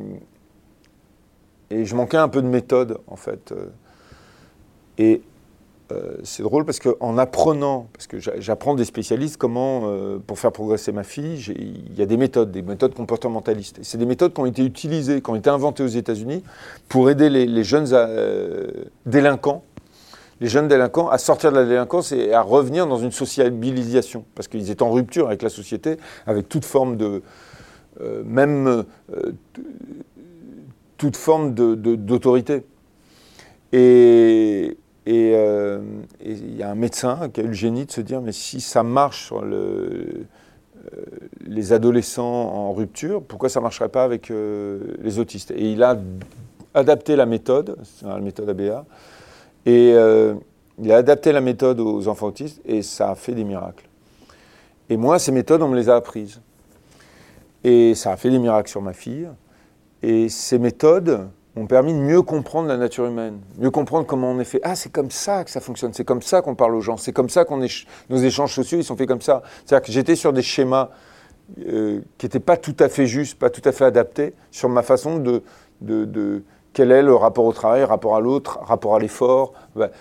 et 1.72 1.84
je 1.84 1.94
manquais 1.94 2.16
un 2.16 2.28
peu 2.28 2.42
de 2.42 2.48
méthode, 2.48 2.98
en 3.06 3.16
fait. 3.16 3.52
Et 4.98 5.22
euh, 5.92 6.16
c'est 6.22 6.42
drôle 6.42 6.64
parce 6.64 6.78
qu'en 6.78 7.18
apprenant, 7.18 7.88
parce 7.92 8.06
que 8.06 8.18
j'apprends 8.18 8.74
des 8.74 8.84
spécialistes 8.84 9.36
comment, 9.36 9.82
euh, 9.84 10.18
pour 10.24 10.38
faire 10.38 10.52
progresser 10.52 10.92
ma 10.92 11.02
fille, 11.02 11.42
il 11.56 11.98
y 11.98 12.02
a 12.02 12.06
des 12.06 12.16
méthodes, 12.16 12.50
des 12.50 12.62
méthodes 12.62 12.94
comportementalistes. 12.94 13.80
C'est 13.82 13.98
des 13.98 14.06
méthodes 14.06 14.32
qui 14.32 14.40
ont 14.40 14.46
été 14.46 14.64
utilisées, 14.64 15.20
qui 15.20 15.30
ont 15.30 15.34
été 15.34 15.50
inventées 15.50 15.82
aux 15.82 15.88
États-Unis 15.88 16.42
pour 16.88 17.10
aider 17.10 17.28
les, 17.28 17.64
jeunes 17.64 17.88
euh, 17.92 18.70
délinquants, 19.06 19.64
les 20.40 20.48
jeunes 20.48 20.68
délinquants 20.68 21.08
à 21.08 21.18
sortir 21.18 21.50
de 21.50 21.56
la 21.56 21.64
délinquance 21.64 22.12
et 22.12 22.32
à 22.32 22.42
revenir 22.42 22.86
dans 22.86 22.98
une 22.98 23.12
sociabilisation, 23.12 24.24
parce 24.34 24.48
qu'ils 24.48 24.70
étaient 24.70 24.82
en 24.82 24.92
rupture 24.92 25.26
avec 25.26 25.42
la 25.42 25.50
société, 25.50 25.96
avec 26.26 26.48
toute 26.48 26.64
forme 26.64 26.96
de, 26.96 27.22
même 28.24 28.84
toute 31.02 31.16
forme 31.16 31.52
d'autorité. 31.52 32.62
et, 33.72 34.76
euh, 35.08 35.80
et 36.20 36.30
il 36.30 36.56
y 36.56 36.62
a 36.62 36.70
un 36.70 36.76
médecin 36.76 37.28
qui 37.28 37.40
a 37.40 37.42
eu 37.42 37.48
le 37.48 37.52
génie 37.54 37.86
de 37.86 37.90
se 37.90 38.00
dire, 38.00 38.20
mais 38.20 38.30
si 38.30 38.60
ça 38.60 38.84
marche 38.84 39.26
sur 39.26 39.42
euh, 39.42 40.24
les 41.44 41.72
adolescents 41.72 42.22
en 42.24 42.72
rupture, 42.72 43.20
pourquoi 43.20 43.48
ça 43.48 43.58
ne 43.58 43.64
marcherait 43.64 43.88
pas 43.88 44.04
avec 44.04 44.30
euh, 44.30 44.94
les 45.00 45.18
autistes? 45.18 45.50
Et 45.50 45.72
il 45.72 45.82
a 45.82 45.98
adapté 46.72 47.16
la 47.16 47.26
méthode, 47.26 47.78
la 48.04 48.20
méthode 48.20 48.50
ABA, 48.50 48.84
et 49.66 49.96
il 50.78 50.92
a 50.92 50.96
adapté 50.96 51.32
la 51.32 51.40
méthode 51.40 51.80
aux 51.80 52.06
enfants 52.06 52.28
autistes 52.28 52.60
et 52.64 52.82
ça 52.82 53.10
a 53.10 53.16
fait 53.16 53.34
des 53.34 53.42
miracles. 53.42 53.88
Et 54.88 54.96
moi, 54.96 55.18
ces 55.18 55.32
méthodes, 55.32 55.62
on 55.62 55.68
me 55.68 55.76
les 55.76 55.88
a 55.88 55.96
apprises. 55.96 56.40
Et 57.64 57.96
ça 57.96 58.12
a 58.12 58.16
fait 58.16 58.30
des 58.30 58.38
miracles 58.38 58.70
sur 58.70 58.82
ma 58.82 58.92
fille. 58.92 59.28
Et 60.02 60.28
ces 60.28 60.58
méthodes, 60.58 61.28
m'ont 61.56 61.66
permis 61.66 61.92
de 61.92 61.98
mieux 61.98 62.22
comprendre 62.22 62.68
la 62.68 62.76
nature 62.76 63.06
humaine, 63.06 63.40
mieux 63.58 63.70
comprendre 63.70 64.06
comment 64.06 64.30
on 64.30 64.40
est 64.40 64.44
fait. 64.44 64.60
Ah, 64.62 64.74
c'est 64.74 64.90
comme 64.90 65.10
ça 65.10 65.44
que 65.44 65.50
ça 65.50 65.60
fonctionne, 65.60 65.92
c'est 65.92 66.04
comme 66.04 66.22
ça 66.22 66.40
qu'on 66.40 66.54
parle 66.54 66.74
aux 66.74 66.80
gens, 66.80 66.96
c'est 66.96 67.12
comme 67.12 67.28
ça 67.28 67.44
qu'on 67.44 67.58
nos 67.58 68.16
échanges 68.16 68.54
sociaux, 68.54 68.78
ils 68.78 68.84
sont 68.84 68.96
faits 68.96 69.08
comme 69.08 69.20
ça. 69.20 69.42
C'est-à-dire 69.64 69.86
que 69.86 69.92
j'étais 69.92 70.16
sur 70.16 70.32
des 70.32 70.42
schémas 70.42 70.90
euh, 71.66 72.00
qui 72.16 72.26
n'étaient 72.26 72.40
pas 72.40 72.56
tout 72.56 72.76
à 72.78 72.88
fait 72.88 73.06
justes, 73.06 73.38
pas 73.38 73.50
tout 73.50 73.60
à 73.64 73.72
fait 73.72 73.84
adaptés 73.84 74.34
sur 74.50 74.68
ma 74.68 74.82
façon 74.82 75.18
de, 75.18 75.42
quel 76.72 76.90
est 76.90 77.02
le 77.02 77.14
rapport 77.14 77.44
au 77.44 77.52
travail, 77.52 77.84
rapport 77.84 78.16
à 78.16 78.20
l'autre, 78.20 78.58
rapport 78.62 78.94
à 78.94 78.98
l'effort. 78.98 79.52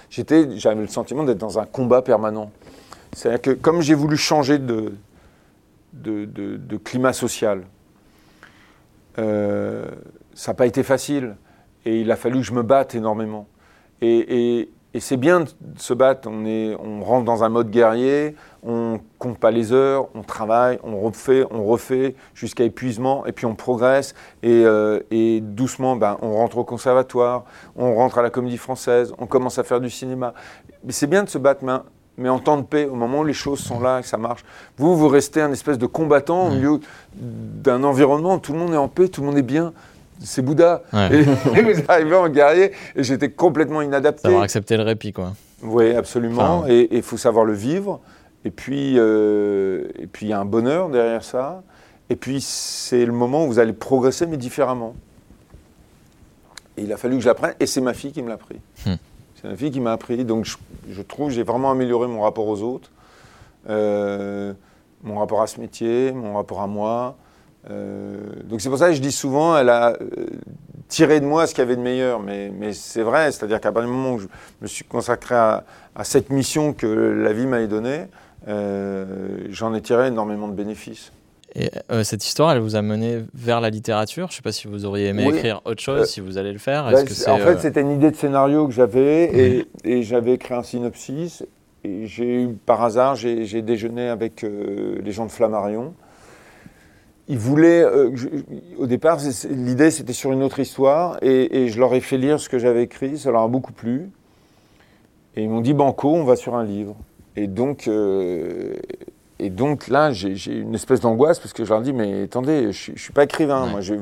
j'étais, 0.09 0.57
j'avais 0.57 0.79
le 0.81 0.87
sentiment 0.87 1.23
d'être 1.23 1.37
dans 1.37 1.59
un 1.59 1.65
combat 1.65 2.01
permanent. 2.01 2.51
C'est-à-dire 3.13 3.41
que 3.41 3.51
comme 3.51 3.81
j'ai 3.81 3.95
voulu 3.95 4.15
changer 4.15 4.57
de, 4.57 4.93
climat 6.85 7.11
social, 7.11 7.63
euh, 9.19 9.85
ça 10.33 10.51
n'a 10.51 10.55
pas 10.55 10.65
été 10.65 10.83
facile. 10.83 11.35
Et 11.85 12.01
il 12.01 12.11
a 12.11 12.15
fallu 12.15 12.39
que 12.39 12.45
je 12.45 12.53
me 12.53 12.63
batte 12.63 12.95
énormément. 12.95 13.47
Et, 14.01 14.69
c'est 14.99 15.17
bien 15.17 15.39
de 15.39 15.47
se 15.77 15.93
battre. 15.93 16.29
On, 16.29 17.01
rentre 17.01 17.23
dans 17.23 17.43
un 17.45 17.49
mode 17.49 17.71
guerrier, 17.71 18.35
on 18.61 18.99
compte 19.19 19.37
pas 19.37 19.49
les 19.49 19.71
heures, 19.71 20.09
on 20.15 20.21
travaille, 20.21 20.79
on 20.83 20.99
refait, 20.99 21.45
on 21.49 21.63
refait 21.63 22.15
jusqu'à 22.33 22.65
épuisement, 22.65 23.25
et 23.25 23.31
puis 23.31 23.45
on 23.45 23.55
progresse. 23.55 24.13
Et, 24.43 24.63
euh, 24.65 24.99
doucement, 25.41 25.95
ben, 25.95 26.17
on 26.21 26.33
rentre 26.33 26.57
au 26.57 26.65
conservatoire, 26.65 27.45
on 27.77 27.95
rentre 27.95 28.17
à 28.17 28.21
la 28.21 28.29
comédie 28.29 28.57
française, 28.57 29.13
on 29.17 29.27
commence 29.27 29.57
à 29.59 29.63
faire 29.63 29.79
du 29.79 29.89
cinéma. 29.89 30.33
Mais 30.83 30.91
c'est 30.91 31.07
bien 31.07 31.23
de 31.23 31.29
se 31.29 31.37
battre, 31.37 31.63
mais, 31.63 31.77
mais 32.21 32.29
en 32.29 32.39
temps 32.39 32.57
de 32.57 32.63
paix, 32.63 32.85
au 32.85 32.95
moment 32.95 33.19
où 33.19 33.23
les 33.25 33.33
choses 33.33 33.59
sont 33.59 33.79
là, 33.79 34.01
que 34.01 34.07
ça 34.07 34.17
marche. 34.17 34.45
Vous, 34.77 34.95
vous 34.95 35.07
restez 35.07 35.41
un 35.41 35.51
espèce 35.51 35.77
de 35.77 35.85
combattant 35.85 36.47
au 36.47 36.51
milieu 36.51 36.79
d'un 37.13 37.83
environnement 37.83 38.35
où 38.35 38.39
tout 38.39 38.53
le 38.53 38.59
monde 38.59 38.73
est 38.73 38.77
en 38.77 38.87
paix, 38.87 39.07
tout 39.09 39.21
le 39.21 39.27
monde 39.27 39.37
est 39.37 39.43
bien 39.43 39.73
c'est 40.23 40.41
Bouddha. 40.41 40.83
Et, 40.93 41.23
vous 41.23 41.81
arrivez 41.87 42.15
en 42.15 42.29
guerrier 42.29 42.71
et 42.95 43.03
j'étais 43.03 43.29
complètement 43.31 43.81
inadapté. 43.81 44.21
Savoir 44.21 44.43
accepter 44.43 44.77
le 44.77 44.83
répit, 44.83 45.13
quoi. 45.13 45.33
Oui, 45.63 45.95
absolument. 45.95 46.65
et 46.67 46.89
il 46.91 47.01
faut 47.01 47.17
savoir 47.17 47.45
le 47.45 47.53
vivre. 47.53 47.99
Et 48.43 48.51
puis, 48.51 48.95
euh, 48.97 49.87
et 49.99 50.07
puis 50.07 50.25
il 50.25 50.29
y 50.29 50.33
a 50.33 50.39
un 50.39 50.45
bonheur 50.45 50.89
derrière 50.89 51.23
ça. 51.23 51.63
Et 52.09 52.15
puis 52.15 52.41
c'est 52.41 53.05
le 53.05 53.13
moment 53.13 53.45
où 53.45 53.47
vous 53.47 53.59
allez 53.59 53.73
progresser, 53.73 54.25
mais 54.25 54.37
différemment. 54.37 54.95
Et 56.77 56.83
il 56.83 56.93
a 56.93 56.97
fallu 56.97 57.15
que 57.17 57.21
je 57.21 57.27
l'apprenne, 57.27 57.53
et 57.59 57.65
c'est 57.65 57.81
ma 57.81 57.93
fille 57.93 58.11
qui 58.11 58.21
me 58.21 58.29
l'a 58.29 58.35
appris. 58.35 58.59
Hmm. 58.85 58.95
C'est 59.39 59.47
ma 59.47 59.55
fille 59.55 59.71
qui 59.71 59.79
m'a 59.79 59.91
appris. 59.91 60.25
Donc 60.25 60.45
je, 60.45 60.57
je 60.89 61.01
trouve 61.01 61.29
j'ai 61.29 61.43
vraiment 61.43 61.71
amélioré 61.71 62.07
mon 62.07 62.21
rapport 62.21 62.47
aux 62.47 62.61
autres, 62.61 62.91
euh, 63.69 64.53
mon 65.03 65.19
rapport 65.19 65.41
à 65.41 65.47
ce 65.47 65.59
métier, 65.59 66.11
mon 66.11 66.35
rapport 66.35 66.61
à 66.61 66.67
moi. 66.67 67.17
Euh, 67.69 68.17
donc 68.43 68.61
c'est 68.61 68.69
pour 68.69 68.77
ça 68.77 68.89
que 68.89 68.95
je 68.95 69.01
dis 69.01 69.11
souvent, 69.11 69.57
elle 69.57 69.69
a 69.69 69.93
euh, 69.93 70.25
tiré 70.87 71.19
de 71.19 71.25
moi 71.25 71.45
ce 71.47 71.53
qu'il 71.53 71.61
y 71.61 71.65
avait 71.65 71.75
de 71.75 71.81
meilleur. 71.81 72.19
Mais, 72.19 72.73
c'est 72.73 73.03
vrai, 73.03 73.31
c'est-à-dire 73.31 73.59
qu'à 73.59 73.71
partir 73.71 73.89
du 73.89 73.95
moment 73.95 74.13
où 74.15 74.19
je 74.19 74.27
me 74.61 74.67
suis 74.67 74.85
consacré 74.85 75.35
à, 75.35 75.63
cette 76.03 76.29
mission 76.29 76.73
que 76.73 76.87
la 76.87 77.33
vie 77.33 77.45
m'avait 77.45 77.67
donnée, 77.67 78.07
j'en 78.47 79.73
ai 79.73 79.81
tiré 79.81 80.07
énormément 80.07 80.47
de 80.47 80.53
bénéfices. 80.53 81.11
Et 81.55 81.69
cette 82.03 82.25
histoire, 82.25 82.51
elle 82.53 82.59
vous 82.59 82.75
a 82.75 82.81
mené 82.81 83.23
vers 83.33 83.59
la 83.59 83.69
littérature? 83.69 84.27
Je 84.27 84.33
ne 84.33 84.35
sais 84.37 84.41
pas 84.41 84.51
si 84.51 84.67
vous 84.67 84.85
auriez 84.85 85.07
aimé 85.07 85.27
écrire 85.27 85.61
autre 85.65 85.81
chose, 85.81 86.07
si 86.07 86.21
vous 86.21 86.37
allez 86.37 86.53
le 86.53 86.59
faire. 86.59 86.89
Bah, 86.89 87.01
en 87.27 87.37
fait, 87.37 87.59
c'était 87.59 87.81
une 87.81 87.91
idée 87.91 88.11
de 88.11 88.15
scénario 88.15 88.67
que 88.67 88.73
j'avais 88.73 89.25
et, 89.25 89.67
et 89.83 90.03
j'avais 90.03 90.33
écrit 90.33 90.53
un 90.53 90.63
synopsis. 90.63 91.43
Et 91.83 92.05
j'ai 92.05 92.43
eu, 92.43 92.49
par 92.65 92.81
hasard, 92.83 93.15
j'ai 93.15 93.61
déjeuné 93.61 94.07
avec 94.07 94.43
les 94.43 95.11
gens 95.11 95.25
de 95.25 95.31
Flammarion 95.31 95.93
ils 97.31 97.37
voulaient, 97.37 97.81
euh, 97.81 98.13
au 98.77 98.87
départ, 98.87 99.19
l'idée 99.49 99.89
c'était 99.89 100.11
sur 100.11 100.33
une 100.33 100.43
autre 100.43 100.59
histoire, 100.59 101.17
et, 101.21 101.69
je 101.69 101.79
leur 101.79 101.93
ai 101.93 102.01
fait 102.01 102.17
lire 102.17 102.41
ce 102.41 102.49
que 102.49 102.59
j'avais 102.59 102.83
écrit, 102.83 103.17
ça 103.17 103.31
leur 103.31 103.43
a 103.43 103.47
beaucoup 103.47 103.71
plu. 103.71 104.09
Et 105.37 105.43
ils 105.43 105.49
m'ont 105.49 105.61
dit 105.61 105.73
Banco, 105.73 106.13
on 106.13 106.25
va 106.25 106.35
sur 106.35 106.55
un 106.55 106.65
livre. 106.65 106.97
Et 107.37 107.47
donc, 107.47 107.87
euh, 107.87 108.73
et 109.43 109.49
donc 109.49 109.87
là, 109.87 110.11
j'ai 110.11 110.35
une 110.53 110.75
espèce 110.75 110.99
d'angoisse 110.99 111.39
parce 111.39 111.51
que 111.53 111.65
je 111.65 111.69
leur 111.69 111.81
dis, 111.81 111.93
mais 111.93 112.23
attendez, 112.23 112.71
je 112.71 112.91
ne 112.91 112.97
suis 112.97 113.11
pas 113.11 113.23
écrivain. 113.23 113.63
Ouais. 113.65 113.69
Moi, 113.71 113.81
je- 113.81 113.93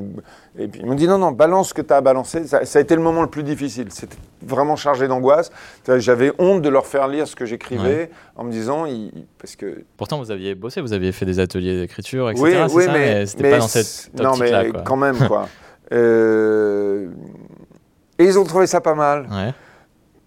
Et 0.58 0.68
puis 0.68 0.82
ils 0.82 0.86
m'ont 0.86 0.96
dit, 0.96 1.08
non, 1.08 1.18
non, 1.18 1.32
balance 1.32 1.70
ce 1.70 1.74
que 1.74 1.82
tu 1.82 1.94
as 1.94 1.98
à 1.98 2.02
balancer. 2.02 2.46
Ça, 2.46 2.66
ça 2.66 2.80
a 2.80 2.82
été 2.82 2.96
le 2.96 3.02
moment 3.02 3.22
le 3.22 3.30
plus 3.30 3.44
difficile. 3.44 3.88
C'était 3.90 4.18
vraiment 4.42 4.76
chargé 4.76 5.08
d'angoisse. 5.08 5.52
J'avais 5.98 6.34
honte 6.40 6.62
de 6.62 6.68
leur 6.70 6.86
faire 6.86 7.08
lire 7.08 7.28
ce 7.28 7.36
que 7.36 7.46
j'écrivais 7.46 8.10
en 8.36 8.44
me 8.44 8.52
disant, 8.52 8.86
parce 9.38 9.56
que 9.56 9.84
Pourtant, 9.96 10.18
vous 10.20 10.32
aviez 10.32 10.56
bossé, 10.56 10.82
vous 10.82 10.94
aviez 10.94 11.12
fait 11.14 11.26
des 11.26 11.40
ateliers 11.40 11.80
d'écriture, 11.80 12.30
etc. 12.30 12.44
oui, 12.44 12.74
oui, 12.74 12.84
ça, 12.84 12.92
mais, 12.92 13.26
c'était 13.26 13.44
mais 13.44 13.52
pas 13.52 13.58
dans 13.60 13.68
cette 13.68 14.12
non, 14.22 14.34
mais 14.38 14.72
quand 14.84 14.98
même, 14.98 15.18
quoi. 15.28 15.48
Euh, 15.92 17.08
Et 18.20 18.26
ils 18.26 18.38
ont 18.38 18.44
trouvé 18.44 18.68
ça 18.68 18.80
pas 18.80 18.94
mal. 18.94 19.28
Ouais. 19.32 19.54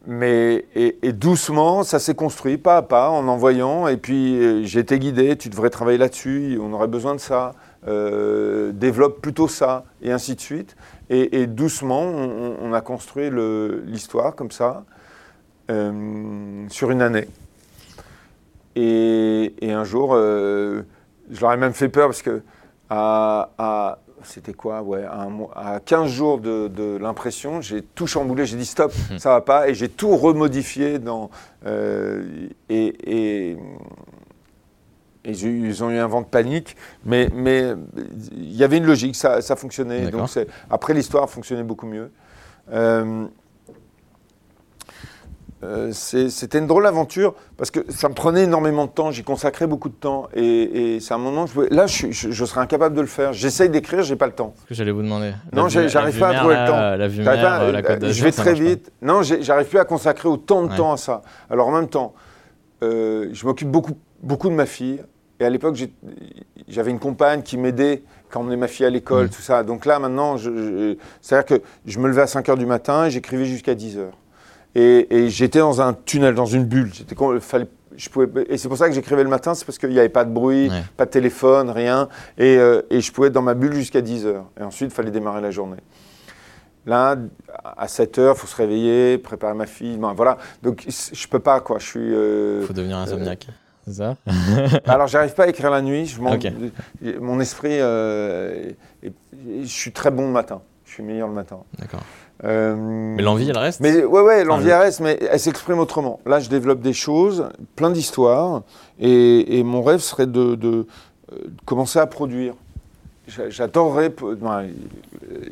Mais 0.07 0.67
et, 0.75 1.13
doucement, 1.13 1.85
ça 1.85 2.01
s'est 2.01 2.17
construit 2.17 2.59
pas 2.59 2.79
à 2.79 2.83
pas 2.83 3.11
en 3.11 3.29
envoyant. 3.29 3.87
Et 3.87 3.97
puis 3.97 4.37
euh, 4.37 4.65
j'ai 4.65 4.81
été 4.81 4.99
guidé. 4.99 5.37
Tu 5.37 5.49
devrais 5.49 5.71
travailler 5.71 5.99
là-dessus. 5.99 6.59
On 6.61 6.73
aurait 6.73 6.89
besoin 6.89 7.15
de 7.15 7.21
ça. 7.21 7.53
Euh, 7.87 8.73
développe 8.73 9.21
plutôt 9.21 9.49
ça 9.49 9.85
et 10.03 10.11
ainsi 10.11 10.35
de 10.35 10.41
suite. 10.41 10.77
Et, 11.11 11.47
doucement, 11.47 12.01
on, 12.01 12.73
a 12.73 12.81
construit 12.81 13.29
l'histoire 13.85 14.35
comme 14.35 14.51
ça 14.51 14.85
euh, 15.71 16.65
sur 16.71 16.91
une 16.91 17.03
année. 17.03 17.29
Et, 18.77 19.53
un 19.63 19.85
jour, 19.85 20.15
je 20.15 21.41
leur 21.41 21.53
ai 21.53 21.59
même 21.59 21.75
fait 21.75 21.91
peur 21.91 22.07
parce 22.09 22.23
que 22.23 22.43
à- 22.89 23.99
c'était 24.25 24.53
quoi 24.53 24.83
ouais, 24.83 25.05
à, 25.05 25.21
un 25.23 25.29
mois- 25.31 25.51
à 25.57 25.81
15 25.81 26.09
jours 26.11 26.39
de, 26.39 26.69
de 26.69 26.97
l'impression, 26.97 27.61
j'ai 27.61 27.83
tout 27.83 28.07
chamboulé, 28.07 28.47
j'ai 28.47 28.57
dit 28.57 28.67
stop, 28.67 28.93
ça 29.19 29.31
va 29.31 29.41
pas, 29.41 29.69
et 29.69 29.75
j'ai 29.75 29.89
tout 29.89 30.17
remodifié 30.17 30.99
dans 30.99 31.31
euh, 31.67 32.49
et, 32.69 33.57
ils 35.25 35.85
ont 35.85 35.91
eu 35.91 35.99
un 35.99 36.07
vent 36.09 36.21
de 36.23 36.27
panique, 36.27 36.77
mais 37.05 37.29
mais 37.33 37.75
il 38.33 38.57
y 38.57 38.65
avait 38.65 38.79
une 38.79 38.87
logique, 38.87 39.15
ça, 39.15 39.41
ça 39.41 39.55
fonctionnait. 39.57 40.07
Donc 40.11 40.29
après 40.71 40.95
l'histoire 40.95 41.31
fonctionnait 41.31 41.63
beaucoup 41.63 41.87
mieux. 41.87 42.11
Euh, 42.73 43.27
euh, 45.63 45.91
c'est- 45.93 46.29
C'était 46.29 46.59
une 46.59 46.67
drôle 46.67 46.85
d'aventure 46.85 47.35
parce 47.57 47.71
que 47.71 47.81
ça 47.91 48.09
me 48.09 48.15
prenait 48.15 48.45
énormément 48.45 48.87
de 48.87 48.91
temps, 48.91 49.11
j'y 49.11 49.23
consacrais 49.23 49.67
beaucoup 49.67 49.89
de 49.89 49.95
temps 49.95 50.29
et, 50.35 50.95
et 50.97 51.01
c'est 51.01 51.15
un 51.15 51.19
moment 51.19 51.45
où 51.45 51.47
je 51.47 51.53
pouvais- 51.53 51.69
là 51.71 51.87
je, 51.87 51.93
suis- 51.93 52.13
je- 52.13 52.31
je 52.31 52.45
serais 52.45 52.61
incapable 52.61 52.95
de 52.97 53.01
le 53.01 53.07
faire. 53.07 53.33
J'essaye 53.33 53.69
d'écrire, 53.69 54.03
j'ai 54.03 54.17
pas 54.17 54.27
le 54.27 54.33
temps. 54.33 54.55
Ce 54.63 54.67
que 54.69 54.75
j'allais 54.75 54.91
vous 54.91 55.03
demander. 55.03 55.33
Non, 55.53 55.65
La 55.65 55.87
j'arrive 55.89 56.19
pas 56.19 56.29
à 56.31 56.35
trouver 56.35 56.55
le 56.57 56.67
temps. 56.67 56.73
là, 56.77 56.97
La 56.97 57.09
vue 57.09 57.21
euh, 57.27 57.73
la 57.73 57.83
côte 57.83 58.03
euh, 58.03 58.13
je 58.13 58.25
vais 58.25 58.33
très 58.33 58.55
pas. 58.55 58.61
vite. 58.61 58.91
Non, 59.03 59.23
j'arrive 59.23 59.67
plus 59.69 59.79
à 59.79 59.85
consacrer 59.85 60.29
autant 60.29 60.63
de 60.63 60.71
Ouais. 60.71 60.77
temps 60.77 60.93
à 60.93 60.97
ça. 60.97 61.23
Alors 61.51 61.69
en 61.69 61.73
même 61.73 61.89
temps, 61.89 62.13
euh, 62.83 63.29
je 63.33 63.47
m'occupe 63.47 63.69
beaucoup, 63.71 63.93
beaucoup 64.23 64.49
de 64.49 64.55
ma 64.55 64.67
fille. 64.67 65.01
Et 65.41 65.45
à 65.45 65.51
l'époque, 65.51 65.77
j'avais 66.69 66.91
une 66.91 66.99
compagne 67.01 67.43
qui 67.43 67.57
m'aidait 67.57 68.03
quand 68.31 68.41
on 68.41 68.43
emmenait 68.45 68.57
ma 68.57 68.69
fille 68.69 68.87
à 68.87 68.91
l'école, 68.91 69.27
Mm. 69.27 69.31
tout 69.31 69.43
ça. 69.43 69.63
Donc 69.65 69.87
là, 69.87 69.99
maintenant, 69.99 70.37
c'est-à-dire 71.21 71.45
que 71.59 71.63
je 71.85 71.99
me 71.99 72.09
levais 72.09 72.23
à 72.23 72.27
5 72.27 72.47
h 72.49 72.57
du 72.57 72.67
matin 72.67 73.07
et 73.07 73.11
j'écrivais 73.11 73.45
jusqu'à 73.45 73.75
10 73.75 73.97
h. 73.99 74.03
Et, 74.75 75.15
et 75.25 75.29
j'étais 75.31 75.59
dans 75.59 75.81
un 75.83 75.93
tunnel, 75.95 76.35
dans 76.35 76.47
une 76.47 76.65
bulle. 76.65 76.91
J'étais, 76.95 77.15
fallait- 77.41 77.67
je 77.97 78.09
pouvais, 78.09 78.29
et 78.49 78.57
c'est 78.57 78.69
pour 78.69 78.79
ça 78.79 78.89
que 78.89 78.95
j'écrivais 78.95 79.23
le 79.23 79.29
matin, 79.29 79.55
c'est 79.55 79.67
parce 79.67 79.77
qu'il 79.79 79.91
n'y 79.91 79.99
avait 79.99 80.09
pas 80.09 80.25
de 80.25 80.31
bruit, 80.33 80.71
Ouais. 80.71 80.83
pas 80.97 81.05
de 81.05 81.11
téléphone, 81.11 81.69
rien. 81.71 82.09
Et, 82.39 82.57
euh, 82.57 82.81
et 82.89 83.01
je 83.03 83.13
pouvais 83.13 83.27
être 83.29 83.35
dans 83.35 83.43
ma 83.43 83.53
bulle 83.55 83.75
jusqu'à 83.75 84.01
10 84.01 84.25
heures. 84.25 84.47
Et 84.59 84.63
ensuite, 84.63 84.91
il 84.91 84.95
fallait 84.95 85.11
démarrer 85.11 85.43
la 85.43 85.51
journée. 85.51 85.77
Là, 86.87 87.17
à 87.77 87.87
7 87.87 88.19
heures, 88.19 88.35
il 88.37 88.41
faut 88.41 88.47
se 88.49 88.57
réveiller, 88.57 89.19
préparer 89.19 89.55
ma 89.55 89.67
fille. 89.67 89.99
Ben, 89.99 90.15
voilà. 90.15 90.39
Donc, 90.63 90.85
je 90.89 91.29
peux 91.29 91.39
pas, 91.39 91.61
quoi. 91.61 91.79
Je 91.79 91.87
suis. 91.87 92.01
euh, 92.01 92.59
Il 92.63 92.67
faut 92.67 92.73
devenir 92.73 92.97
insomniaque. 92.99 93.47
C'est 93.87 93.93
ça 93.95 94.17
Alors, 94.87 95.07
j'arrive 95.07 95.35
pas 95.35 95.45
à 95.45 95.49
écrire 95.49 95.71
la 95.71 95.83
nuit. 95.83 96.07
Je 96.07 96.21
m'en- 96.21 96.33
Ok. 96.33 96.47
Mon 97.21 97.39
esprit. 97.41 97.79
euh, 97.81 98.71
est- 99.03 99.13
je 99.63 99.67
suis 99.69 99.93
très 99.93 100.11
bon 100.11 100.27
le 100.27 100.33
matin. 100.33 100.61
Je 100.85 100.93
suis 100.95 101.03
meilleur 101.05 101.29
le 101.29 101.35
matin. 101.35 101.59
D'accord. 101.79 102.03
Euh, 102.45 102.75
Mais 102.77 103.23
l'envie, 103.23 103.49
elle 103.49 103.57
reste 103.59 103.81
mais 103.81 104.05
ouais, 104.05 104.21
ouais, 104.23 104.45
l'envie 104.45 104.65
le- 104.67 104.71
elle 104.73 104.79
reste, 104.81 105.01
mais 105.01 105.19
elle 105.31 105.39
s'exprime 105.39 105.79
autrement. 105.79 106.19
Là, 106.27 106.41
je 106.41 106.49
développe 106.49 106.81
des 106.81 106.93
choses, 106.93 107.49
plein 107.77 107.91
d'histoires, 107.91 108.63
et, 108.99 109.59
et 109.59 109.63
mon 109.63 109.83
rêve 109.83 110.01
serait 110.01 110.27
de, 110.27 110.55
de, 110.57 110.69
euh, 110.69 111.37
de 111.45 111.51
commencer 111.65 111.99
à 112.01 112.07
produire. 112.07 112.55
J'a- 113.29 113.49
J'adorerais. 113.49 114.09
ben, 114.41 114.67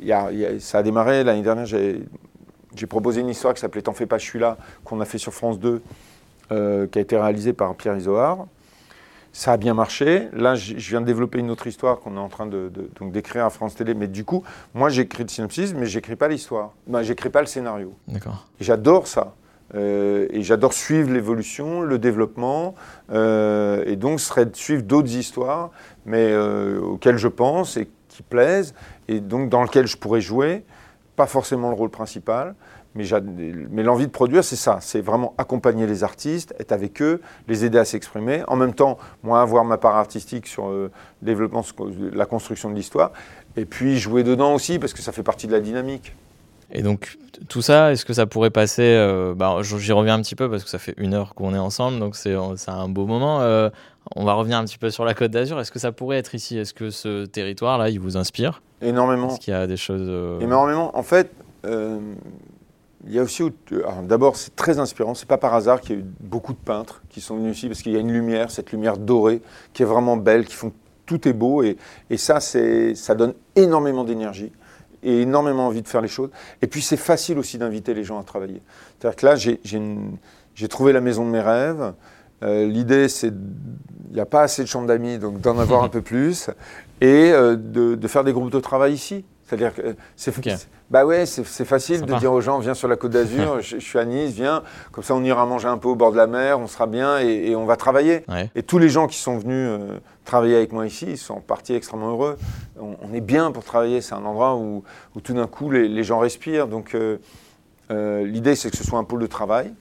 il 0.01 0.05
y 0.05 0.13
a- 0.13 0.33
il 0.33 0.39
y 0.41 0.45
a- 0.47 0.59
ça 0.59 0.79
a 0.79 0.83
démarré 0.83 1.23
l'année 1.25 1.43
dernière. 1.43 1.67
J'ai 1.67 2.03
j'ai 2.77 2.87
proposé 2.87 3.21
une 3.21 3.29
histoire 3.29 3.53
qui 3.53 3.61
s'appelait 3.61 3.83
T'en 3.83 3.93
fais 3.95 4.07
pas, 4.07 4.19
je 4.19 4.25
suis 4.25 4.39
là, 4.39 4.57
qu'on 4.85 5.01
a 5.01 5.05
fait 5.05 5.19
sur 5.19 5.33
France 5.33 5.59
2, 5.59 5.83
euh, 6.53 6.87
qui 6.87 6.99
a 6.99 7.03
été 7.03 7.17
réalisée 7.17 7.53
par 7.53 7.75
Pierre 7.75 7.97
Isoard. 7.97 8.47
Ça 9.33 9.53
a 9.53 9.57
bien 9.57 9.75
marché. 9.75 10.29
Là, 10.33 10.55
je 10.57 10.75
viens 10.75 11.01
de 11.01 11.07
développer 11.07 11.39
une 11.39 11.51
autre 11.51 11.67
histoire 11.69 12.01
qu'on 12.01 12.17
est 12.17 12.21
en 12.21 12.29
train 12.29 12.47
de, 12.47 12.69
de- 12.69 12.91
donc 12.99 13.13
d'écrire 13.13 13.45
à 13.45 13.51
France 13.51 13.75
Télé. 13.77 13.95
Mais 13.95 14.09
du 14.09 14.25
coup, 14.25 14.43
moi, 14.75 14.89
j'écris 14.89 15.23
le 15.23 15.29
synopsis, 15.29 15.73
mais 15.75 15.87
j'écris 15.87 16.17
pas 16.17 16.27
l'histoire. 16.29 16.73
Ben, 16.89 17.03
j'écris 17.03 17.31
pas 17.31 17.41
le 17.41 17.47
scénario. 17.47 17.95
D'accord. 18.09 18.47
J'adore 18.59 19.07
ça. 19.07 19.35
Euh, 19.77 20.27
et 20.31 20.43
j'adore 20.43 20.73
suivre 20.73 21.13
l'évolution, 21.13 21.81
le 21.83 21.99
développement. 22.01 22.75
euh, 23.13 23.85
et 23.87 23.95
donc, 23.97 24.19
ce 24.19 24.27
serait 24.27 24.47
de 24.47 24.57
suivre 24.57 24.83
d'autres 24.83 25.15
histoires, 25.15 25.71
mais 26.05 26.27
euh, 26.33 26.81
auxquelles 26.81 27.19
je 27.19 27.29
pense 27.29 27.77
et 27.77 27.89
qui 28.09 28.23
plaisent, 28.25 28.75
et 29.07 29.21
donc 29.21 29.49
dans 29.49 29.63
lesquelles 29.63 29.87
je 29.87 29.97
pourrais 29.97 30.21
jouer. 30.21 30.65
Pas 31.15 31.27
forcément 31.27 31.69
le 31.69 31.77
rôle 31.77 31.91
principal, 31.91 32.55
mais, 32.95 33.83
l'envie 33.83 34.07
de 34.07 34.11
produire, 34.13 34.43
c'est 34.43 34.57
ça. 34.57 34.79
C'est 34.81 35.01
vraiment 35.01 35.35
accompagner 35.39 35.87
les 35.87 36.03
artistes, 36.03 36.55
être 36.59 36.73
avec 36.73 37.01
eux, 37.03 37.21
les 37.49 37.65
aider 37.65 37.79
à 37.79 37.85
s'exprimer. 37.85 38.43
En 38.49 38.57
même 38.57 38.75
temps, 38.75 38.99
moi, 39.23 39.41
avoir 39.41 39.65
ma 39.65 39.79
part 39.79 39.97
artistique 39.97 40.47
sur 40.47 40.69
euh, 40.69 40.91
le 41.23 41.27
développement, 41.27 41.65
la 42.13 42.27
construction 42.27 42.71
de 42.71 42.75
l'histoire. 42.75 43.13
Et 43.57 43.65
puis 43.65 43.99
jouer 43.99 44.25
dedans 44.25 44.55
aussi, 44.55 44.79
parce 44.79 44.93
que 44.93 45.03
ça 45.03 45.13
fait 45.13 45.23
partie 45.23 45.47
de 45.47 45.53
la 45.53 45.61
dynamique. 45.61 46.15
Et 46.73 46.83
donc, 46.83 47.19
tout 47.49 47.63
ça, 47.63 47.93
est-ce 47.93 48.05
que 48.05 48.13
ça 48.13 48.27
pourrait 48.27 48.51
passer 48.51 48.83
euh, 48.83 49.35
bah, 49.35 49.57
J'y 49.63 49.93
reviens 49.93 50.15
un 50.15 50.23
petit 50.23 50.37
peu 50.37 50.49
parce 50.49 50.63
que 50.63 50.71
ça 50.71 50.79
fait 50.79 50.95
une 50.99 51.15
heure 51.15 51.35
qu'on 51.35 51.53
est 51.53 51.59
ensemble, 51.59 51.99
donc 51.99 52.15
c'est 52.15 52.37
c'est 52.57 52.71
un 52.71 52.89
beau 52.89 53.07
moment. 53.07 53.41
Euh, 53.41 53.71
on 54.15 54.25
va 54.25 54.35
revenir 54.35 54.57
un 54.57 54.65
petit 54.65 54.79
peu 54.79 54.91
sur 54.91 55.05
la 55.05 55.15
Côte 55.15 55.33
d'Azur. 55.33 55.59
Est-ce 55.61 55.73
que 55.73 55.81
ça 55.81 55.91
pourrait 55.91 56.19
être 56.19 56.35
ici? 56.35 56.57
Est-ce 56.59 56.73
que 56.73 56.91
ce 56.91 57.27
territoire-là, 57.27 57.91
il 57.91 57.99
vous 57.99 58.17
inspire? 58.17 58.63
Énormément. 58.83 59.31
Est-ce 59.31 59.41
qu'il 59.41 59.53
y 59.53 59.57
a 59.57 59.67
des 59.67 59.77
choses. 59.77 60.07
euh, 60.09 60.39
Énormément. 60.41 60.97
En 60.97 61.03
fait, 61.03 61.33
euh, 61.67 61.99
il 63.07 63.15
y 63.15 63.19
a 63.19 63.23
aussi. 63.23 63.43
D'abord, 64.05 64.37
c'est 64.37 64.55
très 64.55 64.79
inspirant. 64.79 65.15
C'est 65.15 65.29
pas 65.29 65.39
par 65.39 65.55
hasard 65.55 65.81
qu'il 65.81 65.97
y 65.97 65.99
a 65.99 66.03
eu 66.03 66.05
beaucoup 66.21 66.53
de 66.53 66.59
peintres 66.59 67.03
qui 67.09 67.21
sont 67.21 67.37
venus 67.37 67.57
ici 67.57 67.69
parce 67.69 67.83
qu'il 67.83 67.93
y 67.93 67.97
a 67.97 68.01
une 68.01 68.13
lumière, 68.13 68.51
cette 68.51 68.73
lumière 68.73 68.99
dorée, 68.99 69.41
qui 69.73 69.83
est 69.83 69.87
vraiment 69.87 70.17
belle, 70.17 70.45
qui 70.45 70.55
font 70.55 70.73
tout 71.07 71.27
est 71.27 71.33
beau 71.33 71.63
et, 71.63 71.77
et 72.09 72.17
ça, 72.17 72.39
c'est, 72.39 72.95
ça 72.95 73.17
donne 73.17 73.35
énormément 73.57 74.05
d'énergie 74.05 74.53
et 75.03 75.23
énormément 75.23 75.67
envie 75.67 75.83
de 75.83 75.89
faire 75.89 76.03
les 76.03 76.09
choses. 76.09 76.31
Et 76.63 76.67
puis, 76.67 76.83
c'est 76.83 76.97
facile 76.97 77.39
aussi 77.39 77.59
d'inviter 77.59 77.95
les 77.95 78.05
gens 78.05 78.21
à 78.21 78.23
travailler. 78.23 78.63
C'est-à-dire 78.99 79.17
que 79.17 79.27
là, 79.27 79.35
j'ai, 79.35 80.69
trouvé 80.69 80.93
la 80.93 81.01
maison 81.01 81.25
de 81.25 81.31
mes 81.31 81.41
rêves. 81.41 81.95
Euh, 82.43 82.67
l'idée, 82.67 83.09
c'est. 83.09 83.33
Il 84.11 84.15
n'y 84.15 84.21
a 84.21 84.27
pas 84.27 84.43
assez 84.43 84.63
de 84.63 84.69
chambres 84.69 84.89
d'amis, 84.89 85.19
donc 85.19 85.41
d'en 85.41 85.59
avoir 85.59 85.85
un 85.85 85.89
peu 85.97 86.03
plus. 86.03 86.51
Et 87.01 87.33
euh, 87.33 87.57
de, 87.57 87.95
de 87.95 88.09
faire 88.09 88.25
des 88.25 88.33
groupes 88.33 88.53
de 88.53 88.61
travail 88.61 88.93
ici. 88.93 89.25
C'est-à-dire 89.51 89.75
que 89.75 89.83
euh, 89.83 89.93
c'est 90.15 90.31
Ok. 90.39 90.49
bah 90.91 91.05
ouais, 91.05 91.27
c'est 91.27 91.65
facile 91.65 91.99
Sympa. 91.99 92.15
de 92.15 92.19
dire 92.21 92.33
aux 92.33 92.41
gens 92.41 92.61
viens 92.61 92.75
sur 92.75 92.87
la 92.87 92.95
Côte 92.95 93.11
d'Azur, 93.11 93.61
je, 93.61 93.79
je 93.79 93.85
suis 93.85 93.99
à 93.99 94.05
Nice, 94.05 94.31
viens, 94.33 94.63
comme 94.93 95.03
ça 95.03 95.13
on 95.15 95.25
ira 95.25 95.45
manger 95.45 95.67
un 95.67 95.77
peu 95.77 95.89
au 95.89 95.97
bord 95.97 96.13
de 96.13 96.17
la 96.17 96.29
mer, 96.29 96.61
on 96.61 96.69
sera 96.69 96.87
bien 96.87 97.19
et, 97.21 97.51
et 97.51 97.57
on 97.57 97.67
va 97.67 97.77
travailler. 97.77 98.23
Ouais. 98.29 98.49
Et 98.55 98.63
tous 98.63 98.79
les 98.79 98.89
gens 98.89 99.09
qui 99.09 99.19
sont 99.19 99.39
venus 99.39 99.69
euh, 99.69 99.99
travailler 100.25 100.55
avec 100.55 100.73
moi 100.73 100.87
ici, 100.87 101.07
ils 101.09 101.19
sont 101.19 101.41
partis 101.41 101.75
extrêmement 101.75 102.11
heureux. 102.11 102.37
On, 102.79 102.95
on 103.03 103.13
est 103.13 103.21
bien 103.21 103.51
pour 103.51 103.65
travailler, 103.65 104.01
c'est 104.01 104.15
un 104.15 104.25
endroit 104.25 104.55
où, 104.55 104.85
où 105.17 105.21
tout 105.21 105.35
d'un 105.35 105.49
coup 105.49 105.71
les, 105.73 105.89
les 105.89 106.05
gens 106.05 106.21
respirent. 106.21 106.69
Donc 106.69 106.95
euh, 106.95 107.19
euh, 107.91 108.25
l'idée 108.25 108.55
c'est 108.55 108.71
que 108.71 108.77
ce 108.77 108.85
soit 108.85 109.01
un 109.01 109.05
pôle 109.05 109.21
de 109.21 109.27
travail. 109.27 109.75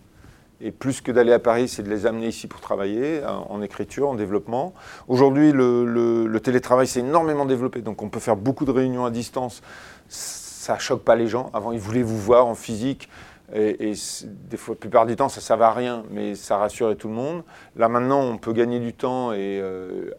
Et 0.61 0.71
plus 0.71 1.01
que 1.01 1.11
d'aller 1.11 1.31
à 1.31 1.39
Paris, 1.39 1.67
c'est 1.69 1.83
de 1.83 1.89
les 1.89 2.05
amener 2.05 2.27
ici 2.27 2.47
pour 2.47 2.59
travailler, 2.59 3.21
en, 3.25 3.61
écriture, 3.61 4.09
en 4.09 4.15
développement. 4.15 4.73
Aujourd'hui, 5.07 5.51
le, 5.53 6.37
télétravail 6.43 6.87
s'est 6.87 6.99
énormément 6.99 7.45
développé, 7.45 7.81
donc 7.81 8.01
on 8.01 8.09
peut 8.09 8.19
faire 8.19 8.35
beaucoup 8.35 8.65
de 8.65 8.71
réunions 8.71 9.05
à 9.05 9.11
distance. 9.11 9.61
Ça 10.09 10.77
choque 10.77 11.03
pas 11.03 11.15
les 11.15 11.27
gens. 11.27 11.49
Avant, 11.53 11.71
ils 11.71 11.79
voulaient 11.79 12.03
vous 12.03 12.17
voir 12.17 12.45
en 12.47 12.55
physique. 12.55 13.09
Et, 13.53 13.93
des 14.23 14.57
fois, 14.57 14.75
la 14.75 14.79
plupart 14.79 15.05
du 15.05 15.15
temps, 15.15 15.29
ça 15.29 15.39
ne 15.39 15.43
servait 15.43 15.65
à 15.65 15.71
rien, 15.71 16.03
mais 16.11 16.35
ça 16.35 16.57
rassurait 16.57 16.95
tout 16.95 17.07
le 17.07 17.15
monde. 17.15 17.43
Là, 17.75 17.87
maintenant, 17.87 18.21
on 18.21 18.37
peut 18.37 18.53
gagner 18.53 18.79
du 18.79 18.93
temps 18.93 19.31
et, 19.31 19.59
euh, 19.61 20.11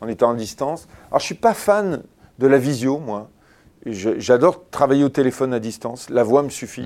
en 0.00 0.08
étant 0.08 0.30
à 0.30 0.34
distance. 0.34 0.88
Alors, 1.08 1.18
je 1.18 1.24
ne 1.24 1.26
suis 1.26 1.34
pas 1.34 1.52
fan 1.52 2.02
de 2.38 2.46
la 2.46 2.58
visio, 2.58 2.98
moi. 2.98 3.28
J'adore 3.86 4.70
travailler 4.70 5.04
au 5.04 5.10
téléphone 5.10 5.52
à 5.52 5.60
distance. 5.60 6.08
La 6.08 6.22
voix 6.22 6.42
me 6.42 6.48
suffit. 6.48 6.84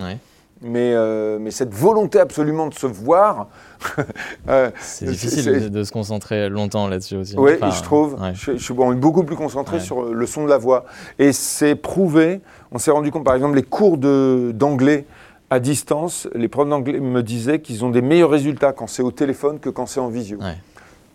Mais, 0.61 0.93
euh, 0.93 1.39
mais 1.41 1.53
cette 1.53 1.73
volonté 1.73 2.19
absolument 2.19 2.67
de 2.67 2.75
se 2.75 2.87
voir, 2.87 3.47
euh, 4.49 4.71
C'est 4.81 5.07
difficile 5.07 5.43
c'est- 5.45 5.61
de, 5.61 5.69
de 5.69 5.85
se 5.85 5.93
concentrer 5.93 6.49
longtemps 6.49 6.89
là-dessus 6.89 7.17
aussi. 7.17 7.35
oui, 7.39 7.53
Enfin, 7.61 7.71
je 7.71 7.83
trouve. 7.83 8.15
ouais. 8.21 8.33
Je, 8.35 8.53
je 8.57 8.57
suis 8.63 8.75
beaucoup 8.75 9.23
plus 9.23 9.37
concentré 9.37 9.77
Ouais. 9.77 9.83
sur 9.83 10.03
le 10.13 10.27
son 10.27 10.45
de 10.45 10.49
la 10.49 10.59
voix. 10.59 10.85
Et 11.21 11.33
c'est 11.33 11.77
prouvé. 11.77 12.41
On 12.73 12.79
s'est 12.79 12.91
rendu 12.91 13.13
compte, 13.13 13.25
par 13.25 13.35
exemple, 13.37 13.55
les 13.55 13.63
cours 13.63 13.99
de- 13.99 14.51
d'anglais 14.53 15.07
à 15.51 15.61
distance, 15.61 16.29
les 16.35 16.49
profs 16.49 16.69
d'anglais 16.69 16.99
me 17.01 17.23
disaient 17.23 17.61
qu'ils 17.61 17.85
ont 17.85 17.91
des 17.91 18.03
meilleurs 18.03 18.31
résultats 18.31 18.73
quand 18.73 18.87
c'est 18.89 19.03
au 19.03 19.13
téléphone 19.13 19.61
que 19.61 19.71
quand 19.71 19.87
c'est 19.87 20.01
en 20.01 20.09
visio. 20.09 20.39
Ouais. 20.39 20.57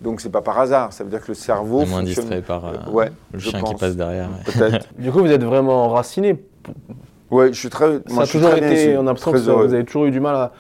Donc 0.02 0.22
c'est 0.22 0.30
pas 0.32 0.42
par 0.42 0.58
hasard. 0.60 0.92
Ça 0.94 1.04
veut 1.04 1.10
dire 1.10 1.22
que 1.22 1.28
le 1.28 1.34
cerveau. 1.36 1.80
On 1.82 1.84
est 1.84 1.88
moins 1.88 2.04
distrait 2.04 2.42
par 2.42 2.66
euh, 2.66 2.74
ouais, 2.92 3.12
le 3.34 3.40
chien 3.40 3.62
qui 3.62 3.76
passe 3.76 3.96
derrière. 3.98 4.30
ouais. 4.30 4.54
Peut-être. 4.54 4.88
Du 4.98 5.12
coup, 5.12 5.20
vous 5.20 5.32
êtes 5.32 5.44
vraiment 5.44 5.84
enraciné. 5.86 6.42
Ouais, 7.34 7.48
je 7.54 7.60
suis 7.60 7.70
très. 7.70 7.94
Ça 8.08 8.14
moi, 8.14 8.24
a 8.24 8.28
toujours 8.28 8.54
bien 8.54 8.70
été, 8.70 8.98
on 8.98 9.02
a 9.02 9.04
l'impression 9.04 9.32
que 9.32 9.38
ça- 9.40 9.54
vous 9.54 9.74
avez 9.74 9.84
toujours 9.86 10.06
eu 10.06 10.12
du 10.12 10.20
mal 10.20 10.36
à, 10.36 10.52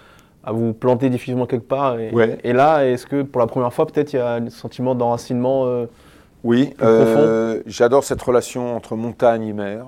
à 0.43 0.51
vous 0.51 0.73
planter 0.73 1.09
difficilement 1.09 1.45
quelque 1.45 1.67
part. 1.67 1.99
Et, 1.99 2.11
Ouais. 2.11 2.37
et 2.43 2.53
là, 2.53 2.85
est-ce 2.85 3.05
que 3.05 3.21
pour 3.21 3.39
la 3.39 3.47
première 3.47 3.73
fois, 3.73 3.85
peut-être, 3.85 4.13
il 4.13 4.17
y 4.17 4.19
a 4.19 4.33
un 4.35 4.49
sentiment 4.49 4.93
d'enracinement 4.95 5.65
euh, 5.65 5.85
Oui, 6.43 6.73
euh, 6.81 7.61
j'adore 7.65 8.03
cette 8.03 8.21
relation 8.21 8.75
entre 8.75 8.95
montagne 8.95 9.43
et 9.47 9.53
mer. 9.53 9.85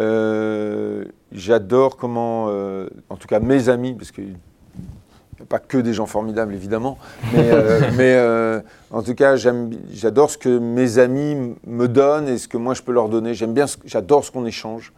Euh, 0.00 1.04
j'adore 1.32 1.96
comment, 1.96 2.46
en 2.46 3.16
tout 3.16 3.28
cas 3.28 3.38
mes 3.40 3.68
amis, 3.68 3.94
parce 3.94 4.10
qu'il 4.10 4.24
n'y 4.28 5.42
a 5.42 5.44
pas 5.48 5.58
que 5.58 5.78
des 5.78 5.92
gens 5.92 6.06
formidables 6.06 6.54
évidemment, 6.54 6.96
mais, 7.34 7.50
euh, 7.52 7.80
mais, 7.96 8.14
euh, 8.16 8.60
en 8.90 9.02
tout 9.02 9.14
cas 9.14 9.36
j'adore 9.36 10.30
ce 10.30 10.38
que 10.38 10.58
mes 10.58 10.98
amis 10.98 11.54
me 11.66 11.86
donnent 11.86 12.28
et 12.28 12.38
ce 12.38 12.48
que 12.48 12.56
moi 12.56 12.74
je 12.74 12.82
peux 12.82 12.92
leur 12.92 13.08
donner. 13.08 13.34
J'aime 13.34 13.52
bien, 13.52 13.66
ce- 13.66 13.76
j'adore 13.84 14.24
ce 14.24 14.30
qu'on 14.30 14.46
échange. 14.46 14.92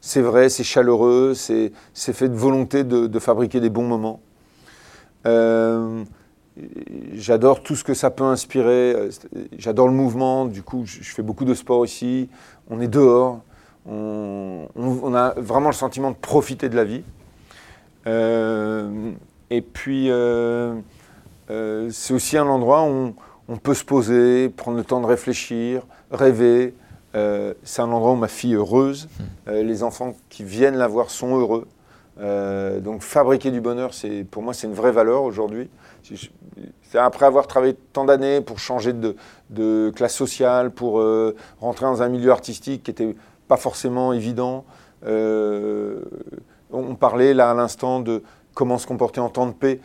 C'est 0.00 0.20
vrai, 0.20 0.48
c'est 0.48 0.64
chaleureux, 0.64 1.34
c'est 1.34 1.72
fait 1.94 2.28
de 2.28 2.34
volonté 2.34 2.84
de, 2.84 3.18
fabriquer 3.18 3.60
des 3.60 3.70
bons 3.70 3.86
moments. 3.86 4.20
Euh, 5.26 6.04
J'adore 7.12 7.62
tout 7.62 7.76
ce 7.76 7.84
que 7.84 7.92
ça 7.92 8.10
peut 8.10 8.24
inspirer. 8.24 8.94
Euh, 8.94 9.10
J'adore 9.58 9.88
le 9.88 9.92
mouvement. 9.92 10.46
Du 10.46 10.62
coup, 10.62 10.84
je 10.86 11.02
fais 11.02 11.22
beaucoup 11.22 11.44
de 11.44 11.52
sport 11.52 11.84
ici. 11.84 12.30
On 12.70 12.80
est 12.80 12.88
dehors. 12.88 13.42
On, 13.88 15.14
a 15.14 15.34
vraiment 15.36 15.68
le 15.68 15.74
sentiment 15.74 16.10
de 16.10 16.16
profiter 16.16 16.68
de 16.68 16.76
la 16.76 16.84
vie. 16.84 17.02
Euh, 18.06 19.12
et 19.50 19.60
puis, 19.60 20.10
c'est 21.90 22.14
aussi 22.14 22.38
un 22.38 22.46
endroit 22.46 22.88
où 22.88 23.14
on 23.48 23.56
peut 23.56 23.74
se 23.74 23.84
poser, 23.84 24.48
prendre 24.48 24.78
le 24.78 24.84
temps 24.84 25.00
de 25.00 25.06
réfléchir, 25.06 25.82
rêver. 26.10 26.74
Euh, 27.16 27.54
c'est 27.62 27.82
un 27.82 27.90
endroit 27.90 28.12
où 28.12 28.16
ma 28.16 28.28
fille 28.28 28.52
est 28.52 28.56
heureuse. 28.56 29.08
Euh, 29.48 29.62
les 29.62 29.82
enfants 29.82 30.14
qui 30.28 30.44
viennent 30.44 30.76
la 30.76 30.86
voir 30.86 31.10
sont 31.10 31.38
heureux. 31.38 31.66
Euh, 32.18 32.80
donc, 32.80 33.02
fabriquer 33.02 33.50
du 33.50 33.60
bonheur, 33.60 33.94
c'est 33.94 34.24
pour 34.30 34.42
moi, 34.42 34.54
c'est 34.54 34.66
une 34.66 34.74
vraie 34.74 34.92
valeur 34.92 35.22
aujourd'hui. 35.22 35.68
Après 36.94 37.26
avoir 37.26 37.46
travaillé 37.46 37.74
tant 37.92 38.04
d'années 38.04 38.40
pour 38.40 38.58
changer 38.58 38.92
de, 38.92 39.16
de 39.50 39.92
classe 39.94 40.14
sociale, 40.14 40.70
pour 40.70 41.02
rentrer 41.60 41.84
dans 41.84 42.02
un 42.02 42.08
milieu 42.08 42.30
artistique 42.30 42.84
qui 42.84 42.90
n'était 42.90 43.16
pas 43.48 43.56
forcément 43.56 44.12
évident. 44.12 44.64
On 45.04 46.94
parlait 46.98 47.34
là 47.34 47.50
à 47.50 47.54
l'instant 47.54 48.00
de 48.00 48.22
comment 48.56 48.78
se 48.78 48.86
comporter 48.86 49.20
en 49.20 49.28
temps 49.28 49.46
de 49.46 49.52
paix. 49.52 49.80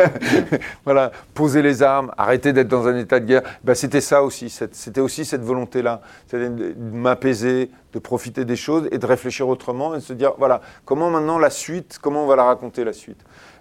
voilà, 0.84 1.12
poser 1.34 1.60
les 1.60 1.82
armes, 1.82 2.10
arrêter 2.16 2.54
d'être 2.54 2.68
dans 2.68 2.88
un 2.88 2.96
état 2.96 3.20
de 3.20 3.26
guerre. 3.26 3.42
Ben, 3.64 3.74
c'était 3.74 4.00
ça 4.00 4.22
aussi, 4.22 4.48
c'était 4.48 5.02
aussi 5.02 5.26
cette 5.26 5.42
volonté-là, 5.42 6.00
c'était 6.26 6.48
de 6.48 6.74
m'apaiser, 6.78 7.70
de 7.92 7.98
profiter 7.98 8.46
des 8.46 8.56
choses 8.56 8.88
et 8.90 8.98
de 8.98 9.06
réfléchir 9.06 9.46
autrement 9.46 9.94
et 9.94 9.98
de 9.98 10.02
se 10.02 10.14
dire, 10.14 10.32
voilà, 10.38 10.62
comment 10.86 11.10
maintenant 11.10 11.38
la 11.38 11.50
suite, 11.50 11.98
comment 12.00 12.24
on 12.24 12.26
va 12.26 12.34
la 12.34 12.44
raconter 12.44 12.82
la 12.82 12.94
suite. 12.94 13.20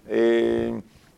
Et 0.10 0.74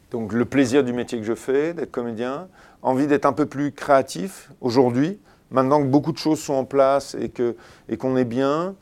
donc 0.09 0.33
le 0.33 0.45
plaisir 0.45 0.83
du 0.83 0.91
métier 0.91 1.19
que 1.19 1.25
je 1.25 1.35
fais, 1.35 1.75
d'être 1.75 1.91
comédien, 1.91 2.47
envie 2.81 3.05
d'être 3.05 3.27
un 3.27 3.33
peu 3.33 3.45
plus 3.45 3.71
créatif 3.73 4.49
aujourd'hui, 4.59 5.19
maintenant 5.51 5.79
que 5.81 5.87
beaucoup 5.87 6.13
de 6.13 6.17
choses 6.17 6.39
sont 6.39 6.55
en 6.55 6.65
place 6.65 7.15
et 7.19 7.29
que 7.29 7.55
et 7.89 7.95
qu'on 7.95 8.17
est 8.17 8.25
bien, 8.25 8.73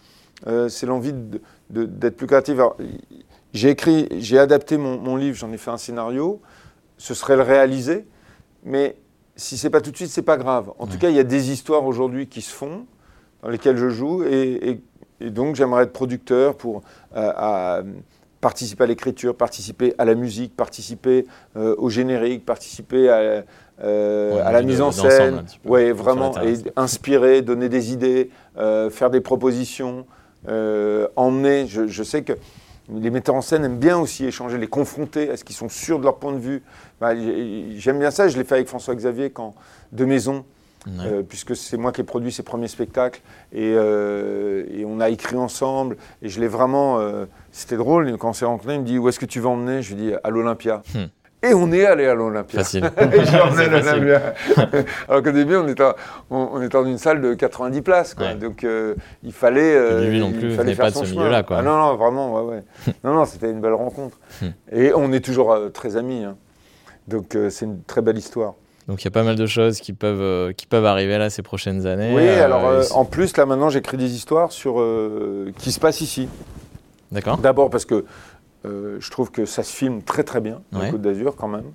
euh, 0.47 0.69
c'est 0.69 0.85
l'envie 0.85 1.13
d'être 1.69 2.15
plus 2.15 2.27
créatif. 2.27 2.57
J'ai 3.53 3.69
écrit, 3.69 4.07
j'ai 4.17 4.39
adapté 4.39 4.77
mon, 4.77 4.97
mon 4.97 5.15
livre, 5.15 5.35
j'en 5.37 5.51
ai 5.51 5.57
fait 5.57 5.71
un 5.71 5.77
scénario. 5.77 6.41
Ce 6.97 7.13
serait 7.13 7.35
le 7.35 7.41
réaliser, 7.41 8.05
mais 8.63 8.95
si 9.35 9.57
c'est 9.57 9.69
pas 9.71 9.81
tout 9.81 9.91
de 9.91 9.95
suite, 9.97 10.09
c'est 10.09 10.21
pas 10.21 10.37
grave. 10.37 10.71
En 10.79 10.85
tout 10.87 10.97
cas, 10.99 11.09
il 11.09 11.15
y 11.15 11.19
a 11.19 11.23
des 11.23 11.51
histoires 11.51 11.85
aujourd'hui 11.85 12.27
qui 12.27 12.41
se 12.41 12.53
font, 12.53 12.85
dans 13.41 13.49
lesquelles 13.49 13.77
je 13.77 13.89
joue, 13.89 14.23
et, 14.23 14.69
et- 14.69 14.81
et 15.19 15.29
donc 15.31 15.55
j'aimerais 15.55 15.83
être 15.83 15.93
producteur 15.93 16.55
pour 16.55 16.81
euh, 17.15 17.31
à 17.35 17.81
participer 18.39 18.83
à 18.83 18.87
l'écriture, 18.87 19.35
participer 19.35 19.93
à 19.99 20.05
la 20.05 20.15
musique, 20.15 20.55
participer 20.55 21.25
euh, 21.57 21.75
au 21.77 21.89
générique, 21.89 22.45
participer 22.45 23.09
à, 23.09 23.15
euh, 23.17 23.41
Ouais, 24.35 24.41
à 24.41 24.51
la 24.51 24.61
mise 24.61 24.81
en 24.81 24.91
scène. 24.91 25.33
Oui, 25.65 25.91
vraiment, 25.91 26.31
et 26.43 26.53
inspirer, 26.75 27.41
donner 27.41 27.69
des 27.69 27.91
idées, 27.93 28.29
faire 28.91 29.09
des 29.09 29.21
propositions, 29.21 30.05
emmener. 31.15 31.67
Je, 31.67 31.87
je 31.87 32.03
sais 32.03 32.23
que 32.23 32.33
les 32.93 33.09
metteurs 33.09 33.35
en 33.35 33.41
scène 33.41 33.63
aiment 33.65 33.77
bien 33.77 33.97
aussi 33.97 34.25
échanger, 34.25 34.57
les 34.57 34.67
confronter. 34.67 35.23
Est-ce 35.29 35.43
qu'ils 35.43 35.55
sont 35.55 35.69
sûrs 35.69 35.99
de 35.99 36.03
leur 36.03 36.17
point 36.17 36.33
de 36.33 36.39
vue 36.39 36.63
Bah, 36.99 37.11
J'aime 37.77 37.99
bien 37.99 38.11
ça. 38.11 38.27
Je 38.27 38.37
l'ai 38.37 38.43
fait 38.43 38.55
avec 38.55 38.67
François 38.67 38.95
Xavier 38.95 39.29
quand 39.29 39.53
de 39.91 40.05
maison, 40.05 40.45
Ouais. 40.87 41.05
euh, 41.05 41.21
puisque 41.21 41.55
c'est 41.55 41.77
moi 41.77 41.91
qui 41.91 42.01
ai 42.01 42.03
produit 42.03 42.31
ses 42.31 42.41
premiers 42.41 42.67
spectacles 42.67 43.21
et, 43.53 43.73
euh, 43.75 44.65
et 44.71 44.83
on 44.83 44.99
a 44.99 45.09
écrit 45.09 45.35
ensemble. 45.35 45.95
Et 46.23 46.29
je 46.29 46.39
l'ai 46.39 46.47
vraiment. 46.47 46.97
euh, 46.99 47.25
C'était 47.51 47.77
drôle. 47.77 48.17
Quand 48.17 48.29
on 48.29 48.33
s'est 48.33 48.45
rencontrés, 48.45 48.73
il 48.75 48.81
me 48.81 48.85
dit 48.85 48.97
où 48.97 49.07
est-ce 49.07 49.19
que 49.19 49.27
tu 49.27 49.39
vas 49.39 49.49
emmener? 49.49 49.83
Je 49.83 49.93
lui 49.93 50.01
dis 50.01 50.11
à 50.23 50.29
l'Olympia. 50.31 50.81
Hmm. 50.95 51.05
Et 51.43 51.53
on 51.55 51.71
est 51.71 51.85
allé 51.85 52.05
à 52.05 52.13
l'Olympia. 52.13 52.59
Facile. 52.63 52.91
L'Olympia. 52.99 54.33
Alors 55.09 55.23
qu'au 55.23 55.31
début, 55.31 55.55
on 55.55 55.67
était, 55.67 55.83
en- 55.83 55.93
on, 56.29 56.49
on 56.53 56.61
était 56.61 56.69
dans 56.77 56.85
une 56.85 56.97
salle 56.97 57.21
de 57.21 57.33
90 57.33 57.81
places. 57.81 58.13
Quoi. 58.13 58.27
Ouais. 58.27 58.35
Donc 58.35 58.63
euh, 58.63 58.95
il 59.23 59.33
fallait. 59.33 59.75
euh, 59.75 60.07
lui 60.07 60.19
il 60.23 60.33
plus 60.39 60.55
fallait 60.55 60.75
faire 60.75 60.85
pas 60.85 60.89
de 60.91 60.95
son 60.95 61.01
ce 61.03 61.09
chemin. 61.09 61.21
milieu-là, 61.21 61.43
quoi. 61.43 61.57
Ah 61.59 61.61
non, 61.63 61.77
non, 61.77 61.95
vraiment, 61.95 62.33
ouais, 62.35 62.55
ouais. 62.55 62.93
non, 63.03 63.13
non, 63.15 63.25
c'était 63.25 63.49
une 63.49 63.59
belle 63.61 63.73
rencontre. 63.73 64.17
Hmm. 64.41 64.47
Et 64.71 64.93
on 64.93 65.11
est 65.11 65.23
toujours 65.23 65.51
euh, 65.53 65.69
très 65.69 65.97
amis. 65.97 66.23
hein. 66.23 66.35
Donc 67.07 67.35
euh, 67.35 67.49
c'est 67.49 67.65
une 67.65 67.81
très 67.83 68.01
belle 68.01 68.17
histoire. 68.17 68.53
Donc 68.87 69.01
il 69.01 69.05
y 69.05 69.07
a 69.07 69.11
pas 69.11 69.23
mal 69.23 69.35
de 69.35 69.45
choses 69.45 69.79
qui 69.79 69.93
peuvent, 69.93 70.53
qui 70.53 70.65
peuvent 70.67 70.85
arriver 70.85 71.17
là 71.17 71.29
ces 71.29 71.41
prochaines 71.43 71.85
années. 71.87 72.13
oui, 72.15 72.27
alors 72.27 72.83
en 72.95 73.05
plus, 73.05 73.35
là 73.37 73.45
maintenant, 73.45 73.69
j'écris 73.69 73.95
des 73.97 74.13
histoires 74.15 74.51
sur, 74.51 74.83
qui 75.59 75.71
se 75.71 75.79
passent 75.79 76.01
ici. 76.01 76.27
D'accord. 77.11 77.37
D'abord 77.37 77.69
parce 77.69 77.85
que 77.85 78.05
je 78.65 79.09
trouve 79.11 79.31
que 79.31 79.45
ça 79.45 79.63
se 79.63 79.75
filme 79.75 80.01
très 80.03 80.23
très 80.23 80.41
bien, 80.41 80.61
Ouais. 80.73 80.83
la 80.83 80.89
Côte 80.91 81.01
d'Azur 81.01 81.35
quand 81.35 81.47
même. 81.47 81.71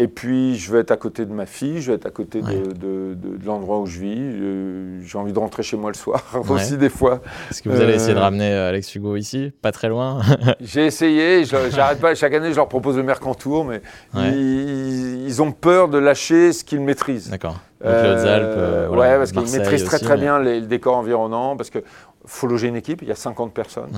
Et 0.00 0.06
puis 0.06 0.54
je 0.56 0.72
vais 0.72 0.78
être 0.78 0.92
à 0.92 0.96
côté 0.96 1.24
de 1.26 1.32
ma 1.32 1.44
fille, 1.44 1.80
je 1.82 1.90
vais 1.90 1.96
être 1.96 2.06
à 2.06 2.10
côté 2.10 2.40
de, 2.40 2.46
Ouais. 2.46 2.54
de- 2.60 3.14
de- 3.14 3.36
de 3.36 3.44
l'endroit 3.44 3.80
où 3.80 3.86
je 3.86 3.98
vis. 3.98 4.14
Euh, 4.16 5.00
J'ai 5.04 5.18
envie 5.18 5.32
de 5.32 5.38
rentrer 5.40 5.64
chez 5.64 5.76
moi 5.76 5.90
le 5.90 5.96
soir 5.96 6.22
Ouais. 6.34 6.52
aussi 6.52 6.76
des 6.76 6.88
fois. 6.88 7.20
Est-ce 7.50 7.62
que 7.62 7.68
vous 7.68 7.80
allez 7.80 7.94
Euh, 7.94 7.96
essayer 7.96 8.14
de 8.14 8.18
ramener 8.20 8.48
euh, 8.52 8.68
Alex 8.68 8.94
Hugo 8.94 9.16
ici? 9.16 9.50
Pas 9.60 9.72
très 9.72 9.88
loin? 9.88 10.20
J'ai 10.60 10.86
essayé, 10.86 11.44
j'arrête 11.44 11.98
pas, 12.00 12.14
chaque 12.14 12.32
année 12.32 12.50
je 12.52 12.56
leur 12.56 12.68
propose 12.68 12.96
le 12.96 13.02
Mercantour, 13.02 13.64
mais 13.64 13.82
Ouais. 14.14 14.30
ils, 14.36 15.24
ils 15.26 15.42
ont 15.42 15.50
peur 15.50 15.88
de 15.88 15.98
lâcher 15.98 16.52
ce 16.52 16.62
qu'ils 16.62 16.80
maîtrisent. 16.80 17.30
D'accord. 17.30 17.54
Donc 17.80 17.90
les 17.90 17.96
euh, 17.96 18.38
Euh, 18.38 18.86
voilà, 18.88 19.12
ouais, 19.14 19.18
parce 19.18 19.32
qu'ils 19.32 19.40
maîtrisent 19.58 19.82
très 19.84 19.96
aussi, 19.96 20.04
très 20.04 20.14
mais- 20.14 20.20
bien 20.22 20.38
les, 20.38 20.60
le 20.60 20.66
décor 20.68 20.96
environnant, 20.96 21.56
parce 21.56 21.70
qu'il 21.70 21.82
faut 22.24 22.46
loger 22.46 22.68
une 22.68 22.76
équipe, 22.76 23.02
il 23.02 23.08
y 23.08 23.12
a 23.12 23.16
50 23.16 23.52
personnes. 23.52 23.90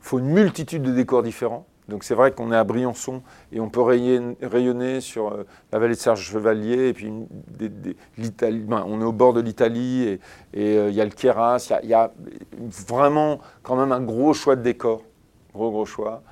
Faut 0.00 0.18
une 0.18 0.28
multitude 0.30 0.82
de 0.82 0.92
décors 0.92 1.22
différents. 1.22 1.66
Donc 1.88 2.04
c'est 2.04 2.14
vrai 2.14 2.32
qu'on 2.32 2.52
est 2.52 2.56
à 2.56 2.64
Briançon 2.64 3.22
et 3.50 3.60
on 3.60 3.70
peut 3.70 3.80
rayon- 3.80 4.36
rayonner 4.42 5.00
sur 5.00 5.28
euh, 5.32 5.46
la 5.72 5.78
vallée 5.78 5.94
de 5.94 5.98
Serge 5.98 6.20
Chevalier 6.22 6.88
et 6.88 6.92
puis 6.92 7.10
l'Italie. 8.18 8.58
ben, 8.60 8.84
on 8.86 9.00
est 9.00 9.04
au 9.04 9.12
bord 9.12 9.32
de 9.32 9.40
l'Italie 9.40 10.02
et 10.52 10.76
euh, 10.76 10.90
il 10.90 10.94
y 10.94 11.00
a 11.00 11.04
le 11.06 11.10
Queyras. 11.10 11.72
Il 11.82 11.88
y 11.88 11.94
a- 11.94 12.12
vraiment 12.86 13.40
quand 13.62 13.76
même 13.76 13.92
un 13.92 14.02
gros 14.02 14.34
choix 14.34 14.54
de 14.54 14.62
décors, 14.62 15.02
gros 15.54 15.70
gros 15.70 15.86
choix. 15.86 16.22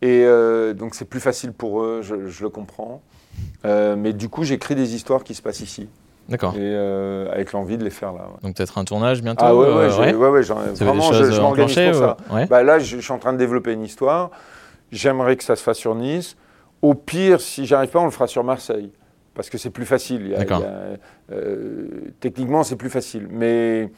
Et 0.00 0.22
euh, 0.24 0.74
donc 0.74 0.94
c'est 0.94 1.06
plus 1.06 1.20
facile 1.20 1.52
pour 1.52 1.82
eux, 1.82 2.00
je, 2.02 2.14
le 2.14 2.50
comprends. 2.50 3.02
Mais 3.64 4.12
du 4.12 4.28
coup 4.28 4.44
j'écris 4.44 4.76
des 4.76 4.94
histoires 4.94 5.24
qui 5.24 5.34
se 5.34 5.42
passent 5.42 5.60
ici 5.60 5.88
D'accord. 6.28 6.54
et 6.54 6.58
euh, 6.60 7.30
avec 7.32 7.52
l'envie 7.52 7.76
de 7.76 7.84
les 7.84 7.90
faire 7.90 8.12
là. 8.12 8.22
ouais. 8.22 8.38
Donc 8.42 8.56
peut-être 8.56 8.78
un 8.78 8.84
tournage 8.84 9.22
bientôt 9.22 9.44
Ah 9.46 9.54
ouais, 9.54 9.66
ouais, 9.66 9.72
euh, 9.72 9.98
ouais, 9.98 10.14
ouais, 10.28 10.42
vraiment, 10.72 11.12
je, 11.12 11.24
je 11.30 11.40
m'organise 11.40 11.74
pour 11.74 11.94
ça. 11.94 12.16
Ouais. 12.32 12.46
Bah 12.46 12.62
là, 12.62 12.78
je, 12.78 12.96
je 12.96 13.00
suis 13.02 13.12
en 13.12 13.18
train 13.18 13.32
de 13.32 13.38
développer 13.38 13.72
une 13.72 13.82
histoire. 13.82 14.30
J'aimerais 14.92 15.36
que 15.36 15.44
ça 15.44 15.56
se 15.56 15.62
fasse 15.62 15.78
sur 15.78 15.94
Nice. 15.94 16.36
Au 16.82 16.94
pire, 16.94 17.40
si 17.40 17.66
j'arrive 17.66 17.90
pas, 17.90 17.98
on 18.00 18.04
le 18.04 18.10
fera 18.10 18.26
sur 18.26 18.44
Marseille. 18.44 18.90
Parce 19.34 19.50
que 19.50 19.58
c'est 19.58 19.70
plus 19.70 19.84
facile. 19.86 20.20
Il 20.22 20.28
y 20.28 20.34
a- 20.34 20.38
D'accord. 20.38 20.60
il 20.60 20.62
y 20.62 20.66
a, 20.66 21.36
euh, 21.36 21.86
techniquement, 22.20 22.62
c'est 22.62 22.76
plus 22.76 22.90
facile. 22.90 23.26
Mais, 23.30 23.90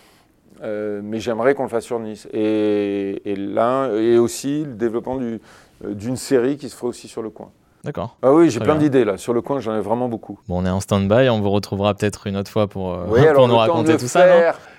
euh, 0.63 1.01
mais 1.05 1.21
j'aimerais 1.21 1.55
qu'on 1.55 1.65
le 1.65 1.69
fasse 1.69 1.85
sur 1.85 1.99
Nice. 2.01 2.27
Et, 2.33 3.21
et 3.31 3.37
là, 3.37 3.91
et 3.93 4.17
aussi 4.19 4.65
le 4.65 4.75
développement 4.75 5.17
du- 5.17 5.41
euh, 5.85 5.93
d'une 5.95 6.17
série 6.17 6.57
qui 6.57 6.69
se 6.71 6.75
fera 6.77 6.89
aussi 6.89 7.07
sur 7.09 7.21
le 7.23 7.29
coin. 7.31 7.51
D'accord. 7.87 8.17
Ah 8.23 8.33
oui, 8.33 8.51
j'ai 8.51 8.61
plein 8.61 8.75
d'idées 8.75 9.05
là. 9.05 9.17
Sur 9.17 9.33
le 9.33 9.41
coin, 9.41 9.61
j'en 9.61 9.75
ai 9.77 9.81
vraiment 9.81 10.09
beaucoup. 10.09 10.39
Bon, 10.49 10.61
on 10.63 10.67
est 10.67 10.71
en 10.71 10.81
stand-by. 10.81 11.29
On 11.31 11.41
vous 11.41 11.51
retrouvera 11.51 11.95
peut-être 11.95 12.27
une 12.27 12.37
autre 12.37 12.51
fois 12.51 12.67
pour, 12.67 12.93
euh, 12.93 13.05
Oui, 13.09 13.21
pour 13.21 13.29
alors 13.31 13.49
nous 13.49 13.57
raconter 13.57 13.97
tout 13.97 14.09
ça. 14.09 14.27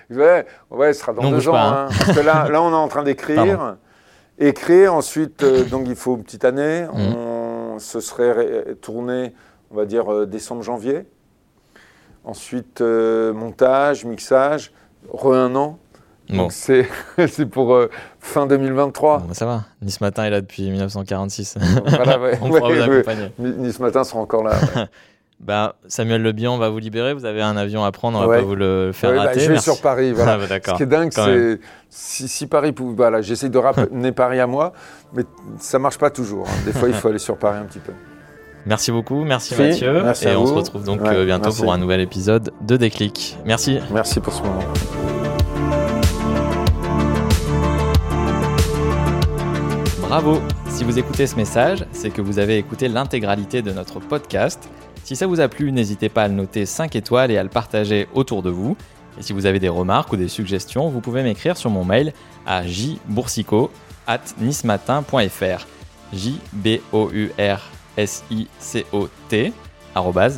non 0.09 0.17
ouais, 0.19 0.45
ouais, 0.71 0.93
ce 0.93 0.99
sera 1.01 1.13
dans 1.13 1.21
Non, 1.23 1.31
deux 1.31 1.47
ans. 1.47 1.53
pas, 1.53 1.67
hein. 1.69 1.87
parce 2.05 2.17
que 2.19 2.23
là, 2.23 2.47
là, 2.51 2.61
on 2.61 2.71
est 2.71 2.75
en 2.75 2.87
train 2.87 3.03
d'écrire. 3.03 3.77
Écrire, 4.39 4.93
ensuite, 4.93 5.41
euh, 5.43 5.63
donc 5.63 5.85
il 5.87 5.95
faut 5.95 6.15
une 6.17 6.23
petite 6.23 6.45
année. 6.45 6.81
Mhm. 6.93 7.15
On 7.15 7.79
se 7.79 7.99
serait 7.99 8.31
ré- 8.33 8.75
tourné, 8.81 9.33
on 9.71 9.75
va 9.75 9.85
dire, 9.85 10.11
euh, 10.13 10.25
décembre-janvier. 10.27 11.05
Ensuite, 12.23 12.81
euh, 12.81 13.33
montage, 13.33 14.03
mixage, 14.05 14.71
re 15.11 15.33
un 15.33 15.55
an. 15.55 15.79
Bon. 16.29 16.37
Donc 16.37 16.51
c'est 16.51 16.87
c'est 17.27 17.45
pour 17.45 17.73
euh, 17.73 17.89
fin 18.19 18.47
2023. 18.47 19.19
Bon, 19.19 19.25
bah, 19.27 19.33
ça 19.33 19.45
va. 19.45 19.63
Nice 19.81 20.01
Matin 20.01 20.25
est 20.25 20.29
là 20.29 20.41
depuis 20.41 20.69
1946. 20.69 21.57
Voilà, 21.85 22.19
ouais, 22.19 22.37
on 22.41 22.47
pourra 22.49 22.69
ouais, 22.69 22.75
vous 22.81 22.89
ouais. 22.89 22.95
accompagner. 22.97 23.31
Ni, 23.39 23.51
ni 23.51 23.73
ce 23.73 23.81
matin 23.81 24.03
sera 24.03 24.19
encore 24.19 24.43
là. 24.43 24.55
Bah, 25.39 25.75
Samuel 25.87 26.23
Le 26.23 26.31
Bihan 26.31 26.57
va 26.57 26.69
vous 26.69 26.79
libérer. 26.79 27.13
Vous 27.13 27.25
avez 27.25 27.43
un 27.43 27.55
avion 27.57 27.85
à 27.85 27.91
prendre, 27.91 28.17
on 28.17 28.25
va 28.25 28.37
pas 28.37 28.41
vous 28.41 28.55
le 28.55 28.89
faire 28.91 29.11
bah, 29.13 29.21
rater. 29.21 29.41
je 29.41 29.45
vais 29.45 29.51
Merci. 29.53 29.69
sur 29.71 29.81
Paris. 29.81 30.11
Voilà. 30.11 30.33
Ah, 30.33 30.37
bah, 30.39 30.47
d'accord. 30.47 30.73
Ce 30.73 30.77
qui 30.77 30.83
est 30.83 30.87
dingue, 30.87 31.11
quand 31.13 31.27
même. 31.27 31.59
c'est 31.91 32.23
si, 32.23 32.27
si 32.27 32.47
Paris 32.47 32.71
pouvait. 32.71 32.95
Voilà, 32.95 33.21
j'essaie 33.21 33.49
de 33.49 33.57
ramener 33.59 34.11
Paris 34.11 34.39
à 34.39 34.47
moi, 34.47 34.73
mais 35.13 35.25
ça 35.59 35.77
marche 35.77 35.99
pas 35.99 36.09
toujours. 36.09 36.47
hein. 36.47 36.63
Des 36.65 36.71
fois, 36.73 36.87
il 36.89 36.95
faut 36.95 37.09
aller 37.09 37.19
sur 37.19 37.37
Paris 37.37 37.59
un 37.59 37.65
petit 37.65 37.77
peu. 37.77 37.93
Merci 38.65 38.91
beaucoup, 38.91 39.23
merci 39.25 39.53
Si, 39.53 39.61
Mathieu. 39.61 40.01
merci 40.03 40.27
et 40.27 40.35
on 40.35 40.47
se 40.47 40.53
retrouve 40.53 40.83
donc 40.83 41.01
euh, 41.01 41.23
bientôt 41.23 41.45
merci. 41.49 41.61
pour 41.61 41.71
un 41.71 41.77
nouvel 41.77 42.01
épisode 42.01 42.51
de 42.61 42.75
Déclic. 42.75 43.37
Merci. 43.45 43.79
Merci 43.91 44.19
pour 44.19 44.33
ce 44.33 44.41
moment. 44.41 44.59
Bravo 50.07 50.39
Si 50.69 50.85
vous 50.85 50.97
écoutez 50.97 51.27
ce 51.27 51.35
message, 51.35 51.85
c'est 51.91 52.11
que 52.11 52.21
vous 52.21 52.39
avez 52.39 52.57
écouté 52.57 52.87
l'intégralité 52.87 53.61
de 53.61 53.73
notre 53.73 53.99
podcast. 53.99 54.69
Si 55.03 55.17
ça 55.17 55.27
vous 55.27 55.41
a 55.41 55.49
plu, 55.49 55.73
n'hésitez 55.73 56.07
pas 56.07 56.23
à 56.23 56.27
le 56.29 56.33
noter 56.33 56.65
5 56.65 56.95
étoiles 56.95 57.29
et 57.29 57.37
à 57.37 57.43
le 57.43 57.49
partager 57.49 58.07
autour 58.13 58.41
de 58.41 58.49
vous. 58.49 58.77
Et 59.19 59.21
si 59.21 59.33
vous 59.33 59.45
avez 59.45 59.59
des 59.59 59.67
remarques 59.67 60.13
ou 60.13 60.15
des 60.15 60.29
suggestions, 60.29 60.87
vous 60.87 61.01
pouvez 61.01 61.23
m'écrire 61.23 61.57
sur 61.57 61.69
mon 61.69 61.83
mail 61.83 62.13
à 62.45 62.65
jboursico 62.65 63.69
at 64.07 64.21
nismatin.fr 64.39 65.67
j 66.13 66.39
b 66.53 66.79
o 66.93 67.09
u 67.11 67.29
r 67.37 67.59
s 67.97 68.23
i 68.31 68.47
c 68.59 68.85
o 68.93 69.09
t 69.27 69.51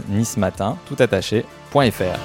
nismatin 0.10 0.78
tout 0.88 0.96
attaché, 0.98 1.46
point 1.70 1.92
fr. 1.92 2.18